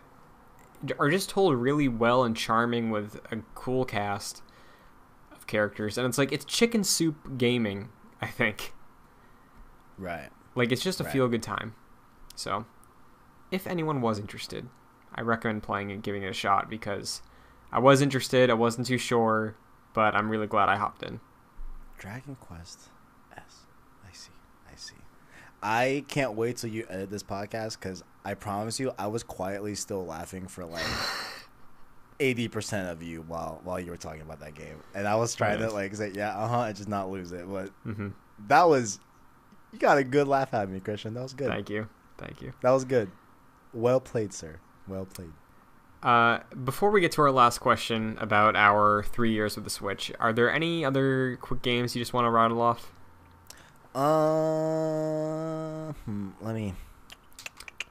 are 0.99 1.09
just 1.09 1.29
told 1.29 1.55
really 1.55 1.87
well 1.87 2.23
and 2.23 2.35
charming 2.35 2.89
with 2.89 3.19
a 3.31 3.37
cool 3.55 3.85
cast 3.85 4.41
of 5.31 5.47
characters, 5.47 5.97
and 5.97 6.07
it's 6.07 6.17
like 6.17 6.31
it's 6.31 6.45
chicken 6.45 6.83
soup 6.83 7.37
gaming. 7.37 7.89
I 8.21 8.27
think 8.27 8.73
Right. 9.97 10.29
like 10.55 10.71
it's 10.71 10.83
just 10.83 10.99
a 10.99 11.03
Right. 11.03 11.13
feel 11.13 11.27
good 11.27 11.43
time. 11.43 11.75
So, 12.35 12.65
if 13.51 13.67
anyone 13.67 14.01
was 14.01 14.19
interested, 14.19 14.69
I 15.13 15.21
recommend 15.21 15.63
playing 15.63 15.91
and 15.91 16.01
giving 16.03 16.23
it 16.23 16.29
a 16.29 16.33
shot 16.33 16.69
because 16.69 17.21
I 17.71 17.79
was 17.79 18.01
interested. 18.01 18.49
I 18.49 18.53
wasn't 18.55 18.87
too 18.87 18.97
sure, 18.97 19.55
but 19.93 20.15
I'm 20.15 20.29
really 20.29 20.47
glad 20.47 20.69
I 20.69 20.77
hopped 20.77 21.03
in. 21.03 21.19
Dragon 21.97 22.35
Quest 22.35 22.89
S. 23.35 23.65
I 24.07 24.11
see. 24.13 24.31
I 24.71 24.75
see. 24.75 24.95
I 25.63 26.05
can't 26.07 26.33
wait 26.33 26.57
till 26.57 26.69
you 26.69 26.85
edit 26.89 27.09
this 27.09 27.23
podcast 27.23 27.79
because 27.79 28.03
I 28.25 28.33
promise 28.33 28.79
you, 28.79 28.91
I 28.97 29.07
was 29.07 29.23
quietly 29.23 29.75
still 29.75 30.05
laughing 30.05 30.47
for 30.47 30.65
like 30.65 30.85
eighty 32.19 32.47
percent 32.47 32.89
of 32.89 33.01
you 33.03 33.23
while 33.27 33.61
while 33.63 33.79
you 33.79 33.91
were 33.91 33.97
talking 33.97 34.21
about 34.21 34.39
that 34.39 34.55
game, 34.55 34.77
and 34.93 35.07
I 35.07 35.15
was 35.15 35.35
trying 35.35 35.59
to 35.59 35.69
like 35.71 35.95
say, 35.95 36.11
yeah, 36.13 36.35
uh 36.37 36.47
huh, 36.47 36.61
and 36.63 36.75
just 36.75 36.89
not 36.89 37.09
lose 37.09 37.31
it. 37.31 37.49
But 37.49 37.69
hmm 37.83 38.09
that 38.47 38.67
was, 38.67 38.99
you 39.71 39.77
got 39.77 39.99
a 39.99 40.03
good 40.03 40.27
laugh 40.27 40.51
at 40.55 40.67
me, 40.67 40.79
Christian. 40.79 41.13
That 41.13 41.21
was 41.21 41.33
good. 41.33 41.47
Thank 41.49 41.69
you, 41.69 41.87
thank 42.17 42.41
you. 42.41 42.53
That 42.63 42.71
was 42.71 42.85
good. 42.85 43.11
Well 43.73 43.99
played, 43.99 44.33
sir. 44.33 44.59
Well 44.87 45.05
played. 45.05 45.31
Uh, 46.01 46.39
before 46.65 46.89
we 46.89 46.99
get 46.99 47.11
to 47.11 47.21
our 47.21 47.31
last 47.31 47.59
question 47.59 48.17
about 48.19 48.55
our 48.55 49.03
three 49.03 49.31
years 49.31 49.55
with 49.55 49.63
the 49.63 49.69
Switch, 49.69 50.11
are 50.19 50.33
there 50.33 50.51
any 50.51 50.83
other 50.83 51.37
quick 51.39 51.61
games 51.61 51.95
you 51.95 52.01
just 52.01 52.13
want 52.13 52.25
to 52.25 52.31
rattle 52.31 52.59
off? 52.59 52.91
Uh, 53.93 55.91
hmm, 56.05 56.29
let 56.41 56.55
me. 56.55 56.73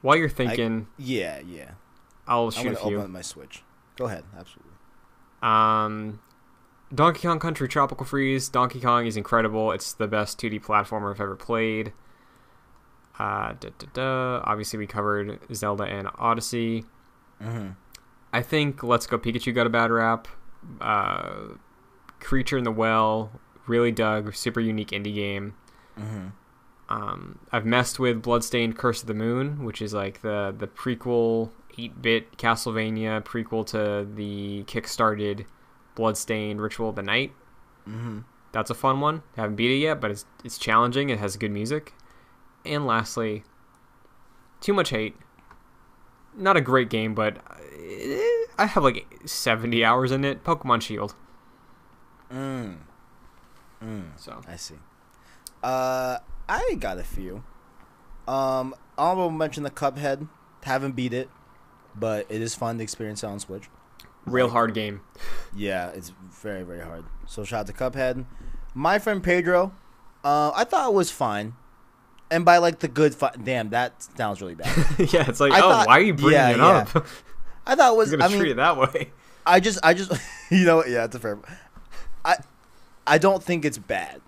While 0.01 0.17
you're 0.17 0.29
thinking, 0.29 0.87
Yeah, 0.97 1.39
yeah. 1.39 1.71
I'll 2.27 2.49
shoot 2.51 2.67
I'm 2.67 2.73
gonna 2.73 2.85
open 2.85 3.01
up 3.01 3.09
my 3.09 3.21
Switch. 3.21 3.63
Go 3.97 4.05
ahead. 4.05 4.23
Absolutely. 4.37 4.71
Um, 5.41 6.19
Donkey 6.93 7.27
Kong 7.27 7.39
Country 7.39 7.67
Tropical 7.67 8.05
Freeze. 8.05 8.49
Donkey 8.49 8.79
Kong 8.79 9.05
is 9.05 9.15
incredible. 9.17 9.71
It's 9.71 9.93
the 9.93 10.07
best 10.07 10.39
2D 10.39 10.63
platformer 10.63 11.11
I've 11.11 11.21
ever 11.21 11.35
played. 11.35 11.93
Uh, 13.19 13.53
da, 13.59 13.69
da, 13.77 13.87
da. 13.93 14.41
Obviously, 14.45 14.79
we 14.79 14.87
covered 14.87 15.39
Zelda 15.53 15.83
and 15.83 16.07
Odyssey. 16.17 16.85
Mm-hmm. 17.41 17.69
I 18.33 18.41
think 18.41 18.81
Let's 18.83 19.05
Go 19.07 19.19
Pikachu 19.19 19.53
got 19.53 19.67
a 19.67 19.69
bad 19.69 19.91
rap. 19.91 20.27
Uh, 20.79 21.55
Creature 22.19 22.59
in 22.59 22.63
the 22.63 22.71
Well, 22.71 23.39
really 23.67 23.91
dug. 23.91 24.33
Super 24.35 24.59
unique 24.59 24.89
indie 24.89 25.13
game. 25.13 25.53
Mm-hmm. 26.01 26.27
Um, 26.89 27.39
I've 27.51 27.65
messed 27.65 27.99
with 27.99 28.21
Bloodstained 28.21 28.77
Curse 28.77 29.01
of 29.01 29.07
the 29.07 29.13
Moon, 29.13 29.63
which 29.63 29.81
is 29.81 29.93
like 29.93 30.21
the 30.21 30.53
the 30.57 30.67
prequel 30.67 31.51
8-bit 31.77 32.37
Castlevania 32.37 33.23
prequel 33.23 33.65
to 33.67 34.07
the 34.13 34.63
kickstarted 34.63 35.45
Bloodstained 35.95 36.61
Ritual 36.61 36.89
of 36.89 36.95
the 36.95 37.01
Night. 37.01 37.31
Mm-hmm. 37.87 38.19
That's 38.51 38.69
a 38.69 38.73
fun 38.73 38.99
one. 38.99 39.23
I 39.37 39.41
haven't 39.41 39.55
beat 39.55 39.71
it 39.71 39.77
yet, 39.77 40.01
but 40.01 40.11
it's 40.11 40.25
it's 40.43 40.57
challenging. 40.57 41.09
It 41.09 41.19
has 41.19 41.37
good 41.37 41.51
music. 41.51 41.93
And 42.65 42.85
lastly, 42.85 43.43
Too 44.59 44.73
Much 44.73 44.89
Hate. 44.89 45.15
Not 46.35 46.57
a 46.57 46.61
great 46.61 46.89
game, 46.89 47.13
but 47.13 47.37
eh, 47.77 48.45
I 48.57 48.65
have 48.65 48.83
like 48.83 49.05
70 49.25 49.83
hours 49.83 50.11
in 50.11 50.23
it. 50.23 50.43
Pokemon 50.43 50.81
Shield. 50.81 51.15
Mm. 52.31 52.77
Mm. 53.83 54.03
So 54.17 54.41
I 54.47 54.55
see. 54.55 54.75
Uh, 55.63 56.17
I 56.49 56.75
got 56.79 56.97
a 56.97 57.03
few. 57.03 57.43
Um, 58.27 58.75
honorable 58.97 59.29
mention 59.31 59.63
the 59.63 59.71
Cuphead. 59.71 60.27
Haven't 60.63 60.95
beat 60.95 61.13
it, 61.13 61.29
but 61.95 62.25
it 62.29 62.41
is 62.41 62.53
fun 62.55 62.77
to 62.77 62.83
experience 62.83 63.23
it 63.23 63.27
on 63.27 63.39
Switch. 63.39 63.69
real 64.25 64.49
hard 64.49 64.73
game. 64.73 65.01
Yeah, 65.55 65.89
it's 65.89 66.11
very 66.41 66.63
very 66.63 66.81
hard. 66.81 67.05
So 67.25 67.43
shout 67.43 67.61
out 67.61 67.67
to 67.67 67.73
Cuphead. 67.73 68.25
My 68.73 68.99
friend 68.99 69.23
Pedro, 69.23 69.73
uh, 70.23 70.51
I 70.55 70.63
thought 70.63 70.89
it 70.89 70.93
was 70.93 71.09
fine, 71.11 71.53
and 72.29 72.45
by 72.45 72.57
like 72.57 72.79
the 72.79 72.87
good 72.87 73.15
fi- 73.15 73.35
damn 73.43 73.69
that 73.71 74.03
sounds 74.15 74.41
really 74.41 74.55
bad. 74.55 74.75
yeah, 75.11 75.27
it's 75.27 75.39
like, 75.39 75.51
I 75.51 75.57
oh, 75.59 75.61
thought- 75.61 75.87
why 75.87 75.97
are 75.97 76.01
you 76.01 76.13
bringing 76.13 76.33
yeah, 76.33 76.49
it 76.51 76.57
yeah. 76.57 76.85
up? 76.95 77.05
I 77.65 77.75
thought 77.75 77.93
it 77.93 77.97
was. 77.97 78.11
You're 78.11 78.19
gonna 78.19 78.33
I 78.33 78.37
treat 78.37 78.43
mean, 78.43 78.51
it 78.53 78.55
that 78.55 78.77
way. 78.77 79.11
I 79.45 79.59
just 79.59 79.79
I 79.83 79.93
just 79.93 80.11
you 80.51 80.65
know 80.65 80.85
yeah 80.85 81.05
it's 81.05 81.15
a 81.15 81.19
fair. 81.19 81.39
I 82.23 82.37
I 83.07 83.17
don't 83.17 83.43
think 83.43 83.65
it's 83.65 83.77
bad. 83.79 84.21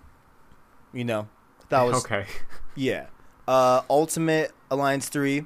You 0.94 1.04
know, 1.04 1.28
that 1.68 1.82
was 1.82 2.04
okay. 2.04 2.26
yeah. 2.76 3.08
Uh, 3.46 3.82
Ultimate 3.90 4.52
Alliance 4.70 5.08
three, 5.08 5.44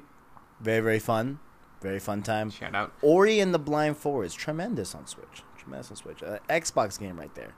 very 0.61 0.79
very 0.79 0.99
fun, 0.99 1.39
very 1.81 1.99
fun 1.99 2.21
time. 2.21 2.49
Shout 2.49 2.75
out. 2.75 2.93
Ori 3.01 3.39
and 3.39 3.53
the 3.53 3.59
Blind 3.59 3.97
Forest, 3.97 4.37
tremendous 4.37 4.95
on 4.95 5.07
Switch. 5.07 5.43
Tremendous 5.57 5.89
on 5.89 5.97
Switch. 5.97 6.23
Uh, 6.23 6.39
Xbox 6.49 6.97
game 6.97 7.19
right 7.19 7.33
there. 7.35 7.55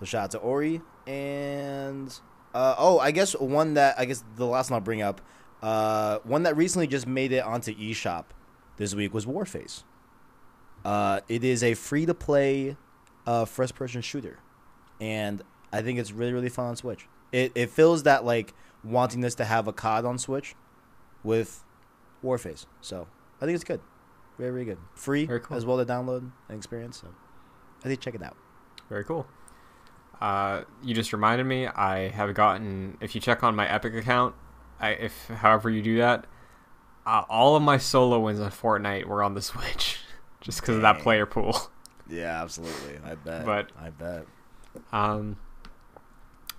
So 0.00 0.06
shout 0.06 0.24
out 0.24 0.30
to 0.32 0.38
Ori 0.38 0.82
and 1.06 2.12
uh, 2.54 2.74
oh, 2.78 2.98
I 2.98 3.10
guess 3.10 3.32
one 3.38 3.74
that 3.74 3.98
I 3.98 4.04
guess 4.04 4.24
the 4.36 4.46
last 4.46 4.70
one 4.70 4.78
I'll 4.78 4.84
bring 4.84 5.02
up, 5.02 5.20
uh, 5.62 6.18
one 6.24 6.44
that 6.44 6.56
recently 6.56 6.86
just 6.86 7.06
made 7.06 7.32
it 7.32 7.44
onto 7.44 7.74
eShop 7.74 8.26
this 8.76 8.94
week 8.94 9.12
was 9.12 9.26
Warface. 9.26 9.82
Uh, 10.84 11.20
it 11.28 11.42
is 11.42 11.62
a 11.62 11.74
free 11.74 12.06
to 12.06 12.14
play 12.14 12.76
uh, 13.26 13.44
first 13.44 13.74
person 13.74 14.02
shooter, 14.02 14.38
and 15.00 15.42
I 15.74 15.82
think 15.82 15.98
it's 15.98 16.12
really 16.12 16.32
really 16.32 16.48
fun 16.48 16.66
on 16.66 16.76
Switch. 16.76 17.06
It 17.32 17.52
it 17.54 17.70
feels 17.70 18.04
that 18.04 18.24
like 18.24 18.54
wantingness 18.86 19.36
to 19.36 19.44
have 19.44 19.66
a 19.68 19.72
COD 19.72 20.04
on 20.04 20.18
Switch 20.18 20.54
with 21.22 21.64
Warface. 22.22 22.66
So 22.80 23.06
I 23.40 23.46
think 23.46 23.54
it's 23.56 23.64
good. 23.64 23.80
Very, 24.38 24.50
very 24.50 24.64
good. 24.64 24.78
Free 24.94 25.26
Very 25.26 25.40
cool. 25.40 25.56
as 25.56 25.64
well 25.64 25.78
to 25.78 25.84
download 25.84 26.30
and 26.48 26.56
experience. 26.56 27.00
So 27.00 27.08
I 27.84 27.88
think 27.88 28.00
check 28.00 28.14
it 28.14 28.22
out. 28.22 28.36
Very 28.88 29.04
cool. 29.04 29.26
Uh, 30.20 30.62
you 30.82 30.94
just 30.94 31.12
reminded 31.12 31.44
me. 31.44 31.66
I 31.66 32.08
have 32.08 32.32
gotten. 32.34 32.96
If 33.00 33.14
you 33.14 33.20
check 33.20 33.42
on 33.42 33.54
my 33.56 33.68
Epic 33.68 33.94
account, 33.94 34.34
I, 34.80 34.90
if 34.90 35.26
however 35.28 35.70
you 35.70 35.82
do 35.82 35.98
that, 35.98 36.26
uh, 37.06 37.22
all 37.28 37.56
of 37.56 37.62
my 37.62 37.78
solo 37.78 38.20
wins 38.20 38.40
on 38.40 38.50
Fortnite 38.50 39.04
were 39.06 39.22
on 39.22 39.34
the 39.34 39.42
Switch, 39.50 39.98
just 40.40 40.60
because 40.60 40.76
of 40.76 40.82
that 40.82 41.00
player 41.00 41.26
pool. 41.26 41.70
Yeah, 42.08 42.42
absolutely. 42.42 42.98
I 43.04 43.14
bet. 43.14 43.44
But- 43.44 43.70
I 43.80 43.90
bet. 43.90 44.26
Um, 44.92 45.36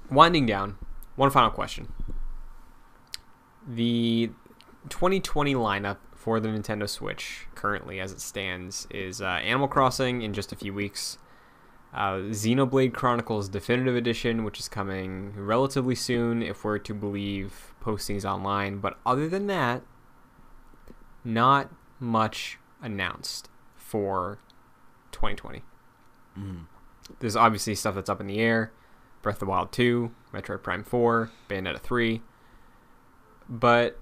winding 0.09 0.45
down, 0.45 0.77
one 1.15 1.29
final 1.29 1.49
question. 1.49 1.91
The 3.67 4.29
2020 4.89 5.53
lineup 5.55 5.97
for 6.13 6.39
the 6.39 6.49
Nintendo 6.49 6.87
Switch 6.87 7.47
currently, 7.55 7.99
as 7.99 8.11
it 8.11 8.21
stands, 8.21 8.87
is 8.91 9.21
uh, 9.21 9.25
Animal 9.25 9.67
Crossing 9.67 10.21
in 10.21 10.33
just 10.33 10.51
a 10.51 10.55
few 10.55 10.73
weeks, 10.73 11.17
uh, 11.93 12.15
Xenoblade 12.31 12.93
Chronicles 12.93 13.49
Definitive 13.49 13.95
Edition, 13.95 14.43
which 14.43 14.59
is 14.59 14.67
coming 14.67 15.33
relatively 15.35 15.95
soon 15.95 16.43
if 16.43 16.63
we're 16.63 16.77
to 16.79 16.93
believe 16.93 17.73
postings 17.81 18.25
online. 18.25 18.79
But 18.79 18.97
other 19.05 19.27
than 19.29 19.47
that, 19.47 19.81
not 21.23 21.71
much 21.99 22.59
announced 22.81 23.49
for 23.75 24.39
2020 25.11 25.63
Mm. 26.37 26.65
there's 27.21 27.37
obviously 27.37 27.73
stuff 27.75 27.95
that's 27.95 28.09
up 28.09 28.19
in 28.19 28.27
the 28.27 28.39
air 28.39 28.73
breath 29.25 29.35
of 29.35 29.39
the 29.39 29.45
wild 29.47 29.71
2 29.71 30.11
metroid 30.33 30.63
prime 30.63 30.83
4 30.83 31.31
bayonetta 31.49 31.79
3 31.79 32.21
but 33.49 33.99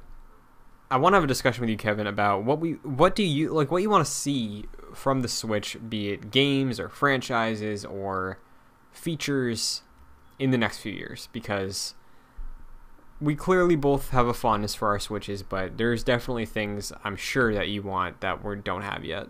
i 0.92 0.98
want 0.98 1.14
to 1.14 1.16
have 1.18 1.24
a 1.24 1.28
discussion 1.28 1.62
with 1.62 1.70
you 1.70 1.78
kevin 1.78 2.06
about 2.06 2.44
what 2.44 2.60
we 2.60 2.74
what 2.84 3.16
do 3.16 3.24
you 3.24 3.52
like 3.52 3.72
what 3.72 3.82
you 3.82 3.90
want 3.90 4.06
to 4.06 4.12
see 4.12 4.66
from 4.94 5.22
the 5.22 5.28
switch 5.28 5.78
be 5.90 6.10
it 6.10 6.30
games 6.30 6.80
or 6.80 6.90
franchises 6.90 7.84
or 7.86 8.38
features 8.92 9.82
in 10.38 10.52
the 10.52 10.58
next 10.58 10.80
few 10.80 10.92
years 10.92 11.30
because 11.32 11.96
we 13.22 13.34
clearly 13.34 13.76
both 13.76 14.10
have 14.10 14.28
a 14.28 14.34
fondness 14.34 14.76
for 14.76 14.90
our 14.90 15.00
switches 15.00 15.42
but 15.42 15.78
there's 15.78 16.04
definitely 16.04 16.46
things 16.46 16.92
i'm 17.04 17.16
sure 17.16 17.54
that 17.54 17.70
you 17.70 17.82
want 17.82 18.20
that 18.22 18.44
we 18.44 18.56
don't 18.58 18.82
have 18.84 19.04
yet 19.04 19.28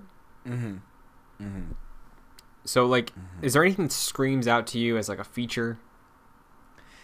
Mm-hmm. 0.48 0.76
Mm-hmm. 1.42 1.72
So, 2.66 2.86
like, 2.86 3.12
is 3.42 3.54
there 3.54 3.64
anything 3.64 3.86
that 3.86 3.92
screams 3.92 4.48
out 4.48 4.68
to 4.68 4.80
you 4.80 4.98
as 4.98 5.10
like 5.10 5.20
a 5.20 5.24
feature 5.24 5.78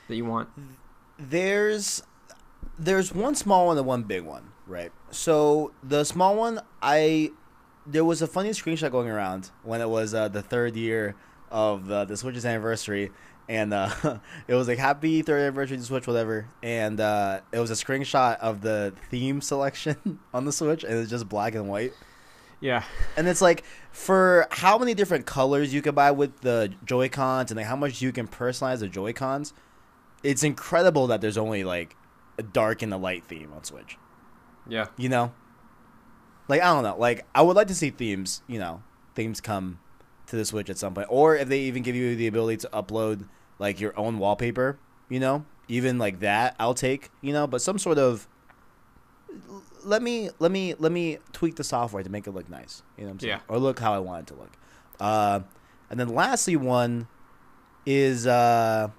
that 0.07 0.15
you 0.15 0.25
want? 0.25 0.49
There's 1.17 2.01
there's 2.77 3.13
one 3.13 3.35
small 3.35 3.67
one 3.67 3.77
and 3.77 3.85
one 3.85 4.03
big 4.03 4.23
one, 4.23 4.51
right? 4.65 4.91
So 5.11 5.73
the 5.83 6.03
small 6.05 6.35
one, 6.35 6.61
I 6.81 7.31
there 7.85 8.05
was 8.05 8.21
a 8.21 8.27
funny 8.27 8.49
screenshot 8.51 8.91
going 8.91 9.09
around 9.09 9.51
when 9.63 9.81
it 9.81 9.89
was 9.89 10.13
uh, 10.13 10.27
the 10.27 10.41
third 10.41 10.75
year 10.75 11.15
of 11.51 11.87
the, 11.87 12.05
the 12.05 12.15
Switch's 12.15 12.45
anniversary, 12.45 13.11
and 13.47 13.73
uh, 13.73 13.89
it 14.47 14.53
was 14.53 14.67
like 14.67 14.77
happy 14.77 15.21
third 15.21 15.41
anniversary 15.41 15.77
to 15.77 15.83
Switch, 15.83 16.07
whatever. 16.07 16.47
And 16.63 16.99
uh, 17.01 17.41
it 17.51 17.59
was 17.59 17.71
a 17.71 17.73
screenshot 17.73 18.37
of 18.39 18.61
the 18.61 18.93
theme 19.09 19.41
selection 19.41 20.19
on 20.33 20.45
the 20.45 20.51
Switch, 20.51 20.83
and 20.83 20.93
it's 20.93 21.09
just 21.09 21.27
black 21.27 21.55
and 21.55 21.67
white. 21.67 21.93
Yeah, 22.61 22.83
And 23.15 23.27
it's 23.27 23.41
like 23.41 23.63
for 23.91 24.47
how 24.51 24.77
many 24.77 24.93
different 24.93 25.25
colors 25.25 25.73
you 25.73 25.81
can 25.81 25.95
buy 25.95 26.11
with 26.11 26.41
the 26.41 26.73
Joy 26.83 27.07
Cons 27.07 27.51
and 27.51 27.57
like 27.57 27.67
how 27.67 27.77
much 27.77 28.01
you 28.01 28.11
can 28.11 28.27
personalize 28.27 28.79
the 28.79 28.87
Joy 28.89 29.13
Cons, 29.13 29.53
it's 30.23 30.43
incredible 30.43 31.07
that 31.07 31.21
there's 31.21 31.37
only 31.37 31.63
like 31.63 31.95
a 32.37 32.43
dark 32.43 32.81
and 32.81 32.93
a 32.93 32.97
light 32.97 33.23
theme 33.23 33.53
on 33.53 33.63
Switch. 33.63 33.97
yeah, 34.67 34.87
You 34.97 35.07
know, 35.09 35.31
like 36.49 36.61
I 36.61 36.65
don't 36.73 36.83
know. 36.83 36.97
Like 36.97 37.25
I 37.33 37.41
would 37.41 37.55
like 37.55 37.67
to 37.67 37.75
see 37.75 37.91
themes. 37.91 38.41
You 38.47 38.59
know, 38.59 38.83
themes 39.15 39.39
come 39.39 39.79
to 40.27 40.35
the 40.35 40.45
Switch 40.45 40.69
at 40.69 40.77
some 40.77 40.93
point, 40.93 41.07
or 41.09 41.35
if 41.35 41.47
they 41.47 41.59
even 41.61 41.83
give 41.83 41.95
you 41.95 42.15
the 42.15 42.27
ability 42.27 42.57
to 42.57 42.69
upload 42.69 43.27
like 43.57 43.79
your 43.79 43.97
own 43.97 44.19
wallpaper. 44.19 44.79
You 45.07 45.19
know, 45.19 45.45
even 45.67 45.97
like 45.97 46.19
that, 46.19 46.55
I'll 46.59 46.73
take. 46.73 47.09
You 47.21 47.33
know, 47.33 47.47
but 47.47 47.61
some 47.61 47.79
sort 47.79 47.97
of 47.97 48.27
let 49.83 50.01
me 50.01 50.29
let 50.39 50.51
me 50.51 50.75
let 50.79 50.91
me 50.91 51.17
tweak 51.33 51.55
the 51.55 51.63
software 51.63 52.03
to 52.03 52.09
make 52.09 52.27
it 52.27 52.31
look 52.31 52.49
nice. 52.49 52.83
You 52.97 53.03
know 53.03 53.09
what 53.09 53.13
I'm 53.13 53.19
saying? 53.19 53.29
Yeah. 53.29 53.39
Or 53.47 53.57
look 53.57 53.79
how 53.79 53.93
I 53.93 53.99
want 53.99 54.21
it 54.21 54.33
to 54.33 54.39
look. 54.39 54.51
Uh, 54.99 55.41
and 55.89 55.99
then 55.99 56.09
lastly, 56.09 56.55
one 56.55 57.07
is 57.85 58.27
uh, 58.27 58.89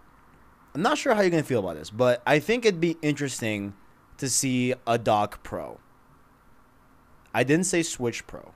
I'm 0.75 0.83
not 0.83 0.99
sure 0.99 1.15
how 1.15 1.21
you're 1.21 1.31
gonna 1.31 1.43
feel 1.43 1.61
about 1.61 1.77
this, 1.77 1.91
but 1.91 2.23
I 2.27 2.39
think 2.39 2.65
it'd 2.65 2.81
be 2.81 2.97
interesting 3.03 3.75
to 4.19 4.29
see 4.29 4.75
a 4.87 4.99
Dock 4.99 5.43
Pro. 5.43 5.79
I 7.33 7.45
didn't 7.45 7.67
say 7.67 7.83
Switch 7.83 8.27
Pro, 8.27 8.53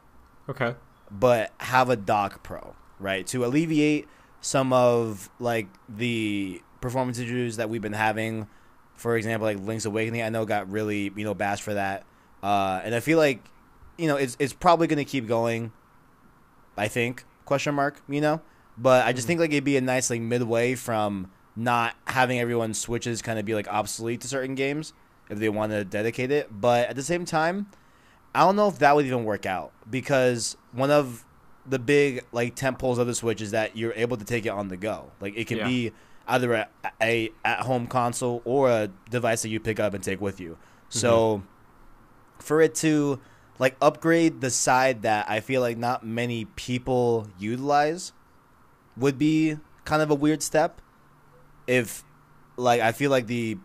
okay, 0.48 0.74
but 1.10 1.52
have 1.58 1.90
a 1.90 1.96
Dock 1.96 2.42
Pro, 2.42 2.74
right? 2.98 3.26
To 3.28 3.44
alleviate 3.44 4.08
some 4.40 4.72
of 4.72 5.30
like 5.38 5.68
the 5.88 6.60
performance 6.80 7.18
issues 7.18 7.56
that 7.56 7.70
we've 7.70 7.82
been 7.82 7.92
having. 7.92 8.48
For 8.94 9.16
example, 9.16 9.46
like 9.46 9.58
Link's 9.58 9.84
Awakening, 9.84 10.22
I 10.22 10.28
know 10.28 10.44
got 10.44 10.70
really 10.70 11.12
you 11.16 11.24
know 11.24 11.34
bashed 11.34 11.62
for 11.62 11.74
that, 11.74 12.04
uh, 12.44 12.80
and 12.84 12.94
I 12.94 13.00
feel 13.00 13.18
like 13.18 13.40
you 13.98 14.06
know 14.08 14.16
it's 14.16 14.36
it's 14.38 14.52
probably 14.52 14.86
gonna 14.86 15.04
keep 15.04 15.26
going. 15.26 15.72
I 16.76 16.88
think 16.88 17.24
question 17.44 17.74
mark 17.74 18.00
you 18.08 18.20
know, 18.20 18.40
but 18.78 19.06
I 19.06 19.12
just 19.12 19.26
think 19.26 19.40
like 19.40 19.50
it'd 19.50 19.64
be 19.64 19.76
a 19.76 19.80
nice 19.80 20.10
like 20.10 20.20
midway 20.20 20.74
from 20.74 21.30
not 21.56 21.94
having 22.08 22.38
everyone's 22.40 22.78
switches 22.78 23.22
kind 23.22 23.38
of 23.38 23.44
be 23.44 23.54
like 23.54 23.68
obsolete 23.68 24.20
to 24.22 24.28
certain 24.28 24.54
games 24.54 24.92
if 25.30 25.38
they 25.38 25.48
want 25.48 25.72
to 25.72 25.84
dedicate 25.84 26.30
it, 26.30 26.48
but 26.60 26.88
at 26.88 26.96
the 26.96 27.02
same 27.02 27.24
time, 27.24 27.66
I 28.34 28.40
don't 28.40 28.56
know 28.56 28.68
if 28.68 28.78
that 28.80 28.94
would 28.96 29.06
even 29.06 29.24
work 29.24 29.46
out 29.46 29.72
because 29.88 30.56
one 30.72 30.90
of 30.90 31.24
the 31.66 31.78
big 31.78 32.24
like 32.32 32.54
tent 32.56 32.78
poles 32.78 32.98
of 32.98 33.06
the 33.06 33.14
Switch 33.14 33.40
is 33.40 33.52
that 33.52 33.76
you're 33.76 33.94
able 33.94 34.16
to 34.18 34.24
take 34.24 34.44
it 34.44 34.50
on 34.50 34.68
the 34.68 34.76
go. 34.76 35.12
Like 35.20 35.34
it 35.36 35.46
can 35.46 35.58
Yeah. 35.58 35.68
be 35.68 35.92
either 36.26 36.52
a, 36.54 36.68
a 37.00 37.30
at 37.44 37.60
home 37.60 37.86
console 37.86 38.42
or 38.44 38.68
a 38.70 38.90
device 39.10 39.42
that 39.42 39.48
you 39.50 39.60
pick 39.60 39.78
up 39.80 39.94
and 39.94 40.02
take 40.04 40.20
with 40.20 40.40
you. 40.40 40.58
So 40.90 41.42
for 42.38 42.60
it 42.60 42.74
to 42.76 43.20
like 43.58 43.76
upgrade 43.80 44.40
the 44.40 44.50
side 44.50 45.02
that 45.02 45.26
I 45.28 45.40
feel 45.40 45.60
like 45.60 45.76
not 45.78 46.04
many 46.04 46.44
people 46.56 47.28
utilize 47.38 48.12
would 48.96 49.18
be 49.18 49.56
kind 49.84 50.02
of 50.02 50.10
a 50.10 50.14
weird 50.14 50.42
step. 50.42 50.80
If 51.66 52.04
like 52.56 52.80
I 52.80 52.92
feel 52.92 53.10
like 53.10 53.26
the 53.26 53.58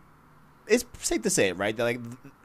it's 0.68 0.86
safe 1.00 1.22
to 1.24 1.30
say 1.30 1.50
it, 1.50 1.58
right? 1.58 1.76
That, 1.76 1.84
like 1.84 2.00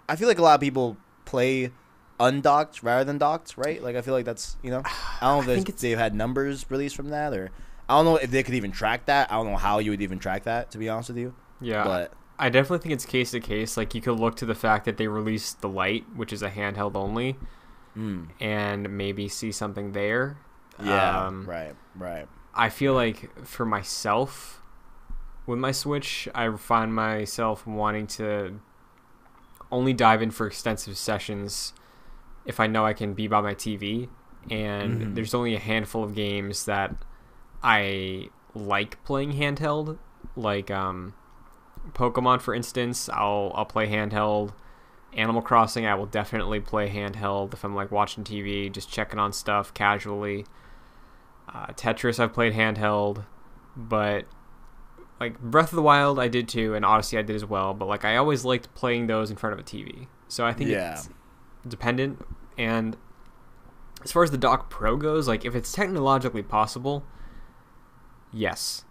I 0.08 0.16
feel 0.16 0.28
like 0.28 0.38
a 0.38 0.42
lot 0.42 0.54
of 0.54 0.60
people 0.60 0.96
play 1.24 1.70
undocked 2.18 2.82
rather 2.82 3.04
than 3.04 3.18
docked, 3.18 3.56
right? 3.56 3.82
Like 3.82 3.96
I 3.96 4.00
feel 4.02 4.14
like 4.14 4.24
that's 4.24 4.56
you 4.62 4.70
know 4.70 4.82
I 5.20 5.34
don't 5.34 5.46
know 5.46 5.52
I 5.52 5.56
if 5.56 5.64
think 5.64 5.78
they've 5.78 5.98
had 5.98 6.14
numbers 6.14 6.66
released 6.70 6.96
from 6.96 7.10
that 7.10 7.32
or 7.34 7.50
I 7.88 7.96
don't 7.96 8.06
know 8.06 8.16
if 8.16 8.30
they 8.30 8.42
could 8.42 8.54
even 8.54 8.72
track 8.72 9.06
that. 9.06 9.30
I 9.30 9.36
don't 9.36 9.46
know 9.50 9.56
how 9.56 9.78
you 9.78 9.90
would 9.90 10.02
even 10.02 10.18
track 10.18 10.44
that. 10.44 10.70
To 10.70 10.78
be 10.78 10.88
honest 10.88 11.10
with 11.10 11.18
you, 11.18 11.34
Yeah, 11.60 11.84
but 11.84 12.12
I 12.38 12.48
definitely 12.48 12.78
think 12.78 12.94
it's 12.94 13.06
case 13.06 13.30
to 13.30 13.40
case. 13.40 13.76
Like 13.76 13.94
you 13.94 14.00
could 14.00 14.18
look 14.18 14.36
to 14.36 14.46
the 14.46 14.54
fact 14.54 14.84
that 14.86 14.96
they 14.96 15.06
released 15.06 15.60
the 15.60 15.68
light, 15.68 16.04
which 16.16 16.32
is 16.32 16.42
a 16.42 16.50
handheld 16.50 16.96
only, 16.96 17.36
mm, 17.96 18.26
and 18.40 18.90
maybe 18.96 19.28
see 19.28 19.52
something 19.52 19.92
there. 19.92 20.36
yeah, 20.80 21.26
Um, 21.26 21.46
right, 21.46 21.74
right. 21.94 22.28
I 22.54 22.68
feel 22.68 22.94
like 22.94 23.44
for 23.46 23.64
myself, 23.64 24.60
with 25.46 25.58
my 25.58 25.72
Switch, 25.72 26.28
I 26.34 26.50
find 26.56 26.94
myself 26.94 27.66
wanting 27.66 28.06
to 28.08 28.60
only 29.70 29.92
dive 29.92 30.22
in 30.22 30.30
for 30.30 30.46
extensive 30.46 30.96
sessions 30.96 31.72
if 32.44 32.60
I 32.60 32.66
know 32.66 32.84
I 32.84 32.92
can 32.92 33.14
be 33.14 33.26
by 33.28 33.40
my 33.40 33.54
TV. 33.54 34.08
And 34.50 35.02
Mhm. 35.02 35.14
there's 35.14 35.34
only 35.34 35.54
a 35.54 35.58
handful 35.58 36.04
of 36.04 36.14
games 36.14 36.66
that 36.66 36.94
I 37.62 38.28
like 38.54 39.02
playing 39.04 39.32
handheld, 39.32 39.98
like 40.36 40.70
um, 40.70 41.14
Pokemon, 41.92 42.40
for 42.40 42.54
instance. 42.54 43.08
I'll 43.08 43.52
I'll 43.54 43.64
play 43.66 43.88
handheld. 43.88 44.52
Animal 45.12 45.42
Crossing, 45.42 45.86
I 45.86 45.94
will 45.94 46.06
definitely 46.06 46.58
play 46.58 46.88
handheld 46.90 47.52
if 47.54 47.62
I'm 47.64 47.74
like 47.74 47.92
watching 47.92 48.24
TV, 48.24 48.70
just 48.72 48.90
checking 48.90 49.18
on 49.20 49.32
stuff 49.32 49.72
casually. 49.72 50.44
Uh, 51.48 51.66
Tetris, 51.68 52.18
I've 52.18 52.32
played 52.32 52.52
handheld, 52.52 53.24
but 53.76 54.24
like 55.20 55.38
Breath 55.38 55.70
of 55.70 55.76
the 55.76 55.82
Wild, 55.82 56.18
I 56.18 56.26
did 56.26 56.48
too, 56.48 56.74
and 56.74 56.84
Odyssey, 56.84 57.16
I 57.16 57.22
did 57.22 57.36
as 57.36 57.44
well. 57.44 57.74
But 57.74 57.86
like, 57.86 58.04
I 58.04 58.16
always 58.16 58.44
liked 58.44 58.74
playing 58.74 59.06
those 59.06 59.30
in 59.30 59.36
front 59.36 59.52
of 59.52 59.60
a 59.60 59.62
TV. 59.62 60.08
So 60.26 60.44
I 60.44 60.52
think 60.52 60.70
Yeah. 60.70 60.94
it's 60.94 61.08
dependent. 61.68 62.26
And 62.58 62.96
as 64.02 64.10
far 64.10 64.24
as 64.24 64.32
the 64.32 64.38
Dock 64.38 64.68
Pro 64.68 64.96
goes, 64.96 65.28
like 65.28 65.44
if 65.44 65.54
it's 65.54 65.70
technologically 65.70 66.42
possible, 66.42 67.04
yes. 68.32 68.84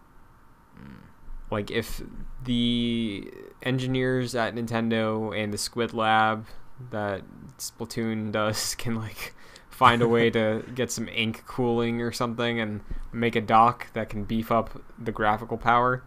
Like 1.52 1.70
if 1.70 2.02
the 2.44 3.32
engineers 3.62 4.36
at 4.36 4.56
Nintendo 4.56 5.36
and 5.38 5.54
the 5.54 5.58
Squid 5.58 5.94
Lab 5.94 6.46
that 6.92 7.22
Splatoon 7.58 8.32
does 8.34 8.76
can 8.76 8.96
like 8.96 9.34
find 9.70 10.02
a 10.02 10.08
way 10.08 10.30
to 10.30 10.64
get 10.76 10.92
some 10.92 11.08
ink 11.10 11.44
cooling 11.46 12.02
or 12.02 12.12
something 12.12 12.60
and 12.60 12.82
make 13.12 13.36
a 13.36 13.42
dock 13.42 13.92
that 13.94 14.10
can 14.10 14.24
beef 14.24 14.52
up 14.52 14.82
the 14.98 15.12
graphical 15.12 15.58
power, 15.58 16.04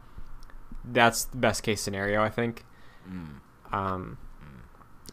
that's 0.84 1.24
the 1.24 1.36
best 1.36 1.62
case 1.62 1.80
scenario, 1.82 2.22
I 2.22 2.30
think. 2.30 2.64
Mm. 3.08 3.40
Um, 3.72 4.18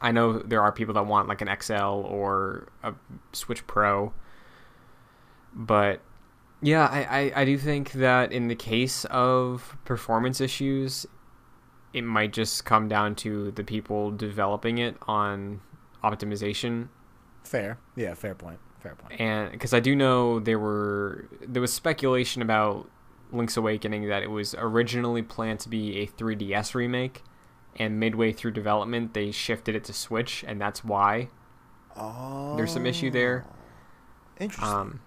I 0.02 0.12
know 0.12 0.40
there 0.40 0.62
are 0.62 0.72
people 0.72 0.94
that 0.96 1.06
want 1.06 1.28
like 1.28 1.42
an 1.42 1.50
XL 1.62 1.74
or 1.74 2.68
a 2.84 2.94
Switch 3.32 3.66
Pro, 3.66 4.14
but 5.54 6.02
yeah, 6.64 6.88
I, 6.88 7.04
I, 7.20 7.42
I 7.42 7.46
do 7.46 7.58
think 7.58 7.92
that 7.94 8.32
in 8.32 8.48
the 8.48 8.56
case 8.56 9.06
of 9.06 9.78
performance 9.86 10.42
issues, 10.42 11.06
it 11.94 12.04
might 12.04 12.34
just 12.34 12.66
come 12.66 12.88
down 12.88 13.14
to 13.16 13.52
the 13.52 13.64
people 13.64 14.10
developing 14.10 14.80
it 14.80 14.96
on 15.08 15.62
optimization 16.04 16.88
Fair, 17.44 17.78
yeah, 17.96 18.14
fair 18.14 18.34
point, 18.34 18.58
fair 18.80 18.96
point. 18.96 19.20
and 19.20 19.52
because 19.52 19.74
I 19.74 19.80
do 19.82 19.96
know 19.96 20.40
there 20.40 20.58
were 20.58 21.28
there 21.46 21.62
was 21.62 21.72
speculation 21.74 22.42
about 22.42 22.90
Link's 23.32 23.58
Awakening 23.58 24.08
that 24.08 24.24
it 24.24 24.32
was 24.32 24.56
originally 24.58 25.22
planned 25.22 25.60
to 25.62 25.70
be 25.70 26.00
a 26.00 26.08
3DS 26.08 26.74
remake, 26.74 27.22
and 27.76 28.00
midway 28.00 28.32
through 28.32 28.52
development 28.52 29.14
they 29.14 29.32
shifted 29.32 29.76
it 29.76 29.84
to 29.86 29.94
Switch, 29.94 30.44
and 30.48 30.60
that's 30.60 30.84
why 30.86 31.28
Oh, 31.96 32.56
there's 32.56 32.72
some 32.72 32.86
issue 32.86 33.12
there. 33.12 33.46
Interesting. 34.40 34.68
Um, 34.76 35.02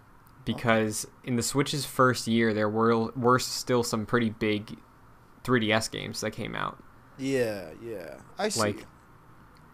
because 0.47 1.07
in 1.25 1.37
the 1.37 1.43
Switch's 1.43 1.85
first 1.85 2.27
year, 2.27 2.55
there 2.55 2.71
were 2.71 3.11
were 3.13 3.39
still 3.39 3.83
some 3.83 4.07
pretty 4.07 4.31
big 4.31 4.79
3DS 5.45 5.91
games 5.91 6.23
that 6.23 6.31
came 6.31 6.55
out. 6.57 6.83
yeah, 7.19 7.69
yeah. 7.83 8.15
I 8.39 8.49
see. 8.49 8.61
like, 8.61 8.87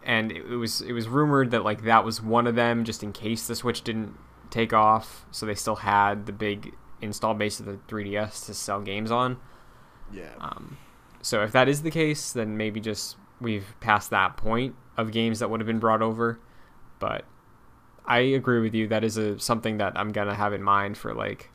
and 0.03 0.31
it, 0.33 0.45
it 0.45 0.55
was 0.57 0.81
it 0.81 0.91
was 0.91 1.07
rumored 1.07 1.51
that 1.51 1.63
like 1.63 1.83
that 1.83 2.03
was 2.03 2.21
one 2.21 2.45
of 2.47 2.55
them, 2.55 2.83
just 2.83 3.03
in 3.03 3.13
case 3.13 3.47
the 3.47 3.55
Switch 3.55 3.81
didn't 3.83 4.17
take 4.49 4.73
off, 4.73 5.25
so 5.31 5.45
they 5.45 5.55
still 5.55 5.77
had 5.77 6.25
the 6.25 6.33
big 6.33 6.73
install 7.01 7.33
base 7.33 7.59
of 7.59 7.65
the 7.65 7.79
3DS 7.87 8.45
to 8.47 8.53
sell 8.53 8.81
games 8.81 9.11
on. 9.11 9.37
yeah. 10.11 10.33
Um, 10.39 10.77
so 11.21 11.43
if 11.43 11.51
that 11.53 11.69
is 11.69 11.83
the 11.83 11.91
case, 11.91 12.33
then 12.33 12.57
maybe 12.57 12.81
just 12.81 13.15
we've 13.39 13.75
passed 13.79 14.09
that 14.09 14.37
point 14.37 14.75
of 14.97 15.11
games 15.11 15.39
that 15.39 15.49
would 15.49 15.59
have 15.59 15.67
been 15.67 15.79
brought 15.79 16.01
over. 16.01 16.39
But 16.99 17.25
I 18.05 18.19
agree 18.19 18.59
with 18.59 18.73
you. 18.73 18.87
That 18.87 19.03
is 19.03 19.17
a 19.17 19.39
something 19.39 19.77
that 19.77 19.93
I'm 19.95 20.11
gonna 20.11 20.35
have 20.35 20.53
in 20.53 20.63
mind 20.63 20.97
for 20.97 21.13
like 21.13 21.49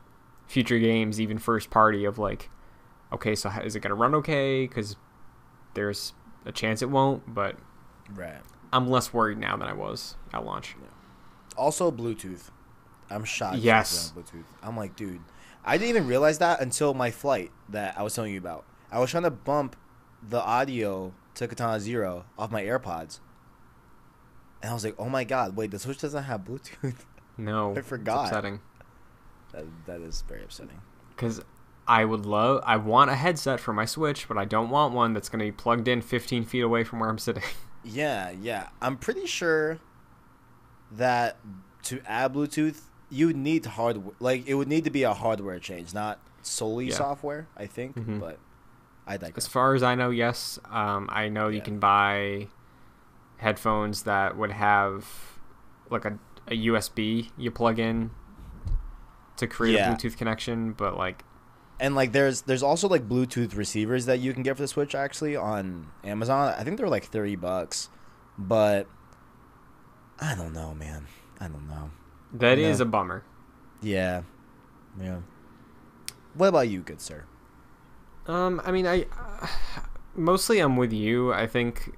future 0.46 0.78
games, 0.78 1.20
even 1.20 1.38
first 1.38 1.70
party. 1.70 2.04
Of 2.04 2.18
like, 2.18 2.50
okay, 3.12 3.34
so 3.34 3.48
how, 3.48 3.60
is 3.60 3.76
it 3.76 3.80
gonna 3.80 3.94
run 3.94 4.14
okay? 4.16 4.66
Because 4.66 4.96
there's 5.74 6.14
a 6.46 6.52
chance 6.52 6.82
it 6.82 6.90
won't, 6.90 7.34
but 7.34 7.56
right. 8.14 8.40
I'm 8.72 8.88
less 8.88 9.12
worried 9.12 9.38
now 9.38 9.56
than 9.56 9.68
I 9.68 9.74
was 9.74 10.16
at 10.32 10.44
launch. 10.44 10.74
Also, 11.56 11.90
Bluetooth. 11.90 12.50
I'm 13.10 13.24
shocked. 13.24 13.58
Yes. 13.58 14.12
Bluetooth. 14.16 14.44
I'm 14.62 14.76
like, 14.76 14.94
dude, 14.94 15.20
I 15.64 15.76
didn't 15.76 15.90
even 15.90 16.06
realize 16.06 16.38
that 16.38 16.60
until 16.60 16.94
my 16.94 17.10
flight 17.10 17.50
that 17.68 17.98
I 17.98 18.02
was 18.02 18.14
telling 18.14 18.32
you 18.32 18.38
about. 18.38 18.64
I 18.90 19.00
was 19.00 19.10
trying 19.10 19.24
to 19.24 19.30
bump 19.30 19.76
the 20.26 20.40
audio 20.42 21.12
to 21.34 21.48
Katana 21.48 21.80
Zero 21.80 22.26
off 22.38 22.50
my 22.50 22.62
AirPods, 22.62 23.20
and 24.62 24.70
I 24.70 24.74
was 24.74 24.84
like, 24.84 24.94
oh 24.98 25.08
my 25.08 25.24
god, 25.24 25.56
wait, 25.56 25.70
the 25.70 25.78
Switch 25.78 25.98
doesn't 25.98 26.24
have 26.24 26.42
Bluetooth. 26.42 26.94
No, 27.40 27.76
I 27.76 27.82
forgot. 27.82 28.26
Upsetting 28.26 28.58
that, 29.52 29.64
that 29.86 30.00
is 30.00 30.22
very 30.26 30.42
upsetting. 30.42 30.80
because 31.14 31.40
I 31.86 32.04
would 32.04 32.26
love. 32.26 32.62
I 32.66 32.76
want 32.78 33.10
a 33.10 33.14
headset 33.14 33.60
for 33.60 33.72
my 33.72 33.84
Switch, 33.84 34.26
but 34.26 34.36
I 34.36 34.44
don't 34.44 34.70
want 34.70 34.92
one 34.92 35.14
that's 35.14 35.28
gonna 35.28 35.44
be 35.44 35.52
plugged 35.52 35.86
in 35.86 36.02
15 36.02 36.44
feet 36.44 36.62
away 36.62 36.82
from 36.82 36.98
where 36.98 37.08
I'm 37.08 37.18
sitting. 37.18 37.44
Yeah, 37.84 38.30
yeah. 38.30 38.68
I'm 38.82 38.96
pretty 38.96 39.24
sure 39.26 39.78
that 40.92 41.36
to 41.84 42.00
add 42.06 42.34
Bluetooth, 42.34 42.80
you 43.10 43.28
would 43.28 43.36
need 43.36 43.64
hardware. 43.66 44.14
Like 44.20 44.46
it 44.48 44.54
would 44.54 44.68
need 44.68 44.84
to 44.84 44.90
be 44.90 45.04
a 45.04 45.14
hardware 45.14 45.58
change, 45.60 45.94
not 45.94 46.18
solely 46.42 46.88
Yeah. 46.88 46.94
software. 46.96 47.46
I 47.56 47.66
think, 47.66 47.96
Mhm. 47.96 48.20
but 48.20 48.38
I 49.06 49.16
digress. 49.16 49.44
As 49.44 49.46
far 49.46 49.74
as 49.74 49.82
I 49.82 49.94
know, 49.94 50.10
yes. 50.10 50.58
Um, 50.70 51.08
I 51.10 51.28
know 51.28 51.48
you 51.48 51.62
can 51.62 51.78
buy 51.78 52.48
headphones 53.38 54.02
that 54.04 54.36
would 54.36 54.50
have 54.52 55.06
like 55.90 56.04
a, 56.04 56.18
a 56.48 56.56
USB 56.66 57.30
you 57.36 57.50
plug 57.50 57.78
in 57.78 58.10
to 59.36 59.46
create 59.46 59.74
Yeah. 59.74 59.92
a 59.92 59.96
Bluetooth 59.96 60.16
connection, 60.16 60.72
but 60.72 60.96
like 60.96 61.24
And 61.80 61.94
like 61.94 62.12
there's 62.12 62.42
there's 62.42 62.62
also 62.62 62.88
like 62.88 63.08
Bluetooth 63.08 63.56
receivers 63.56 64.06
that 64.06 64.18
you 64.20 64.32
can 64.34 64.42
get 64.42 64.56
for 64.56 64.62
the 64.62 64.68
Switch 64.68 64.94
actually 64.94 65.36
on 65.36 65.86
Amazon. 66.04 66.54
I 66.58 66.64
think 66.64 66.76
they're 66.76 66.88
like 66.88 67.04
30 67.06 67.36
bucks. 67.36 67.88
But 68.36 68.86
I 70.20 70.34
don't 70.34 70.52
know, 70.52 70.74
man. 70.74 71.06
I 71.40 71.46
don't 71.48 71.68
know. 71.68 71.90
that 72.34 72.58
is 72.58 72.78
No. 72.80 72.82
a 72.82 72.86
bummer. 72.86 73.22
Yeah. 73.80 74.22
Yeah. 75.00 75.18
What 76.34 76.48
about 76.48 76.68
you, 76.68 76.80
good 76.80 77.00
sir? 77.00 77.24
Um, 78.26 78.60
I 78.64 78.72
mean, 78.72 78.86
I 78.86 79.06
mostly 80.16 80.58
I'm 80.58 80.76
with 80.76 80.92
you. 80.92 81.32
I 81.32 81.46
think 81.46 81.96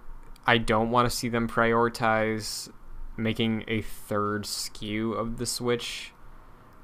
I 0.50 0.58
don't 0.58 0.90
want 0.90 1.08
to 1.08 1.16
see 1.16 1.28
them 1.28 1.46
prioritize 1.48 2.68
making 3.16 3.62
a 3.68 3.82
third 3.82 4.44
SKU 4.44 5.12
of 5.16 5.36
the 5.38 5.46
Switch. 5.46 6.12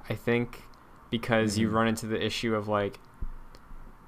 I 0.09 0.15
think 0.15 0.63
because 1.11 1.59
you 1.59 1.69
Mhm. 1.69 1.73
run 1.73 1.89
into 1.89 2.07
the 2.07 2.25
issue 2.25 2.55
of 2.55 2.69
like, 2.69 3.01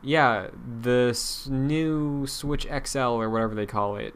yeah, 0.01 0.49
this 0.65 1.49
new 1.49 2.25
Switch 2.27 2.67
XL 2.67 3.21
or 3.21 3.29
whatever 3.29 3.55
they 3.57 3.67
call 3.67 3.97
it 3.97 4.15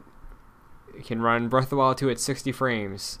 can 1.03 1.21
run 1.21 1.49
Breath 1.49 1.65
of 1.65 1.69
the 1.71 1.75
Wild 1.75 1.97
2 1.97 2.09
at 2.09 2.19
60 2.21 2.51
frames. 2.53 3.19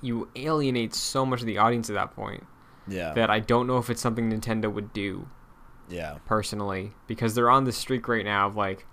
You 0.00 0.28
alienate 0.34 0.94
so 0.94 1.24
much 1.24 1.40
of 1.42 1.46
the 1.46 1.58
audience 1.58 1.88
at 1.88 1.94
that 1.94 2.10
point 2.14 2.44
Yeah. 2.88 3.12
that 3.12 3.30
I 3.30 3.38
don't 3.38 3.66
know 3.68 3.78
if 3.78 3.88
it's 3.88 4.00
something 4.00 4.30
Nintendo 4.30 4.72
would 4.72 4.92
do 4.92 5.28
yeah. 5.88 6.18
personally 6.26 6.94
because 7.06 7.36
they're 7.36 7.50
on 7.50 7.64
the 7.64 7.72
streak 7.72 8.08
right 8.08 8.24
now 8.24 8.48
of 8.48 8.56
like 8.56 8.86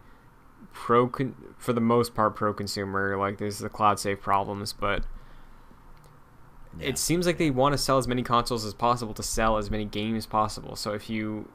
pro 0.73 1.07
con- 1.07 1.35
for 1.57 1.73
the 1.73 1.81
most 1.81 2.15
part 2.15 2.35
pro 2.35 2.53
consumer 2.53 3.17
like 3.17 3.37
there's 3.37 3.59
the 3.59 3.69
cloud 3.69 3.99
save 3.99 4.21
problems 4.21 4.73
but 4.73 5.05
yeah. 6.79 6.87
it 6.89 6.97
seems 6.97 7.25
like 7.25 7.37
they 7.37 7.49
want 7.49 7.73
to 7.73 7.77
sell 7.77 7.97
as 7.97 8.07
many 8.07 8.23
consoles 8.23 8.65
as 8.65 8.73
possible 8.73 9.13
to 9.13 9.23
sell 9.23 9.57
as 9.57 9.69
many 9.69 9.85
games 9.85 10.19
as 10.19 10.25
possible. 10.25 10.75
So 10.75 10.93
if 10.93 11.09
you 11.09 11.49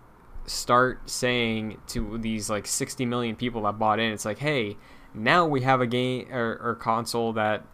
start 0.47 1.09
saying 1.11 1.79
to 1.89 2.19
these 2.19 2.49
like 2.49 2.67
60 2.67 3.05
million 3.07 3.35
people 3.35 3.63
that 3.63 3.79
bought 3.81 3.99
in 3.99 4.13
it's 4.13 4.25
like 4.25 4.39
hey 4.39 4.77
now 5.13 5.45
we 5.45 5.63
have 5.63 5.81
a 5.81 5.87
game 5.89 6.29
or, 6.33 6.57
or 6.63 6.77
console 6.77 7.33
that 7.33 7.65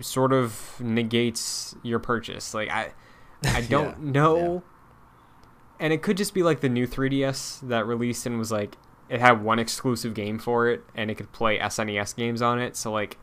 sort 0.00 0.32
of 0.34 0.78
negates 0.80 1.74
your 1.82 1.98
purchase. 1.98 2.52
Like 2.54 2.70
i 2.70 2.92
i 3.54 3.60
don't 3.68 3.98
Yeah, 4.32 4.52
know 4.52 4.62
and 5.80 5.92
it 5.92 6.02
could 6.02 6.16
just 6.16 6.34
be 6.34 6.42
like 6.42 6.60
the 6.60 6.68
new 6.68 6.86
3ds 6.86 7.66
that 7.68 7.86
released 7.86 8.26
and 8.26 8.38
was 8.38 8.50
like 8.52 8.76
it 9.08 9.20
had 9.20 9.42
one 9.42 9.58
exclusive 9.58 10.14
game 10.14 10.38
for 10.38 10.68
it 10.68 10.84
and 10.94 11.10
it 11.10 11.14
could 11.16 11.32
play 11.32 11.58
snes 11.58 12.14
games 12.16 12.42
on 12.42 12.58
it 12.60 12.76
so 12.76 12.92
like 12.92 13.16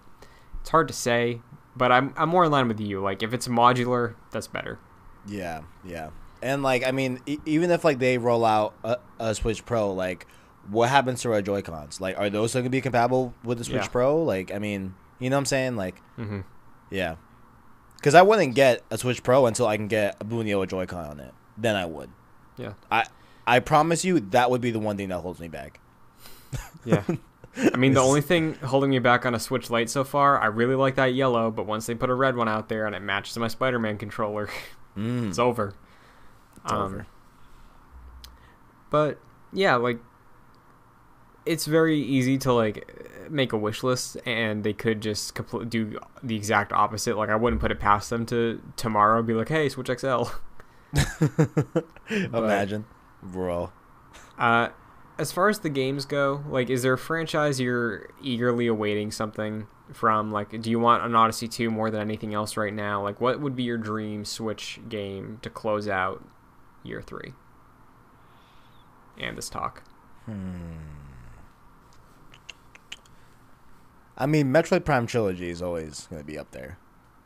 it's 0.62 0.70
hard 0.70 0.88
to 0.88 0.94
say 0.94 1.42
but 1.76 1.92
i'm, 1.92 2.14
I'm 2.18 2.30
more 2.30 2.46
in 2.46 2.52
line 2.52 2.68
with 2.68 2.80
you 2.80 3.00
like 3.02 3.22
if 3.24 3.34
it's 3.34 3.48
modular 3.48 4.16
that's 4.32 4.48
better 4.48 4.80
Yeah, 5.28 5.62
yeah. 5.84 6.10
And 6.44 6.62
like, 6.62 6.86
I 6.86 6.92
mean, 6.92 7.20
e- 7.26 7.40
even 7.48 7.72
if 7.72 7.84
like 7.84 7.98
they 7.98 8.20
roll 8.20 8.46
out 8.46 8.76
a, 8.84 8.98
a 9.20 9.34
Switch 9.34 9.66
Pro, 9.66 9.92
like, 9.92 10.28
what 10.70 10.90
happens 10.90 11.22
to 11.24 11.32
our 11.34 11.42
Joy 11.42 11.64
Cons? 11.64 12.00
Like, 12.00 12.16
are 12.20 12.30
those 12.30 12.54
going 12.54 12.66
to 12.66 12.70
be 12.70 12.82
compatible 12.82 13.34
with 13.44 13.58
the 13.58 13.64
Switch 13.64 13.82
Yeah. 13.84 13.88
Pro? 13.88 14.22
Like, 14.22 14.54
I 14.54 14.60
mean, 14.60 14.94
you 15.18 15.32
know 15.32 15.38
what 15.38 15.40
I'm 15.40 15.46
saying? 15.46 15.76
Like, 15.78 15.96
mm-hmm. 16.20 16.42
yeah. 16.92 17.16
Because 17.96 18.14
I 18.14 18.22
wouldn't 18.22 18.54
get 18.54 18.84
a 18.92 18.98
Switch 19.00 19.24
Pro 19.24 19.48
until 19.48 19.66
I 19.66 19.78
can 19.78 19.88
get 19.88 20.18
a 20.20 20.26
Bunio 20.26 20.68
Joy-Con 20.68 21.06
on 21.10 21.20
it. 21.20 21.34
Then 21.58 21.76
I 21.76 21.86
would. 21.86 22.12
Yeah. 22.58 22.74
I 22.92 23.06
I 23.48 23.60
promise 23.60 24.04
you 24.04 24.20
that 24.20 24.50
would 24.50 24.62
be 24.62 24.72
the 24.72 24.80
one 24.80 24.98
thing 24.98 25.10
that 25.10 25.20
holds 25.20 25.40
me 25.40 25.48
back. 25.48 25.80
Yeah. 26.84 27.04
I 27.74 27.78
mean, 27.78 27.94
the 27.94 28.02
only 28.02 28.20
thing 28.22 28.56
holding 28.56 28.90
me 28.90 29.00
back 29.00 29.26
on 29.26 29.34
a 29.34 29.40
Switch 29.40 29.70
Lite 29.70 29.90
so 29.90 30.04
far, 30.04 30.40
I 30.42 30.48
really 30.48 30.76
like 30.76 30.96
that 30.96 31.14
yellow, 31.14 31.52
but 31.52 31.66
once 31.66 31.86
they 31.86 31.96
put 31.96 32.10
a 32.10 32.14
red 32.14 32.36
one 32.36 32.50
out 32.50 32.68
there 32.68 32.86
and 32.86 32.94
it 32.96 33.02
matches 33.02 33.38
my 33.38 33.48
Spider-Man 33.48 33.98
controller, 33.98 34.50
Mm, 34.98 35.28
it's 35.30 35.40
over. 35.40 35.74
it's 36.64 36.72
Um, 36.72 36.82
over. 36.82 37.08
But 38.90 39.20
yeah, 39.52 39.76
like 39.76 40.00
it's 41.46 41.66
very 41.66 42.00
easy 42.00 42.38
to 42.40 42.54
like 42.54 43.30
make 43.30 43.52
a 43.54 43.58
wish 43.58 43.84
list, 43.84 44.18
and 44.26 44.64
they 44.64 44.72
could 44.74 45.02
just 45.02 45.36
compl- 45.36 45.70
do 45.70 46.00
the 46.24 46.36
exact 46.36 46.72
opposite. 46.74 47.18
Like 47.18 47.30
I 47.30 47.36
wouldn't 47.36 47.62
put 47.62 47.72
it 47.72 47.80
past 47.80 48.10
them 48.10 48.26
to 48.28 48.62
tomorrow 48.78 49.22
be 49.22 49.34
like, 49.34 49.50
"Hey, 49.50 49.68
Switch 49.70 49.88
XL." 50.00 50.24
Imagine, 52.10 52.86
bro. 53.26 53.72
Uh, 54.38 54.70
as 55.18 55.32
far 55.32 55.50
as 55.50 55.60
the 55.60 55.70
games 55.70 56.06
go, 56.06 56.44
like, 56.50 56.70
is 56.70 56.84
there 56.84 56.94
a 56.94 56.98
franchise 56.98 57.60
you're 57.60 58.10
eagerly 58.22 58.68
awaiting 58.68 59.12
something 59.12 59.68
from? 59.94 60.32
Like, 60.32 60.62
do 60.62 60.70
you 60.70 60.80
want 60.80 61.04
an 61.04 61.16
Odyssey 61.16 61.48
2 61.48 61.70
more 61.72 61.90
than 61.90 62.02
anything 62.02 62.34
else 62.34 62.58
right 62.58 62.74
now? 62.74 63.02
Like, 63.02 63.22
what 63.22 63.40
would 63.40 63.56
be 63.56 63.64
your 63.64 63.78
dream 63.78 64.26
Switch 64.26 64.80
game 64.90 65.40
to 65.42 65.50
close 65.50 65.88
out 65.88 66.24
year 66.84 67.02
three? 67.02 67.34
And 69.18 69.38
this 69.38 69.50
talk. 69.50 69.84
Hmm. 70.26 70.74
I 74.18 74.26
mean, 74.26 74.48
Metroid 74.48 74.86
Prime 74.86 75.08
trilogy 75.08 75.50
is 75.50 75.62
always 75.62 76.08
going 76.10 76.22
to 76.22 76.26
be 76.26 76.38
up 76.38 76.52
there. 76.52 76.78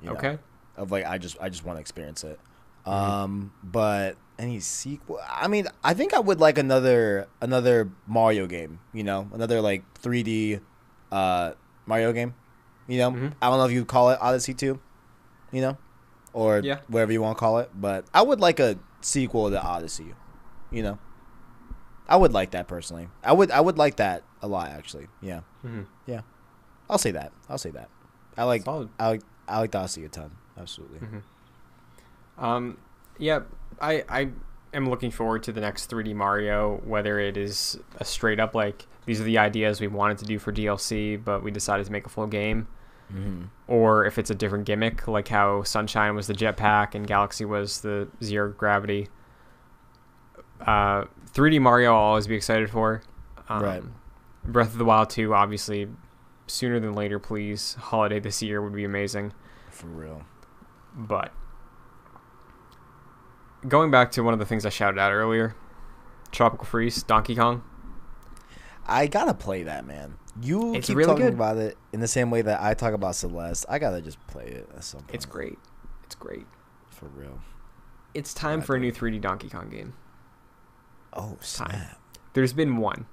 you 0.02 0.10
know, 0.10 0.16
Okay. 0.16 0.38
Of 0.76 0.92
like, 0.92 1.06
I 1.06 1.18
just 1.18 1.38
I 1.42 1.50
just 1.50 1.66
want 1.66 1.78
to 1.78 1.82
experience 1.82 2.24
it. 2.24 2.40
Mm-hmm. 2.86 2.92
Um, 2.92 3.54
but 3.64 4.16
any 4.40 4.60
sequel? 4.60 5.20
I 5.30 5.48
mean, 5.48 5.68
I 5.84 5.94
think 5.94 6.14
I 6.16 6.20
would 6.20 6.40
like 6.40 6.57
another 6.57 7.28
another 7.41 7.91
Mario 8.07 8.48
game. 8.48 8.80
You 8.94 9.03
know, 9.03 9.30
another 9.34 9.61
like 9.61 9.84
3D 10.02 10.61
uh 11.11 11.52
Mario 11.86 12.11
game. 12.14 12.34
You 12.88 12.98
know, 12.98 13.11
Mhm. 13.11 13.34
I 13.41 13.49
don't 13.49 13.60
know 13.60 13.66
if 13.66 13.72
you 13.72 13.86
call 13.86 14.10
it 14.10 14.18
Odyssey 14.22 14.53
Two. 14.56 14.80
You 15.52 15.61
know, 15.61 15.78
or 16.34 16.60
Yeah. 16.64 16.80
whatever 16.88 17.11
you 17.11 17.22
want 17.22 17.38
to 17.38 17.40
call 17.40 17.60
it. 17.60 17.70
But 17.76 18.06
I 18.14 18.22
would 18.24 18.40
like 18.40 18.60
a 18.60 18.78
sequel 19.02 19.49
to 19.52 19.61
Odyssey. 19.61 20.14
You 20.72 20.84
know, 20.84 20.99
I 22.07 22.16
would 22.16 22.34
like 22.34 22.52
that 22.52 22.68
personally. 22.68 23.10
I 23.24 23.34
would 23.34 23.52
I 23.52 23.61
would 23.61 23.78
like 23.78 23.98
that 23.98 24.24
a 24.41 24.48
lot 24.48 24.70
actually. 24.70 25.07
Yeah. 25.22 25.41
Mm-hmm. 25.66 25.84
Yeah, 26.07 26.22
I'll 26.90 26.98
say 26.98 27.11
that. 27.11 27.32
I'll 27.49 27.57
say 27.57 27.72
that. 27.72 27.90
I 28.38 28.44
like 28.45 28.64
Solid. 28.64 28.90
I 28.99 29.07
like 29.10 29.22
I 29.48 29.60
like 29.60 29.76
Odyssey 29.76 30.06
a 30.06 30.10
ton. 30.10 30.32
Absolutely. 30.57 30.99
Um, 32.38 32.78
yeah, 33.20 33.41
I 33.80 34.04
I 34.10 34.30
am 34.74 34.90
looking 34.90 35.12
forward 35.12 35.44
to 35.44 35.52
the 35.52 35.62
next 35.62 35.90
3D 35.91 36.16
Mario. 36.16 36.82
Whether 36.86 37.20
it 37.20 37.38
is 37.38 37.78
a 37.98 38.06
straight 38.06 38.40
up 38.40 38.56
like 38.56 38.88
these 39.06 39.20
are 39.22 39.26
the 39.26 39.38
ideas 39.38 39.80
we 39.82 39.88
wanted 39.88 40.18
to 40.20 40.26
do 40.26 40.40
for 40.40 40.52
DLC, 40.52 41.24
but 41.24 41.44
we 41.44 41.52
decided 41.52 41.86
to 41.86 41.91
make 41.91 42.06
a 42.06 42.10
full 42.10 42.28
game, 42.28 42.68
Mm-hmm. 43.14 43.46
or 43.68 44.06
if 44.06 44.18
it's 44.20 44.30
a 44.30 44.36
different 44.36 44.66
gimmick, 44.66 45.08
like 45.08 45.28
how 45.30 45.64
Sunshine 45.64 46.16
was 46.16 46.28
the 46.28 46.34
jetpack 46.34 46.94
and 46.96 47.08
Galaxy 47.08 47.44
was 47.46 47.82
the 47.82 48.08
zero 48.24 48.52
gravity. 48.52 49.08
Uh, 50.62 51.06
3D 51.34 51.60
Mario, 51.62 51.91
I'll 51.94 52.00
always 52.02 52.28
be 52.28 52.36
excited 52.36 52.70
for. 52.70 53.02
Um, 53.48 53.64
Right. 53.64 53.84
Breath 54.44 54.74
of 54.74 54.78
the 54.78 54.86
Wild 54.86 55.10
2, 55.10 55.34
obviously, 55.34 55.88
sooner 56.48 56.80
than 56.80 56.94
later, 56.94 57.18
please. 57.20 57.74
Holiday 57.76 58.20
this 58.20 58.41
year 58.41 58.62
would 58.62 58.74
be 58.74 58.84
amazing. 58.84 59.34
For 59.72 59.88
real. 59.88 60.22
But 60.96 61.32
going 63.68 63.91
back 63.91 64.11
to 64.11 64.22
one 64.23 64.34
of 64.34 64.40
the 64.40 64.45
things 64.45 64.65
I 64.65 64.69
shouted 64.69 64.99
out 64.99 65.11
earlier, 65.11 65.56
Tropical 66.31 66.65
Freeze, 66.65 67.03
Donkey 67.03 67.36
Kong. 67.36 67.64
I 68.88 69.07
gotta 69.07 69.34
play 69.34 69.64
that, 69.64 69.86
man. 69.86 70.15
You 70.41 70.73
It's 70.76 70.88
keep 70.88 70.98
really 70.98 71.07
talking 71.07 71.26
good. 71.26 71.34
about 71.34 71.57
it 71.57 71.77
in 71.94 71.99
the 71.99 72.07
same 72.07 72.31
way 72.31 72.41
that 72.41 72.61
I 72.61 72.73
talk 72.73 72.94
about 72.94 73.15
Celeste. 73.15 73.65
I 73.69 73.77
gotta 73.80 74.02
just 74.02 74.26
play 74.27 74.45
it 74.45 74.69
at 74.76 74.84
some 74.84 75.02
point. 75.02 75.14
It's 75.15 75.26
great. 75.26 75.57
It's 76.03 76.15
great. 76.15 76.45
for 76.90 77.06
real. 77.07 77.40
It's 78.14 78.34
time 78.34 78.61
I 78.61 78.64
for 78.64 78.76
a 78.76 78.80
new 78.80 78.91
3D 78.91 79.22
Donkey 79.22 79.49
Kong 79.49 79.69
game. 79.69 79.94
Oh 81.14 81.38
snap! 81.41 81.99
There's 82.34 82.53
been 82.53 82.77
one, 82.77 83.06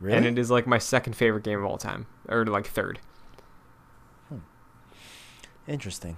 Really? 0.00 0.16
and 0.16 0.26
it 0.26 0.38
is 0.38 0.50
like 0.50 0.66
my 0.66 0.78
second 0.78 1.14
favorite 1.14 1.44
game 1.44 1.58
of 1.58 1.64
all 1.64 1.78
time, 1.78 2.06
or 2.28 2.44
like 2.46 2.66
third. 2.66 3.00
Hmm. 4.28 4.38
Interesting. 5.66 6.16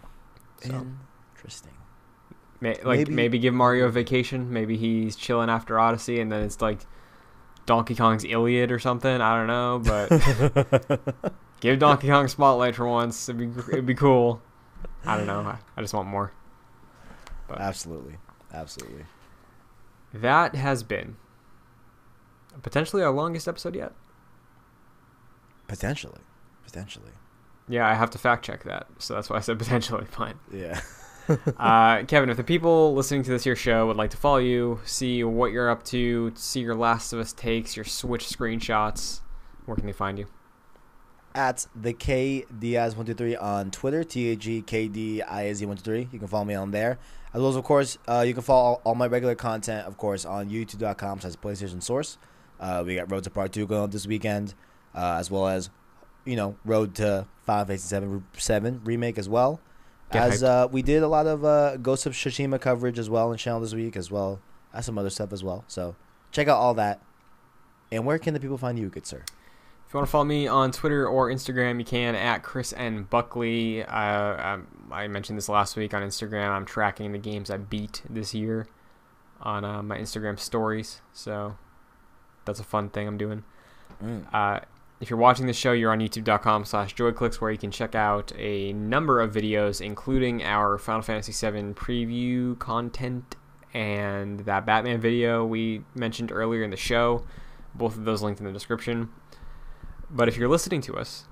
So. 0.63 0.87
Interesting. 1.35 1.73
May, 2.61 2.75
like 2.83 2.99
Maybe- 2.99 3.13
maybe. 3.15 3.39
give 3.39 3.55
Mario 3.55 3.87
a 3.87 3.91
vacation. 3.91 4.53
Maybe 4.53 4.77
he's 4.77 5.15
chilling 5.17 5.49
after 5.49 5.79
Odyssey, 5.79 6.21
and 6.21 6.31
then 6.33 6.43
it's 6.43 6.61
like 6.61 6.81
Donkey 7.67 7.95
Kong's 7.95 8.25
Iliad 8.25 8.73
or 8.73 8.79
something. 8.81 9.21
I 9.21 9.37
don't 9.37 9.47
know, 9.47 9.81
but 9.85 11.33
give 11.61 11.79
Donkey 11.79 12.09
Kong 12.09 12.27
spotlight 12.27 12.75
for 12.75 12.87
once. 12.87 13.29
It'd 13.29 13.39
be 13.55 13.61
it'd 13.73 13.87
be 13.87 13.95
cool. 13.95 14.43
I 15.07 15.17
don't 15.17 15.27
know. 15.27 15.41
I, 15.41 15.59
I 15.77 15.81
just 15.83 15.95
want 15.95 16.09
more. 16.09 16.33
Absolutely. 17.57 18.17
Absolutely. 18.53 19.05
That 20.13 20.55
has 20.55 20.83
been 20.83 21.17
potentially 22.63 23.03
our 23.03 23.13
longest 23.13 23.47
episode 23.47 23.75
yet. 23.77 23.93
Potentially. 25.67 26.21
Potentially. 26.65 27.13
Yeah, 27.69 27.87
I 27.89 27.95
have 27.95 28.11
to 28.11 28.19
fact 28.19 28.45
check 28.45 28.65
that, 28.65 28.87
so 28.99 29.15
that's 29.15 29.29
why 29.31 29.37
I 29.37 29.41
said 29.41 29.59
potentially. 29.59 30.05
Fine. 30.11 30.39
Yeah. 30.53 30.81
Uh, 31.59 32.05
Kevin, 32.05 32.31
if 32.31 32.37
the 32.37 32.45
people 32.45 32.95
listening 32.95 33.23
to 33.23 33.31
this 33.31 33.45
here 33.45 33.57
show 33.57 33.87
would 33.87 33.97
like 33.97 34.11
to 34.11 34.17
follow 34.17 34.39
you, 34.39 34.81
see 34.85 35.23
what 35.25 35.53
you're 35.53 35.69
up 35.69 35.85
to, 35.85 36.33
see 36.35 36.61
your 36.61 36.75
Last 36.75 37.13
of 37.13 37.19
Us 37.19 37.33
takes, 37.33 37.77
your 37.77 37.85
Switch 37.85 38.25
screenshots, 38.25 39.21
where 39.67 39.77
can 39.77 39.87
they 39.87 39.93
find 39.93 40.19
you? 40.19 40.27
At 41.35 41.67
the 41.77 41.93
K 41.93 42.45
Diaz 42.59 42.97
one 42.97 43.05
two 43.07 43.15
three 43.15 43.37
on 43.37 43.71
Twitter, 43.71 44.03
T 44.03 44.33
A 44.33 44.37
G 44.37 44.63
K 44.63 44.89
D 44.89 45.23
I 45.23 45.43
A 45.43 45.55
Z 45.55 45.67
one 45.67 45.77
two 45.77 45.83
three. 45.83 46.09
You 46.11 46.19
can 46.19 46.29
follow 46.29 46.45
me 46.45 46.55
on 46.55 46.71
there. 46.71 46.99
As 47.35 47.41
well 47.43 47.51
as, 47.51 47.57
of 47.57 47.65
course, 47.65 47.99
uh, 48.09 48.25
you 48.27 48.33
can 48.33 48.43
follow 48.43 48.61
all, 48.61 48.81
all 48.85 48.95
my 48.95 49.07
regular 49.07 49.35
content, 49.35 49.87
of 49.87 49.99
course, 49.99 50.25
on 50.25 50.49
YouTube.com 50.49 51.21
slash 51.21 51.35
PlayStation 51.35 51.83
Source. 51.83 52.17
Uh, 52.59 52.83
we 52.85 52.97
got 52.97 53.11
Road 53.11 53.25
to 53.25 53.31
Part 53.31 53.53
Two 53.53 53.67
going 53.67 53.83
on 53.83 53.91
this 53.91 54.07
weekend, 54.07 54.55
uh, 54.95 55.17
as 55.21 55.31
well 55.31 55.47
as, 55.47 55.69
you 56.25 56.37
know, 56.37 56.57
Road 56.65 56.95
to 56.97 57.27
Final 57.45 57.67
Fantasy 57.67 57.87
Seven 57.87 58.25
Seven 58.33 58.81
remake 58.83 59.19
as 59.19 59.29
well. 59.29 59.61
Get 60.11 60.23
as 60.23 60.43
uh, 60.43 60.69
we 60.71 60.83
did 60.83 61.03
a 61.03 61.09
lot 61.09 61.27
of 61.27 61.45
uh, 61.45 61.77
Ghost 61.77 62.07
of 62.07 62.15
Tsushima 62.15 62.61
coverage 62.61 62.99
as 62.99 63.11
well 63.11 63.27
in 63.27 63.33
the 63.33 63.39
channel 63.39 63.61
this 63.61 63.75
week, 63.75 63.97
as 63.97 64.11
well 64.11 64.41
as 64.73 64.87
some 64.87 64.99
other 64.99 65.11
stuff 65.11 65.33
as 65.33 65.45
well. 65.45 65.65
So 65.69 65.97
check 66.33 66.49
out 66.49 66.57
all 66.57 66.75
that. 66.75 67.03
And 67.93 68.05
where 68.05 68.19
can 68.19 68.35
the 68.35 68.41
people 68.41 68.59
find 68.59 68.79
you, 68.79 68.89
good 68.89 69.07
sir? 69.07 69.23
If 69.87 69.95
you 69.95 69.99
want 69.99 70.07
to 70.07 70.11
follow 70.11 70.25
me 70.25 70.47
on 70.47 70.71
Twitter 70.73 71.07
or 71.07 71.31
Instagram, 71.31 71.79
you 71.79 71.85
can 71.85 72.15
at 72.15 72.43
Chris 72.43 72.75
N 72.77 73.05
Buckley. 73.05 73.83
Uh, 73.83 73.89
I, 73.89 74.59
I 74.91 75.09
mentioned 75.09 75.39
this 75.39 75.49
last 75.49 75.77
week 75.77 75.95
on 75.95 76.03
Instagram. 76.03 76.51
I'm 76.51 76.67
tracking 76.67 77.13
the 77.13 77.19
games 77.19 77.51
I 77.51 77.57
beat 77.57 78.03
this 78.09 78.35
year 78.35 78.67
on 79.41 79.65
uh, 79.65 79.83
my 79.83 79.97
Instagram 79.97 80.39
stories, 80.39 81.01
so 81.13 81.57
that's 82.45 82.61
a 82.61 82.65
fun 82.65 82.91
thing 82.91 83.09
I'm 83.09 83.17
doing. 83.17 83.45
Uh, 84.33 84.61
if 85.01 85.11
you're 85.11 85.19
watching 85.19 85.47
the 85.47 85.53
show, 85.53 85.73
you're 85.73 85.93
on 85.93 86.01
youtube.com 86.01 86.65
slash 86.65 86.95
joyclicks 86.95 87.37
where 87.37 87.51
you 87.53 87.59
can 87.59 87.71
check 87.71 87.95
out 87.95 88.33
a 88.37 88.73
number 88.73 89.21
of 89.21 89.33
videos, 89.33 89.81
including 89.81 90.43
our 90.43 90.77
Final 90.77 91.03
Fantasy 91.03 91.33
VII 91.33 91.75
preview 91.75 92.59
content 92.59 93.37
and 93.73 94.41
that 94.41 94.67
Batman 94.67 95.01
video 95.01 95.45
we 95.45 95.83
mentioned 95.95 96.33
earlier 96.33 96.65
in 96.65 96.71
the 96.71 96.77
show. 96.77 97.25
Both 97.75 97.97
of 97.97 98.05
those 98.05 98.23
linked 98.23 98.41
in 98.41 98.47
the 98.47 98.53
description. 98.53 99.11
But 100.11 100.27
if 100.27 100.37
you're 100.37 100.49
listening 100.49 100.81
to 100.83 100.97
us, 100.97 101.27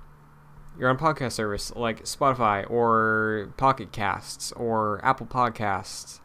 you're 0.79 0.89
on 0.89 0.97
podcast 0.97 1.33
service 1.33 1.75
like 1.75 2.03
Spotify 2.03 2.69
or 2.69 3.51
Pocket 3.57 3.91
Casts 3.91 4.53
or 4.53 5.03
Apple 5.03 5.25
Podcasts. 5.25 6.21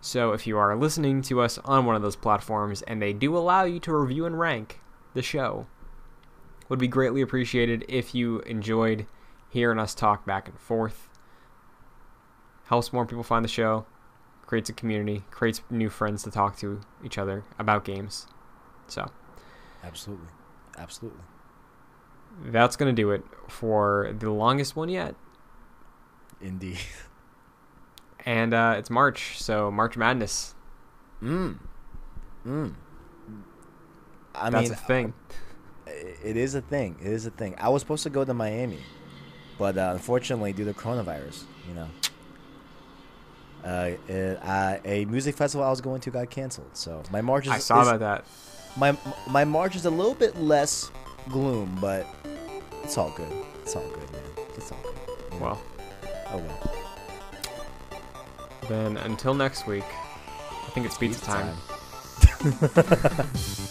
So 0.00 0.32
if 0.32 0.46
you 0.46 0.58
are 0.58 0.76
listening 0.76 1.22
to 1.22 1.40
us 1.40 1.58
on 1.64 1.86
one 1.86 1.96
of 1.96 2.02
those 2.02 2.16
platforms 2.16 2.82
and 2.82 3.00
they 3.00 3.14
do 3.14 3.34
allow 3.38 3.64
you 3.64 3.80
to 3.80 3.96
review 3.96 4.26
and 4.26 4.38
rank 4.38 4.80
the 5.14 5.22
show, 5.22 5.66
would 6.68 6.78
be 6.78 6.88
greatly 6.88 7.20
appreciated 7.20 7.84
if 7.88 8.14
you 8.14 8.40
enjoyed 8.40 9.06
hearing 9.48 9.78
us 9.78 9.94
talk 9.94 10.24
back 10.26 10.48
and 10.48 10.58
forth. 10.58 11.08
Helps 12.66 12.92
more 12.92 13.06
people 13.06 13.22
find 13.22 13.44
the 13.44 13.48
show, 13.48 13.86
creates 14.46 14.70
a 14.70 14.72
community, 14.72 15.24
creates 15.30 15.60
new 15.70 15.90
friends 15.90 16.22
to 16.22 16.30
talk 16.30 16.56
to 16.58 16.80
each 17.04 17.18
other 17.18 17.44
about 17.58 17.84
games. 17.84 18.26
So 18.86 19.10
Absolutely. 19.82 20.28
Absolutely. 20.78 21.20
that's 22.46 22.76
going 22.76 22.94
to 22.94 23.00
do 23.00 23.10
it 23.10 23.22
for 23.48 24.14
the 24.18 24.30
longest 24.30 24.74
one 24.76 24.88
yet. 24.88 25.14
Indeed. 26.40 26.78
And 28.26 28.54
uh, 28.54 28.76
it's 28.78 28.88
March, 28.88 29.38
so 29.38 29.70
March 29.70 29.96
Madness. 29.98 30.54
Mm. 31.22 31.58
Mm. 32.46 32.74
I 34.34 34.50
That's 34.50 34.70
mean, 34.70 34.72
a 34.72 34.76
thing. 34.76 35.14
It 35.86 36.36
is 36.36 36.54
a 36.54 36.60
thing. 36.60 36.96
It 37.00 37.08
is 37.12 37.26
a 37.26 37.30
thing. 37.30 37.54
I 37.58 37.68
was 37.68 37.82
supposed 37.82 38.02
to 38.04 38.10
go 38.10 38.24
to 38.24 38.34
Miami, 38.34 38.80
but 39.58 39.76
uh, 39.76 39.90
unfortunately, 39.92 40.52
due 40.52 40.64
to 40.64 40.72
coronavirus, 40.72 41.44
you 41.68 41.74
know, 41.74 41.88
uh, 43.64 43.90
it, 44.08 44.38
uh, 44.42 44.78
a 44.84 45.04
music 45.06 45.36
festival 45.36 45.66
I 45.66 45.70
was 45.70 45.80
going 45.80 46.00
to 46.02 46.10
got 46.10 46.30
canceled. 46.30 46.70
So 46.74 47.02
my 47.10 47.20
March 47.20 47.46
is. 47.46 47.52
I 47.52 47.58
saw 47.58 47.82
is- 47.82 47.88
about 47.88 48.00
that. 48.00 48.24
My 48.76 48.96
my 49.28 49.44
March 49.44 49.76
is 49.76 49.84
a 49.86 49.90
little 49.90 50.14
bit 50.14 50.36
less 50.36 50.90
gloom, 51.28 51.78
but 51.80 52.06
it's 52.82 52.98
all 52.98 53.10
good. 53.16 53.32
It's 53.62 53.76
all 53.76 53.88
good, 53.88 54.10
man. 54.12 54.46
It's 54.56 54.72
all 54.72 54.78
good. 54.82 54.94
you 55.32 55.38
know? 55.38 55.44
Well, 55.44 55.62
oh 56.32 56.38
well. 56.38 56.74
then 58.68 58.96
until 58.98 59.32
next 59.34 59.66
week, 59.66 59.84
I 59.86 60.70
think 60.70 60.86
it's 60.86 60.98
pizza, 60.98 61.20
Pizza 61.20 61.30
time. 61.30 61.56
time. 62.74 63.30